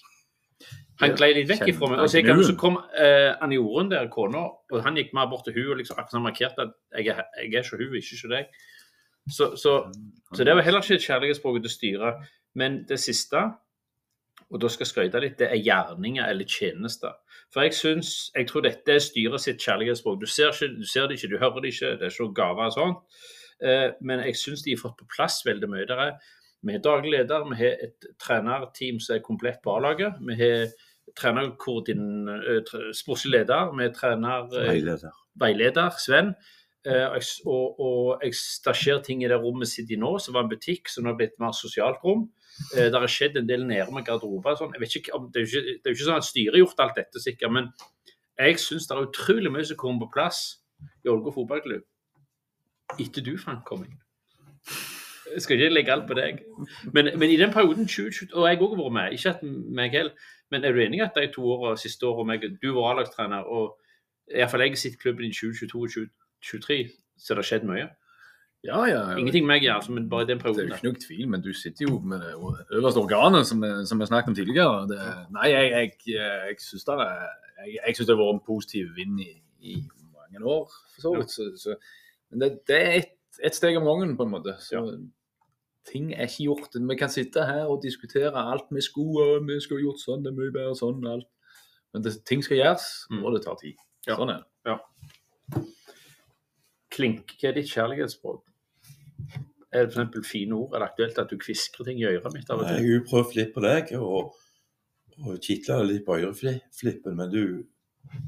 Han 1.02 1.12
glei 1.16 1.28
litt 1.36 1.50
vekk 1.50 1.68
ifra 1.74 1.90
meg. 1.90 2.00
Og 2.00 2.08
så, 2.08 2.22
han, 2.24 2.40
så 2.46 2.54
kom 2.56 2.78
eh, 2.96 3.34
Anne 3.44 3.58
Jorunn 3.58 3.90
der, 3.92 4.08
kona, 4.12 4.46
og 4.72 4.80
han 4.84 4.96
gikk 4.96 5.12
mer 5.16 5.28
bort 5.28 5.44
til 5.44 5.56
hun 5.58 5.74
og 5.74 5.82
liksom 5.82 5.98
akkurat 6.00 6.24
markerte 6.24 6.64
at 6.64 6.72
jeg 6.96 7.12
er, 7.12 7.26
jeg 7.42 7.52
er 7.52 7.66
ikke 7.66 7.80
hun, 7.82 7.98
ikke 8.00 8.16
ikke 8.16 8.32
deg. 8.32 8.64
Så, 9.28 9.50
så, 9.60 9.76
så 10.32 10.46
det 10.46 10.54
var 10.54 10.64
heller 10.64 10.84
ikke 10.84 10.96
et 10.96 11.04
kjærlighetsspråk 11.04 11.60
til 11.62 11.74
styret. 11.74 12.26
Men 12.56 12.84
det 12.88 13.00
siste, 13.02 13.42
og 14.48 14.60
da 14.62 14.70
skal 14.72 14.86
jeg 14.86 14.92
skryte 14.92 15.20
litt, 15.20 15.38
det 15.38 15.50
er 15.50 15.60
gjerninger 15.60 16.24
eller 16.24 16.48
tjenester. 16.48 17.18
For 17.52 17.66
jeg 17.66 17.76
syns, 17.76 18.14
jeg 18.36 18.48
tror 18.48 18.64
dette 18.64 18.94
er 18.94 19.02
styret 19.02 19.42
sitt 19.42 19.60
kjærlighetsspråk. 19.60 20.20
Du 20.22 20.30
ser, 20.30 20.54
ikke, 20.54 20.72
du 20.80 20.88
ser 20.88 21.10
det 21.10 21.18
ikke, 21.18 21.34
du 21.34 21.38
hører 21.42 21.60
det 21.60 21.74
ikke, 21.74 21.92
det 22.00 22.08
er 22.08 22.14
ikke 22.14 22.24
noen 22.24 22.38
gaver 22.40 22.70
og 22.70 22.76
sånt. 22.78 23.20
Eh, 23.60 23.88
men 24.00 24.22
jeg 24.24 24.38
syns 24.40 24.64
de 24.64 24.72
har 24.72 24.80
fått 24.80 24.98
på 25.02 25.10
plass 25.16 25.42
veldig 25.44 25.70
mye. 25.72 25.84
Der 25.88 26.02
er, 26.06 26.32
vi 26.66 26.74
har 26.74 26.82
daglig 26.82 27.12
leder, 27.14 27.46
vi 27.50 27.56
har 27.60 27.80
et 27.86 28.06
trenerteam 28.22 29.00
som 29.02 29.16
er 29.16 29.24
komplett 29.24 29.62
på 29.62 29.76
A-laget. 29.76 30.18
Vi 30.26 30.36
har 30.40 30.68
trenerkoordin, 31.16 32.28
eh, 32.28 32.76
sportslig 32.92 33.38
leder, 33.38 33.72
vi 33.76 33.86
har 33.86 33.94
trener 33.94 34.48
eh, 34.50 34.70
veileder. 34.72 35.18
veileder, 35.40 35.90
Sven. 35.98 36.34
Eh, 36.86 37.18
og 37.46 37.80
og, 37.80 38.22
jeg, 38.22 38.34
skjer 38.34 39.02
ting 39.02 39.24
i 39.24 39.28
det 39.28 39.38
rommet 39.42 39.68
sitt 39.68 39.90
i 39.90 39.96
nå, 39.96 40.18
som 40.18 40.34
var 40.34 40.44
en 40.44 40.50
butikk, 40.50 40.88
som 40.88 41.04
nå 41.04 41.14
har 41.14 41.18
blitt 41.18 41.34
et 41.34 41.42
mer 41.42 41.52
sosialt 41.52 42.02
rom. 42.04 42.28
Det 42.72 42.92
har 42.94 43.10
skjedd 43.10 43.36
en 43.36 43.48
del 43.48 43.66
nede 43.66 43.92
med 43.92 44.06
garderober. 44.06 44.56
Sånn. 44.56 44.72
Det, 44.72 44.80
er 44.80 44.86
jo 44.86 45.00
ikke, 45.02 45.82
er 45.84 45.92
ikke 45.92 46.06
sånn 46.06 46.22
at 46.22 46.28
styret 46.28 46.54
har 46.54 46.62
gjort 46.62 46.80
alt 46.80 46.96
dette, 47.02 47.20
sikkert, 47.20 47.52
men 47.52 47.68
jeg 48.38 48.60
syns 48.60 48.88
det 48.88 48.96
er 48.96 49.08
utrolig 49.08 49.52
mye 49.52 49.64
som 49.64 49.78
kommer 49.80 50.06
på 50.06 50.16
plass 50.16 50.40
i 51.04 51.08
Ålgård 51.08 51.36
fotballklubb 51.36 51.84
etter 53.02 53.24
du, 53.24 53.34
Frank, 53.40 53.64
kom 53.66 53.82
inn. 53.84 53.98
Jeg 55.34 55.42
skal 55.42 55.58
ikke 55.58 55.74
legge 55.74 55.92
alt 55.92 56.06
på 56.08 56.14
deg. 56.18 56.38
Men, 56.94 57.10
men 57.18 57.30
i 57.30 57.36
den 57.40 57.52
perioden 57.52 57.88
2020, 57.88 58.32
og 58.34 58.46
jeg 58.48 58.60
òg 58.62 58.74
har 58.74 58.82
vært 58.82 58.94
med, 58.96 59.12
ikke 59.16 59.32
at 59.34 59.42
meg 59.80 59.96
heller, 59.96 60.28
men 60.50 60.64
er 60.64 60.72
du 60.72 60.80
enig 60.84 61.02
at 61.02 61.16
de 61.18 61.26
to 61.34 61.44
årene, 61.56 61.78
siste 61.80 62.06
året 62.06 62.28
meg, 62.28 62.46
du 62.62 62.68
var 62.76 62.92
A-lagstrener, 62.94 63.44
og 63.50 63.76
iallfall 64.32 64.62
jeg 64.64 64.74
har 64.76 64.80
sett 64.82 64.98
klubben 65.02 65.26
i 65.26 65.32
2022 65.34 65.82
og 65.82 65.94
2023, 66.42 66.78
så 67.18 67.34
det 67.34 67.42
har 67.42 67.48
skjedd 67.50 67.66
mye? 67.68 67.88
Ja, 68.66 68.78
ja. 68.88 69.00
ja. 69.10 69.16
Ingenting 69.18 69.46
med 69.46 69.60
meg, 69.60 69.68
altså, 69.70 69.92
men 69.94 70.08
bare 70.10 70.24
i 70.26 70.30
den 70.30 70.38
Det 70.38 70.46
er 70.46 70.62
jo 70.62 70.74
ikke 70.74 70.88
noe 70.88 71.02
tvil, 71.02 71.26
men 71.30 71.42
du 71.44 71.52
sitter 71.54 71.86
jo 71.88 71.98
med 72.00 72.22
det 72.22 72.32
øverste 72.78 73.02
organet, 73.02 73.46
som, 73.46 73.62
vi- 73.62 73.84
snakket 74.08 74.32
om 74.32 74.38
tidligere. 74.38 74.86
Det, 74.90 75.00
nei, 75.36 75.50
jeg, 75.52 75.70
jeg, 75.70 75.92
jeg 76.16 76.56
syns 76.62 76.86
det, 76.88 76.96
har 76.96 78.22
vært 78.22 78.34
en 78.38 78.42
positiv 78.46 78.94
vind 78.96 79.20
i, 79.22 79.30
i 79.60 79.76
mange 80.16 80.42
år, 80.42 80.66
for 80.94 81.04
så 81.04 81.14
vidt. 81.18 81.30
Så, 81.30 81.50
så, 81.62 81.76
men 82.30 82.42
det, 82.42 82.50
det 82.70 82.80
er 82.80 82.90
ett 83.02 83.12
et 83.44 83.52
steg 83.56 83.76
om 83.76 83.84
gangen, 83.84 84.16
på 84.16 84.24
en 84.24 84.30
måte. 84.32 84.54
Så 84.64 84.80
ting 85.86 86.12
er 86.14 86.26
ikke 86.26 86.44
gjort. 86.48 86.76
Vi 86.90 86.96
kan 86.98 87.08
sitte 87.12 87.44
her 87.46 87.66
og 87.70 87.82
diskutere 87.82 88.32
alt 88.34 88.66
vi 88.74 88.80
skulle, 88.82 89.24
og 89.38 89.46
vi 89.48 89.60
skulle 89.62 89.84
gjort 89.86 90.02
sånn, 90.02 90.22
det 90.24 90.32
er 90.32 90.38
mye 90.40 90.52
bedre 90.54 90.74
sånn, 90.78 91.04
alt. 91.06 91.28
Men 91.94 92.02
det, 92.04 92.16
ting 92.28 92.42
skal 92.44 92.58
gjøres, 92.58 92.86
Mm. 93.10 93.24
og 93.24 93.34
det 93.36 93.44
tar 93.44 93.56
tid. 93.60 93.76
Ja. 94.06 94.16
Sånn 94.16 94.30
er 94.34 94.42
det. 94.66 94.78
Klink, 96.96 97.34
hva 97.40 97.50
er 97.50 97.56
ditt 97.58 97.70
kjærlighetsspråk? 97.72 98.42
Er 99.74 99.86
det 99.90 99.96
f.eks. 99.98 100.26
fine 100.30 100.54
ord? 100.56 100.74
Er 100.74 100.80
det 100.82 100.88
aktuelt 100.90 101.18
at 101.20 101.30
du 101.32 101.36
kviskrer 101.42 101.84
ting 101.88 101.98
i 102.00 102.06
øret 102.08 102.32
mitt 102.32 102.50
av 102.50 102.60
og 102.62 102.68
Jeg 102.68 102.76
til? 102.76 102.86
har 102.86 102.92
jo 102.94 103.06
prøvd 103.10 103.34
litt 103.36 103.50
på 103.54 103.64
deg 103.64 103.90
og, 103.98 104.36
og 105.26 105.40
kitla 105.44 105.80
litt 105.84 106.04
på 106.06 106.16
øreflippen, 106.22 107.16
men 107.18 107.30
du, 107.32 107.42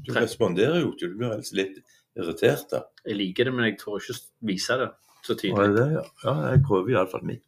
du 0.05 0.11
responderer 0.13 0.81
jo 0.83 0.91
ikke. 0.93 1.09
Du 1.09 1.17
blir 1.21 1.33
helst 1.33 1.55
litt 1.57 1.79
irritert. 2.19 2.67
da. 2.71 2.83
Jeg 3.07 3.17
liker 3.17 3.49
det, 3.49 3.53
men 3.55 3.69
jeg 3.69 3.79
tør 3.81 3.97
ikke 4.01 4.17
vise 4.51 4.77
det 4.83 4.89
så 5.25 5.35
tydelig. 5.39 5.69
Ja, 5.69 5.73
det, 5.79 5.87
ja. 5.97 6.03
ja, 6.25 6.35
jeg 6.53 6.63
prøver 6.67 6.93
iallfall 6.97 7.25
mitt. 7.31 7.43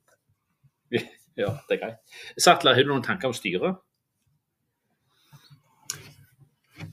Ja, 1.40 1.56
det 1.70 1.78
er 1.78 1.82
greit. 1.86 2.20
Sattler, 2.40 2.76
har 2.76 2.86
du 2.86 2.92
noen 2.92 3.06
tanker 3.06 3.32
om 3.32 3.36
styret? 3.36 3.80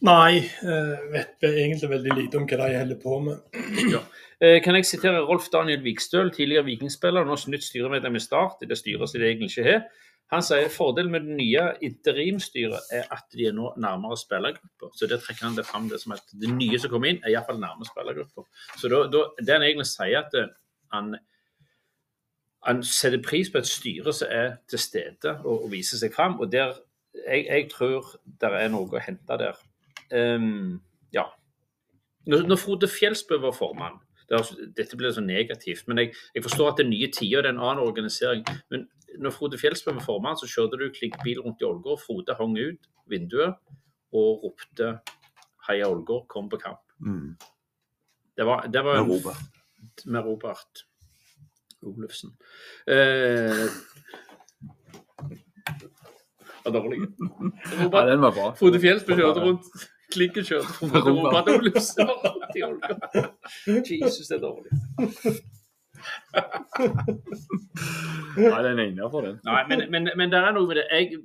Nei, 0.05 0.45
jeg 0.45 1.07
vet 1.11 1.47
egentlig 1.49 1.89
veldig 1.91 2.17
lite 2.19 2.39
om 2.39 2.45
hva 2.47 2.67
de 2.69 2.77
holder 2.79 2.99
på 3.03 3.21
med. 3.25 3.63
Ja. 3.91 4.03
Kan 4.63 4.77
jeg 4.79 4.87
sitere 4.87 5.25
Rolf 5.27 5.49
Daniel 5.51 5.81
Vikstøl, 5.83 6.29
tidligere 6.31 6.69
vikingspiller, 6.69 7.27
nå 7.27 7.35
nytt 7.51 7.65
styremedlem 7.67 8.21
i 8.21 8.23
Start, 8.23 8.61
i 8.63 8.69
det 8.71 8.79
styret 8.79 9.11
som 9.11 9.19
de 9.19 9.27
egentlig 9.27 9.51
ikke 9.51 9.67
har. 9.67 9.89
Han 10.29 10.45
sier 10.45 10.69
fordelen 10.69 11.11
med 11.13 11.25
det 11.25 11.37
nye 11.39 11.63
interimstyret 11.85 12.91
er 12.93 13.07
at 13.15 13.25
de 13.33 13.47
er 13.49 13.55
nå 13.57 13.71
nærmere 13.81 14.19
spillergrupper. 14.21 14.91
Så 14.93 15.09
det 15.09 15.23
trekker 15.25 15.47
han 15.47 15.57
det 15.57 15.65
fram 15.65 15.89
det 15.89 16.03
som 16.03 16.13
at 16.19 16.35
det 16.37 16.51
nye 16.53 16.79
som 16.81 16.93
kommer 16.93 17.15
inn, 17.15 17.21
er 17.25 17.33
iallfall 17.33 17.61
nærmere 17.63 17.89
spillergrupper. 17.89 18.45
Så 18.77 18.91
da, 18.93 19.07
da, 19.09 19.25
det 19.41 19.57
han 19.57 19.65
egentlig 19.65 19.89
sier, 19.89 20.21
at 20.21 20.37
eh, 20.37 20.51
han, 20.93 21.15
han 22.67 22.83
setter 22.83 23.23
pris 23.23 23.51
på 23.51 23.61
et 23.61 23.67
styre 23.71 24.13
som 24.13 24.29
er 24.35 24.57
til 24.69 24.81
stede 24.83 25.35
og, 25.45 25.65
og 25.65 25.71
viser 25.73 26.01
seg 26.01 26.15
fram. 26.15 26.39
Og 26.41 26.51
der, 26.53 26.75
jeg, 27.15 27.47
jeg 27.47 27.71
tror 27.71 28.13
det 28.41 28.51
er 28.51 28.69
noe 28.73 28.91
å 28.91 29.03
hente 29.03 29.39
der. 29.41 29.61
Um, 30.11 30.81
ja. 31.15 31.25
Når, 32.29 32.47
når 32.49 32.61
Frode 32.61 32.89
Fjelsbø 32.91 33.39
var 33.43 33.57
formann 33.57 34.01
det 34.29 34.37
er, 34.37 34.49
Dette 34.77 34.97
blir 35.01 35.13
så 35.17 35.23
negativt, 35.25 35.87
men 35.89 36.03
jeg, 36.03 36.11
jeg 36.35 36.43
forstår 36.45 36.73
at 36.73 36.81
det 36.81 36.85
er 36.85 36.91
nye 36.91 37.09
tider, 37.13 37.43
det 37.45 37.49
er 37.49 37.55
en 37.55 37.63
annen 37.65 37.81
organisering. 37.81 38.43
Men 38.69 38.85
når 39.17 39.33
Frode 39.33 39.61
Fjelsbø 39.61 39.95
var 39.97 40.05
formann, 40.05 40.37
så 40.37 40.49
kjørte 40.51 40.77
du 40.81 40.91
klinkbil 40.93 41.41
rundt 41.41 41.63
i 41.63 41.69
Ålgård. 41.69 42.03
Frode 42.03 42.37
hang 42.37 42.59
ut 42.59 42.91
vinduet 43.09 43.57
og 44.13 44.45
ropte 44.45 44.99
'Heia 45.69 45.89
Ålgård, 45.89 46.27
kom 46.29 46.49
på 46.49 46.61
kamp'. 46.61 46.85
Mm. 47.01 47.37
Det 48.37 48.47
var, 48.47 48.67
det 48.67 48.85
var 48.85 48.99
en- 49.01 49.09
med 50.05 50.25
Robert 50.25 50.85
Olufsen. 51.83 52.31
Eh, 52.89 53.69
var 56.65 56.73
dårlig. 56.75 56.99
Ja, 57.93 58.03
den 58.11 58.21
var 58.25 58.33
bra. 58.35 58.49
Frode 58.59 58.81
Fjelsbø 58.83 59.15
kjørte 59.19 59.45
rundt. 59.45 59.69
Klinken 60.13 60.45
kjørte 60.45 60.73
rundt 60.83 61.07
Robert 61.07 61.49
Olufsen. 61.53 62.09
Jesus, 63.67 64.27
det 64.29 64.37
er 64.39 64.43
dårlig. 64.43 64.71
Nei, 68.39 68.63
den 68.63 68.79
er 68.79 68.87
innafor, 68.91 69.21
den. 69.27 69.39
Nei, 69.45 69.63
men, 69.69 69.85
men, 69.93 70.11
men 70.17 70.31
det 70.33 70.39
er 70.41 70.55
noe 70.57 70.69
med 70.71 70.81
det. 70.81 70.87
Jeg, 70.93 71.19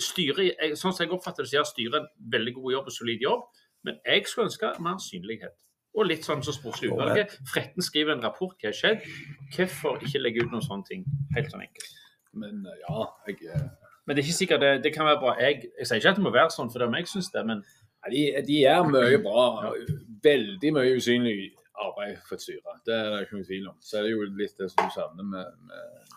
styrer, 0.00 0.44
jeg- 0.50 0.76
sånn 0.80 0.94
som 0.94 1.04
jeg 1.06 1.12
oppfatter 1.16 1.44
det, 1.44 1.50
så 1.52 1.58
gjør 1.60 1.68
styret 1.72 1.98
en 2.00 2.08
veldig 2.32 2.54
god 2.58 2.72
jobb 2.78 2.86
og 2.90 2.94
solid 2.96 3.20
jobb, 3.26 3.42
men 3.84 3.98
jeg 4.06 4.24
skulle 4.26 4.48
ønske 4.50 4.70
mer 4.82 4.98
synlighet. 5.02 5.54
Og 5.92 6.08
litt 6.08 6.24
sånn 6.24 6.40
som 6.44 6.56
sportslig 6.56 6.92
utvalget. 6.92 7.34
Fretten 7.48 7.84
skriver 7.84 8.14
en 8.14 8.24
rapport, 8.24 8.54
hva 8.56 8.70
har 8.70 8.76
skjedd? 8.76 9.04
Hvorfor 9.52 10.00
ikke 10.00 10.22
legge 10.22 10.46
ut 10.46 10.54
noen 10.54 10.64
sånne 10.64 10.88
ting? 10.88 11.04
Helt 11.36 11.52
sånn 11.52 11.64
enkelt. 11.66 11.90
Men 12.40 12.62
eh, 12.64 12.78
ja, 12.86 13.06
jeg, 13.28 13.42
eh, 13.52 13.66
Men 14.06 14.16
det 14.16 14.22
er 14.22 14.28
ikke 14.28 14.38
sikkert 14.38 14.64
det, 14.64 14.72
det 14.86 14.94
kan 14.94 15.08
være 15.08 15.20
bra. 15.20 15.34
Jeg, 15.40 15.68
jeg 15.78 15.88
sier 15.88 16.00
ikke 16.00 16.14
at 16.14 16.20
det 16.20 16.24
må 16.24 16.32
være 16.34 16.54
sånn 16.54 16.72
for 16.72 16.80
det 16.80 16.88
om 16.88 16.96
jeg 16.96 17.10
syns 17.12 17.32
det, 17.34 17.44
men 17.48 17.64
De, 18.10 18.22
de 18.48 18.54
gjør 18.64 18.88
mye 18.90 19.18
bra. 19.22 19.42
Veldig 20.24 20.72
mye 20.74 20.96
usynlig 20.98 21.52
arbeid 21.78 22.16
for 22.26 22.34
et 22.38 22.42
styre. 22.42 22.78
Det 22.86 22.96
er 22.96 23.10
det 23.12 23.20
ikke 23.26 23.36
noen 23.36 23.46
tvil 23.46 23.68
om. 23.70 23.76
Så 23.84 23.98
er 23.98 24.06
det 24.06 24.14
jo 24.14 24.24
litt 24.40 24.56
det 24.58 24.70
som 24.72 24.88
du 24.88 24.94
savner 24.94 25.28
med, 25.28 25.60
med 25.68 26.16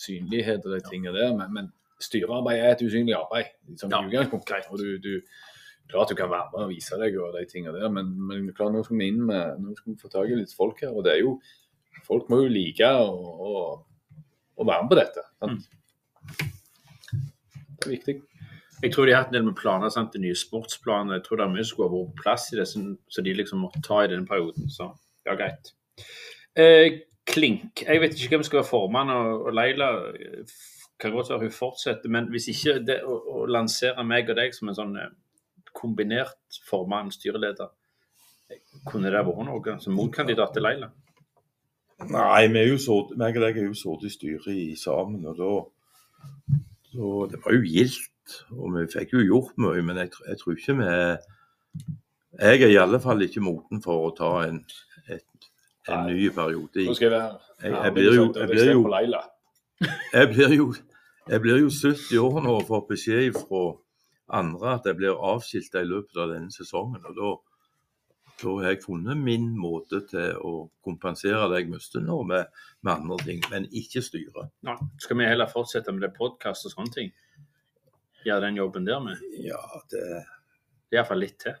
synlighet 0.00 0.66
og 0.66 0.74
de 0.74 0.80
tingene 0.88 1.14
der. 1.14 1.36
Men, 1.36 1.52
men 1.54 1.70
styrearbeid 2.02 2.64
er 2.64 2.74
et 2.74 2.82
usynlig 2.86 3.14
arbeid 3.18 3.52
som 3.78 3.92
Ja, 3.92 4.24
greit. 4.48 4.66
Og 4.70 4.80
du, 4.80 4.96
du, 4.98 5.20
klart 5.90 6.10
du 6.10 6.16
kan 6.18 6.30
være 6.30 6.50
med 6.54 6.64
og 6.64 6.72
vise 6.72 6.98
deg 7.00 7.18
og 7.20 7.36
de 7.36 7.44
tingene 7.50 7.76
der, 7.76 7.90
men, 7.92 8.12
men 8.28 8.48
klart 8.56 8.74
nå 8.74 8.82
skal 8.86 9.00
vi 9.00 9.10
inn 9.12 9.20
med, 9.28 9.60
nå 9.60 9.74
skal 9.76 9.92
vi 9.92 10.00
få 10.00 10.10
tak 10.12 10.30
i 10.30 10.38
litt 10.38 10.54
folk 10.56 10.80
her. 10.84 10.94
Og 10.94 11.06
det 11.06 11.16
er 11.16 11.24
jo 11.24 11.40
Folk 12.06 12.30
må 12.30 12.38
jo 12.40 12.50
like 12.50 12.86
å, 12.86 13.50
være 14.56 14.84
med 14.84 14.88
på 14.88 14.96
dette. 14.96 15.22
Sant? 15.42 15.66
Det 17.76 17.84
er 17.84 17.90
viktig. 17.90 18.14
jeg 18.80 18.92
tror 18.94 19.06
de 19.06 19.12
har 19.12 19.24
hatt 19.24 19.34
en 19.34 19.36
del 19.36 19.44
med 19.44 19.58
planer. 19.58 19.92
sant? 19.92 20.14
De 20.14 20.22
nye 20.22 20.38
sportsplanene. 20.38 21.18
Jeg 21.18 21.26
tror 21.26 21.38
det 21.38 21.44
er 21.44 21.52
mye 21.52 21.66
som 21.66 21.74
skulle 21.74 21.90
vært 21.92 22.14
på 22.14 22.22
plass 22.22 22.48
i 22.54 22.58
det, 22.58 22.66
så 22.70 23.24
de 23.26 23.36
liksom 23.36 23.62
måtte 23.66 23.82
ta 23.84 24.00
i 24.04 24.10
den 24.10 24.24
perioden. 24.26 24.70
Så 24.72 24.88
ja, 25.28 25.36
greit. 25.36 25.74
Eh, 26.58 27.02
Klink. 27.30 27.84
Jeg 27.86 28.00
vet 28.00 28.16
ikke 28.16 28.36
hvem 28.36 28.44
som 28.44 28.48
skal 28.48 28.62
være 28.62 28.70
formann, 28.70 29.10
og, 29.14 29.46
og 29.46 29.54
Leila 29.54 29.90
eh, 30.14 30.54
kan 31.00 31.12
godt 31.14 31.30
være 31.30 31.46
hun 31.46 31.54
fortsetter, 31.54 32.12
men 32.12 32.30
hvis 32.32 32.48
ikke 32.52 32.78
det 32.86 33.00
å, 33.06 33.18
å 33.40 33.44
lansere 33.46 34.04
meg 34.06 34.30
og 34.32 34.38
deg 34.40 34.56
som 34.56 34.70
en 34.70 34.78
sånn 34.78 34.96
eh, 34.98 35.12
kombinert 35.76 36.60
formann, 36.68 37.12
styreleder, 37.14 37.70
kunne 38.88 39.12
det 39.12 39.22
vært 39.26 39.46
noe 39.46 39.76
som 39.82 39.94
motkandidat 39.94 40.54
til 40.54 40.66
Leila? 40.66 40.90
Nei, 42.08 42.46
vi 42.48 42.58
er 42.62 42.70
jo 42.70 42.78
så, 42.80 42.96
meg 43.20 43.36
og 43.36 43.44
deg 43.44 43.58
er 43.60 43.66
jo 43.68 43.76
sittet 43.76 44.08
i 44.08 44.14
styret 44.14 44.54
i 44.54 44.68
sammen, 44.78 45.26
og 45.28 45.36
da, 45.36 45.50
da 46.94 47.10
Det 47.30 47.40
var 47.44 47.56
jo 47.56 47.64
gildt, 47.66 48.36
og 48.56 48.72
vi 48.76 48.86
fikk 48.94 49.12
jo 49.18 49.26
gjort 49.26 49.58
mye, 49.60 49.82
men 49.84 50.00
jeg, 50.00 50.14
jeg 50.28 50.40
tror 50.40 50.56
ikke 50.56 50.76
vi 50.78 50.88
Jeg 52.40 52.62
er 52.62 52.72
i 52.72 52.78
alle 52.80 53.00
fall 53.00 53.20
ikke 53.26 53.44
moten 53.44 53.82
for 53.84 54.08
å 54.08 54.14
ta 54.16 54.30
en, 54.46 54.62
et, 55.08 55.50
en 55.90 56.06
Nei. 56.06 56.14
ny 56.14 56.30
periode. 56.32 56.86
Nå 56.86 56.94
skal 56.96 57.10
jeg 57.10 57.14
være 57.18 57.38
Jeg, 57.60 57.72
Ja, 57.74 57.84
jeg 57.84 57.92
blir 57.98 58.14
jo, 58.14 58.26
jeg 58.38 58.48
blir 58.48 58.72
jo. 58.72 58.82
Jeg 60.12 60.28
blir 60.32 60.54
jo, 60.56 60.66
jeg 61.28 61.40
blir 61.40 61.60
jo 61.60 61.70
70 61.70 62.18
år 62.24 62.42
nå 62.44 62.56
og 62.62 62.66
får 62.68 62.86
beskjed 62.88 63.36
fra 63.36 63.64
andre 64.32 64.74
at 64.78 64.86
jeg 64.88 64.96
blir 64.96 65.16
avskilta 65.16 65.80
i 65.82 65.88
løpet 65.88 66.16
av 66.22 66.32
denne 66.34 66.50
sesongen. 66.54 67.04
og 67.06 67.16
Da, 67.16 67.30
da 68.42 68.54
har 68.56 68.68
jeg 68.70 68.82
funnet 68.84 69.16
min 69.20 69.48
måte 69.58 70.00
til 70.08 70.36
å 70.40 70.52
kompensere 70.86 71.48
det 71.52 71.62
jeg 71.64 71.70
mister 71.74 72.00
nå, 72.04 72.22
med, 72.28 72.46
med 72.82 72.92
andre 72.94 73.18
ting, 73.24 73.42
men 73.50 73.66
ikke 73.72 74.02
styre. 74.02 74.48
Ja, 74.66 74.76
Skal 74.98 75.18
vi 75.20 75.28
heller 75.28 75.50
fortsette 75.50 75.92
med 75.92 76.02
det 76.06 76.12
podkast 76.16 76.66
og 76.66 76.72
sånne 76.76 76.94
ting? 76.94 77.10
Gjøre 78.24 78.46
den 78.48 78.56
jobben 78.60 78.84
der 78.84 79.00
med? 79.00 79.20
Ja, 79.44 79.60
det 79.92 80.24
Iallfall 80.92 81.20
litt 81.22 81.38
til. 81.40 81.54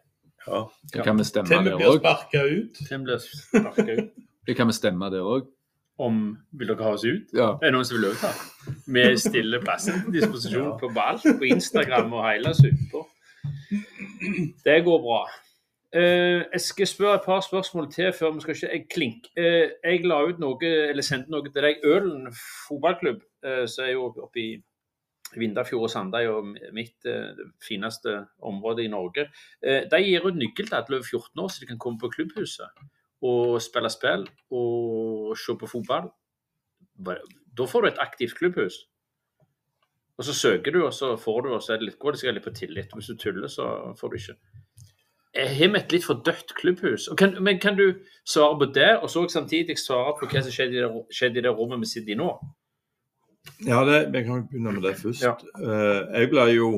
ja. 0.46 0.64
Det 0.92 1.04
kan 1.06 1.16
vi 1.20 1.24
stemme 1.24 1.48
Til 1.48 1.62
vi 1.64 1.70
der 1.70 1.76
blir 1.78 1.92
òg. 1.94 2.00
sparka 2.02 2.42
ut. 2.48 2.74
Til 2.80 2.98
vi 2.98 3.04
blir 3.04 3.18
sparket 3.24 3.98
ut. 4.00 4.10
Det 4.46 4.56
kan 4.58 4.66
vi 4.68 4.72
stemme 4.74 5.10
der 5.12 5.22
òg. 5.22 5.46
Om 6.00 6.20
vil 6.56 6.70
dere 6.70 6.86
ha 6.86 6.94
oss 6.96 7.04
ut? 7.04 7.28
Ja. 7.36 7.50
Er 7.60 7.74
noen 7.74 7.84
som 7.84 7.98
vil 7.98 8.08
overta? 8.08 8.30
Vi 8.88 9.04
stiller 9.20 9.60
plassen 9.64 10.00
til 10.06 10.16
disposisjon 10.16 10.72
på 10.80 10.88
Ball, 10.96 11.20
på 11.20 11.48
Instagram 11.50 12.14
og 12.16 12.24
hele 12.24 12.54
suppa. 12.56 13.04
Det 14.64 14.78
går 14.86 15.00
bra. 15.04 15.20
Eh, 15.92 16.46
jeg 16.52 16.60
skal 16.60 16.86
spørre 16.86 17.18
et 17.18 17.26
par 17.26 17.40
spørsmål 17.42 17.92
til 17.92 18.12
før 18.14 18.32
vi 18.36 18.40
skal 18.40 18.54
ikke 18.54 18.72
Jeg 18.72 18.88
klink. 18.94 19.30
Eh, 19.36 19.70
jeg 19.84 20.06
la 20.06 20.22
ut 20.22 20.38
noe, 20.38 20.58
eller 20.62 21.02
sendte 21.02 21.30
noe 21.30 21.42
til 21.42 21.62
deg. 21.66 21.84
Ølen 21.84 22.30
fotballklubb, 22.68 23.22
eh, 23.44 23.66
som 23.66 23.84
er 23.84 23.92
jo 23.92 24.06
oppe 24.08 24.40
i 24.40 24.50
Vindafjord 25.36 25.86
og 25.86 25.90
Sandøy 25.90 26.26
og 26.30 26.54
mitt 26.74 27.06
eh, 27.06 27.34
det 27.36 27.48
fineste 27.66 28.26
område 28.42 28.84
i 28.84 28.92
Norge. 28.92 29.28
Eh, 29.62 29.84
de 29.90 30.02
gir 30.02 30.26
ut 30.26 30.38
nøkkel 30.38 30.70
til 30.70 30.78
alle 30.78 31.00
over 31.00 31.06
14 31.06 31.44
år, 31.44 31.48
så 31.48 31.60
de 31.60 31.70
kan 31.70 31.78
komme 31.78 31.98
på 31.98 32.10
klubbhuset 32.16 32.88
og 33.22 33.60
spille 33.62 33.90
spill 33.92 34.24
og 34.50 35.36
se 35.38 35.56
på 35.58 35.68
fotball. 35.68 36.08
Da 37.00 37.66
får 37.68 37.82
du 37.82 37.88
et 37.88 38.00
aktivt 38.02 38.38
klubbhus. 38.38 38.86
Og 40.20 40.24
så 40.24 40.34
søker 40.34 40.72
du, 40.72 40.82
og 40.84 40.92
så 40.92 41.16
får 41.16 41.40
du, 41.40 41.48
og 41.54 41.62
så 41.62 41.72
er 41.72 41.76
det 41.80 41.86
litt, 41.88 41.98
godt. 41.98 42.12
det 42.12 42.20
skal 42.20 42.34
litt 42.36 42.44
på 42.44 42.52
tillit. 42.52 42.92
Hvis 42.92 43.06
du 43.08 43.16
tuller, 43.16 43.48
så 43.48 43.94
får 44.00 44.08
du 44.08 44.16
ikke. 44.16 44.34
Jeg 45.34 45.56
har 45.56 45.70
vi 45.72 45.78
et 45.78 45.92
litt 45.94 46.04
for 46.04 46.22
dødt 46.26 46.54
klubbhus. 46.58 47.08
Kan, 47.18 47.36
men 47.40 47.60
kan 47.60 47.76
du 47.76 47.94
svare 48.28 48.58
på 48.58 48.68
det, 48.74 48.98
og 48.98 49.10
så 49.10 49.28
samtidig 49.28 49.78
svare 49.78 50.16
på 50.18 50.28
hva 50.28 50.42
som 50.42 50.52
skjedde 50.52 50.76
i 50.76 50.82
det, 50.82 50.90
skjedde 51.16 51.40
i 51.40 51.44
det 51.46 51.52
rommet 51.56 51.80
vi 51.80 51.88
sitter 51.88 52.12
i 52.12 52.18
nå? 52.20 52.28
Ja, 53.64 53.80
det, 53.88 54.00
vi 54.12 54.24
kan 54.26 54.44
begynne 54.50 54.74
med 54.76 54.84
det 54.84 54.96
først. 55.00 55.24
Ja. 55.24 55.36
Eh, 55.56 56.20
jeg 56.20 56.30
ble 56.34 56.46
jo 56.52 56.70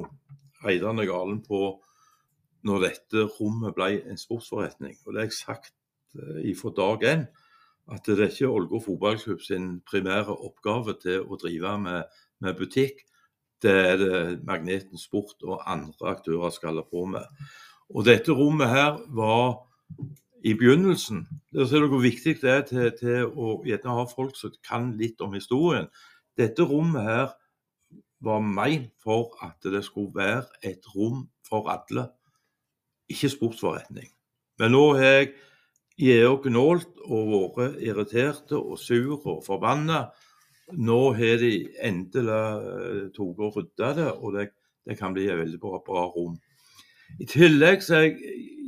heidende 0.62 1.06
galen 1.08 1.42
på 1.42 1.64
når 2.62 2.84
dette 2.86 3.26
rommet 3.40 3.74
ble 3.74 3.96
en 4.06 4.20
sportsforretning. 4.20 4.94
Og 5.02 5.14
det 5.14 5.24
har 5.24 5.30
jeg 5.32 5.40
sagt 5.40 5.74
eh, 6.18 6.52
fra 6.58 6.72
dag 6.76 7.06
én, 7.08 7.24
at 7.92 8.06
det 8.06 8.18
er 8.18 8.30
ikke 8.30 8.50
Ålgård 8.50 8.84
fotballklubb 8.84 9.42
sin 9.42 9.80
primære 9.88 10.36
oppgave 10.36 10.94
til 11.02 11.26
å 11.26 11.38
drive 11.40 11.74
med, 11.82 12.20
med 12.40 12.56
butikk. 12.58 13.02
Det 13.62 13.72
er 13.72 13.98
det 13.98 14.22
Magneten 14.46 14.98
Sport 14.98 15.42
og 15.46 15.62
andre 15.70 16.14
aktører 16.16 16.50
skal 16.50 16.72
holde 16.72 16.86
på 16.90 17.04
med. 17.10 17.26
Og 17.92 18.06
dette 18.06 18.34
rommet 18.34 18.70
her 18.70 18.96
var 19.14 19.62
i 20.42 20.54
begynnelsen 20.58 21.26
Det 21.52 21.68
er 21.68 21.84
noe 21.84 22.00
viktig 22.02 22.40
det 22.40 22.50
er 22.50 22.64
til, 22.66 22.88
til 22.98 23.28
å 23.28 23.60
gjerne 23.66 23.94
ha 23.98 24.06
folk 24.10 24.34
som 24.38 24.54
kan 24.66 24.90
litt 24.98 25.20
om 25.22 25.36
historien. 25.36 25.86
Dette 26.38 26.64
rommet 26.66 27.06
her 27.06 27.34
var 28.22 28.42
ment 28.42 28.90
for 29.02 29.36
at 29.44 29.58
det 29.66 29.84
skulle 29.84 30.14
være 30.14 30.46
et 30.62 30.86
rom 30.94 31.26
for 31.46 31.68
alle, 31.70 32.08
ikke 33.10 33.30
sportsforretning. 33.30 34.08
Men 34.58 34.72
nå 34.74 34.82
har 34.96 35.04
jeg 35.04 35.32
jeg 36.00 36.38
gnålt 36.46 37.02
og 37.04 37.56
vært 37.56 37.80
irriterte 37.84 38.56
og 38.56 38.78
sur 38.80 39.18
og 39.18 39.42
forbanna. 39.46 40.06
Nå 40.72 41.00
har 41.18 41.40
de 41.42 41.52
endelig 41.84 42.32
eh, 42.32 43.04
tatt 43.12 43.42
og 43.44 43.58
rydda 43.58 43.92
det, 43.98 44.08
og 44.12 44.36
det, 44.38 44.48
det 44.88 44.96
kan 44.98 45.12
bli 45.12 45.28
et 45.28 45.40
veldig 45.40 45.60
bra, 45.60 45.82
bra 45.84 46.06
rom. 46.14 46.38
I 47.20 47.28
tillegg 47.28 47.82
så 47.84 47.98
er 48.00 48.14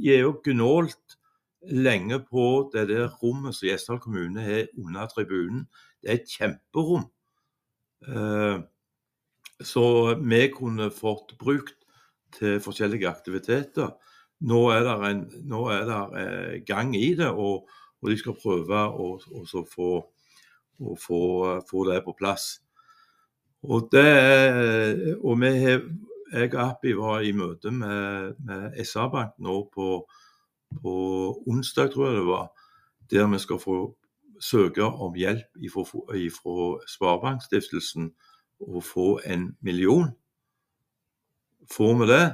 jeg 0.05 0.27
òg 0.29 0.43
gnålt 0.45 1.17
lenge 1.65 2.19
på 2.29 2.69
det 2.75 2.89
der 2.91 3.09
rommet 3.23 3.57
som 3.57 3.69
Gjesdal 3.71 4.03
kommune 4.03 4.45
har 4.45 4.67
under 4.77 5.09
tribunen. 5.09 5.65
Det 6.03 6.11
er 6.11 6.21
et 6.21 6.35
kjemperom. 6.37 7.07
Eh, 8.05 8.59
så 9.65 9.87
vi 10.21 10.43
kunne 10.53 10.91
fått 10.93 11.39
brukt 11.41 11.79
til 12.35 12.61
forskjellige 12.61 13.09
aktiviteter. 13.09 13.95
Nå 14.45 14.61
er 14.75 14.83
det, 14.85 14.95
en, 15.09 15.23
nå 15.49 15.63
er 15.73 15.87
det 15.89 16.01
eh, 16.21 16.57
gang 16.69 16.93
i 16.97 17.15
det, 17.17 17.31
og, 17.31 17.69
og 18.03 18.11
de 18.11 18.19
skal 18.21 18.37
prøve 18.37 18.83
å, 18.93 19.15
å 19.17 19.65
få, 19.71 19.91
å 20.81 20.97
få, 21.01 21.23
få 21.71 21.85
det 21.89 22.03
på 22.05 22.17
plass. 22.19 22.49
Og, 23.65 23.89
det, 23.93 25.17
og 25.25 25.39
vi 25.41 25.53
har, 25.63 25.81
jeg 26.35 26.51
og 26.53 26.61
Appi 26.61 26.93
var 26.99 27.25
i 27.25 27.33
møte 27.33 27.73
med, 27.73 28.35
med 28.45 28.77
SR-Bank 28.85 29.39
nå 29.45 29.63
på, 29.73 29.89
på 30.83 30.95
onsdag, 31.49 31.93
tror 31.95 32.11
jeg 32.11 32.19
det 32.19 32.27
var, 32.29 32.51
der 33.11 33.31
vi 33.33 33.41
skal 33.41 33.61
få 33.63 33.79
søke 34.43 34.85
om 34.85 35.17
hjelp 35.17 35.65
fra 35.73 36.65
Sparebankstiftelsen 36.91 38.11
og 38.61 38.85
få 38.85 39.09
en 39.25 39.55
million. 39.61 40.11
Får 41.73 41.95
vi 42.01 42.09
det, 42.11 42.25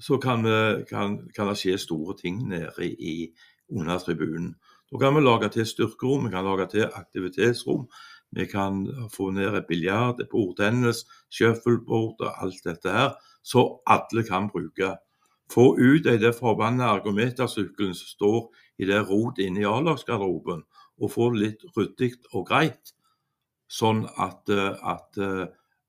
så 0.00 0.18
kan, 0.22 0.44
vi, 0.44 0.84
kan, 0.90 1.18
kan 1.36 1.48
det 1.48 1.58
skje 1.60 1.78
store 1.78 2.16
ting 2.18 2.42
nede 2.48 2.86
i 2.86 3.32
under 3.72 3.98
tribunen. 3.98 4.54
Da 4.92 4.98
kan 4.98 5.16
vi 5.16 5.22
lage 5.24 5.48
til 5.48 5.66
styrkerom, 5.66 6.26
vi 6.26 6.30
kan 6.30 6.44
lage 6.44 6.68
til 6.70 6.90
aktivitetsrom. 6.94 7.88
Vi 8.36 8.46
kan 8.46 8.86
få 9.14 9.30
ned 9.30 9.54
et 9.54 9.66
biljard, 9.68 10.20
bordtennis, 10.30 11.04
shuffleboard 11.30 12.20
og 12.20 12.42
alt 12.44 12.64
dette 12.64 12.92
her, 12.92 13.14
så 13.42 13.80
alle 13.86 14.24
kan 14.26 14.50
bruke. 14.50 14.96
Få 15.52 15.76
ut 15.78 16.04
der 16.04 16.32
forbanna 16.32 16.90
ergometersykkelen 16.96 17.94
som 17.94 18.06
står 18.06 18.40
i 18.78 18.88
det 18.88 19.04
rotet 19.08 19.46
inne 19.46 19.62
i 19.62 19.68
A-lagsgarderoben, 19.68 20.64
og 20.98 21.12
få 21.12 21.30
det 21.34 21.42
litt 21.42 21.62
ryddig 21.76 22.12
og 22.32 22.46
greit. 22.48 22.92
Sånn 23.68 24.04
at, 24.18 24.48
eh, 24.50 24.74
at, 24.82 25.18
eh, 25.18 25.46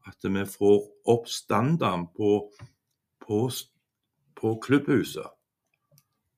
at 0.08 0.24
vi 0.24 0.46
får 0.46 0.78
opp 1.06 1.28
standarden 1.28 2.08
på, 2.16 2.52
på, 3.26 3.50
på 4.38 4.56
klubbhuset. 4.64 5.28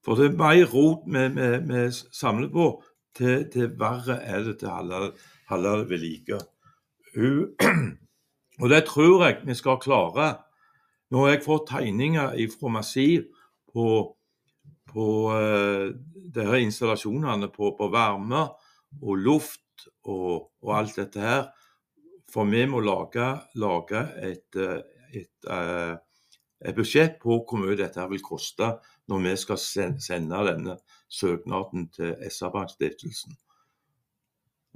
For 0.05 0.15
det 0.15 0.29
er 0.29 0.37
mer 0.39 0.65
rot 0.71 1.03
vi, 1.05 1.81
samler 2.15 2.51
på, 2.53 2.69
til, 3.15 3.49
til 3.51 3.73
verre 3.79 4.19
er 4.23 4.45
det 4.47 4.59
til 4.61 4.71
halve, 4.71 5.11
holde 5.49 5.89
ved 5.89 5.97
like. 6.03 6.39
Og 8.61 8.69
det 8.69 8.85
tror 8.87 9.25
jeg 9.25 9.41
vi 9.47 9.55
skal 9.55 9.79
klare. 9.81 10.29
Nå 11.09 11.23
har 11.23 11.33
jeg 11.33 11.45
fått 11.45 11.69
tegninger 11.71 12.35
fra 12.53 12.71
Massiv 12.73 13.29
på, 13.73 13.85
på 14.91 15.07
eh, 15.33 15.87
de 16.35 16.45
her 16.45 16.61
installasjonene 16.65 17.49
på, 17.53 17.73
på 17.77 17.89
varme 17.93 18.43
og 19.01 19.23
luft 19.23 19.87
og, 20.05 20.51
og 20.61 20.75
alt 20.75 20.99
dette 20.99 21.23
her. 21.23 21.47
For 22.29 22.45
vi 22.45 22.65
må 22.69 22.83
lage, 22.85 23.31
lage 23.57 24.03
et, 24.21 24.59
eh, 24.59 24.81
et, 25.17 25.49
eh, 25.49 25.95
et 25.95 26.08
budsjett 26.75 27.19
på 27.21 27.39
hvor 27.39 27.61
mye 27.61 27.77
dette 27.79 28.03
vil 28.11 28.23
koste 28.23 28.73
når 29.09 29.21
vi 29.25 29.35
skal 29.39 29.59
sende 29.59 30.41
denne 30.49 30.77
søknaden 31.09 31.87
til 31.95 32.15
SR-Bank-stiftelsen. 32.29 33.37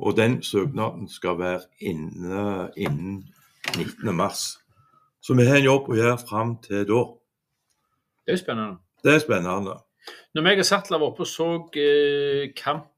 Og 0.01 0.18
den 0.18 0.41
søknaden 0.43 1.10
skal 1.10 1.38
være 1.39 1.61
inne 1.80 2.72
innen 2.77 3.19
19. 3.77 4.15
mars. 4.15 4.57
Så 5.22 5.35
vi 5.38 5.45
har 5.47 5.61
en 5.61 5.69
jobb 5.69 5.91
å 5.91 5.97
gjøre 5.97 6.18
fram 6.23 6.57
til 6.64 6.88
da. 6.89 7.03
Det 8.26 8.34
er 8.34 8.41
spennende. 8.41 8.80
Det 9.03 9.14
er 9.14 9.22
spennende. 9.23 9.77
Når 10.34 10.49
jeg 10.49 10.64
og 10.64 10.68
Sattler 10.68 10.99
var 10.99 11.11
oppe 11.11 11.23
og 11.23 11.30
så 11.30 11.47
eh, 11.80 12.49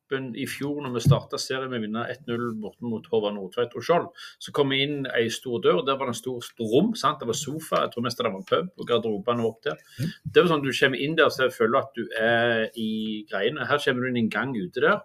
kampen 0.05 0.35
i 0.35 0.45
fjor 0.47 0.81
når 0.83 0.93
vi 0.95 1.01
starta 1.03 1.37
serien 1.37 1.69
med 1.69 1.79
å 1.79 1.85
vinne 1.85 2.03
1-0 2.13 2.59
borte 2.61 2.85
mot 2.85 3.05
Håvard 3.09 3.35
Nordtveit 3.35 3.73
og 3.75 3.83
Skjold, 3.83 4.07
så 4.39 4.51
kom 4.51 4.69
vi 4.69 4.83
inn 4.83 5.05
ei 5.07 5.29
stor 5.29 5.61
dør. 5.61 5.83
Der 5.85 5.97
var 5.97 6.07
det 6.07 6.15
en 6.15 6.19
stor 6.19 6.41
rom. 6.59 6.95
sant? 6.95 7.19
Det 7.19 7.27
var 7.27 7.33
sofa, 7.33 7.81
jeg 7.83 7.93
tror 7.93 8.03
mest 8.05 8.17
det 8.17 8.31
var 8.31 8.45
pub, 8.45 8.69
og 8.77 8.87
garderobene 8.87 9.41
var 9.43 9.49
opp 9.49 9.63
der. 9.63 9.77
Det 9.97 10.41
var 10.41 10.49
sånn 10.49 10.61
at 10.61 10.65
Du 10.65 10.79
kommer 10.79 10.99
inn 10.99 11.15
der 11.15 11.29
så 11.29 11.45
jeg 11.45 11.55
føler 11.57 11.79
at 11.79 11.91
du 11.95 12.07
er 12.19 12.69
i 12.75 13.25
greiene. 13.29 13.65
Her 13.65 13.77
kommer 13.77 14.01
du 14.01 14.09
inn 14.09 14.23
en 14.23 14.29
gang 14.29 14.55
ute 14.55 14.81
der. 14.81 15.01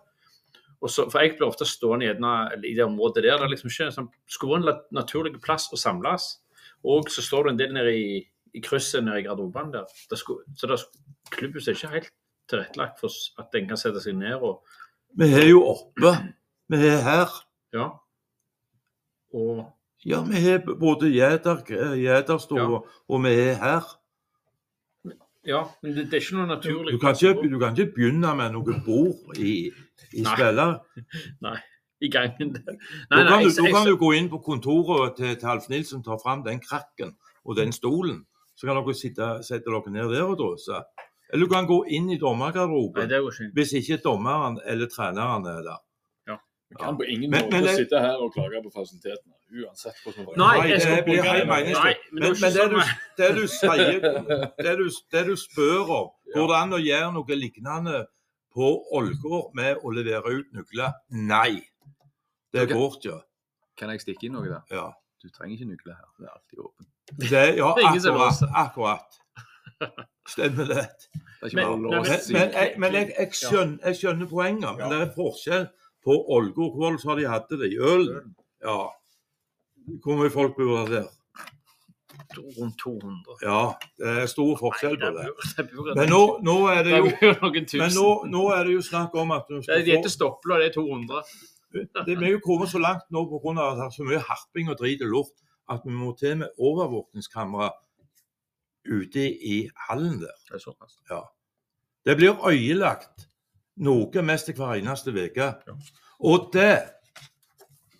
Og 0.80 0.90
så, 0.90 1.08
for 1.10 1.20
Jeg 1.20 1.36
blir 1.36 1.48
ofte 1.48 1.64
stående 1.64 2.06
gjerne 2.06 2.64
i 2.64 2.74
det 2.74 2.84
området 2.84 3.24
der. 3.24 3.36
Det 3.36 3.44
er 3.44 3.54
liksom 3.54 3.70
ikke 3.70 3.90
sånn, 3.92 4.12
skulle 4.28 4.60
en 4.60 4.84
naturlig 4.92 5.40
plass 5.40 5.68
å 5.72 5.76
samles. 5.76 6.40
Og 6.84 7.10
så 7.12 7.22
står 7.22 7.44
du 7.44 7.50
en 7.50 7.58
del 7.58 7.72
nede 7.72 7.92
i, 7.92 8.20
i 8.56 8.60
krysset 8.60 9.04
nede 9.04 9.20
i 9.20 9.24
garderobene 9.24 9.72
der. 9.72 9.84
Det 10.10 10.18
skulle, 10.18 10.44
så 10.56 10.66
det, 10.66 10.80
klubbhuset 11.30 11.74
er 11.74 11.76
ikke 11.76 11.94
helt 11.94 12.12
tilrettelagt 12.50 12.98
for 12.98 13.12
at 13.38 13.54
en 13.54 13.68
kan 13.68 13.78
sette 13.78 14.00
seg 14.02 14.16
ned 14.18 14.40
og 14.40 14.64
Vi 15.18 15.24
er 15.34 15.48
jo 15.50 15.62
oppe. 15.66 16.12
Vi 16.70 16.76
er 16.76 17.00
her. 17.02 17.28
Ja. 17.74 17.88
Og 19.34 19.66
Ja, 20.06 20.22
vi 20.24 20.40
har 20.40 20.62
både 20.80 21.10
Gjeterstua 21.12 22.60
ja. 22.60 22.78
og 23.08 23.22
vi 23.24 23.28
er 23.28 23.54
her. 23.60 23.84
Ja, 25.46 25.62
men 25.82 25.92
det, 25.96 26.06
det 26.10 26.14
er 26.18 26.20
ikke 26.20 26.36
noe 26.36 26.46
naturlig 26.48 26.92
Du 26.94 26.98
kan 27.00 27.14
ikke, 27.16 27.48
du 27.52 27.58
kan 27.60 27.76
ikke 27.76 27.92
begynne 27.94 28.34
med 28.36 28.52
noe 28.52 28.74
bord 28.84 29.36
i, 29.40 29.70
i 30.12 30.22
Nei. 30.24 30.34
spiller. 30.36 30.74
i 32.04 32.08
gangen. 32.12 32.54
Nei, 32.56 32.76
Da 33.10 33.16
nei, 33.16 33.28
kan, 33.28 33.42
du, 33.44 33.48
jeg- 33.48 33.56
da 33.56 33.64
jeg- 33.66 33.74
kan 33.76 33.86
du 33.88 33.96
gå 34.00 34.10
inn 34.16 34.28
på 34.32 34.38
kontoret 34.44 35.16
til, 35.16 35.36
til 35.36 35.46
Alf 35.52 35.68
Nilsen, 35.68 36.02
ta 36.04 36.16
fram 36.22 36.44
den 36.44 36.60
krakken 36.60 37.14
og 37.44 37.56
den 37.56 37.72
stolen. 37.72 38.22
Så 38.56 38.66
kan 38.68 38.76
dere 38.76 38.94
sitte, 38.96 39.28
sette 39.44 39.68
dere 39.72 39.90
ned 39.92 40.12
der 40.14 40.24
og 40.28 40.36
drøse. 40.40 40.80
Eller 41.32 41.46
du 41.46 41.50
kan 41.52 41.66
gå 41.66 41.84
inn 41.88 42.10
i 42.10 42.18
dommergarderoben 42.18 43.08
det 43.08 43.20
går 43.22 43.30
ikke. 43.32 43.52
hvis 43.54 43.72
ikke 43.80 44.00
dommeren 44.02 44.58
eller 44.66 44.86
treneren 44.90 45.46
er 45.46 45.62
der. 45.62 45.78
Vi 46.70 46.76
kan 46.78 46.96
på 46.96 47.02
ingen 47.02 47.30
Men- 47.30 47.44
måte 47.44 47.50
men 47.52 47.62
det- 47.64 47.76
sitte 47.76 47.98
her 47.98 48.16
og 48.22 48.32
klage 48.32 48.62
på 48.62 48.70
fasilitetene. 48.70 49.34
Uansett 49.50 49.96
hvordan 50.04 50.26
det 50.26 50.36
Nei, 50.36 50.58
Nei, 50.58 50.68
jeg 50.68 50.80
skal 50.80 50.96
det 50.96 51.04
blir 51.04 51.16
bruke 51.16 51.30
helt 51.30 51.48
meningsløst. 51.48 51.98
Men 52.12 52.22
Men, 52.22 52.32
det 52.32 52.40
men 52.40 52.52
det, 52.52 52.62
sånn 52.62 52.70
du, 52.70 52.80
det 53.22 53.30
du 53.34 53.46
sier, 53.46 54.00
det 54.64 54.74
du, 54.78 54.86
det 55.12 55.26
du 55.26 55.34
spør 55.36 55.90
om, 55.90 56.08
går 56.34 56.46
det 56.46 56.56
an 56.62 56.72
å 56.72 56.78
gjøre 56.78 57.12
noe 57.16 57.34
lignende 57.44 58.06
på 58.54 58.66
Ålgård 58.94 59.50
med 59.54 59.76
å 59.82 59.90
levere 59.90 60.30
ut 60.38 60.52
nøkler? 60.54 60.92
Nei, 61.10 61.52
det 62.52 62.62
okay. 62.62 62.74
går 62.76 62.90
ikke. 63.00 63.18
Kan 63.76 63.90
jeg 63.90 64.00
stikke 64.00 64.24
inn 64.26 64.32
noe 64.38 64.46
der? 64.46 64.62
Ja, 64.70 64.92
Du 65.22 65.28
trenger 65.28 65.56
ikke 65.58 65.68
nøkler 65.74 65.94
her. 65.98 66.08
Det 66.18 66.26
er 66.28 66.32
alltid 66.38 66.58
åpent. 66.58 66.88
det, 67.18 67.56
ja 67.56 67.70
akkurat. 67.74 68.42
akkurat. 68.54 69.18
Stemmer 70.28 70.64
det. 70.68 70.86
Det 71.42 71.54
Men- 71.54 71.82
Men, 71.82 71.90
men- 71.90 72.06
men, 72.32 72.52
jeg, 72.52 72.74
men 72.78 72.92
jeg, 72.94 73.12
jeg, 73.18 73.28
skjønner, 73.32 73.78
jeg 73.84 73.96
skjønner 73.96 74.26
poenget, 74.28 74.76
men 74.76 74.84
Ja. 74.86 74.88
det 74.92 75.08
er 75.08 75.14
forskjell 75.14 75.66
på 76.04 76.16
Ålgård. 76.36 76.98
Så 77.00 77.08
har 77.08 77.16
de 77.16 77.26
hatt 77.28 77.48
det? 77.50 77.72
I 77.72 77.78
Ølen? 77.78 78.34
Ja. 78.64 78.88
Hvor 80.04 80.16
mye 80.20 80.30
folk 80.30 80.56
bor 80.56 80.86
der? 80.86 81.08
Rundt 82.60 82.78
200. 82.78 83.38
Ja, 83.42 83.72
det 83.98 84.06
er 84.22 84.26
stor 84.30 84.52
forskjell 84.60 84.98
på 85.00 85.08
det. 85.16 85.24
det 85.56 85.96
Men 85.96 86.08
nå, 86.12 86.20
nå 86.46 86.56
er 86.70 86.82
det 86.84 86.92
det 86.92 86.98
jo. 87.00 87.80
Men 87.80 87.90
nå, 87.96 88.08
nå 88.30 88.42
er 88.54 88.64
det 88.68 88.74
jo 88.76 88.82
snakk 88.86 89.14
om 89.18 89.32
at 89.34 89.48
du 89.48 89.56
det 89.56 89.64
skal 89.64 89.80
er 89.80 89.84
de 89.84 89.90
heter 89.96 90.06
få 90.06 90.14
Stopla, 90.14 90.58
det 90.60 90.68
er 90.70 90.74
200. 90.76 91.22
det, 91.72 92.18
Vi 92.18 92.26
er 92.28 92.30
jo 92.36 92.40
kommet 92.44 92.68
så 92.70 92.78
langt 92.78 93.08
nå 93.10 93.24
pga. 93.26 93.50
at 93.70 93.76
det 93.80 93.84
er 93.88 93.90
så 93.96 94.04
mye 94.06 94.22
harping 94.28 94.70
og 94.70 94.78
drit 94.78 95.02
og 95.02 95.08
lort 95.10 95.34
at 95.70 95.80
vi 95.84 95.90
må 95.90 96.12
til 96.18 96.36
med 96.38 96.48
overvåkningskamera 96.58 97.70
ute 98.84 99.26
i 99.46 99.70
hallen 99.88 100.20
der. 100.20 100.36
Det 100.52 100.62
såpass. 100.62 100.98
Det 102.04 102.16
blir 102.16 102.38
øyelagt 102.48 103.26
noe 103.76 104.22
mest 104.22 104.52
hver 104.56 104.78
eneste 104.78 105.12
uke. 105.12 105.50
Ja. 105.66 105.76
Og 106.20 106.50
det 106.52 107.00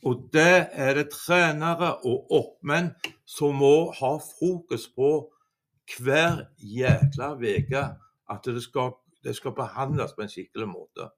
og 0.02 0.31
det 0.32 0.69
er 0.73 0.94
det 0.97 1.11
trenere 1.12 1.90
og 2.09 2.31
oppmenn 2.32 2.94
som 3.28 3.59
må 3.61 3.90
ha 3.98 4.15
fokus 4.16 4.86
på 4.97 5.11
hver 5.98 6.47
jækla 6.57 7.35
uke. 7.36 7.82
At 8.31 8.44
det 8.44 8.62
skal, 8.62 8.94
det 9.24 9.36
skal 9.36 9.52
behandles 9.52 10.15
på 10.16 10.24
en 10.24 10.32
skikkelig 10.32 10.69
måte. 10.70 11.11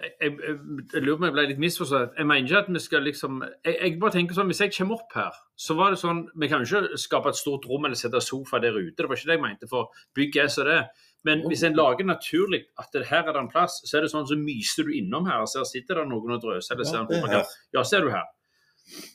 Jeg, 0.00 0.12
jeg, 0.20 0.56
jeg, 0.94 1.02
lurer 1.02 1.16
på 1.18 1.20
om 1.20 1.26
jeg 1.26 1.34
ble 1.36 1.42
litt 1.50 1.60
misforstått. 1.60 2.14
Jeg 2.16 2.28
mener 2.28 2.46
ikke 2.46 2.62
at 2.62 2.70
vi 2.72 2.80
skal 2.80 3.02
liksom 3.04 3.42
jeg, 3.44 3.74
jeg 3.74 3.98
bare 4.00 4.14
tenker 4.16 4.38
sånn, 4.38 4.48
Hvis 4.48 4.62
jeg 4.64 4.72
kommer 4.78 5.02
opp 5.02 5.12
her, 5.18 5.36
så 5.60 5.76
var 5.76 5.92
det 5.92 6.00
sånn 6.00 6.22
Vi 6.40 6.48
kan 6.48 6.64
jo 6.64 6.80
ikke 6.80 7.00
skape 7.02 7.32
et 7.32 7.40
stort 7.40 7.68
rom 7.68 7.84
eller 7.84 8.00
sette 8.00 8.22
sofa 8.24 8.62
der 8.62 8.78
ute. 8.78 8.96
Det 8.96 9.08
var 9.10 9.20
ikke 9.20 9.32
det 9.32 9.36
jeg 9.36 9.44
mente, 9.44 9.70
for 9.70 9.92
bygg 10.16 10.40
er 10.40 10.50
så 10.52 10.66
det. 10.68 10.80
Men 11.28 11.44
hvis 11.50 11.62
en 11.68 11.76
lager 11.76 12.08
naturlig 12.08 12.62
at 12.80 12.96
her 13.10 13.26
er 13.28 13.34
det 13.34 13.40
en 13.42 13.52
plass, 13.52 13.82
så 13.84 13.98
er 13.98 14.06
det 14.06 14.12
sånn 14.14 14.28
så 14.28 14.38
myser 14.40 14.88
du 14.88 14.94
innom 14.96 15.28
her. 15.28 15.44
Så 15.44 15.60
her 15.60 15.68
sitter 15.68 16.00
det 16.00 16.06
noen 16.08 16.38
og 16.38 16.44
drøser. 16.44 16.74
eller 16.74 16.88
ser 16.88 17.10
det 17.10 17.20
er. 17.20 17.56
Ja, 17.76 17.84
så 17.84 17.98
er 17.98 18.06
du 18.06 18.12
her. 18.14 18.28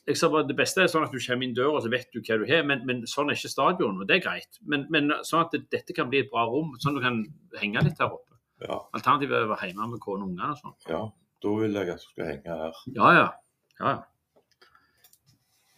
Jeg 0.06 0.16
sa 0.16 0.30
bare, 0.32 0.46
Det 0.46 0.56
beste 0.56 0.82
er 0.82 0.92
sånn 0.92 1.04
at 1.04 1.12
du 1.12 1.18
kommer 1.18 1.44
inn 1.44 1.56
døra, 1.56 1.82
så 1.82 1.90
vet 1.92 2.08
du 2.14 2.20
hva 2.20 2.38
du 2.38 2.46
har. 2.48 2.62
Men, 2.68 2.86
men 2.86 3.02
sånn 3.10 3.30
er 3.30 3.38
ikke 3.38 3.52
stadion, 3.52 3.98
og 4.00 4.08
det 4.08 4.20
er 4.20 4.24
greit. 4.28 4.60
Men, 4.62 4.86
men 4.92 5.10
sånn 5.26 5.44
at 5.44 5.56
det, 5.56 5.66
dette 5.74 5.96
kan 5.96 6.08
bli 6.12 6.22
et 6.22 6.30
bra 6.30 6.46
rom, 6.46 6.76
sånn 6.78 6.94
at 6.94 7.02
du 7.02 7.06
kan 7.08 7.20
henge 7.60 7.84
litt 7.88 8.00
her 8.00 8.14
oppe. 8.14 8.35
Ja, 8.64 8.78
Alternativet 8.96 9.36
er 9.36 9.44
å 9.44 9.52
være 9.52 9.68
hjemme 9.68 9.90
med 9.92 10.00
kone 10.00 10.24
og 10.24 10.30
ungene 10.30 10.54
og 10.54 10.60
sånn. 10.62 10.76
ja. 10.88 11.04
Da 11.44 11.50
vil 11.52 11.74
jeg 11.76 11.90
at 11.92 12.00
du 12.00 12.06
skal 12.08 12.30
henge 12.30 12.54
her. 12.62 12.78
Ja, 12.96 13.08
ja. 13.12 13.26
Ja, 13.76 13.90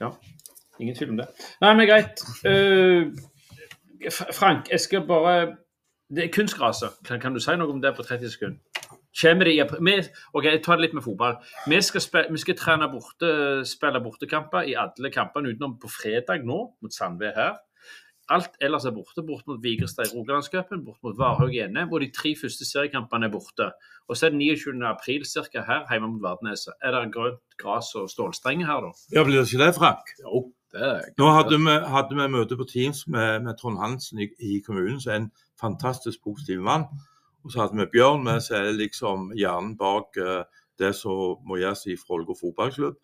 ja. 0.00 0.10
Ingen 0.78 0.94
tvil 0.94 1.10
om 1.10 1.16
det. 1.18 1.26
Nei, 1.60 1.72
men 1.74 1.88
greit. 1.90 2.22
Uh, 2.46 3.10
Frank, 4.32 4.70
jeg 4.70 4.80
skal 4.80 5.02
bare 5.06 5.56
Det 6.08 6.24
er 6.24 6.30
kunstgraset. 6.32 6.94
Kan, 7.04 7.20
kan 7.20 7.34
du 7.34 7.40
si 7.42 7.52
noe 7.58 7.68
om 7.74 7.82
det 7.82 7.90
på 7.96 8.06
30 8.06 8.30
sekunder? 8.32 8.94
Kommer 9.20 9.44
det 9.44 9.54
i 9.56 9.60
april? 9.60 9.82
Vi, 9.84 9.96
ok, 10.32 10.44
jeg 10.46 10.62
tar 10.64 10.78
det 10.78 10.86
litt 10.86 10.94
med 10.96 11.04
fotball. 11.04 11.34
Vi 11.68 11.80
skal, 11.82 12.00
spille, 12.00 12.30
vi 12.32 12.40
skal 12.40 12.56
trene 12.56 12.88
borte, 12.88 13.30
spille 13.68 14.00
bortekamper 14.00 14.70
i 14.70 14.76
alle 14.78 15.10
kampene 15.12 15.52
utenom 15.52 15.74
på 15.82 15.90
fredag 15.90 16.46
nå, 16.48 16.60
mot 16.80 16.94
Sandve 16.94 17.34
her. 17.36 17.58
Alt 18.28 18.58
ellers 18.60 18.84
er 18.84 18.92
borte. 18.92 19.22
Bort 19.24 19.46
mot 19.48 19.60
Vigrestad 19.62 20.10
i 20.10 20.12
Rogalandscupen, 20.12 20.82
bort 20.84 21.00
mot 21.02 21.16
Varhaug 21.16 21.54
i 21.54 21.62
NM, 21.64 21.88
og 21.92 22.02
de 22.04 22.10
tre 22.12 22.34
første 22.36 22.66
seriekampene 22.68 23.28
er 23.28 23.32
borte. 23.32 23.70
Og 24.08 24.16
så 24.16 24.28
er 24.28 24.34
det 24.34 24.40
29. 24.42 24.84
april 24.84 25.24
cirka 25.26 25.62
her, 25.64 25.86
hjemme 25.88 26.10
mot 26.12 26.22
Vardneset. 26.26 26.76
Er 26.84 26.92
det 26.92 27.12
grønt 27.14 27.40
gras 27.60 27.94
og 27.96 28.10
stålstrenger 28.12 28.68
her, 28.68 28.84
da? 28.84 28.92
Ja, 29.16 29.24
Blir 29.24 29.40
det 29.40 29.48
ikke 29.48 29.64
det, 29.64 29.74
Frank? 29.78 30.12
Jo, 30.20 30.44
det 30.72 30.84
er 30.84 31.08
Nå 31.18 31.30
hadde 31.32 31.56
vi, 31.56 31.76
hadde 31.94 32.20
vi 32.20 32.28
møte 32.36 32.60
på 32.60 32.68
Teams 32.68 33.06
med, 33.08 33.46
med 33.46 33.56
Trond 33.56 33.80
Hansen 33.80 34.20
i, 34.20 34.28
i 34.44 34.60
kommunen, 34.66 35.00
som 35.00 35.12
er 35.12 35.20
en 35.22 35.30
fantastisk 35.60 36.20
positiv 36.24 36.60
mann. 36.64 36.84
Og 37.44 37.52
så 37.52 37.64
hadde 37.64 37.80
vi 37.80 37.90
Bjørn 37.96 38.24
med, 38.24 38.42
som 38.44 38.60
er 38.60 38.76
liksom 38.76 39.30
hjernen 39.38 39.72
bak 39.80 40.20
uh, 40.20 40.42
det 40.78 40.92
som 40.96 41.40
må 41.48 41.62
gjøres 41.62 41.86
i 41.88 41.96
Folgå 41.96 42.36
fotballklubb. 42.36 42.98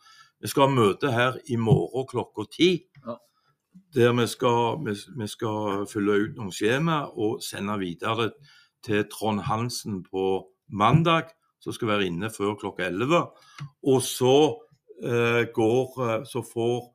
Vi 0.44 0.51
skal 0.52 0.68
ha 0.68 0.74
møte 0.74 1.12
her 1.14 1.38
i 1.48 1.56
morgen 1.56 2.05
klokka 2.10 2.44
ti. 2.52 2.74
Ja. 3.06 3.16
Der 3.94 4.12
vi 4.12 4.26
skal, 4.26 4.78
vi, 4.86 4.94
vi 5.16 5.26
skal 5.26 5.86
fylle 5.90 6.18
ut 6.24 6.36
noen 6.38 6.52
skjema 6.55 7.05
og 7.14 7.42
sende 7.42 7.76
videre 7.78 8.30
til 8.84 9.06
Trond 9.10 9.44
Hansen 9.46 10.02
på 10.02 10.46
mandag, 10.68 11.30
som 11.60 11.72
skal 11.72 11.88
være 11.88 12.09
inne 12.10 12.30
før 12.30 12.56
klokka 12.60 12.88
11. 12.90 13.22
Og 13.86 14.02
så 14.02 14.36
eh, 15.02 15.46
går 15.55 16.01
eh, 16.09 16.24
Så 16.26 16.42
får 16.52 16.90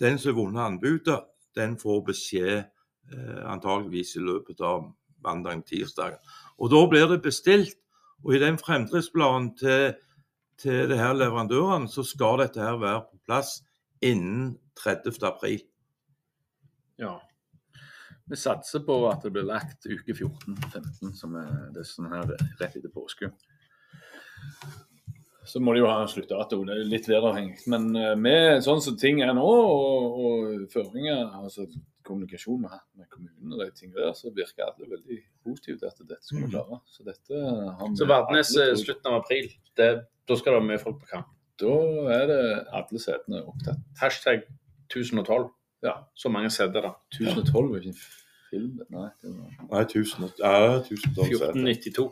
den 0.00 0.18
som 0.18 0.32
har 0.32 0.38
vunnet 0.40 0.62
anbudet, 0.62 1.20
den 1.56 1.78
får 1.78 2.04
beskjed 2.06 2.56
eh, 2.58 3.42
antageligvis 3.44 4.16
i 4.16 4.24
løpet 4.24 4.60
av 4.60 4.92
mandag-tirsdag. 5.24 6.16
Og 6.58 6.70
da 6.70 6.86
blir 6.88 7.08
det 7.10 7.22
bestilt. 7.22 7.76
Og 8.24 8.36
i 8.36 8.38
den 8.38 8.58
fremdriftsplanen 8.58 9.56
til, 9.58 9.94
til 10.58 10.88
det 10.88 10.98
her 10.98 11.12
leverandøren, 11.12 11.88
så 11.88 12.04
skal 12.06 12.38
dette 12.44 12.62
her 12.62 12.78
være 12.78 13.00
på 13.10 13.18
plass 13.26 13.56
innen 14.02 14.58
30. 14.78 15.18
april. 15.26 15.62
Ja. 17.02 17.16
Vi 18.30 18.38
satser 18.38 18.84
på 18.86 18.96
at 19.10 19.24
det 19.26 19.32
blir 19.34 19.46
lagt 19.48 19.84
uke 19.88 20.14
14-15, 20.14 21.10
som 21.18 21.34
er 21.40 21.50
det 21.74 21.84
sånn 21.88 22.10
her 22.12 22.30
rett 22.30 22.62
etter 22.68 22.88
påske. 22.92 23.32
så 25.44 25.60
må 25.60 25.74
de 25.74 25.82
jo 25.82 25.88
ha 25.90 25.96
en 26.00 26.10
sluttdato. 26.10 26.60
Det 26.64 26.74
er 26.76 26.86
litt 26.86 27.08
væravhengig. 27.10 27.64
Men 27.72 27.88
eh, 27.98 28.12
med 28.16 28.62
sånn 28.64 28.80
som 28.84 28.94
ting 28.96 29.20
er 29.26 29.34
nå, 29.34 29.42
og, 29.42 30.20
og 30.22 30.68
føringer, 30.72 31.24
altså 31.42 31.66
kommunikasjon 32.06 32.62
med, 32.62 32.78
med 32.98 33.08
kommunen 33.10 33.54
og 33.54 33.62
de 33.62 33.68
tingene 33.74 33.98
der, 34.00 34.14
så 34.18 34.30
virker 34.34 34.68
alle 34.68 34.88
veldig 34.90 35.18
positive 35.42 35.80
til 35.80 35.90
at 35.90 36.00
dette 36.02 36.22
skal 36.26 36.44
vi 36.44 36.50
klare. 36.54 36.78
Så 36.86 37.06
dette 37.06 37.42
har 37.42 37.82
vi 37.88 37.98
Så 37.98 38.08
Vardnes 38.10 38.54
eh, 38.54 38.74
slutten 38.78 39.10
av 39.10 39.18
april, 39.20 39.50
det, 39.78 39.90
da 40.30 40.38
skal 40.38 40.54
det 40.54 40.60
være 40.60 40.70
mye 40.70 40.82
folk 40.82 41.02
på 41.02 41.10
kamp. 41.10 41.34
Da 41.62 41.74
er 42.16 42.24
det 42.30 42.42
alle 42.78 43.02
setene 43.02 43.42
opptatt. 43.50 43.82
Hashtag 44.00 44.46
1012. 44.88 45.50
Ja. 45.82 45.98
Så 46.14 46.30
mange 46.32 46.50
seter 46.54 46.84
da. 46.84 46.92
1012 47.18 47.70
var 47.70 47.78
ikke 47.80 47.92
en 47.92 48.02
film. 48.50 48.82
Nei, 48.92 49.08
det 49.22 49.32
var 49.36 49.70
Nei, 49.70 49.84
1000, 49.86 50.28
ja, 50.38 50.56
1012 50.80 51.32
seter. 51.38 51.62
1492. 51.62 52.10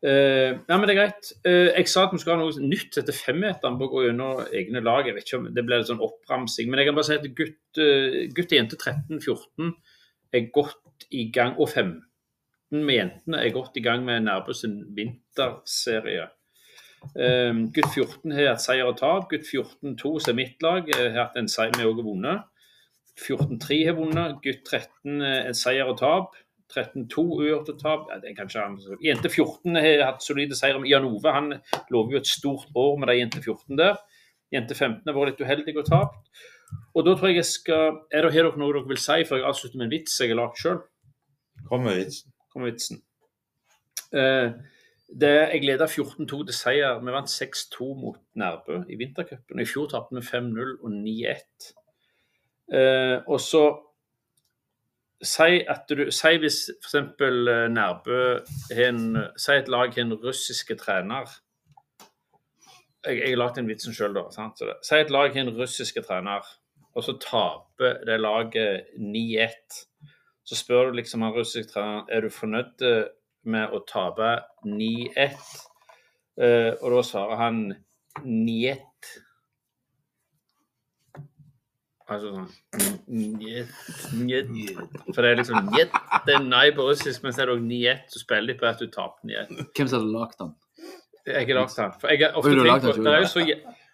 Uh, 0.00 0.56
ja, 0.64 0.76
men 0.78 0.86
det 0.88 0.94
er 0.94 0.98
greit. 1.02 1.30
Uh, 1.44 1.68
jeg 1.76 1.88
sa 1.92 2.06
at 2.06 2.14
vi 2.14 2.20
skal 2.22 2.38
ha 2.38 2.40
noe 2.40 2.64
nytt 2.64 2.96
etter 3.02 3.12
femmeteren 3.12 3.76
på 3.76 3.88
å 3.88 3.92
gå 3.92 4.04
gjennom 4.06 4.44
egne 4.56 4.80
lag. 4.84 5.04
Jeg 5.04 5.16
vet 5.16 5.26
ikke 5.26 5.40
om 5.42 5.48
Det 5.52 5.64
ble 5.66 5.80
litt 5.80 5.90
sånn 5.90 6.04
oppramsing. 6.04 6.70
Men 6.70 6.80
jeg 6.80 6.88
kan 6.88 6.96
bare 6.96 7.08
si 7.10 7.18
at 7.18 7.26
gutt, 7.36 7.58
uh, 7.80 8.20
gutt 8.36 8.54
og 8.54 8.56
jente 8.56 8.78
13-14 8.80 9.74
er 10.38 10.46
godt 10.54 11.08
i 11.12 11.26
gang. 11.34 11.58
Og 11.60 11.68
15 11.68 12.00
med 12.80 12.96
jentene 12.96 13.42
er 13.42 13.52
godt 13.52 13.76
i 13.76 13.84
gang 13.84 14.06
med 14.06 14.24
Nærbø 14.24 14.56
sin 14.56 14.80
vinterserie. 14.96 16.30
Eh, 17.16 17.52
gutt 17.74 17.90
14 17.94 18.34
har 18.36 18.52
hatt 18.52 18.64
seier 18.64 18.88
og 18.88 18.98
tap. 19.00 19.28
Gutt 19.30 19.48
14-2, 19.48 20.14
som 20.20 20.32
er 20.34 20.38
mitt 20.42 20.62
lag, 20.62 20.88
eh, 20.88 21.08
har 21.10 21.26
hatt 21.26 21.40
en 21.40 21.48
seier 21.48 21.74
vi 21.76 21.88
òg 21.88 22.00
har 22.02 22.06
vunnet. 22.06 22.44
14-3 23.20 23.80
har 23.86 23.98
vunnet. 23.98 24.38
Gutt 24.44 24.64
13 24.64 25.22
eh, 25.22 25.48
en 25.48 25.58
seier 25.58 25.88
og 25.88 25.98
tap. 26.00 26.38
13-2 26.70 27.24
uavgjort 27.40 27.72
og 27.72 27.80
tap. 27.80 28.06
Ja, 28.10 28.20
det 28.22 28.30
er 28.30 28.38
kanskje 28.38 28.62
han. 28.62 28.78
Jente 29.02 29.28
14 29.28 29.76
har 29.76 30.04
hatt 30.06 30.22
solide 30.22 30.56
seire. 30.58 30.82
Jan 30.86 31.08
Ove 31.08 31.34
han 31.34 31.52
lover 31.90 32.14
jo 32.14 32.22
et 32.22 32.30
stort 32.30 32.70
år 32.78 32.96
med 33.00 33.10
de 33.10 33.18
jente 33.18 33.42
14 33.42 33.76
der. 33.80 33.98
Jente 34.54 34.74
15 34.74 35.02
har 35.06 35.16
vært 35.16 35.34
litt 35.34 35.44
uheldig 35.46 35.76
og 35.78 35.88
tapt. 35.88 36.42
Og 36.94 37.06
da 37.06 37.14
tror 37.16 37.30
jeg 37.30 37.40
jeg 37.40 37.48
skal 37.50 37.84
er 38.14 38.26
det, 38.26 38.34
her 38.34 38.46
dere 38.46 38.58
noe 38.58 38.74
dere 38.74 38.90
vil 38.90 39.00
si 39.02 39.24
før 39.26 39.40
jeg 39.40 39.48
avslutter 39.50 39.78
med 39.78 39.88
en 39.88 39.94
vits 39.94 40.18
jeg 40.20 40.30
har 40.30 40.38
lagd 40.38 40.60
sjøl? 40.60 40.80
Kom 41.66 41.82
med 41.86 41.98
vitsen. 41.98 42.34
Kommer 42.52 42.70
vitsen. 42.70 43.02
Eh, 44.14 44.54
det, 45.10 45.30
jeg 45.52 45.64
leda 45.64 45.86
14-2 45.90 46.40
til 46.46 46.54
seier. 46.54 47.00
Vi 47.02 47.12
vant 47.14 47.30
6-2 47.30 47.86
mot 47.98 48.18
Nærbø 48.38 48.82
i 48.88 48.98
vintercupen. 49.00 49.60
I 49.60 49.66
fjor 49.66 49.88
tapte 49.90 50.14
vi 50.14 50.22
5-0 50.26 50.76
og 50.84 50.90
9-1. 50.94 51.70
Eh, 52.78 53.16
og 53.26 53.40
så 53.40 53.64
Si 55.20 55.58
du 55.90 56.06
Si 56.10 56.36
hvis 56.40 56.70
f.eks. 56.80 56.94
Nærbø 57.68 58.20
har 58.72 58.86
en 58.88 59.18
Si 59.36 59.52
et 59.52 59.68
lag 59.68 59.92
har 59.92 60.00
en 60.00 60.14
russiske 60.14 60.74
trener. 60.80 61.28
Jeg, 63.06 63.18
jeg 63.18 63.28
har 63.28 63.36
lagd 63.36 63.56
den 63.56 63.68
vitsen 63.68 63.94
sjøl, 63.94 64.14
da. 64.16 64.22
Sant? 64.32 64.60
Det, 64.60 64.78
si 64.84 64.96
et 64.96 65.10
lag 65.10 65.34
har 65.34 65.44
en 65.44 65.52
russiske 65.56 66.02
trener, 66.02 66.48
og 66.94 67.04
så 67.04 67.18
taper 67.20 68.00
det 68.06 68.20
laget 68.20 68.88
9-1 68.96 69.84
så 70.50 70.56
spør 70.56 70.88
du 70.88 70.98
liksom 70.98 71.22
han 71.22 71.34
russiske 71.36 71.70
treneren 71.70 72.08
er 72.10 72.24
du 72.24 72.32
fornøyd 72.34 72.82
eh, 72.82 73.04
med 73.48 73.72
å 73.74 73.80
tape 73.88 74.34
9-1. 74.66 75.40
Eh, 76.40 76.72
og 76.80 76.94
da 76.94 77.02
svarer 77.06 77.40
han 77.40 77.60
9-1. 78.24 78.86
Altså 82.10 82.32
sånn 82.34 82.48
njet, 83.38 83.70
njet. 84.18 84.48
For 85.12 85.22
det 85.22 85.28
er 85.28 85.36
liksom 85.38 85.68
njet, 85.70 85.92
det 86.26 86.34
er 86.34 86.42
nei 86.42 86.64
på 86.74 86.88
russisk, 86.88 87.22
men 87.22 87.34
så 87.34 87.44
er 87.44 87.50
det 87.50 87.58
òg 87.58 87.68
9-1. 87.68 88.00
Så 88.10 88.22
spiller 88.24 88.50
de 88.50 88.58
på 88.58 88.66
at 88.66 88.82
du 88.82 88.90
taper 88.90 89.30
9-1. 89.30 89.68
Hvem 89.78 89.90
som 89.92 90.00
hadde 90.00 90.16
lagd 90.16 90.40
den? 90.40 90.56
Jeg 91.28 91.46
har 91.46 91.60
lagt 91.60 91.76
den. 91.76 91.94
For 92.00 92.10
jeg 92.10 92.24
har 92.24 92.40
ofte 92.40 92.56
har 92.56 92.82
tenkt 92.82 92.98
på 92.98 93.20
så, 93.30 93.44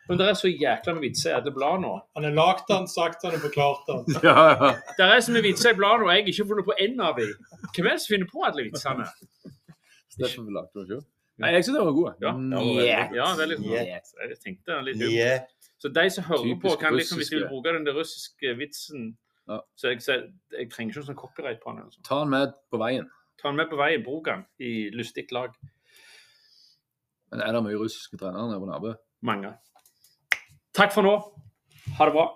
men 0.08 0.18
det 0.20 0.28
er 0.28 0.36
så 0.38 0.48
jækla 0.50 0.94
mye 0.94 1.02
vitser 1.08 1.32
i 1.32 1.36
alle 1.38 1.52
blad 1.54 1.80
nå. 1.82 1.92
Han 2.18 2.26
har 2.28 2.34
lagd 2.36 2.68
den, 2.70 2.86
sagt 2.90 3.24
den 3.24 3.34
og 3.38 3.42
forklart 3.46 3.88
den. 3.90 4.16
Ja, 4.28 4.44
ja. 4.52 4.70
Det 4.98 5.08
er 5.08 5.20
så 5.26 5.34
mye 5.34 5.42
vitser 5.48 5.74
i 5.74 5.78
bladet, 5.80 6.06
og 6.06 6.12
jeg 6.12 6.22
har 6.22 6.30
ikke 6.32 6.48
funnet 6.52 6.68
på 6.68 6.76
én 6.84 7.02
av 7.02 7.18
dem. 7.18 7.34
Hvem 7.74 7.90
er 7.90 7.96
det 7.96 8.04
som 8.04 8.14
finner 8.14 8.30
på 8.30 8.46
alle 8.46 8.66
vitsene? 8.68 9.08
Steffen 10.14 10.46
vi 10.46 10.56
lagde 10.56 10.72
den 10.78 10.88
selv. 10.92 11.04
Nei, 11.42 11.50
jeg 11.52 11.66
synes 11.66 11.76
det 11.76 11.84
var 11.84 11.92
gode. 11.92 12.14
Ja. 12.24 12.32
Njet. 12.32 13.12
Ja, 13.18 13.26
veldig 13.36 13.58
Njet. 13.60 14.14
Jeg 14.22 14.38
tenkte 14.44 14.78
litt. 14.86 15.02
Yeah. 15.04 15.44
Så 15.82 15.90
de 15.92 16.10
som 16.10 16.24
hører 16.24 16.46
Typisk 16.46 16.62
på, 16.62 16.76
kan 16.80 16.96
liksom, 16.96 17.18
hvis 17.20 17.28
de 17.28 17.36
vil 17.36 17.48
bruke 17.50 17.74
den 17.76 17.86
der 17.86 17.98
russiske 17.98 18.54
vitsen 18.58 19.16
Ja. 19.48 19.58
Så 19.76 19.88
jeg, 19.88 20.00
jeg, 20.08 20.22
jeg 20.58 20.70
trenger 20.72 20.96
ikke 20.96 21.06
sånn 21.06 21.18
copyright 21.18 21.60
på 21.62 21.70
den. 21.70 21.84
Altså. 21.84 22.00
Ta 22.08 22.16
den 22.24 22.32
med 22.32 22.54
på 22.72 22.80
veien. 22.82 23.04
Ta 23.38 23.52
den 23.52 23.60
med 23.60 23.68
på 23.70 23.76
veien, 23.78 24.02
bruk 24.02 24.26
den 24.26 24.42
i 24.58 24.88
lystig 24.90 25.28
lag. 25.30 25.52
Men 27.30 27.44
er 27.44 27.54
det 27.54 27.60
mye 27.62 27.78
russiske 27.78 28.18
trenere 28.18 28.48
nede 28.48 28.58
på 28.64 28.66
Nærbø? 28.66 28.96
Mange. 29.28 29.52
Takk 30.76 30.92
for 30.92 31.06
nå. 31.06 31.14
Ha 31.96 32.04
det 32.04 32.12
bra. 32.12 32.26